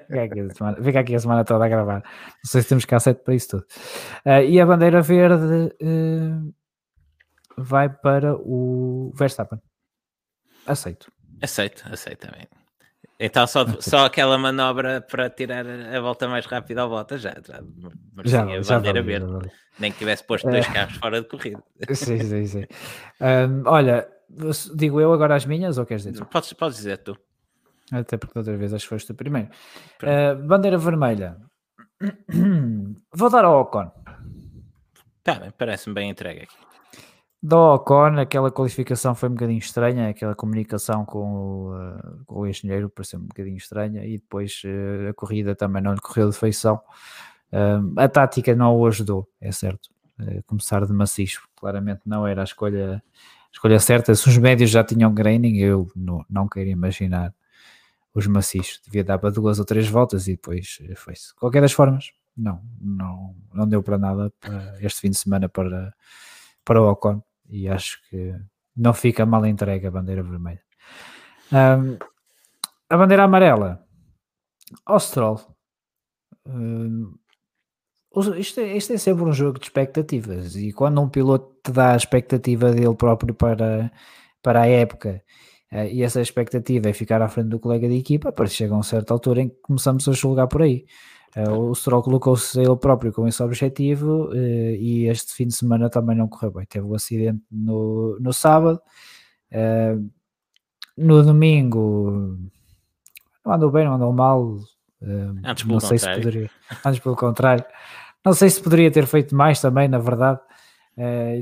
Fica 0.08 0.24
aqui, 0.24 0.56
semana, 0.56 0.84
fica 0.84 1.00
aqui 1.00 1.16
a 1.16 1.20
semana 1.20 1.46
toda 1.46 1.66
a 1.66 1.70
gravar. 1.70 2.04
Não 2.04 2.52
sei 2.52 2.62
se 2.62 2.70
temos 2.70 2.86
cassete 2.86 3.24
para 3.24 3.36
isso 3.36 3.50
tudo. 3.50 3.66
Uh, 4.26 4.44
e 4.48 4.60
a 4.60 4.66
bandeira 4.66 5.02
verde 5.02 5.74
uh, 5.82 6.54
vai 7.58 7.90
para 7.90 8.36
o 8.36 9.12
Verstappen. 9.16 9.60
Aceito. 10.66 11.12
Aceito, 11.42 11.84
aceito 11.92 12.28
também. 12.28 12.48
Então 13.20 13.48
só, 13.48 13.66
só 13.80 14.06
aquela 14.06 14.38
manobra 14.38 15.02
para 15.02 15.30
tirar 15.30 15.66
a 15.66 16.00
volta 16.00 16.28
mais 16.28 16.46
rápida 16.46 16.84
à 16.84 16.86
volta 16.86 17.18
já, 17.18 17.34
já 17.46 17.64
já, 18.26 18.42
a 18.44 18.80
bandeira 18.80 19.02
verde. 19.02 19.52
Nem 19.80 19.92
que 19.92 19.98
tivesse 19.98 20.24
posto 20.24 20.50
dois 20.50 20.68
é. 20.68 20.72
carros 20.72 20.98
fora 20.98 21.22
de 21.22 21.28
corrida. 21.28 21.64
Sim, 21.94 22.20
sim, 22.20 22.46
sim. 22.46 22.66
Um, 23.22 23.64
olha, 23.66 24.08
digo 24.76 25.02
eu 25.02 25.14
agora 25.14 25.36
as 25.36 25.46
minhas 25.46 25.78
ou 25.78 25.86
queres 25.86 26.04
dizer? 26.04 26.26
Podes, 26.26 26.54
podes 26.54 26.78
dizer 26.78 26.98
tu. 26.98 27.18
Até 27.92 28.18
porque 28.18 28.38
outra 28.38 28.58
vez 28.58 28.74
acho 28.74 28.86
que 28.86 28.90
foste 28.90 29.12
o 29.12 29.16
primeiro. 29.16 29.50
Uh, 30.04 30.36
bandeira 30.46 30.78
vermelha. 30.78 31.38
Vou 33.14 33.30
dar 33.30 33.46
ao 33.46 33.62
Ocon. 33.62 33.92
Tá 35.24 35.36
bem, 35.40 35.52
parece-me 35.58 35.96
bem 35.96 36.10
entregue 36.10 36.44
aqui 36.44 36.68
do 37.42 37.56
Ocon, 37.76 38.20
aquela 38.20 38.52
qualificação 38.52 39.14
foi 39.14 39.30
um 39.30 39.34
bocadinho 39.34 39.60
estranha, 39.60 40.10
aquela 40.10 40.36
comunicação 40.36 41.06
com 41.06 41.20
o, 41.20 41.76
uh, 41.76 42.26
com 42.26 42.40
o 42.42 42.48
engenheiro 42.48 42.90
pareceu 42.90 43.20
um 43.20 43.26
bocadinho 43.26 43.58
estranha 43.58 44.06
e 44.06 44.18
depois 44.18 44.62
uh, 44.66 45.10
a 45.10 45.14
corrida 45.14 45.56
também 45.56 45.82
não 45.82 45.94
lhe 45.94 46.00
correu 46.02 46.30
de 46.30 46.38
feição. 46.38 46.82
Uh, 47.52 48.00
a 48.00 48.10
tática 48.10 48.56
não 48.56 48.76
o 48.76 48.86
ajudou, 48.86 49.28
é 49.40 49.52
certo. 49.52 49.90
começar 50.46 50.86
de 50.86 50.92
maciço, 50.94 51.48
claramente 51.56 52.02
não 52.06 52.26
era 52.28 52.42
a 52.42 52.44
escolha, 52.44 52.96
a 52.96 53.52
escolha 53.54 53.80
certa. 53.80 54.14
Se 54.16 54.28
os 54.28 54.38
médios 54.38 54.70
já 54.70 54.84
tinham 54.84 55.14
graining, 55.14 55.58
eu 55.58 55.88
não, 55.96 56.26
não 56.30 56.48
queria 56.50 56.74
imaginar 56.74 57.34
os 58.18 58.26
maciços. 58.26 58.82
Devia 58.84 59.04
dar 59.04 59.20
para 59.20 59.30
duas 59.30 59.60
ou 59.60 59.66
três 59.66 59.88
voltas 59.88 60.28
e 60.28 60.32
depois 60.32 60.80
foi-se. 60.96 61.36
Qualquer 61.36 61.62
das 61.62 61.72
formas, 61.72 62.12
não, 62.36 62.62
não, 62.82 63.36
não 63.54 63.68
deu 63.68 63.84
para 63.84 63.98
nada 63.98 64.34
para 64.40 64.76
este 64.82 65.02
fim 65.02 65.12
de 65.12 65.18
semana 65.18 65.48
para, 65.48 65.94
para 66.66 66.82
o 66.82 66.90
Ocon 66.90 67.22
e 67.48 67.70
acho 67.70 68.02
que 68.10 68.34
não 68.76 68.94
fica 68.94 69.26
mal 69.26 69.46
entregue 69.46 69.86
a 69.86 69.92
bandeira 69.92 70.24
vermelha. 70.24 70.62
Um, 71.52 71.98
a 72.90 72.98
bandeira 72.98 73.24
amarela, 73.24 73.86
ao 74.84 75.00
Stroll. 75.00 75.40
Um, 76.46 77.14
isto, 78.38 78.60
é, 78.60 78.76
isto 78.76 78.94
é 78.94 78.98
sempre 78.98 79.24
um 79.24 79.32
jogo 79.32 79.60
de 79.60 79.66
expectativas 79.66 80.56
e 80.56 80.74
quando 80.74 81.00
um 81.00 81.10
piloto 81.10 81.56
te 81.64 81.72
dá 81.72 81.94
a 81.94 81.98
expectativa 81.98 82.72
dele 82.72 82.96
próprio 82.96 83.36
para, 83.36 83.92
para 84.42 84.62
a 84.62 84.68
época 84.68 85.24
e 85.72 86.02
essa 86.02 86.22
expectativa 86.22 86.90
é 86.90 86.94
ficar 86.94 87.22
à 87.22 87.28
frente 87.28 87.50
do 87.50 87.60
colega 87.60 87.88
de 87.88 87.96
equipa, 87.96 88.32
para 88.32 88.48
chega 88.48 88.74
a 88.74 88.78
uma 88.78 88.84
certa 88.84 89.14
altura 89.14 89.42
em 89.42 89.50
que 89.50 89.56
começamos 89.62 90.08
a 90.08 90.12
julgar 90.14 90.48
por 90.48 90.62
aí. 90.62 90.86
Uh, 91.36 91.70
o 91.70 91.76
Stroll 91.76 92.02
colocou-se 92.02 92.60
ele 92.60 92.76
próprio 92.78 93.12
com 93.12 93.28
esse 93.28 93.44
objetivo 93.44 94.30
uh, 94.30 94.36
e 94.36 95.08
este 95.08 95.34
fim 95.34 95.46
de 95.48 95.56
semana 95.56 95.90
também 95.90 96.16
não 96.16 96.28
correu 96.28 96.52
bem. 96.52 96.66
Teve 96.66 96.86
o 96.86 96.92
um 96.92 96.96
acidente 96.96 97.44
no, 97.52 98.18
no 98.20 98.34
sábado, 98.34 98.82
no 100.98 101.24
domingo 101.24 102.38
não 103.46 103.54
andou 103.54 103.72
bem, 103.72 103.86
não 103.86 103.94
andou 103.96 104.12
mal. 104.12 104.58
antes 105.44 105.66
não 105.66 105.80
sei 105.80 106.00
contrário. 106.00 106.00
se 106.00 106.26
poderia, 106.26 106.52
antes 106.86 107.00
pelo 107.00 107.16
contrário, 107.16 107.66
não 108.26 108.34
sei 108.34 108.50
se 108.50 108.62
poderia 108.62 108.92
ter 108.92 109.06
feito 109.06 109.36
mais 109.36 109.62
também, 109.62 109.88
na 109.88 110.00
verdade. 110.00 110.40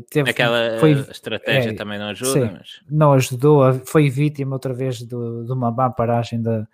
Teve, 0.10 0.32
Aquela 0.32 0.78
foi, 0.80 0.92
estratégia 0.92 1.70
é, 1.70 1.74
também 1.74 1.98
não 1.98 2.08
ajuda, 2.08 2.48
sim, 2.48 2.54
mas... 2.58 2.82
não 2.90 3.14
ajudou, 3.14 3.74
foi 3.86 4.10
vítima 4.10 4.54
outra 4.54 4.74
vez 4.74 5.02
do, 5.02 5.46
de 5.46 5.52
uma 5.54 5.72
má 5.72 5.90
paragem 5.90 6.42
da, 6.42 6.68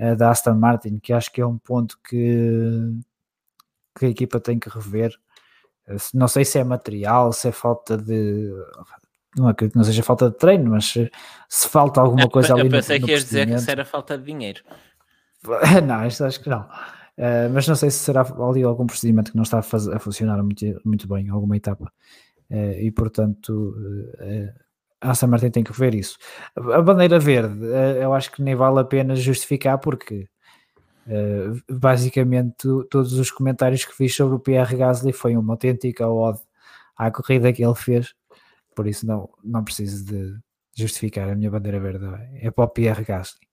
uh, 0.00 0.16
da 0.16 0.30
Aston 0.30 0.54
Martin, 0.54 0.98
que 0.98 1.12
acho 1.12 1.30
que 1.30 1.42
é 1.42 1.46
um 1.46 1.58
ponto 1.58 1.98
que, 2.08 2.80
que 3.98 4.06
a 4.06 4.08
equipa 4.08 4.40
tem 4.40 4.58
que 4.58 4.70
rever. 4.70 5.14
Uh, 5.86 5.96
não 6.14 6.26
sei 6.26 6.46
se 6.46 6.58
é 6.58 6.64
material, 6.64 7.30
se 7.30 7.48
é 7.48 7.52
falta 7.52 7.94
de. 7.98 8.50
Não 9.36 9.48
acredito 9.48 9.72
que 9.72 9.78
não 9.78 9.84
seja 9.84 10.02
falta 10.02 10.30
de 10.30 10.36
treino, 10.38 10.70
mas 10.70 10.86
se, 10.86 11.10
se 11.46 11.68
falta 11.68 12.00
alguma 12.00 12.30
coisa 12.30 12.52
eu, 12.52 12.56
ali. 12.56 12.68
Eu 12.68 12.70
pensei 12.70 12.96
no, 12.96 13.02
no 13.02 13.06
que 13.06 13.12
ias 13.12 13.24
dizer 13.24 13.46
que 13.46 13.54
isso 13.54 13.70
era 13.70 13.84
falta 13.84 14.16
de 14.16 14.24
dinheiro. 14.24 14.62
não, 15.86 15.96
acho 15.96 16.40
que 16.40 16.48
não. 16.48 16.66
Uh, 17.16 17.48
mas 17.52 17.68
não 17.68 17.76
sei 17.76 17.90
se 17.90 17.98
será 17.98 18.22
ali 18.22 18.64
algum 18.64 18.86
procedimento 18.86 19.30
que 19.30 19.36
não 19.36 19.44
está 19.44 19.58
a, 19.58 19.96
a 19.96 19.98
funcionar 19.98 20.42
muito, 20.42 20.64
muito 20.84 21.06
bem, 21.06 21.28
alguma 21.28 21.56
etapa. 21.56 21.92
Uh, 22.50 22.78
e 22.80 22.90
portanto, 22.90 23.74
uh, 24.18 24.52
a 25.00 25.10
Aston 25.10 25.28
Martin 25.28 25.50
tem 25.50 25.64
que 25.64 25.72
ver 25.72 25.94
isso. 25.94 26.18
A 26.56 26.82
bandeira 26.82 27.18
verde, 27.18 27.64
eu 28.00 28.12
acho 28.14 28.32
que 28.32 28.42
nem 28.42 28.54
vale 28.54 28.80
a 28.80 28.84
pena 28.84 29.14
justificar 29.14 29.78
porque 29.78 30.28
basicamente 31.68 32.66
todos 32.90 33.12
os 33.12 33.30
comentários 33.30 33.84
que 33.84 33.94
fiz 33.94 34.16
sobre 34.16 34.36
o 34.36 34.38
Pierre 34.38 34.74
Gasly 34.74 35.12
foi 35.12 35.36
uma 35.36 35.52
autêntica 35.52 36.08
ode 36.08 36.40
à 36.96 37.10
corrida 37.10 37.52
que 37.52 37.62
ele 37.62 37.74
fez, 37.74 38.14
por 38.74 38.86
isso 38.86 39.06
não, 39.06 39.28
não 39.44 39.62
preciso 39.62 40.02
de 40.06 40.34
justificar 40.74 41.28
a 41.28 41.34
minha 41.34 41.50
bandeira 41.50 41.78
verde, 41.78 42.06
é 42.40 42.50
para 42.50 42.64
o 42.64 42.68
Pierre 42.68 43.04
Gasly. 43.04 43.43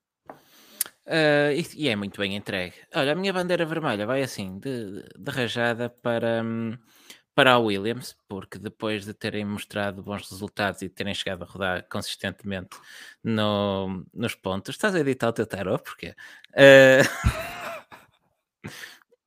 Uh, 1.06 1.52
e, 1.56 1.86
e, 1.86 1.90
é 1.90 1.95
muito 1.95 2.19
bem 2.19 2.36
entregue. 2.36 2.76
Olha, 2.94 3.14
a 3.14 3.15
minha 3.15 3.34
bandeira 3.34 3.65
vermelha 3.65 4.06
vai 4.06 4.22
assim, 4.22 4.60
de, 4.60 5.03
de 5.18 5.32
rajada 5.32 5.90
para, 5.90 6.44
para 7.34 7.53
a 7.53 7.60
Williams, 7.60 8.15
porque 8.28 8.60
depois 8.60 9.06
de 9.06 9.14
terem 9.14 9.44
mostrado 9.44 10.03
bons 10.03 10.30
resultados 10.30 10.82
e 10.82 10.90
terem 10.90 11.14
chegado 11.14 11.44
a 11.44 11.48
rodar 11.48 11.88
consistentemente 11.90 12.78
no, 13.23 14.06
nos 14.14 14.36
pontos, 14.36 14.76
estás 14.76 14.94
a 14.94 14.99
editar 14.99 15.30
o 15.30 15.34
teu 15.34 15.48
tarot? 15.48 15.84
Porquê? 15.84 16.15
Uh, 16.52 17.02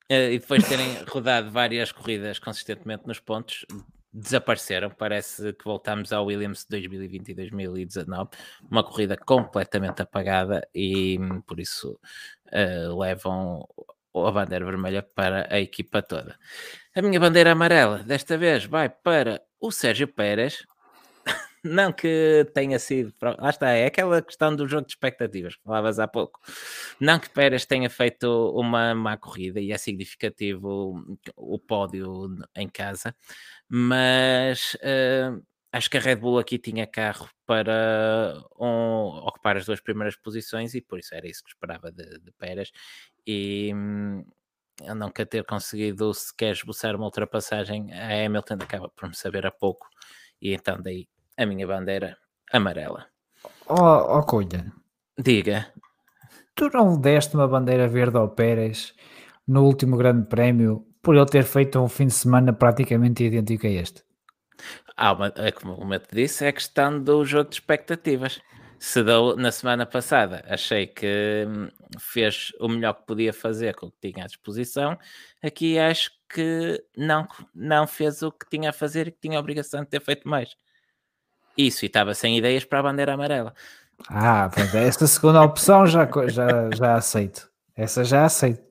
e 0.09 0.39
depois 0.39 0.63
de 0.63 0.69
terem 0.69 1.05
rodado 1.09 1.51
várias 1.51 1.91
corridas 1.91 2.39
consistentemente 2.39 3.07
nos 3.07 3.19
pontos, 3.19 3.67
desapareceram. 4.15 4.91
Parece 4.91 5.53
que 5.53 5.65
voltamos 5.65 6.13
ao 6.13 6.27
Williams 6.27 6.61
de 6.61 6.69
2020 6.71 7.29
e 7.31 7.35
2019, 7.35 8.31
uma 8.71 8.85
corrida 8.85 9.17
completamente 9.17 10.01
apagada 10.01 10.67
e 10.73 11.19
por 11.47 11.59
isso 11.59 11.99
uh, 12.53 12.99
levam 12.99 13.69
a 14.15 14.31
bandeira 14.31 14.65
vermelha 14.65 15.03
para 15.03 15.49
a 15.53 15.59
equipa 15.59 16.01
toda. 16.01 16.39
A 16.95 17.03
minha 17.03 17.19
bandeira 17.19 17.51
amarela 17.53 17.99
desta 17.99 18.39
vez 18.39 18.65
vai 18.65 18.89
para 18.89 19.43
o 19.61 19.73
Sérgio 19.73 20.07
Pérez. 20.07 20.65
Não 21.65 21.93
que 21.93 22.47
tenha 22.53 22.79
sido. 22.79 23.15
Lá 23.39 23.49
está, 23.49 23.71
é 23.71 23.87
aquela 23.87 24.21
questão 24.21 24.55
do 24.55 24.69
jogo 24.69 24.87
de 24.87 24.93
expectativas 24.93 25.57
que 25.57 25.63
falavas 25.63 25.99
há 25.99 26.07
pouco. 26.07 26.39
Não 27.01 27.19
que 27.19 27.31
Pérez 27.31 27.65
tenha 27.65 27.89
feito 27.89 28.27
uma 28.55 28.95
má 28.95 29.17
corrida 29.17 29.61
e 29.61 29.73
é 29.73 29.79
significativo 29.79 31.03
o 31.35 31.59
pódio 31.59 32.29
em 32.55 32.69
casa, 32.69 33.17
mas 33.67 34.75
uh, 34.75 35.43
acho 35.73 35.89
que 35.91 35.97
a 35.97 36.01
Red 36.01 36.17
Bull 36.17 36.39
aqui 36.39 36.59
tinha 36.59 36.87
carro 36.87 37.29
para 37.47 38.35
um, 38.61 39.07
ocupar 39.27 39.57
as 39.57 39.65
duas 39.65 39.81
primeiras 39.81 40.17
posições 40.17 40.75
e 40.75 40.83
por 40.83 40.99
isso 40.99 41.15
era 41.15 41.27
isso 41.27 41.43
que 41.43 41.51
esperava 41.51 41.91
de, 41.91 42.19
de 42.21 42.31
Pérez. 42.33 42.73
E 43.27 43.73
hum, 43.75 44.23
a 44.87 44.95
nunca 44.95 45.25
ter 45.25 45.45
conseguido 45.45 46.13
sequer 46.13 46.53
esboçar 46.53 46.95
uma 46.97 47.07
ultrapassagem, 47.07 47.93
a 47.93 48.27
Hamilton 48.27 48.55
acaba 48.61 48.89
por 48.91 49.09
me 49.09 49.17
saber 49.17 49.47
a 49.47 49.51
pouco 49.51 49.89
e 50.43 50.53
então 50.53 50.81
daí 50.83 51.09
a 51.37 51.47
minha 51.47 51.67
bandeira 51.67 52.17
amarela. 52.53 53.07
Oh, 53.69 54.19
oh 54.19 54.23
Cunha, 54.23 54.73
diga. 55.19 55.73
Tu 56.55 56.71
não 56.73 57.01
deste 57.01 57.35
uma 57.35 57.49
bandeira 57.49 57.89
verde 57.89 58.17
ao 58.17 58.29
Pérez 58.29 58.95
no 59.47 59.65
último 59.65 59.97
Grande 59.97 60.29
Prémio 60.29 60.87
por 61.03 61.17
ele 61.17 61.27
ter 61.27 61.45
feito 61.45 61.79
um 61.81 61.89
fim 61.89 62.07
de 62.07 62.15
semana 62.15 62.53
praticamente 62.53 63.25
idêntico 63.25 63.67
a 63.67 63.71
este? 63.71 64.03
Ah, 64.97 65.13
uma, 65.13 65.33
é 65.37 65.51
como 65.51 65.93
eu 65.93 66.01
te 66.01 66.15
disse, 66.15 66.45
é 66.45 66.53
questão 66.53 67.03
do 67.03 67.25
jogo 67.25 67.51
de 67.51 67.57
expectativas 67.57 68.41
se 68.85 69.03
deu 69.03 69.35
na 69.35 69.51
semana 69.51 69.87
passada. 69.87 70.45
Achei 70.47 70.87
que 70.87 71.47
hum, 71.49 71.69
fez 71.99 72.53
o 72.61 72.69
melhor 72.69 72.93
que 72.95 73.07
podia 73.07 73.33
fazer 73.33 73.75
com 73.75 73.87
o 73.87 73.91
que 73.91 74.13
tinha 74.13 74.25
à 74.25 74.27
disposição. 74.27 74.99
Aqui 75.43 75.79
acho 75.79 76.11
que 76.29 76.85
não, 76.97 77.27
não 77.55 77.87
fez 77.87 78.23
o 78.23 78.31
que 78.31 78.47
tinha 78.49 78.71
a 78.71 78.73
fazer 78.73 79.09
e 79.09 79.11
que 79.11 79.21
tinha 79.21 79.39
a 79.39 79.41
obrigação 79.41 79.81
de 79.83 79.89
ter 79.89 80.01
feito 80.01 80.29
mais. 80.29 80.55
Isso, 81.57 81.85
e 81.85 81.87
estava 81.87 82.15
sem 82.15 82.37
ideias 82.37 82.65
para 82.65 82.81
a 82.81 82.83
bandeira 82.83 83.15
amarela. 83.15 83.55
Ah, 84.09 84.51
pronto, 84.53 84.77
esta 84.77 85.07
segunda 85.07 85.43
opção 85.43 85.87
já, 85.87 86.09
já, 86.29 86.71
já 86.75 86.95
aceito. 86.95 87.49
Essa 87.77 88.05
já 88.05 88.25
aceito. 88.25 88.63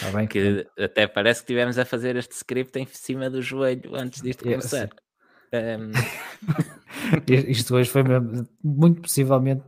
Tá 0.00 0.10
bem, 0.10 0.26
que 0.26 0.66
até 0.78 1.06
parece 1.06 1.42
que 1.42 1.48
tivemos 1.48 1.78
a 1.78 1.84
fazer 1.84 2.16
este 2.16 2.32
script 2.32 2.78
em 2.78 2.86
cima 2.86 3.28
do 3.28 3.42
joelho 3.42 3.94
antes 3.94 4.22
disto 4.22 4.42
começar. 4.44 4.88
Um... 5.52 5.92
Isto 7.28 7.76
hoje 7.76 7.90
foi 7.90 8.02
muito 8.62 9.02
possivelmente 9.02 9.64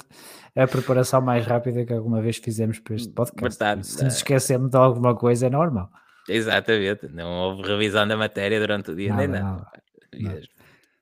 a 0.56 0.66
preparação 0.66 1.20
mais 1.20 1.46
rápida 1.46 1.84
que 1.84 1.92
alguma 1.92 2.20
vez 2.22 2.38
fizemos 2.38 2.78
para 2.78 2.96
este 2.96 3.12
podcast. 3.12 3.58
Verdade, 3.58 3.86
Se 3.86 4.02
nos 4.02 4.14
é. 4.14 4.16
esquecemos 4.16 4.70
de 4.70 4.76
alguma 4.76 5.14
coisa, 5.14 5.46
é 5.46 5.50
normal. 5.50 5.90
Exatamente, 6.28 7.08
não 7.08 7.30
houve 7.30 7.62
revisão 7.62 8.08
da 8.08 8.16
matéria 8.16 8.58
durante 8.58 8.90
o 8.90 8.96
dia, 8.96 9.10
nada, 9.10 9.20
nem 9.20 9.28
nada. 9.28 9.70
nada. 10.18 10.40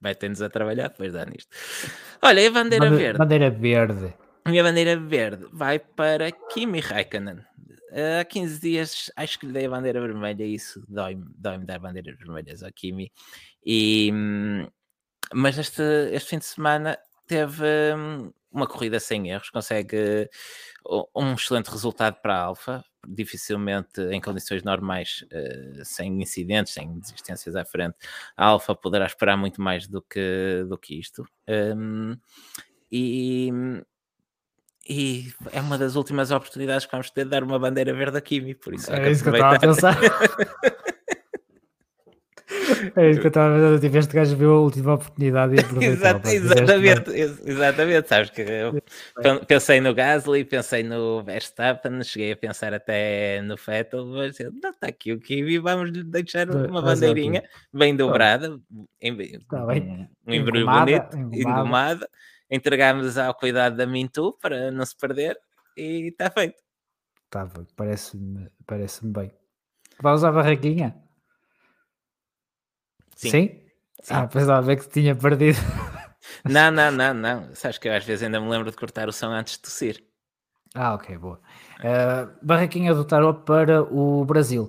Vai 0.05 0.15
ter-nos 0.15 0.43
a 0.43 0.51
trabalhar 0.51 0.89
depois 0.89 1.13
de 1.13 1.19
dar 1.19 1.31
nisto. 1.31 1.49
Olha, 2.21 2.47
a 2.47 2.51
bandeira 2.51 2.85
Bande 2.85 3.03
verde. 3.03 3.19
Bandeira 3.19 3.51
verde. 3.51 4.15
A 4.45 4.51
minha 4.51 4.63
bandeira 4.63 4.99
verde 4.99 5.47
vai 5.51 5.79
para 5.79 6.31
Kimi 6.31 6.81
Raikkonen. 6.81 7.41
Há 8.21 8.23
15 8.23 8.61
dias 8.61 9.11
acho 9.17 9.39
que 9.39 9.47
lhe 9.47 9.53
dei 9.53 9.65
a 9.65 9.71
bandeira 9.71 10.03
vermelha, 10.03 10.45
isso 10.45 10.85
dói-me 10.87 11.25
dói 11.39 11.59
dar 11.59 11.79
bandeiras 11.79 12.19
vermelhas 12.19 12.63
ao 12.63 12.71
Kimi. 12.71 13.11
E, 13.65 14.11
hum, 14.13 14.69
mas 15.33 15.57
este, 15.57 15.83
este 16.13 16.29
fim 16.29 16.39
de 16.39 16.45
semana 16.45 16.99
teve 17.27 17.65
hum, 17.97 18.31
uma 18.55 18.67
corrida 18.67 19.01
sem 19.01 19.31
erros, 19.31 19.51
consegue 19.51 20.29
um 21.15 21.35
excelente 21.35 21.71
resultado 21.71 22.17
para 22.23 22.37
a 22.37 22.43
Alfa, 22.43 22.85
dificilmente 23.07 24.01
em 24.11 24.21
condições 24.21 24.63
normais, 24.63 25.25
uh, 25.33 25.85
sem 25.85 26.23
incidentes, 26.23 26.73
sem 26.73 26.99
desistências 26.99 27.57
à 27.57 27.65
frente, 27.65 27.97
a 28.37 28.47
Alfa 28.47 28.75
poderá 28.75 29.07
esperar 29.07 29.37
muito 29.37 29.61
mais 29.61 29.87
do 29.87 30.01
que, 30.01 30.65
do 30.69 30.79
que 30.79 30.99
isto. 30.99 31.27
E, 32.91 33.51
e 34.89 35.33
é 35.53 35.61
uma 35.61 35.77
das 35.77 35.97
últimas 35.97 36.31
oportunidades 36.31 36.87
que 36.87 36.93
vamos 36.93 37.11
ter 37.11 37.25
de 37.25 37.31
dar 37.31 37.43
uma 37.43 37.59
bandeira 37.59 37.93
verde 37.93 38.19
a 38.19 38.21
Kimi, 38.21 38.55
por 38.55 38.75
isso 38.75 38.93
é, 38.93 39.09
é 39.09 39.11
isso 39.11 39.23
que 39.23 39.31
eu 39.31 39.35
estava 39.35 39.57
a 39.57 39.59
pensar. 39.59 39.99
É 42.97 43.11
isso 43.11 43.21
que 43.21 43.27
eu 43.27 43.29
estava 43.29 43.55
a 43.55 43.59
ver. 43.59 43.81
Tipo, 43.81 43.97
este 43.97 44.15
gajo 44.15 44.37
viu 44.37 44.53
a 44.53 44.61
última 44.61 44.95
oportunidade 44.95 45.55
e 45.55 45.61
aproveitou. 45.61 46.21
exatamente, 46.29 47.11
exatamente. 47.45 48.09
Sabes 48.09 48.31
que 48.31 48.43
eu 48.43 48.83
pensei 49.47 49.81
no 49.81 49.95
Gasly, 49.95 50.45
pensei 50.45 50.83
no 50.83 51.23
Verstappen, 51.23 52.03
cheguei 52.03 52.33
a 52.33 52.37
pensar 52.37 52.75
até 52.75 53.41
no 53.43 53.57
Vettel, 53.57 54.07
mas 54.07 54.39
não 54.63 54.71
está 54.71 54.89
aqui 54.89 55.13
o 55.13 55.21
Kimi, 55.21 55.59
vamos 55.59 55.91
lhe 55.91 56.05
deixar 56.05 56.51
uma 56.51 56.83
bandeirinha 56.83 57.43
bem 57.73 57.95
dobrada, 57.95 58.59
em, 59.01 59.39
tá 59.49 59.67
um, 59.67 60.09
um 60.27 60.35
embrulho 60.35 60.67
bonito, 60.67 61.17
engomada. 61.33 62.09
Entregámos 62.51 63.17
ao 63.17 63.35
cuidado 63.35 63.77
da 63.77 63.87
Mintu 63.87 64.37
para 64.41 64.71
não 64.71 64.85
se 64.85 64.97
perder 64.97 65.37
e 65.77 66.09
está 66.09 66.31
feito. 66.31 66.63
Está, 67.25 67.49
parece-me 67.75 68.49
parece 68.67 69.05
bem. 69.07 69.33
Usar 70.03 70.29
a 70.29 70.33
barraquinha? 70.33 71.04
Sim? 73.17 73.31
Sim? 73.31 73.61
Sim. 74.03 74.15
Ah, 74.15 74.27
pensava 74.27 74.63
ver 74.63 74.77
que 74.79 74.89
tinha 74.89 75.15
perdido. 75.15 75.59
Não, 76.45 76.71
não, 76.71 76.91
não, 76.91 77.15
não. 77.15 77.55
Sabes 77.55 77.79
que 77.79 77.89
eu 77.89 77.93
às 77.95 78.05
vezes 78.05 78.23
ainda 78.23 78.41
me 78.41 78.49
lembro 78.49 78.71
de 78.71 78.77
cortar 78.77 79.09
o 79.09 79.13
som 79.13 79.29
antes 79.29 79.55
de 79.55 79.61
tossir. 79.61 80.03
Ah, 80.75 80.95
ok, 80.95 81.17
boa. 81.19 81.41
Uh, 81.79 82.31
barraquinha 82.43 82.93
do 82.93 83.05
Tarot 83.05 83.45
para 83.45 83.83
o 83.83 84.25
Brasil. 84.25 84.69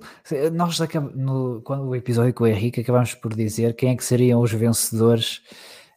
Nós 0.52 0.78
no, 1.14 1.60
quando 1.62 1.84
o 1.88 1.96
episódio 1.96 2.32
com 2.32 2.44
o 2.44 2.46
Henrique 2.46 2.80
acabamos 2.80 3.14
por 3.14 3.34
dizer 3.34 3.74
quem 3.74 3.90
é 3.90 3.96
que 3.96 4.04
seriam 4.04 4.40
os 4.40 4.52
vencedores 4.52 5.42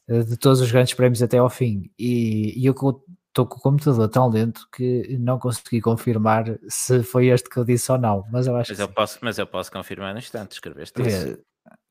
uh, 0.07 0.23
de 0.23 0.35
todos 0.35 0.61
os 0.61 0.71
grandes 0.71 0.93
prémios 0.93 1.21
até 1.21 1.38
ao 1.38 1.49
fim. 1.49 1.91
E, 1.97 2.59
e 2.59 2.65
eu 2.65 2.71
estou 2.71 3.45
com 3.45 3.57
o 3.57 3.61
computador 3.61 4.09
tão 4.09 4.27
lento 4.27 4.67
que 4.76 5.15
não 5.19 5.38
consegui 5.38 5.80
confirmar 5.80 6.57
se 6.67 7.03
foi 7.03 7.27
este 7.27 7.47
que 7.47 7.57
eu 7.57 7.63
disse 7.63 7.91
ou 7.91 7.97
não. 7.99 8.26
Mas 8.31 8.47
eu 8.47 8.55
acho 8.55 8.71
mas 8.71 8.77
que 8.77 8.84
eu 8.84 8.88
sim. 8.88 8.93
posso, 8.93 9.19
Mas 9.21 9.38
eu 9.38 9.45
posso 9.45 9.71
confirmar 9.71 10.13
no 10.13 10.19
instante, 10.19 10.53
escreveste 10.53 10.99
isso. 11.01 11.38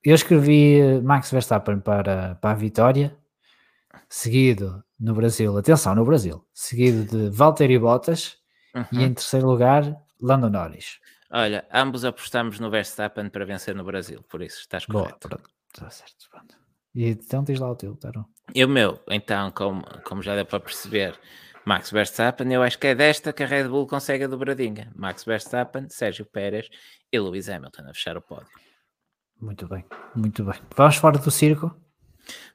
Eu 0.09 0.15
escrevi 0.15 1.03
Max 1.03 1.31
Verstappen 1.31 1.81
para, 1.81 2.35
para 2.37 2.53
a 2.53 2.55
vitória, 2.55 3.15
seguido 4.09 4.83
no 4.99 5.13
Brasil, 5.13 5.55
atenção, 5.59 5.95
no 5.95 6.03
Brasil, 6.03 6.43
seguido 6.55 7.05
de 7.05 7.29
Valtteri 7.29 7.79
Bottas 7.79 8.39
uhum. 8.75 8.87
e 8.91 9.05
em 9.05 9.13
terceiro 9.13 9.47
lugar, 9.47 9.85
Lando 10.19 10.49
Norris. 10.49 10.99
Olha, 11.31 11.69
ambos 11.71 12.07
apostamos 12.07 12.59
no 12.59 12.71
Verstappen 12.71 13.29
para 13.29 13.45
vencer 13.45 13.75
no 13.75 13.85
Brasil, 13.85 14.25
por 14.31 14.41
isso 14.41 14.61
estás 14.61 14.87
correto. 14.87 15.29
Boa, 15.29 15.43
está 15.75 15.91
certo. 15.91 16.27
Pronto. 16.31 16.57
E 16.95 17.11
então 17.11 17.45
diz 17.45 17.61
lá 17.61 17.71
o 17.71 17.77
teu, 17.77 17.95
Taron. 17.95 18.25
E 18.55 18.65
o 18.65 18.69
meu, 18.69 18.99
então, 19.11 19.51
como, 19.51 19.85
como 20.05 20.23
já 20.23 20.35
deu 20.35 20.47
para 20.47 20.59
perceber, 20.59 21.21
Max 21.67 21.91
Verstappen, 21.91 22.51
eu 22.51 22.63
acho 22.63 22.79
que 22.79 22.87
é 22.87 22.95
desta 22.95 23.31
que 23.31 23.43
a 23.43 23.47
Red 23.47 23.69
Bull 23.69 23.87
consegue 23.87 24.25
a 24.25 24.27
dobradinha. 24.27 24.91
Max 24.97 25.23
Verstappen, 25.23 25.87
Sérgio 25.91 26.25
Pérez 26.25 26.67
e 27.13 27.21
Lewis 27.21 27.51
Hamilton 27.51 27.83
a 27.83 27.93
fechar 27.93 28.17
o 28.17 28.23
pódio. 28.23 28.68
Muito 29.41 29.69
bem, 29.69 29.85
muito 30.15 30.45
bem. 30.45 30.55
Vamos 30.77 30.97
fora 30.97 31.19
do 31.19 31.31
circo? 31.31 31.75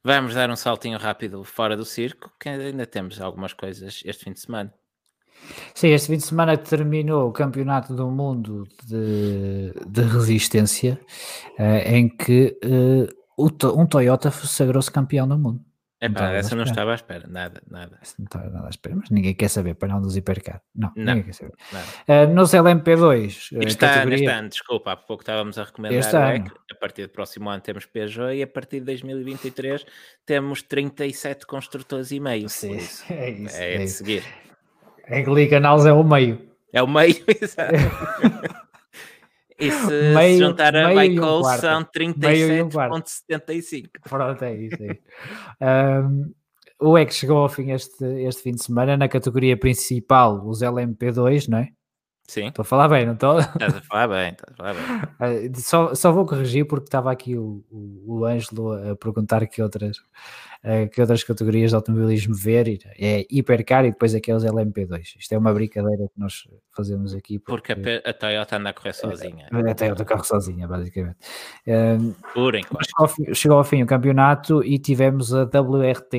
Vamos 0.04 0.36
dar 0.36 0.50
um 0.50 0.56
saltinho 0.56 0.98
rápido 0.98 1.44
fora 1.44 1.78
do 1.78 1.86
circo, 1.86 2.32
que 2.40 2.50
ainda 2.50 2.86
temos 2.86 3.20
algumas 3.22 3.54
coisas 3.54 4.02
este 4.06 4.26
fim 4.26 4.34
de 4.34 4.40
semana. 4.42 4.74
Sim, 5.74 5.90
este 5.90 6.08
fim 6.08 6.18
de 6.18 6.24
semana 6.24 6.58
terminou 6.58 7.30
o 7.30 7.34
Campeonato 7.34 7.96
do 7.96 8.10
Mundo 8.10 8.68
de, 8.86 9.74
de 9.88 10.02
Resistência, 10.02 11.00
uh, 11.60 11.88
em 11.88 12.08
que 12.08 12.58
uh, 12.64 13.80
um 13.80 13.86
Toyota 13.86 14.30
sagrou-se 14.32 14.92
campeão 14.92 15.28
do 15.28 15.38
mundo. 15.38 15.62
É 16.04 16.10
pá, 16.10 16.32
essa 16.32 16.54
não 16.54 16.66
estava 16.66 16.92
à 16.92 16.96
espera, 16.96 17.26
nada, 17.30 17.64
nada. 17.72 17.98
Essa 18.02 18.16
não 18.20 18.26
estava 18.26 18.50
nada 18.50 18.68
à 18.68 18.70
espera, 18.70 18.94
mas 18.94 19.10
ninguém 19.10 19.34
quer 19.34 19.48
saber 19.48 19.76
para 19.76 19.88
não 19.88 20.02
dos 20.02 20.18
hipercar. 20.18 20.62
Não, 20.76 20.92
não, 20.98 21.16
ninguém 21.16 21.24
quer 21.24 21.34
saber. 21.34 21.54
Uh, 22.10 22.34
nos 22.34 22.52
LMP2. 22.52 23.26
Este 23.26 23.78
categoria... 23.78 24.02
ano, 24.02 24.14
este 24.14 24.28
ano, 24.28 24.50
desculpa, 24.50 24.92
há 24.92 24.98
pouco 24.98 25.22
estávamos 25.24 25.58
a 25.58 25.64
recomendar 25.64 26.00
este 26.00 26.14
é 26.14 26.36
ano. 26.36 26.52
a 26.70 26.76
partir 26.76 27.04
do 27.04 27.10
próximo 27.10 27.50
ano 27.50 27.62
temos 27.62 27.86
Peugeot 27.86 28.36
e 28.36 28.44
a 28.44 28.48
partir 28.48 28.82
de 28.82 28.88
2023 28.88 29.86
temos 30.26 30.62
37 30.62 31.46
construtores 31.48 32.12
e 32.12 32.20
meio. 32.20 32.50
Sim, 32.50 32.74
é 33.10 33.30
isso. 33.30 33.56
É, 33.58 33.76
é 33.76 33.78
de 33.78 33.84
isso. 33.86 33.98
seguir. 34.00 34.24
É 35.06 35.24
que 35.24 35.48
Canals 35.48 35.86
é 35.86 35.94
o 35.94 36.04
meio. 36.04 36.50
É 36.74 36.84
o 36.84 36.88
meio, 36.88 37.16
exato. 37.42 37.76
E 39.60 39.72
se, 39.72 40.14
meio, 40.14 40.34
se 40.34 40.40
juntar 40.40 40.76
a 40.76 40.90
Michael 40.90 41.40
um 41.40 41.44
são 41.44 41.84
37,75. 41.86 43.90
Pronto, 44.10 44.44
é 44.44 44.56
isso 44.56 44.78
aí. 44.82 45.00
um, 46.04 46.34
o 46.80 46.98
é 46.98 47.06
que 47.06 47.14
chegou 47.14 47.38
ao 47.38 47.50
fim 47.50 47.72
este, 47.72 48.04
este 48.26 48.44
fim 48.44 48.52
de 48.52 48.64
semana 48.64 48.98
na 48.98 49.08
categoria 49.08 49.58
principal, 49.58 50.46
os 50.46 50.62
LMP2, 50.62 51.48
não 51.48 51.60
é? 51.60 51.70
Sim. 52.34 52.48
Estou 52.48 52.64
a 52.64 52.66
falar 52.66 52.88
bem, 52.88 53.06
não 53.06 53.14
estou? 53.14 53.40
Estás 53.40 53.76
a 53.76 53.82
falar 53.82 54.08
bem, 54.08 54.32
estás 54.32 54.54
a 54.54 54.56
falar 54.56 54.74
bem. 54.74 54.84
Uh, 55.24 55.60
só, 55.60 55.94
só 55.94 56.12
vou 56.12 56.26
corrigir 56.26 56.66
porque 56.66 56.86
estava 56.86 57.12
aqui 57.12 57.38
o, 57.38 57.64
o, 57.72 58.20
o 58.20 58.26
Ângelo 58.26 58.74
a 58.92 58.96
perguntar 58.96 59.46
que 59.48 59.62
outras, 59.62 59.98
uh, 59.98 60.90
que 60.92 61.00
outras 61.00 61.24
categorias 61.24 61.70
de 61.70 61.76
automobilismo 61.76 62.34
ver. 62.36 62.80
É 62.98 63.26
hipercar 63.30 63.86
e 63.86 63.92
depois 63.92 64.16
aqueles 64.16 64.44
LMP2. 64.44 65.16
Isto 65.20 65.34
é 65.34 65.38
uma 65.38 65.54
brincadeira 65.54 66.08
que 66.08 66.20
nós 66.20 66.48
fazemos 66.76 67.14
aqui. 67.14 67.38
Porque, 67.38 67.76
porque 67.76 68.02
a, 68.04 68.10
a, 68.10 68.14
Toyota 68.14 68.58
anda 68.58 68.70
a 68.70 68.74
correr 68.74 68.94
sozinha. 68.94 69.48
A, 69.52 69.72
a 69.72 69.76
Toyota 69.76 70.04
corre 70.04 70.24
sozinha, 70.24 70.68
basicamente. 70.68 71.18
Uh, 71.68 72.16
Por 72.34 72.56
enquanto. 72.56 72.86
Chegou 72.86 73.28
ao, 73.28 73.36
chegou 73.36 73.58
ao, 73.60 73.64
fim 73.64 73.84
o 73.84 73.86
campeonato 73.86 74.64
e 74.64 74.80
tivemos 74.80 75.34
a 75.34 75.44
WRT, 75.44 76.16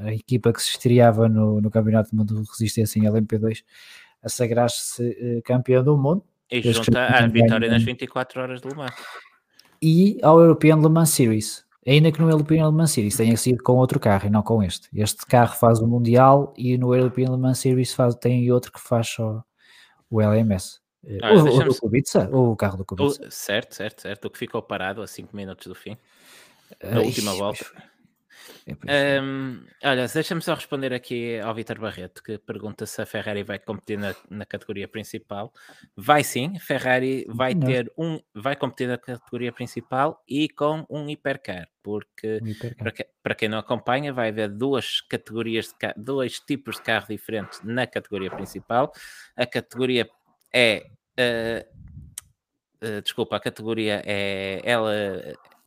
a, 0.00 0.04
a 0.06 0.14
equipa 0.14 0.50
que 0.52 0.62
se 0.62 0.70
estreava 0.70 1.28
no, 1.28 1.60
no 1.60 1.70
Campeonato 1.70 2.10
do 2.10 2.16
Mundo 2.16 2.42
de 2.42 2.48
Resistência 2.48 2.98
em 2.98 3.02
LMP2 3.02 3.62
a 4.22 4.28
sagrar-se 4.28 5.02
uh, 5.02 5.42
campeão 5.42 5.82
do 5.82 5.96
mundo. 5.96 6.24
E 6.50 6.60
junta 6.72 7.06
a 7.06 7.26
vitória 7.26 7.70
nas 7.70 7.82
24 7.82 8.40
horas 8.40 8.60
de 8.60 8.68
Le 8.68 8.74
Mans. 8.74 8.94
E 9.80 10.18
ao 10.22 10.38
European 10.40 10.76
Le 10.76 10.88
Mans 10.88 11.10
Series. 11.10 11.64
Ainda 11.86 12.12
que 12.12 12.20
no 12.20 12.30
European 12.30 12.66
Le 12.66 12.72
Mans 12.72 12.92
Series 12.92 13.16
tenha 13.16 13.36
sido 13.36 13.62
com 13.62 13.72
outro 13.72 13.98
carro 13.98 14.26
e 14.26 14.30
não 14.30 14.42
com 14.42 14.62
este. 14.62 14.88
Este 14.94 15.26
carro 15.26 15.56
faz 15.56 15.80
o 15.80 15.86
Mundial 15.86 16.54
e 16.56 16.78
no 16.78 16.94
European 16.94 17.30
Le 17.32 17.38
Mans 17.38 17.58
Series 17.58 17.92
faz, 17.92 18.14
tem 18.14 18.50
outro 18.52 18.70
que 18.70 18.80
faz 18.80 19.08
só 19.08 19.42
o 20.08 20.20
LMS. 20.20 20.80
Ah, 21.20 21.32
o, 21.32 21.38
o, 21.38 21.64
do 21.64 21.74
Kubica, 21.74 22.28
ou 22.30 22.52
o 22.52 22.56
carro 22.56 22.76
do 22.76 22.84
Kubica. 22.84 23.28
certo, 23.30 23.74
certo, 23.74 24.02
certo. 24.02 24.26
O 24.26 24.30
que 24.30 24.38
ficou 24.38 24.62
parado 24.62 25.02
a 25.02 25.06
5 25.06 25.34
minutos 25.36 25.66
do 25.66 25.74
fim. 25.74 25.96
Na 26.80 27.00
última 27.00 27.34
volta. 27.34 27.66
É 28.86 29.20
um, 29.20 29.64
olha, 29.82 30.06
deixa-me 30.06 30.40
só 30.40 30.54
responder 30.54 30.92
aqui 30.92 31.38
ao 31.40 31.54
Vitor 31.54 31.78
Barreto, 31.78 32.22
que 32.22 32.38
pergunta 32.38 32.86
se 32.86 33.02
a 33.02 33.06
Ferrari 33.06 33.42
vai 33.42 33.58
competir 33.58 33.98
na, 33.98 34.14
na 34.30 34.46
categoria 34.46 34.86
principal. 34.86 35.52
Vai 35.96 36.22
sim, 36.22 36.58
Ferrari 36.58 37.24
vai 37.28 37.54
Não. 37.54 37.66
ter 37.66 37.92
um, 37.98 38.20
vai 38.34 38.54
competir 38.54 38.88
na 38.88 38.98
categoria 38.98 39.52
principal 39.52 40.22
e 40.28 40.48
com 40.48 40.86
um 40.88 41.08
hipercar, 41.08 41.68
porque 41.82 42.40
um. 42.42 42.74
Para, 42.76 42.92
que, 42.92 43.06
para, 43.22 43.34
quem 43.34 43.48
não 43.48 43.58
acompanha, 43.58 44.12
vai 44.12 44.28
haver 44.28 44.48
duas 44.48 45.00
categorias 45.00 45.68
de 45.68 45.94
dois 45.96 46.38
tipos 46.38 46.76
de 46.76 46.82
carro 46.82 47.06
diferentes 47.08 47.60
na 47.64 47.86
categoria 47.86 48.30
principal. 48.30 48.92
A 49.36 49.46
categoria 49.46 50.08
é 50.52 50.86
uh, 51.18 51.82
uh, 52.86 53.02
desculpa, 53.02 53.36
a 53.36 53.40
categoria 53.40 54.02
é 54.04 54.60
ela 54.64 54.92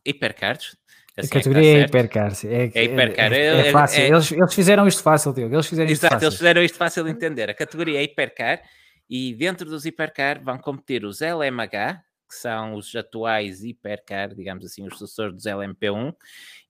hipercars, 0.04 0.76
Assim, 1.16 1.28
a 1.28 1.30
categoria 1.30 1.78
é, 1.78 1.80
tá 1.80 1.86
hipercar. 1.86 2.32
É, 2.44 2.70
é 2.74 2.84
hipercar. 2.84 3.32
É, 3.32 3.38
é, 3.38 3.68
é 3.68 3.72
fácil. 3.72 4.02
É, 4.02 4.08
eles, 4.08 4.32
eles 4.32 4.54
fizeram 4.54 4.86
isto 4.86 5.02
fácil, 5.02 5.32
Diogo. 5.32 5.54
Eles 5.54 5.66
fizeram 5.66 5.90
Exato, 5.90 6.14
fácil. 6.14 6.26
eles 6.26 6.36
fizeram 6.36 6.62
isto 6.62 6.76
fácil 6.76 7.04
de 7.04 7.10
entender. 7.10 7.48
A 7.48 7.54
categoria 7.54 7.98
é 7.98 8.02
hipercar 8.02 8.60
e 9.08 9.34
dentro 9.34 9.68
dos 9.68 9.86
hipercar 9.86 10.42
vão 10.42 10.58
competir 10.58 11.04
os 11.04 11.22
LMH, 11.22 12.02
que 12.28 12.34
são 12.34 12.74
os 12.74 12.94
atuais 12.94 13.64
hipercar, 13.64 14.34
digamos 14.34 14.64
assim, 14.64 14.86
os 14.86 14.98
sucessores 14.98 15.34
dos 15.34 15.44
LMP1, 15.44 16.14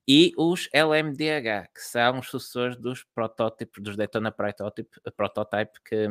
e 0.07 0.33
os 0.37 0.69
LMDH, 0.73 1.69
que 1.75 1.81
são 1.81 2.21
os 2.21 2.29
sucessores 2.29 2.77
dos 2.77 3.03
protótipos, 3.03 3.83
dos 3.83 3.97
Daytona 3.97 4.31
Prototype, 4.31 4.89
prototype 5.17 5.81
que, 5.85 6.07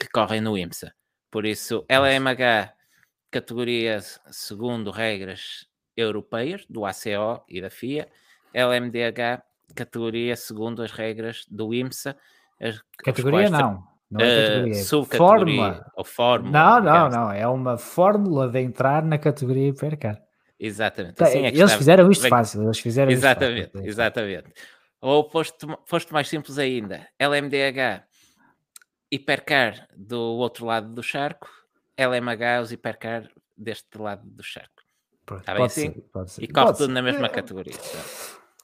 que 0.00 0.08
correm 0.10 0.40
no 0.40 0.58
IMSA. 0.58 0.92
Por 1.30 1.46
isso, 1.46 1.84
LMH, 1.88 2.72
categoria 3.30 4.00
segundo 4.30 4.90
regras 4.90 5.68
europeias, 5.96 6.66
do 6.68 6.84
ACO 6.84 7.44
e 7.48 7.60
da 7.60 7.70
FIA, 7.70 8.08
LMDH, 8.52 9.42
categoria 9.74 10.36
segundo 10.36 10.82
as 10.82 10.92
regras 10.92 11.46
do 11.50 11.72
IMSA. 11.72 12.16
As, 12.60 12.80
categoria 12.98 13.50
não. 13.50 13.84
Não 14.10 14.20
é 14.20 14.46
categoria. 14.46 14.72
Uh, 14.72 14.84
subcategoria 14.84 15.56
fórmula. 15.56 15.92
ou 15.96 16.04
fórmula. 16.04 16.52
Não, 16.52 16.80
não, 16.80 17.08
não. 17.08 17.32
É 17.32 17.46
uma 17.46 17.76
fórmula 17.76 18.48
de 18.48 18.60
entrar 18.60 19.02
na 19.04 19.18
categoria 19.18 19.68
hipercar. 19.68 20.20
Exatamente. 20.58 21.22
Assim 21.22 21.44
é 21.44 21.48
eles 21.48 21.72
fizeram 21.74 22.10
isto 22.10 22.28
fácil. 22.28 22.62
Eles 22.62 22.78
fizeram 22.78 23.10
exatamente, 23.10 23.72
fácil. 23.72 23.88
exatamente. 23.88 24.52
Ou 25.00 25.28
foste, 25.28 25.66
foste 25.84 26.12
mais 26.12 26.28
simples 26.28 26.56
ainda. 26.58 27.06
LMDH, 27.18 28.04
hipercar 29.10 29.86
do 29.94 30.20
outro 30.20 30.64
lado 30.64 30.94
do 30.94 31.02
charco. 31.02 31.48
LMH, 31.96 32.62
os 32.62 32.72
hipercar 32.72 33.28
deste 33.56 33.98
lado 33.98 34.22
do 34.24 34.42
charco. 34.42 34.75
Pronto, 35.26 35.42
tá 35.42 35.56
pode, 35.56 35.72
ser, 35.72 35.90
pode 36.12 36.30
ser. 36.30 36.44
E 36.44 36.48
corre 36.48 36.72
tudo 36.72 36.86
ser. 36.86 36.92
na 36.92 37.02
mesma 37.02 37.28
categoria. 37.28 37.74
Tá? 37.74 37.98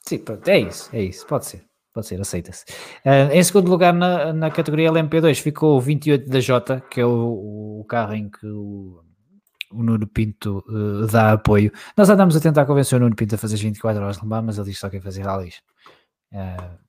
Sim, 0.01 0.19
pronto, 0.19 0.47
é 0.47 0.59
isso, 0.59 0.89
é 0.95 1.01
isso, 1.03 1.27
pode 1.27 1.45
ser. 1.45 1.65
Pode 1.93 2.07
ser, 2.07 2.19
aceita-se. 2.19 2.65
Uh, 3.05 3.31
em 3.31 3.43
segundo 3.43 3.69
lugar, 3.69 3.93
na, 3.93 4.33
na 4.33 4.49
categoria 4.49 4.89
LMP2, 4.89 5.39
ficou 5.41 5.77
o 5.77 5.81
28 5.81 6.27
da 6.27 6.39
J, 6.39 6.81
que 6.89 6.99
é 6.99 7.05
o, 7.05 7.81
o 7.81 7.85
carro 7.87 8.15
em 8.15 8.29
que 8.29 8.47
o, 8.47 9.03
o 9.71 9.83
Nuno 9.83 10.07
Pinto 10.07 10.63
uh, 10.67 11.05
dá 11.05 11.33
apoio. 11.33 11.71
Nós 11.95 12.09
andamos 12.09 12.35
a 12.35 12.39
tentar 12.39 12.65
convencer 12.65 12.97
o 12.97 12.99
Nuno 12.99 13.15
Pinto 13.15 13.35
a 13.35 13.37
fazer 13.37 13.57
24 13.57 14.01
horas 14.01 14.17
de 14.17 14.25
mas 14.25 14.57
ele 14.57 14.69
diz 14.69 14.79
só 14.79 14.89
que 14.89 14.97
quer 14.97 15.03
fazer 15.03 15.21
rallies. 15.21 15.61
Uh, 16.31 16.79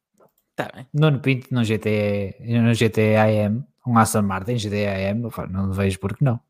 tá 0.56 0.70
bem. 0.74 0.86
Nuno 0.94 1.20
Pinto 1.20 1.48
no 1.52 1.62
GT, 1.62 2.36
no 2.40 2.72
GT 2.72 3.16
AM, 3.16 3.62
um 3.86 3.98
Aston 3.98 4.22
Martin 4.22 4.56
GT 4.56 4.86
AM, 4.86 5.30
não 5.50 5.70
vejo 5.70 5.98
porque 5.98 6.24
não. 6.24 6.40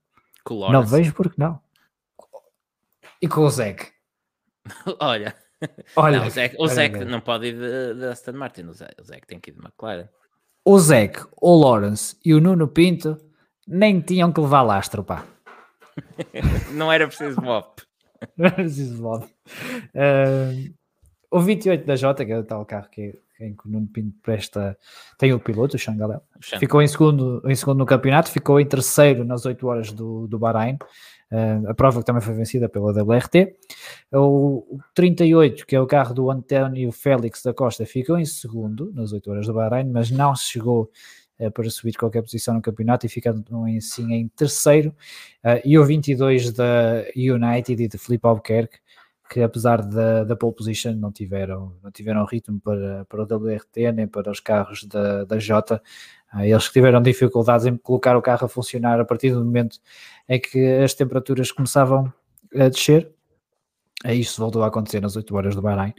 Não 0.70 0.84
vejo 0.84 1.12
porque 1.12 1.34
não. 1.38 1.63
E 3.24 3.26
com 3.26 3.40
o 3.40 3.48
Zek? 3.48 3.86
Olha. 5.00 5.34
Olha, 5.96 6.18
não, 6.18 6.26
o 6.26 6.30
Zek, 6.30 6.56
o 6.58 7.04
não 7.06 7.22
pode 7.22 7.46
ir 7.46 7.54
de, 7.54 7.94
de 7.98 8.04
Aston 8.04 8.32
Martin, 8.32 8.64
o 8.64 8.72
Zek 8.74 9.26
tem 9.26 9.40
que 9.40 9.50
ir 9.50 9.54
de 9.54 9.60
McLaren. 9.60 10.10
O 10.62 10.78
Zek, 10.78 11.24
o 11.40 11.56
Lawrence 11.58 12.18
e 12.22 12.34
o 12.34 12.40
Nuno 12.40 12.68
Pinto 12.68 13.16
nem 13.66 13.98
tinham 13.98 14.30
que 14.30 14.42
levar 14.42 14.60
lastro, 14.60 15.02
pá. 15.02 15.24
não 16.72 16.92
era 16.92 17.06
preciso 17.06 17.40
mop. 17.40 17.82
não 18.36 18.44
era 18.44 18.56
preciso 18.56 19.02
mop. 19.02 19.24
Uh, 19.94 20.74
o 21.30 21.40
28 21.40 21.86
da 21.86 21.96
Jota, 21.96 22.26
que 22.26 22.32
é 22.32 22.38
o 22.38 22.44
tal 22.44 22.66
carro 22.66 22.90
que, 22.90 23.18
em 23.40 23.54
que 23.54 23.66
o 23.66 23.70
Nuno 23.70 23.86
Pinto 23.86 24.18
presta, 24.22 24.76
tem 25.16 25.32
o 25.32 25.40
piloto, 25.40 25.76
o 25.76 25.78
Xangalel. 25.78 26.22
Ficou 26.58 26.82
em 26.82 26.88
segundo, 26.88 27.40
em 27.46 27.54
segundo 27.54 27.78
no 27.78 27.86
campeonato, 27.86 28.30
ficou 28.30 28.60
em 28.60 28.66
terceiro 28.66 29.24
nas 29.24 29.46
8 29.46 29.66
horas 29.66 29.92
do, 29.92 30.26
do 30.26 30.38
Bahrein. 30.38 30.76
Uh, 31.30 31.68
a 31.68 31.74
prova 31.74 32.00
que 32.00 32.06
também 32.06 32.22
foi 32.22 32.34
vencida 32.34 32.68
pela 32.68 32.92
WRT. 32.92 33.56
O, 34.12 34.78
38, 34.94 35.66
que 35.66 35.74
é 35.74 35.80
o 35.80 35.86
carro 35.86 36.14
do 36.14 36.30
António 36.30 36.92
Félix 36.92 37.42
da 37.42 37.52
Costa, 37.52 37.84
ficou 37.84 38.18
em 38.18 38.24
segundo 38.24 38.92
nas 38.92 39.12
8 39.12 39.30
horas 39.30 39.46
do 39.46 39.54
Bahrein, 39.54 39.90
mas 39.90 40.10
não 40.10 40.34
chegou 40.36 40.90
uh, 41.38 41.50
para 41.50 41.68
subir 41.70 41.94
qualquer 41.94 42.22
posição 42.22 42.54
no 42.54 42.62
campeonato 42.62 43.06
e 43.06 43.08
ficando 43.08 43.44
assim 43.76 44.12
em 44.12 44.28
terceiro. 44.28 44.90
Uh, 45.44 45.60
e 45.64 45.78
o 45.78 45.84
22 45.84 46.52
da 46.52 47.04
United 47.16 47.82
e 47.82 47.88
de 47.88 47.98
Felipe 47.98 48.26
Albuquerque, 48.26 48.78
que 49.28 49.40
apesar 49.40 49.82
da, 49.82 50.22
da 50.22 50.36
pole 50.36 50.54
position 50.54 50.92
não 50.92 51.10
tiveram, 51.10 51.74
não 51.82 51.90
tiveram 51.90 52.24
ritmo 52.24 52.60
para, 52.60 53.04
para 53.06 53.22
o 53.22 53.24
WRT 53.24 53.92
nem 53.92 54.06
para 54.06 54.30
os 54.30 54.38
carros 54.38 54.84
da, 54.84 55.24
da 55.24 55.38
Jota. 55.38 55.82
Eles 56.40 56.66
que 56.66 56.74
tiveram 56.74 57.02
dificuldades 57.02 57.66
em 57.66 57.76
colocar 57.76 58.16
o 58.16 58.22
carro 58.22 58.46
a 58.46 58.48
funcionar 58.48 59.00
a 59.00 59.04
partir 59.04 59.30
do 59.30 59.44
momento 59.44 59.78
em 60.28 60.40
que 60.40 60.64
as 60.82 60.94
temperaturas 60.94 61.52
começavam 61.52 62.12
a 62.54 62.68
descer. 62.68 63.10
Isto 64.06 64.40
voltou 64.40 64.62
a 64.62 64.66
acontecer 64.66 65.00
nas 65.00 65.16
8 65.16 65.34
horas 65.34 65.54
do 65.54 65.62
Bahrein. 65.62 65.94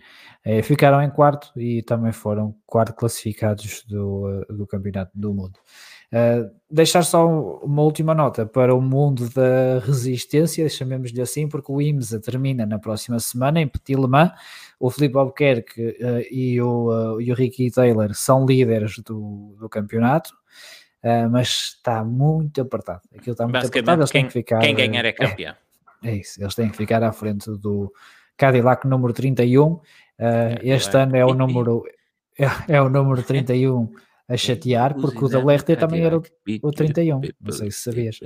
Ficaram 0.63 1.01
em 1.01 1.09
quarto 1.09 1.51
e 1.59 1.81
também 1.81 2.11
foram 2.11 2.55
quarto 2.67 2.93
classificados 2.93 3.83
do, 3.87 4.45
do 4.47 4.67
Campeonato 4.67 5.11
do 5.15 5.33
Mundo. 5.33 5.59
Uh, 6.13 6.49
deixar 6.69 7.03
só 7.03 7.27
uma 7.61 7.81
última 7.81 8.13
nota 8.13 8.45
para 8.45 8.73
o 8.73 8.81
mundo 8.81 9.27
da 9.31 9.79
resistência, 9.83 10.69
chamemos-lhe 10.69 11.19
assim, 11.19 11.47
porque 11.47 11.71
o 11.71 11.81
IMSA 11.81 12.19
termina 12.21 12.65
na 12.65 12.79
próxima 12.79 13.19
semana 13.19 13.59
em 13.59 13.67
Petit 13.67 13.95
Le 13.95 14.07
Mans. 14.07 14.31
O 14.79 14.89
Felipe 14.89 15.17
Albuquerque 15.17 15.97
uh, 16.01 16.25
e, 16.29 16.61
o, 16.61 17.15
uh, 17.15 17.21
e 17.21 17.31
o 17.31 17.35
Ricky 17.35 17.71
Taylor 17.71 18.13
são 18.13 18.45
líderes 18.45 18.99
do, 18.99 19.55
do 19.59 19.69
campeonato. 19.69 20.31
Uh, 21.03 21.29
mas 21.29 21.75
está 21.77 22.03
muito 22.03 22.61
apertado. 22.61 23.01
Aquilo 23.15 23.33
está 23.33 23.43
muito 23.43 23.67
apertado. 23.67 24.01
Eles 24.01 24.11
quem, 24.11 24.21
têm 24.21 24.27
que 24.27 24.33
ficar, 24.33 24.59
quem 24.59 24.75
ganhar 24.75 25.05
é 25.05 25.11
campeão. 25.11 25.55
É, 26.03 26.09
é, 26.09 26.15
isso, 26.15 26.41
eles 26.41 26.55
têm 26.55 26.69
que 26.69 26.75
ficar 26.75 27.03
à 27.03 27.11
frente 27.11 27.49
do 27.51 27.93
Cadillac 28.35 28.87
número 28.87 29.13
31. 29.13 29.73
Uh, 29.73 29.81
é, 30.17 30.59
este 30.63 30.97
ano 30.97 31.15
é 31.15 31.23
o 31.23 31.33
número 31.33 31.83
é, 32.39 32.75
é 32.75 32.81
o 32.81 32.89
número 32.89 33.21
31 33.21 33.93
a 34.27 34.35
chatear, 34.35 34.95
porque 34.95 35.23
o 35.23 35.29
da 35.29 35.39
WRT 35.39 35.75
também 35.75 36.03
era 36.03 36.17
o, 36.17 36.23
o 36.63 36.71
31. 36.71 37.21
Não 37.39 37.51
sei 37.51 37.69
se 37.69 37.83
sabias. 37.83 38.19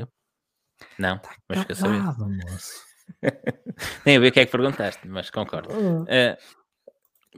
Não, 0.98 1.18
tá 1.18 1.36
mas 1.48 1.60
fica 1.60 1.76
sabendo. 1.76 2.16
Nem 4.06 4.18
a 4.18 4.19
ver 4.19 4.27
o 4.30 4.31
que 4.31 4.40
é 4.40 4.45
que 4.45 4.52
perguntaste, 4.52 5.07
mas 5.07 5.30
concordo. 5.30 5.69
Uh, 5.73 6.38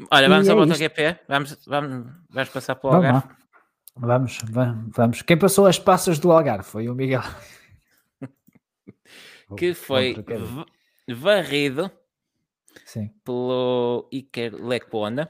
olha, 0.10 0.30
vamos 0.30 0.49
ao 0.49 0.57
é 0.57 0.65
MotoGP? 0.65 1.19
Vamos, 1.27 1.57
vamos, 1.65 2.14
vamos 2.30 2.49
passar 2.49 2.76
para 2.76 2.89
o 2.89 2.93
Algarve? 2.93 3.27
Vamos, 3.95 4.39
vamos, 4.49 4.91
vamos. 4.95 5.22
Quem 5.22 5.38
passou 5.38 5.65
as 5.65 5.77
passas 5.77 6.19
do 6.19 6.31
Algarve 6.31 6.64
foi 6.64 6.89
o 6.89 6.95
Miguel. 6.95 7.22
que 9.57 9.73
foi 9.73 10.15
varrido 11.10 11.91
Sim. 12.85 13.11
pelo 13.23 14.07
Iker 14.11 14.56
Lecona. 14.56 15.30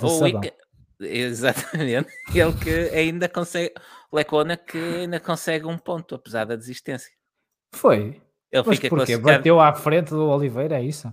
Ou 0.00 0.26
Iker... 0.26 0.54
Exatamente. 1.00 2.10
Ele 2.34 2.52
que 2.52 2.96
ainda 2.96 3.28
consegue. 3.28 3.74
Lecona 4.12 4.56
que 4.56 4.78
ainda 4.78 5.20
consegue 5.20 5.66
um 5.66 5.78
ponto, 5.78 6.14
apesar 6.14 6.44
da 6.44 6.56
desistência. 6.56 7.12
Foi. 7.72 8.20
Ele 8.54 8.62
Mas 8.64 8.76
fica 8.76 8.88
porquê? 8.88 9.06
classificado. 9.06 9.38
Bateu 9.38 9.60
à 9.60 9.74
frente 9.74 10.10
do 10.10 10.28
Oliveira, 10.28 10.76
é 10.76 10.82
isso? 10.84 11.12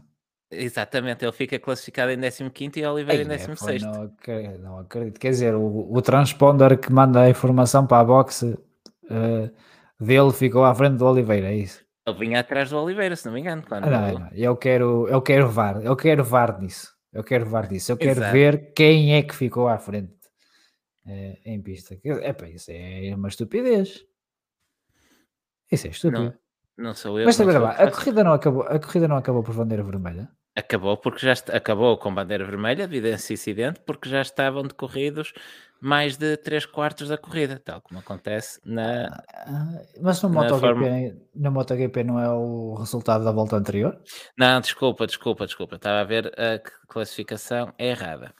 Exatamente, 0.51 1.25
ele 1.25 1.31
fica 1.31 1.57
classificado 1.57 2.11
em 2.11 2.19
15 2.19 2.79
e 2.79 2.85
Oliveira 2.85 3.23
Ei, 3.23 3.25
em 3.25 3.27
16. 3.27 3.81
não, 3.81 4.03
acredito, 4.03 4.59
não 4.59 4.77
acredito. 4.77 5.19
Quer 5.19 5.29
dizer, 5.31 5.55
o, 5.55 5.91
o 5.91 6.01
transponder 6.03 6.77
que 6.77 6.91
manda 6.91 7.21
a 7.21 7.29
informação 7.29 7.87
para 7.87 8.01
a 8.01 8.03
boxe 8.03 8.45
uh, 8.45 9.51
dele 9.99 10.31
ficou 10.33 10.63
à 10.63 10.75
frente 10.75 10.97
do 10.97 11.05
Oliveira, 11.05 11.47
é 11.47 11.55
isso? 11.55 11.83
Ele 12.05 12.17
vinha 12.19 12.41
atrás 12.41 12.69
do 12.69 12.77
Oliveira, 12.77 13.15
se 13.15 13.25
não 13.25 13.33
me 13.33 13.39
engano. 13.39 13.63
Claro, 13.63 13.85
ah, 13.87 13.89
não, 13.89 14.19
não, 14.19 14.29
eu 14.33 14.55
quero, 14.55 15.07
eu 15.07 15.21
quero 15.21 15.49
VAR, 15.49 15.81
eu 15.81 15.95
quero 15.95 16.23
VAR 16.23 16.59
disso. 16.59 16.93
Eu 17.11 17.23
quero 17.23 17.45
VAR 17.45 17.67
disso. 17.67 17.91
Eu 17.91 17.97
quero 17.97 18.19
Exato. 18.19 18.33
ver 18.33 18.73
quem 18.73 19.15
é 19.15 19.23
que 19.23 19.35
ficou 19.35 19.67
à 19.67 19.79
frente 19.79 20.13
uh, 21.07 21.37
em 21.43 21.59
pista. 21.61 21.97
É 22.03 22.33
para 22.33 22.49
isso 22.49 22.69
é 22.69 23.13
uma 23.15 23.29
estupidez. 23.29 24.05
Isso 25.71 25.87
é 25.87 25.89
estúpido. 25.89 26.23
Não, 26.25 26.33
não 26.77 26.93
sou 26.93 27.19
eu. 27.19 27.25
Mas 27.25 27.37
também 27.37 27.57
lá, 27.57 27.71
a 27.71 27.91
corrida 27.91 28.23
não 28.23 28.33
acabou, 28.33 28.63
a 28.63 28.79
corrida 28.79 29.07
não 29.07 29.17
acabou 29.17 29.43
por 29.43 29.55
bandeira 29.55 29.83
vermelha. 29.83 30.29
Acabou 30.55 30.97
porque 30.97 31.25
já 31.25 31.33
acabou 31.53 31.97
com 31.97 32.13
bandeira 32.13 32.43
vermelha 32.43 32.87
devido 32.87 33.05
a 33.05 33.15
esse 33.15 33.33
incidente, 33.33 33.79
porque 33.85 34.09
já 34.09 34.21
estavam 34.21 34.63
decorridos 34.63 35.33
mais 35.81 36.17
de 36.17 36.37
3 36.37 36.67
quartos 36.67 37.07
da 37.07 37.17
corrida, 37.17 37.59
tal 37.63 37.81
como 37.81 37.99
acontece 37.99 38.59
na. 38.63 39.23
Ah, 39.33 39.81
mas 39.99 40.21
no 40.21 40.29
MotoGP, 40.29 40.59
forma... 40.59 40.87
no 41.33 41.51
MotoGP 41.51 42.03
não 42.03 42.19
é 42.19 42.29
o 42.29 42.75
resultado 42.75 43.23
da 43.23 43.31
volta 43.31 43.55
anterior? 43.55 43.99
Não, 44.37 44.61
desculpa, 44.61 45.07
desculpa, 45.07 45.45
desculpa. 45.45 45.77
Estava 45.77 46.01
a 46.01 46.03
ver 46.03 46.31
a 46.39 46.59
classificação 46.87 47.73
errada. 47.79 48.31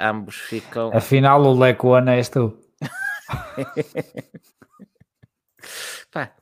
ambos 0.00 0.36
ficam. 0.36 0.90
Afinal, 0.94 1.42
o 1.42 1.58
Lecuana 1.58 2.14
és 2.14 2.30
tu. 2.30 2.58
Pá, 6.10 6.32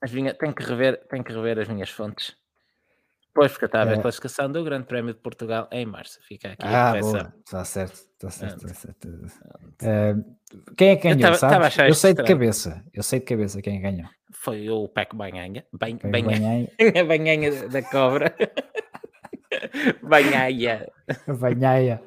as 0.00 0.12
minha... 0.12 0.34
tenho, 0.34 0.54
que 0.54 0.62
rever, 0.62 1.06
tenho 1.08 1.24
que 1.24 1.32
rever 1.32 1.58
as 1.58 1.68
minhas 1.68 1.90
fontes. 1.90 2.36
Pois, 3.34 3.52
porque 3.52 3.66
estava 3.66 3.84
a 3.84 3.86
ver 3.88 3.96
a 3.96 3.98
é. 3.98 4.02
classificação 4.02 4.50
do 4.50 4.64
Grande 4.64 4.86
Prémio 4.86 5.12
de 5.12 5.20
Portugal 5.20 5.68
em 5.70 5.84
março. 5.84 6.18
Fica 6.26 6.52
aqui 6.52 6.64
ah, 6.64 6.92
a 6.92 6.98
Está 6.98 7.64
certo, 7.64 8.00
está 8.14 8.30
certo. 8.30 8.66
Está 8.66 8.74
certo. 8.74 9.08
Uh, 9.08 10.74
quem 10.74 10.88
é 10.88 10.96
que 10.96 11.14
ganhou, 11.14 11.34
eu 11.34 11.38
tava, 11.38 11.68
eu 11.86 11.94
sei 11.94 12.14
de 12.14 12.24
cabeça. 12.24 12.82
Eu 12.94 13.02
sei 13.02 13.20
de 13.20 13.26
cabeça 13.26 13.60
quem 13.60 13.78
ganhou. 13.78 14.08
Foi 14.32 14.70
o 14.70 14.88
Peco 14.88 15.16
Banhanha. 15.16 15.66
Ban, 15.70 15.96
banhanha. 15.96 16.68
banhanha. 16.78 17.04
banhanha 17.04 17.68
da 17.68 17.82
cobra. 17.82 18.34
Banhaia. 20.02 20.90
Banhaia. 21.38 22.02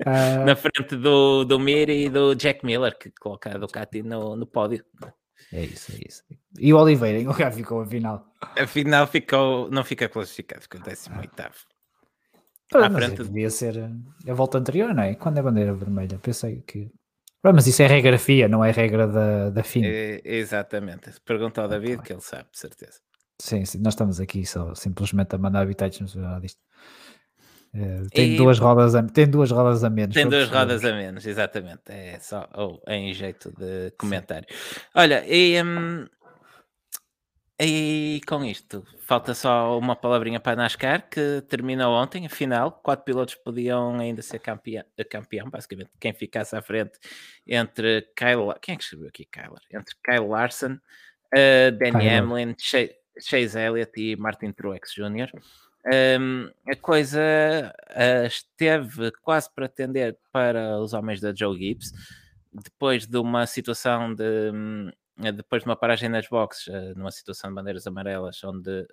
Uh... 0.00 0.44
Na 0.46 0.56
frente 0.56 0.96
do, 0.96 1.44
do 1.44 1.58
Mir 1.58 1.88
e 1.88 2.08
do 2.08 2.34
Jack 2.34 2.64
Miller, 2.64 2.96
que 2.98 3.10
coloca 3.20 3.54
a 3.54 3.58
Ducati 3.58 4.02
no, 4.02 4.36
no 4.36 4.46
pódio. 4.46 4.84
É 5.52 5.62
isso, 5.62 5.92
é 5.92 6.00
isso. 6.08 6.24
E 6.58 6.72
o 6.72 6.78
Oliveira, 6.78 7.18
em 7.18 7.26
lugar 7.26 7.52
ficou 7.52 7.80
a 7.80 7.86
final? 7.86 8.26
A 8.58 8.66
final 8.66 9.06
ficou, 9.06 9.70
não 9.70 9.84
fica 9.84 10.08
classificado, 10.08 10.62
ficou 10.62 10.80
18. 10.80 11.30
Ah, 12.74 12.88
mas 12.88 13.04
frente... 13.04 13.24
devia 13.24 13.50
ser 13.50 13.90
a 14.28 14.34
volta 14.34 14.58
anterior, 14.58 14.94
não 14.94 15.02
é? 15.02 15.14
Quando 15.14 15.38
é 15.38 15.42
bandeira 15.42 15.74
vermelha? 15.74 16.18
Pensei 16.18 16.62
que. 16.62 16.90
Ah, 17.42 17.52
mas 17.52 17.66
isso 17.66 17.82
é 17.82 17.86
regrafia, 17.86 18.48
não 18.48 18.64
é 18.64 18.70
regra 18.70 19.06
da, 19.06 19.50
da 19.50 19.62
FIM. 19.62 19.84
É, 19.84 20.20
exatamente. 20.24 21.10
Pergunta 21.24 21.60
ao 21.60 21.68
David, 21.68 22.02
que 22.02 22.12
ele 22.12 22.20
sabe, 22.20 22.48
de 22.52 22.58
certeza. 22.58 23.00
Sim, 23.40 23.64
sim, 23.64 23.78
nós 23.78 23.94
estamos 23.94 24.20
aqui 24.20 24.46
só 24.46 24.74
simplesmente 24.74 25.34
a 25.34 25.38
mandar 25.38 25.62
habitantes 25.62 26.12
final 26.12 26.40
disto. 26.40 26.60
É, 27.74 28.02
tem, 28.12 28.34
e... 28.34 28.36
duas 28.36 28.58
rodas 28.58 28.94
a, 28.94 29.02
tem 29.02 29.26
duas 29.26 29.50
rodas 29.50 29.82
a 29.82 29.90
menos. 29.90 30.14
Tem 30.14 30.28
duas 30.28 30.48
rodas 30.48 30.84
a 30.84 30.92
menos, 30.92 31.26
exatamente. 31.26 31.82
É 31.88 32.18
só 32.20 32.48
ou 32.54 32.80
em 32.86 33.12
jeito 33.12 33.50
de 33.58 33.90
comentário. 33.98 34.46
Olha, 34.94 35.24
e, 35.26 35.60
um, 35.62 36.06
e 37.64 38.20
com 38.26 38.44
isto, 38.44 38.84
falta 39.06 39.34
só 39.34 39.78
uma 39.78 39.94
palavrinha 39.94 40.40
para 40.40 40.52
a 40.52 40.56
NASCAR 40.56 41.08
que 41.08 41.42
terminou 41.48 41.94
ontem, 41.94 42.26
afinal, 42.26 42.72
quatro 42.72 43.04
pilotos 43.04 43.36
podiam 43.36 43.98
ainda 44.00 44.20
ser 44.22 44.40
campeão, 44.40 44.84
campeão 45.08 45.48
basicamente, 45.48 45.90
quem 46.00 46.12
ficasse 46.12 46.56
à 46.56 46.62
frente 46.62 46.98
entre 47.46 48.02
Kyle, 48.16 48.52
quem 48.60 48.74
é 48.74 48.76
que 48.76 48.82
escreveu 48.82 49.08
aqui 49.08 49.24
Kyler? 49.26 49.60
Entre 49.70 49.94
Kyle 50.04 50.26
Larson, 50.26 50.72
uh, 50.72 51.72
Danny 51.78 52.08
Hamlin, 52.08 52.56
Chase 52.58 53.58
Elliott 53.58 53.92
e 53.96 54.16
Martin 54.16 54.52
Truex 54.52 54.92
Jr. 54.94 55.30
Um, 55.84 56.48
a 56.68 56.76
coisa 56.76 57.20
uh, 57.90 58.26
esteve 58.26 59.10
quase 59.20 59.52
para 59.52 59.66
atender 59.66 60.16
para 60.32 60.78
os 60.78 60.92
homens 60.92 61.20
da 61.20 61.34
Joe 61.34 61.58
Gibbs, 61.58 61.92
depois 62.52 63.06
de 63.06 63.18
uma 63.18 63.46
situação 63.46 64.14
de. 64.14 64.52
Um, 65.22 65.32
depois 65.32 65.62
de 65.62 65.68
uma 65.68 65.76
paragem 65.76 66.08
nas 66.08 66.28
boxes, 66.28 66.66
uh, 66.66 66.94
numa 66.96 67.10
situação 67.10 67.50
de 67.50 67.54
bandeiras 67.56 67.86
amarelas, 67.86 68.42
onde 68.44 68.86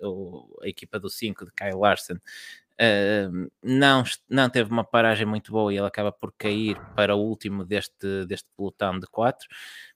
a 0.62 0.68
equipa 0.68 0.98
do 0.98 1.08
5 1.08 1.44
de 1.44 1.52
Kyle 1.52 1.78
Larson 1.78 2.14
uh, 2.14 3.50
não, 3.62 4.04
não 4.28 4.48
teve 4.48 4.70
uma 4.70 4.84
paragem 4.84 5.26
muito 5.26 5.52
boa 5.52 5.72
e 5.72 5.76
ele 5.76 5.86
acaba 5.86 6.12
por 6.12 6.32
cair 6.36 6.80
para 6.94 7.14
o 7.14 7.20
último 7.20 7.64
deste, 7.64 8.24
deste 8.26 8.48
pelotão 8.56 8.98
de 8.98 9.06
4 9.06 9.48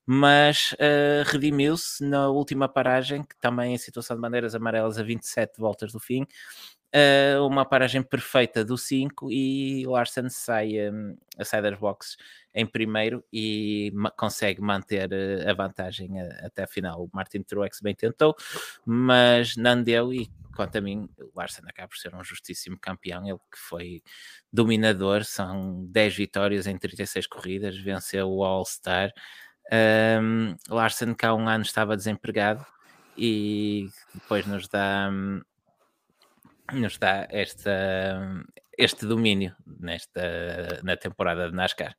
mas 0.06 0.72
uh, 0.72 1.24
redimiu-se 1.26 2.04
na 2.04 2.28
última 2.28 2.68
paragem, 2.68 3.22
que 3.22 3.36
também 3.40 3.74
em 3.74 3.78
situação 3.78 4.16
de 4.16 4.20
bandeiras 4.20 4.54
amarelas 4.54 4.98
a 4.98 5.02
27 5.02 5.58
voltas 5.58 5.92
do 5.92 6.00
fim, 6.00 6.26
uh, 6.94 7.46
uma 7.46 7.64
paragem 7.64 8.02
perfeita 8.02 8.64
do 8.64 8.78
5 8.78 9.30
e 9.30 9.84
Larsen 9.86 10.28
sai, 10.28 10.90
um, 10.90 11.16
sai 11.42 11.60
das 11.60 11.78
boxes 11.78 12.16
em 12.54 12.64
primeiro 12.64 13.24
e 13.32 13.90
ma 13.94 14.10
consegue 14.10 14.60
manter 14.60 15.10
uh, 15.10 15.50
a 15.50 15.52
vantagem 15.54 16.20
a, 16.20 16.46
até 16.46 16.62
a 16.62 16.66
final. 16.66 17.04
O 17.04 17.10
Martin 17.12 17.42
Truex 17.42 17.80
bem 17.80 17.94
tentou, 17.94 18.34
mas 18.86 19.56
não 19.56 19.82
deu 19.82 20.12
e 20.12 20.30
quanto 20.54 20.76
a 20.76 20.80
mim, 20.80 21.08
o 21.18 21.36
Larsen 21.36 21.64
acaba 21.66 21.88
por 21.88 21.96
ser 21.96 22.14
um 22.14 22.22
justíssimo 22.22 22.78
campeão, 22.78 23.26
ele 23.26 23.38
que 23.50 23.58
foi 23.58 24.02
dominador, 24.52 25.24
são 25.24 25.84
10 25.86 26.14
vitórias 26.14 26.66
em 26.68 26.78
36 26.78 27.26
corridas, 27.26 27.76
venceu 27.76 28.30
o 28.30 28.44
All-Star. 28.44 29.12
Um, 29.72 30.54
Larsen 30.68 31.12
que 31.12 31.26
há 31.26 31.34
um 31.34 31.48
ano 31.48 31.64
estava 31.64 31.96
desempregado 31.96 32.64
e 33.16 33.88
depois 34.14 34.46
nos 34.46 34.68
dá 34.68 35.10
nos 36.72 36.98
dá 36.98 37.26
esta, 37.30 38.44
este 38.78 39.06
domínio 39.06 39.54
nesta, 39.66 40.80
na 40.82 40.96
temporada 40.96 41.50
de 41.50 41.56
NASCAR. 41.56 41.96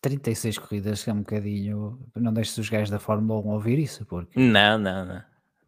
36 0.00 0.58
corridas 0.58 1.06
é 1.08 1.12
um 1.12 1.18
bocadinho. 1.18 1.98
Não 2.14 2.32
deixes 2.32 2.56
os 2.56 2.68
gajos 2.68 2.90
da 2.90 2.98
Fórmula 2.98 3.40
1 3.40 3.48
ouvir 3.48 3.78
isso, 3.78 4.06
porque. 4.06 4.38
Não, 4.38 4.78
não, 4.78 5.04
não. 5.04 5.22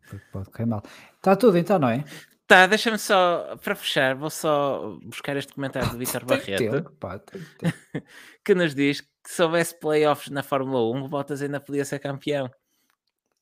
Porque 0.09 0.25
pode 0.33 0.51
cair 0.51 0.67
mal. 0.67 0.83
Está 1.17 1.37
tudo 1.37 1.59
então, 1.59 1.79
não 1.79 1.89
é? 1.89 2.05
Tá, 2.47 2.67
deixa-me 2.67 2.99
só, 2.99 3.57
para 3.63 3.77
fechar, 3.77 4.17
vou 4.17 4.29
só 4.29 4.99
buscar 5.05 5.37
este 5.37 5.53
comentário 5.53 5.89
do 5.91 5.99
Vitor 5.99 6.25
Barreto 6.25 6.59
tempo, 6.59 6.91
pá, 6.99 7.21
que 8.45 8.55
nos 8.57 8.75
diz 8.75 9.03
que 9.03 9.09
se 9.25 9.41
houvesse 9.41 9.79
playoffs 9.79 10.31
na 10.31 10.43
Fórmula 10.43 10.81
1, 10.99 11.05
o 11.05 11.09
Bottas 11.09 11.43
ainda 11.43 11.61
podia 11.61 11.85
ser 11.85 12.01
campeão. 12.01 12.51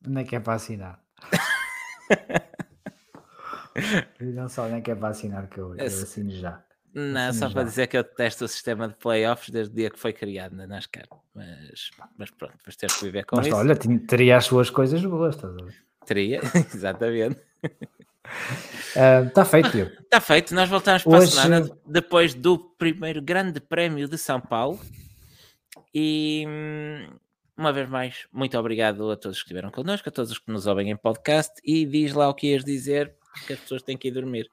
Nem 0.07 0.27
que 0.27 0.37
é 0.37 0.41
para 0.41 0.55
assinar. 0.55 1.03
não 4.21 4.49
só 4.49 4.69
nem 4.69 4.83
quer 4.83 4.97
vacinar 4.97 5.49
que 5.49 5.59
eu, 5.59 5.75
eu 5.77 5.87
assino 5.87 6.31
já. 6.31 6.63
Não, 6.95 7.33
só 7.33 7.51
para 7.51 7.65
dizer 7.65 7.87
que 7.87 7.97
eu 7.97 8.03
detesto 8.03 8.45
o 8.45 8.49
sistema 8.49 8.89
de 8.89 8.95
playoffs 8.95 9.51
desde 9.51 9.73
o 9.73 9.77
dia 9.77 9.91
que 9.91 9.99
foi 9.99 10.13
criado 10.13 10.57
na 10.57 10.67
NASCAR. 10.67 11.07
Mas, 11.35 11.91
mas 12.17 12.31
pronto, 12.31 12.55
vamos 12.65 12.77
ter 12.77 12.91
que 12.91 13.05
viver 13.05 13.25
com 13.25 13.37
mas, 13.37 13.47
isso. 13.47 13.57
Olha, 13.57 13.77
teria 13.77 14.37
as 14.37 14.47
suas 14.47 14.71
coisas 14.71 15.05
boas, 15.05 15.37
estás 15.37 15.55
a 15.55 15.65
ver? 15.65 15.75
Teria, 16.07 16.41
exatamente. 16.75 17.41
Está 19.27 19.43
uh, 19.43 19.47
feito, 19.47 19.79
Está 19.79 20.21
feito, 20.21 20.55
nós 20.55 20.69
voltamos 20.69 21.05
para 21.05 21.19
Hoje... 21.19 21.39
a 21.39 21.43
semana 21.43 21.71
depois 21.87 22.35
do 22.35 22.59
primeiro 22.59 23.21
grande 23.21 23.61
prémio 23.61 24.09
de 24.09 24.17
São 24.17 24.41
Paulo. 24.41 24.81
E 25.95 26.45
uma 27.57 27.73
vez 27.73 27.89
mais, 27.89 28.27
muito 28.33 28.57
obrigado 28.59 29.11
a 29.11 29.17
todos 29.17 29.39
que 29.39 29.45
estiveram 29.45 29.71
connosco, 29.71 30.09
a 30.09 30.13
todos 30.13 30.31
os 30.31 30.39
que 30.39 30.51
nos 30.51 30.67
ouvem 30.67 30.91
em 30.91 30.97
podcast. 30.97 31.53
E 31.65 31.85
diz 31.85 32.13
lá 32.13 32.29
o 32.29 32.35
que 32.35 32.49
ias 32.49 32.65
dizer 32.65 33.15
que 33.47 33.53
as 33.53 33.61
pessoas 33.61 33.83
têm 33.83 33.97
que 33.97 34.09
ir 34.09 34.13
dormir. 34.13 34.49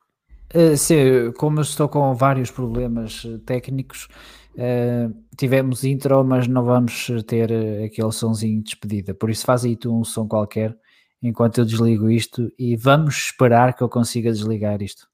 Uh, 0.53 0.77
sim, 0.77 1.31
como 1.37 1.61
estou 1.61 1.89
com 1.89 2.13
vários 2.13 2.51
problemas 2.51 3.23
eh, 3.25 3.39
técnicos, 3.45 4.07
uh, 4.53 5.13
tivemos 5.35 5.83
intro, 5.83 6.23
mas 6.23 6.47
não 6.47 6.63
vamos 6.63 7.07
ter 7.27 7.51
aquele 7.83 8.11
sonzinho 8.11 8.59
de 8.59 8.65
despedida. 8.65 9.13
Por 9.13 9.29
isso, 9.29 9.45
faz 9.45 9.65
aí 9.65 9.75
tu 9.75 9.93
um 9.93 10.03
som 10.03 10.27
qualquer 10.27 10.77
enquanto 11.21 11.57
eu 11.57 11.65
desligo 11.65 12.09
isto 12.09 12.51
e 12.57 12.75
vamos 12.75 13.15
esperar 13.15 13.75
que 13.75 13.81
eu 13.81 13.89
consiga 13.89 14.31
desligar 14.31 14.81
isto. 14.81 15.09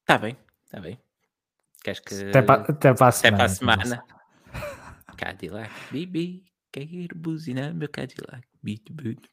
Está 0.00 0.18
bem, 0.18 0.36
está 0.64 0.80
bem. 0.80 0.98
Queres 1.82 2.00
que. 2.00 2.14
Até 2.14 2.42
para, 2.42 2.62
até 2.62 2.94
para 2.94 3.06
a 3.06 3.12
semana. 3.12 3.44
Até 3.44 3.58
para 3.58 3.82
a 3.82 3.84
semana. 3.84 4.04
Cadillac, 5.16 5.70
bibi, 5.90 6.44
quero 6.70 7.16
buzinar 7.16 7.74
meu 7.74 7.88
Cadillac. 7.88 8.46
Beat, 8.62 8.90
beat. 8.92 9.28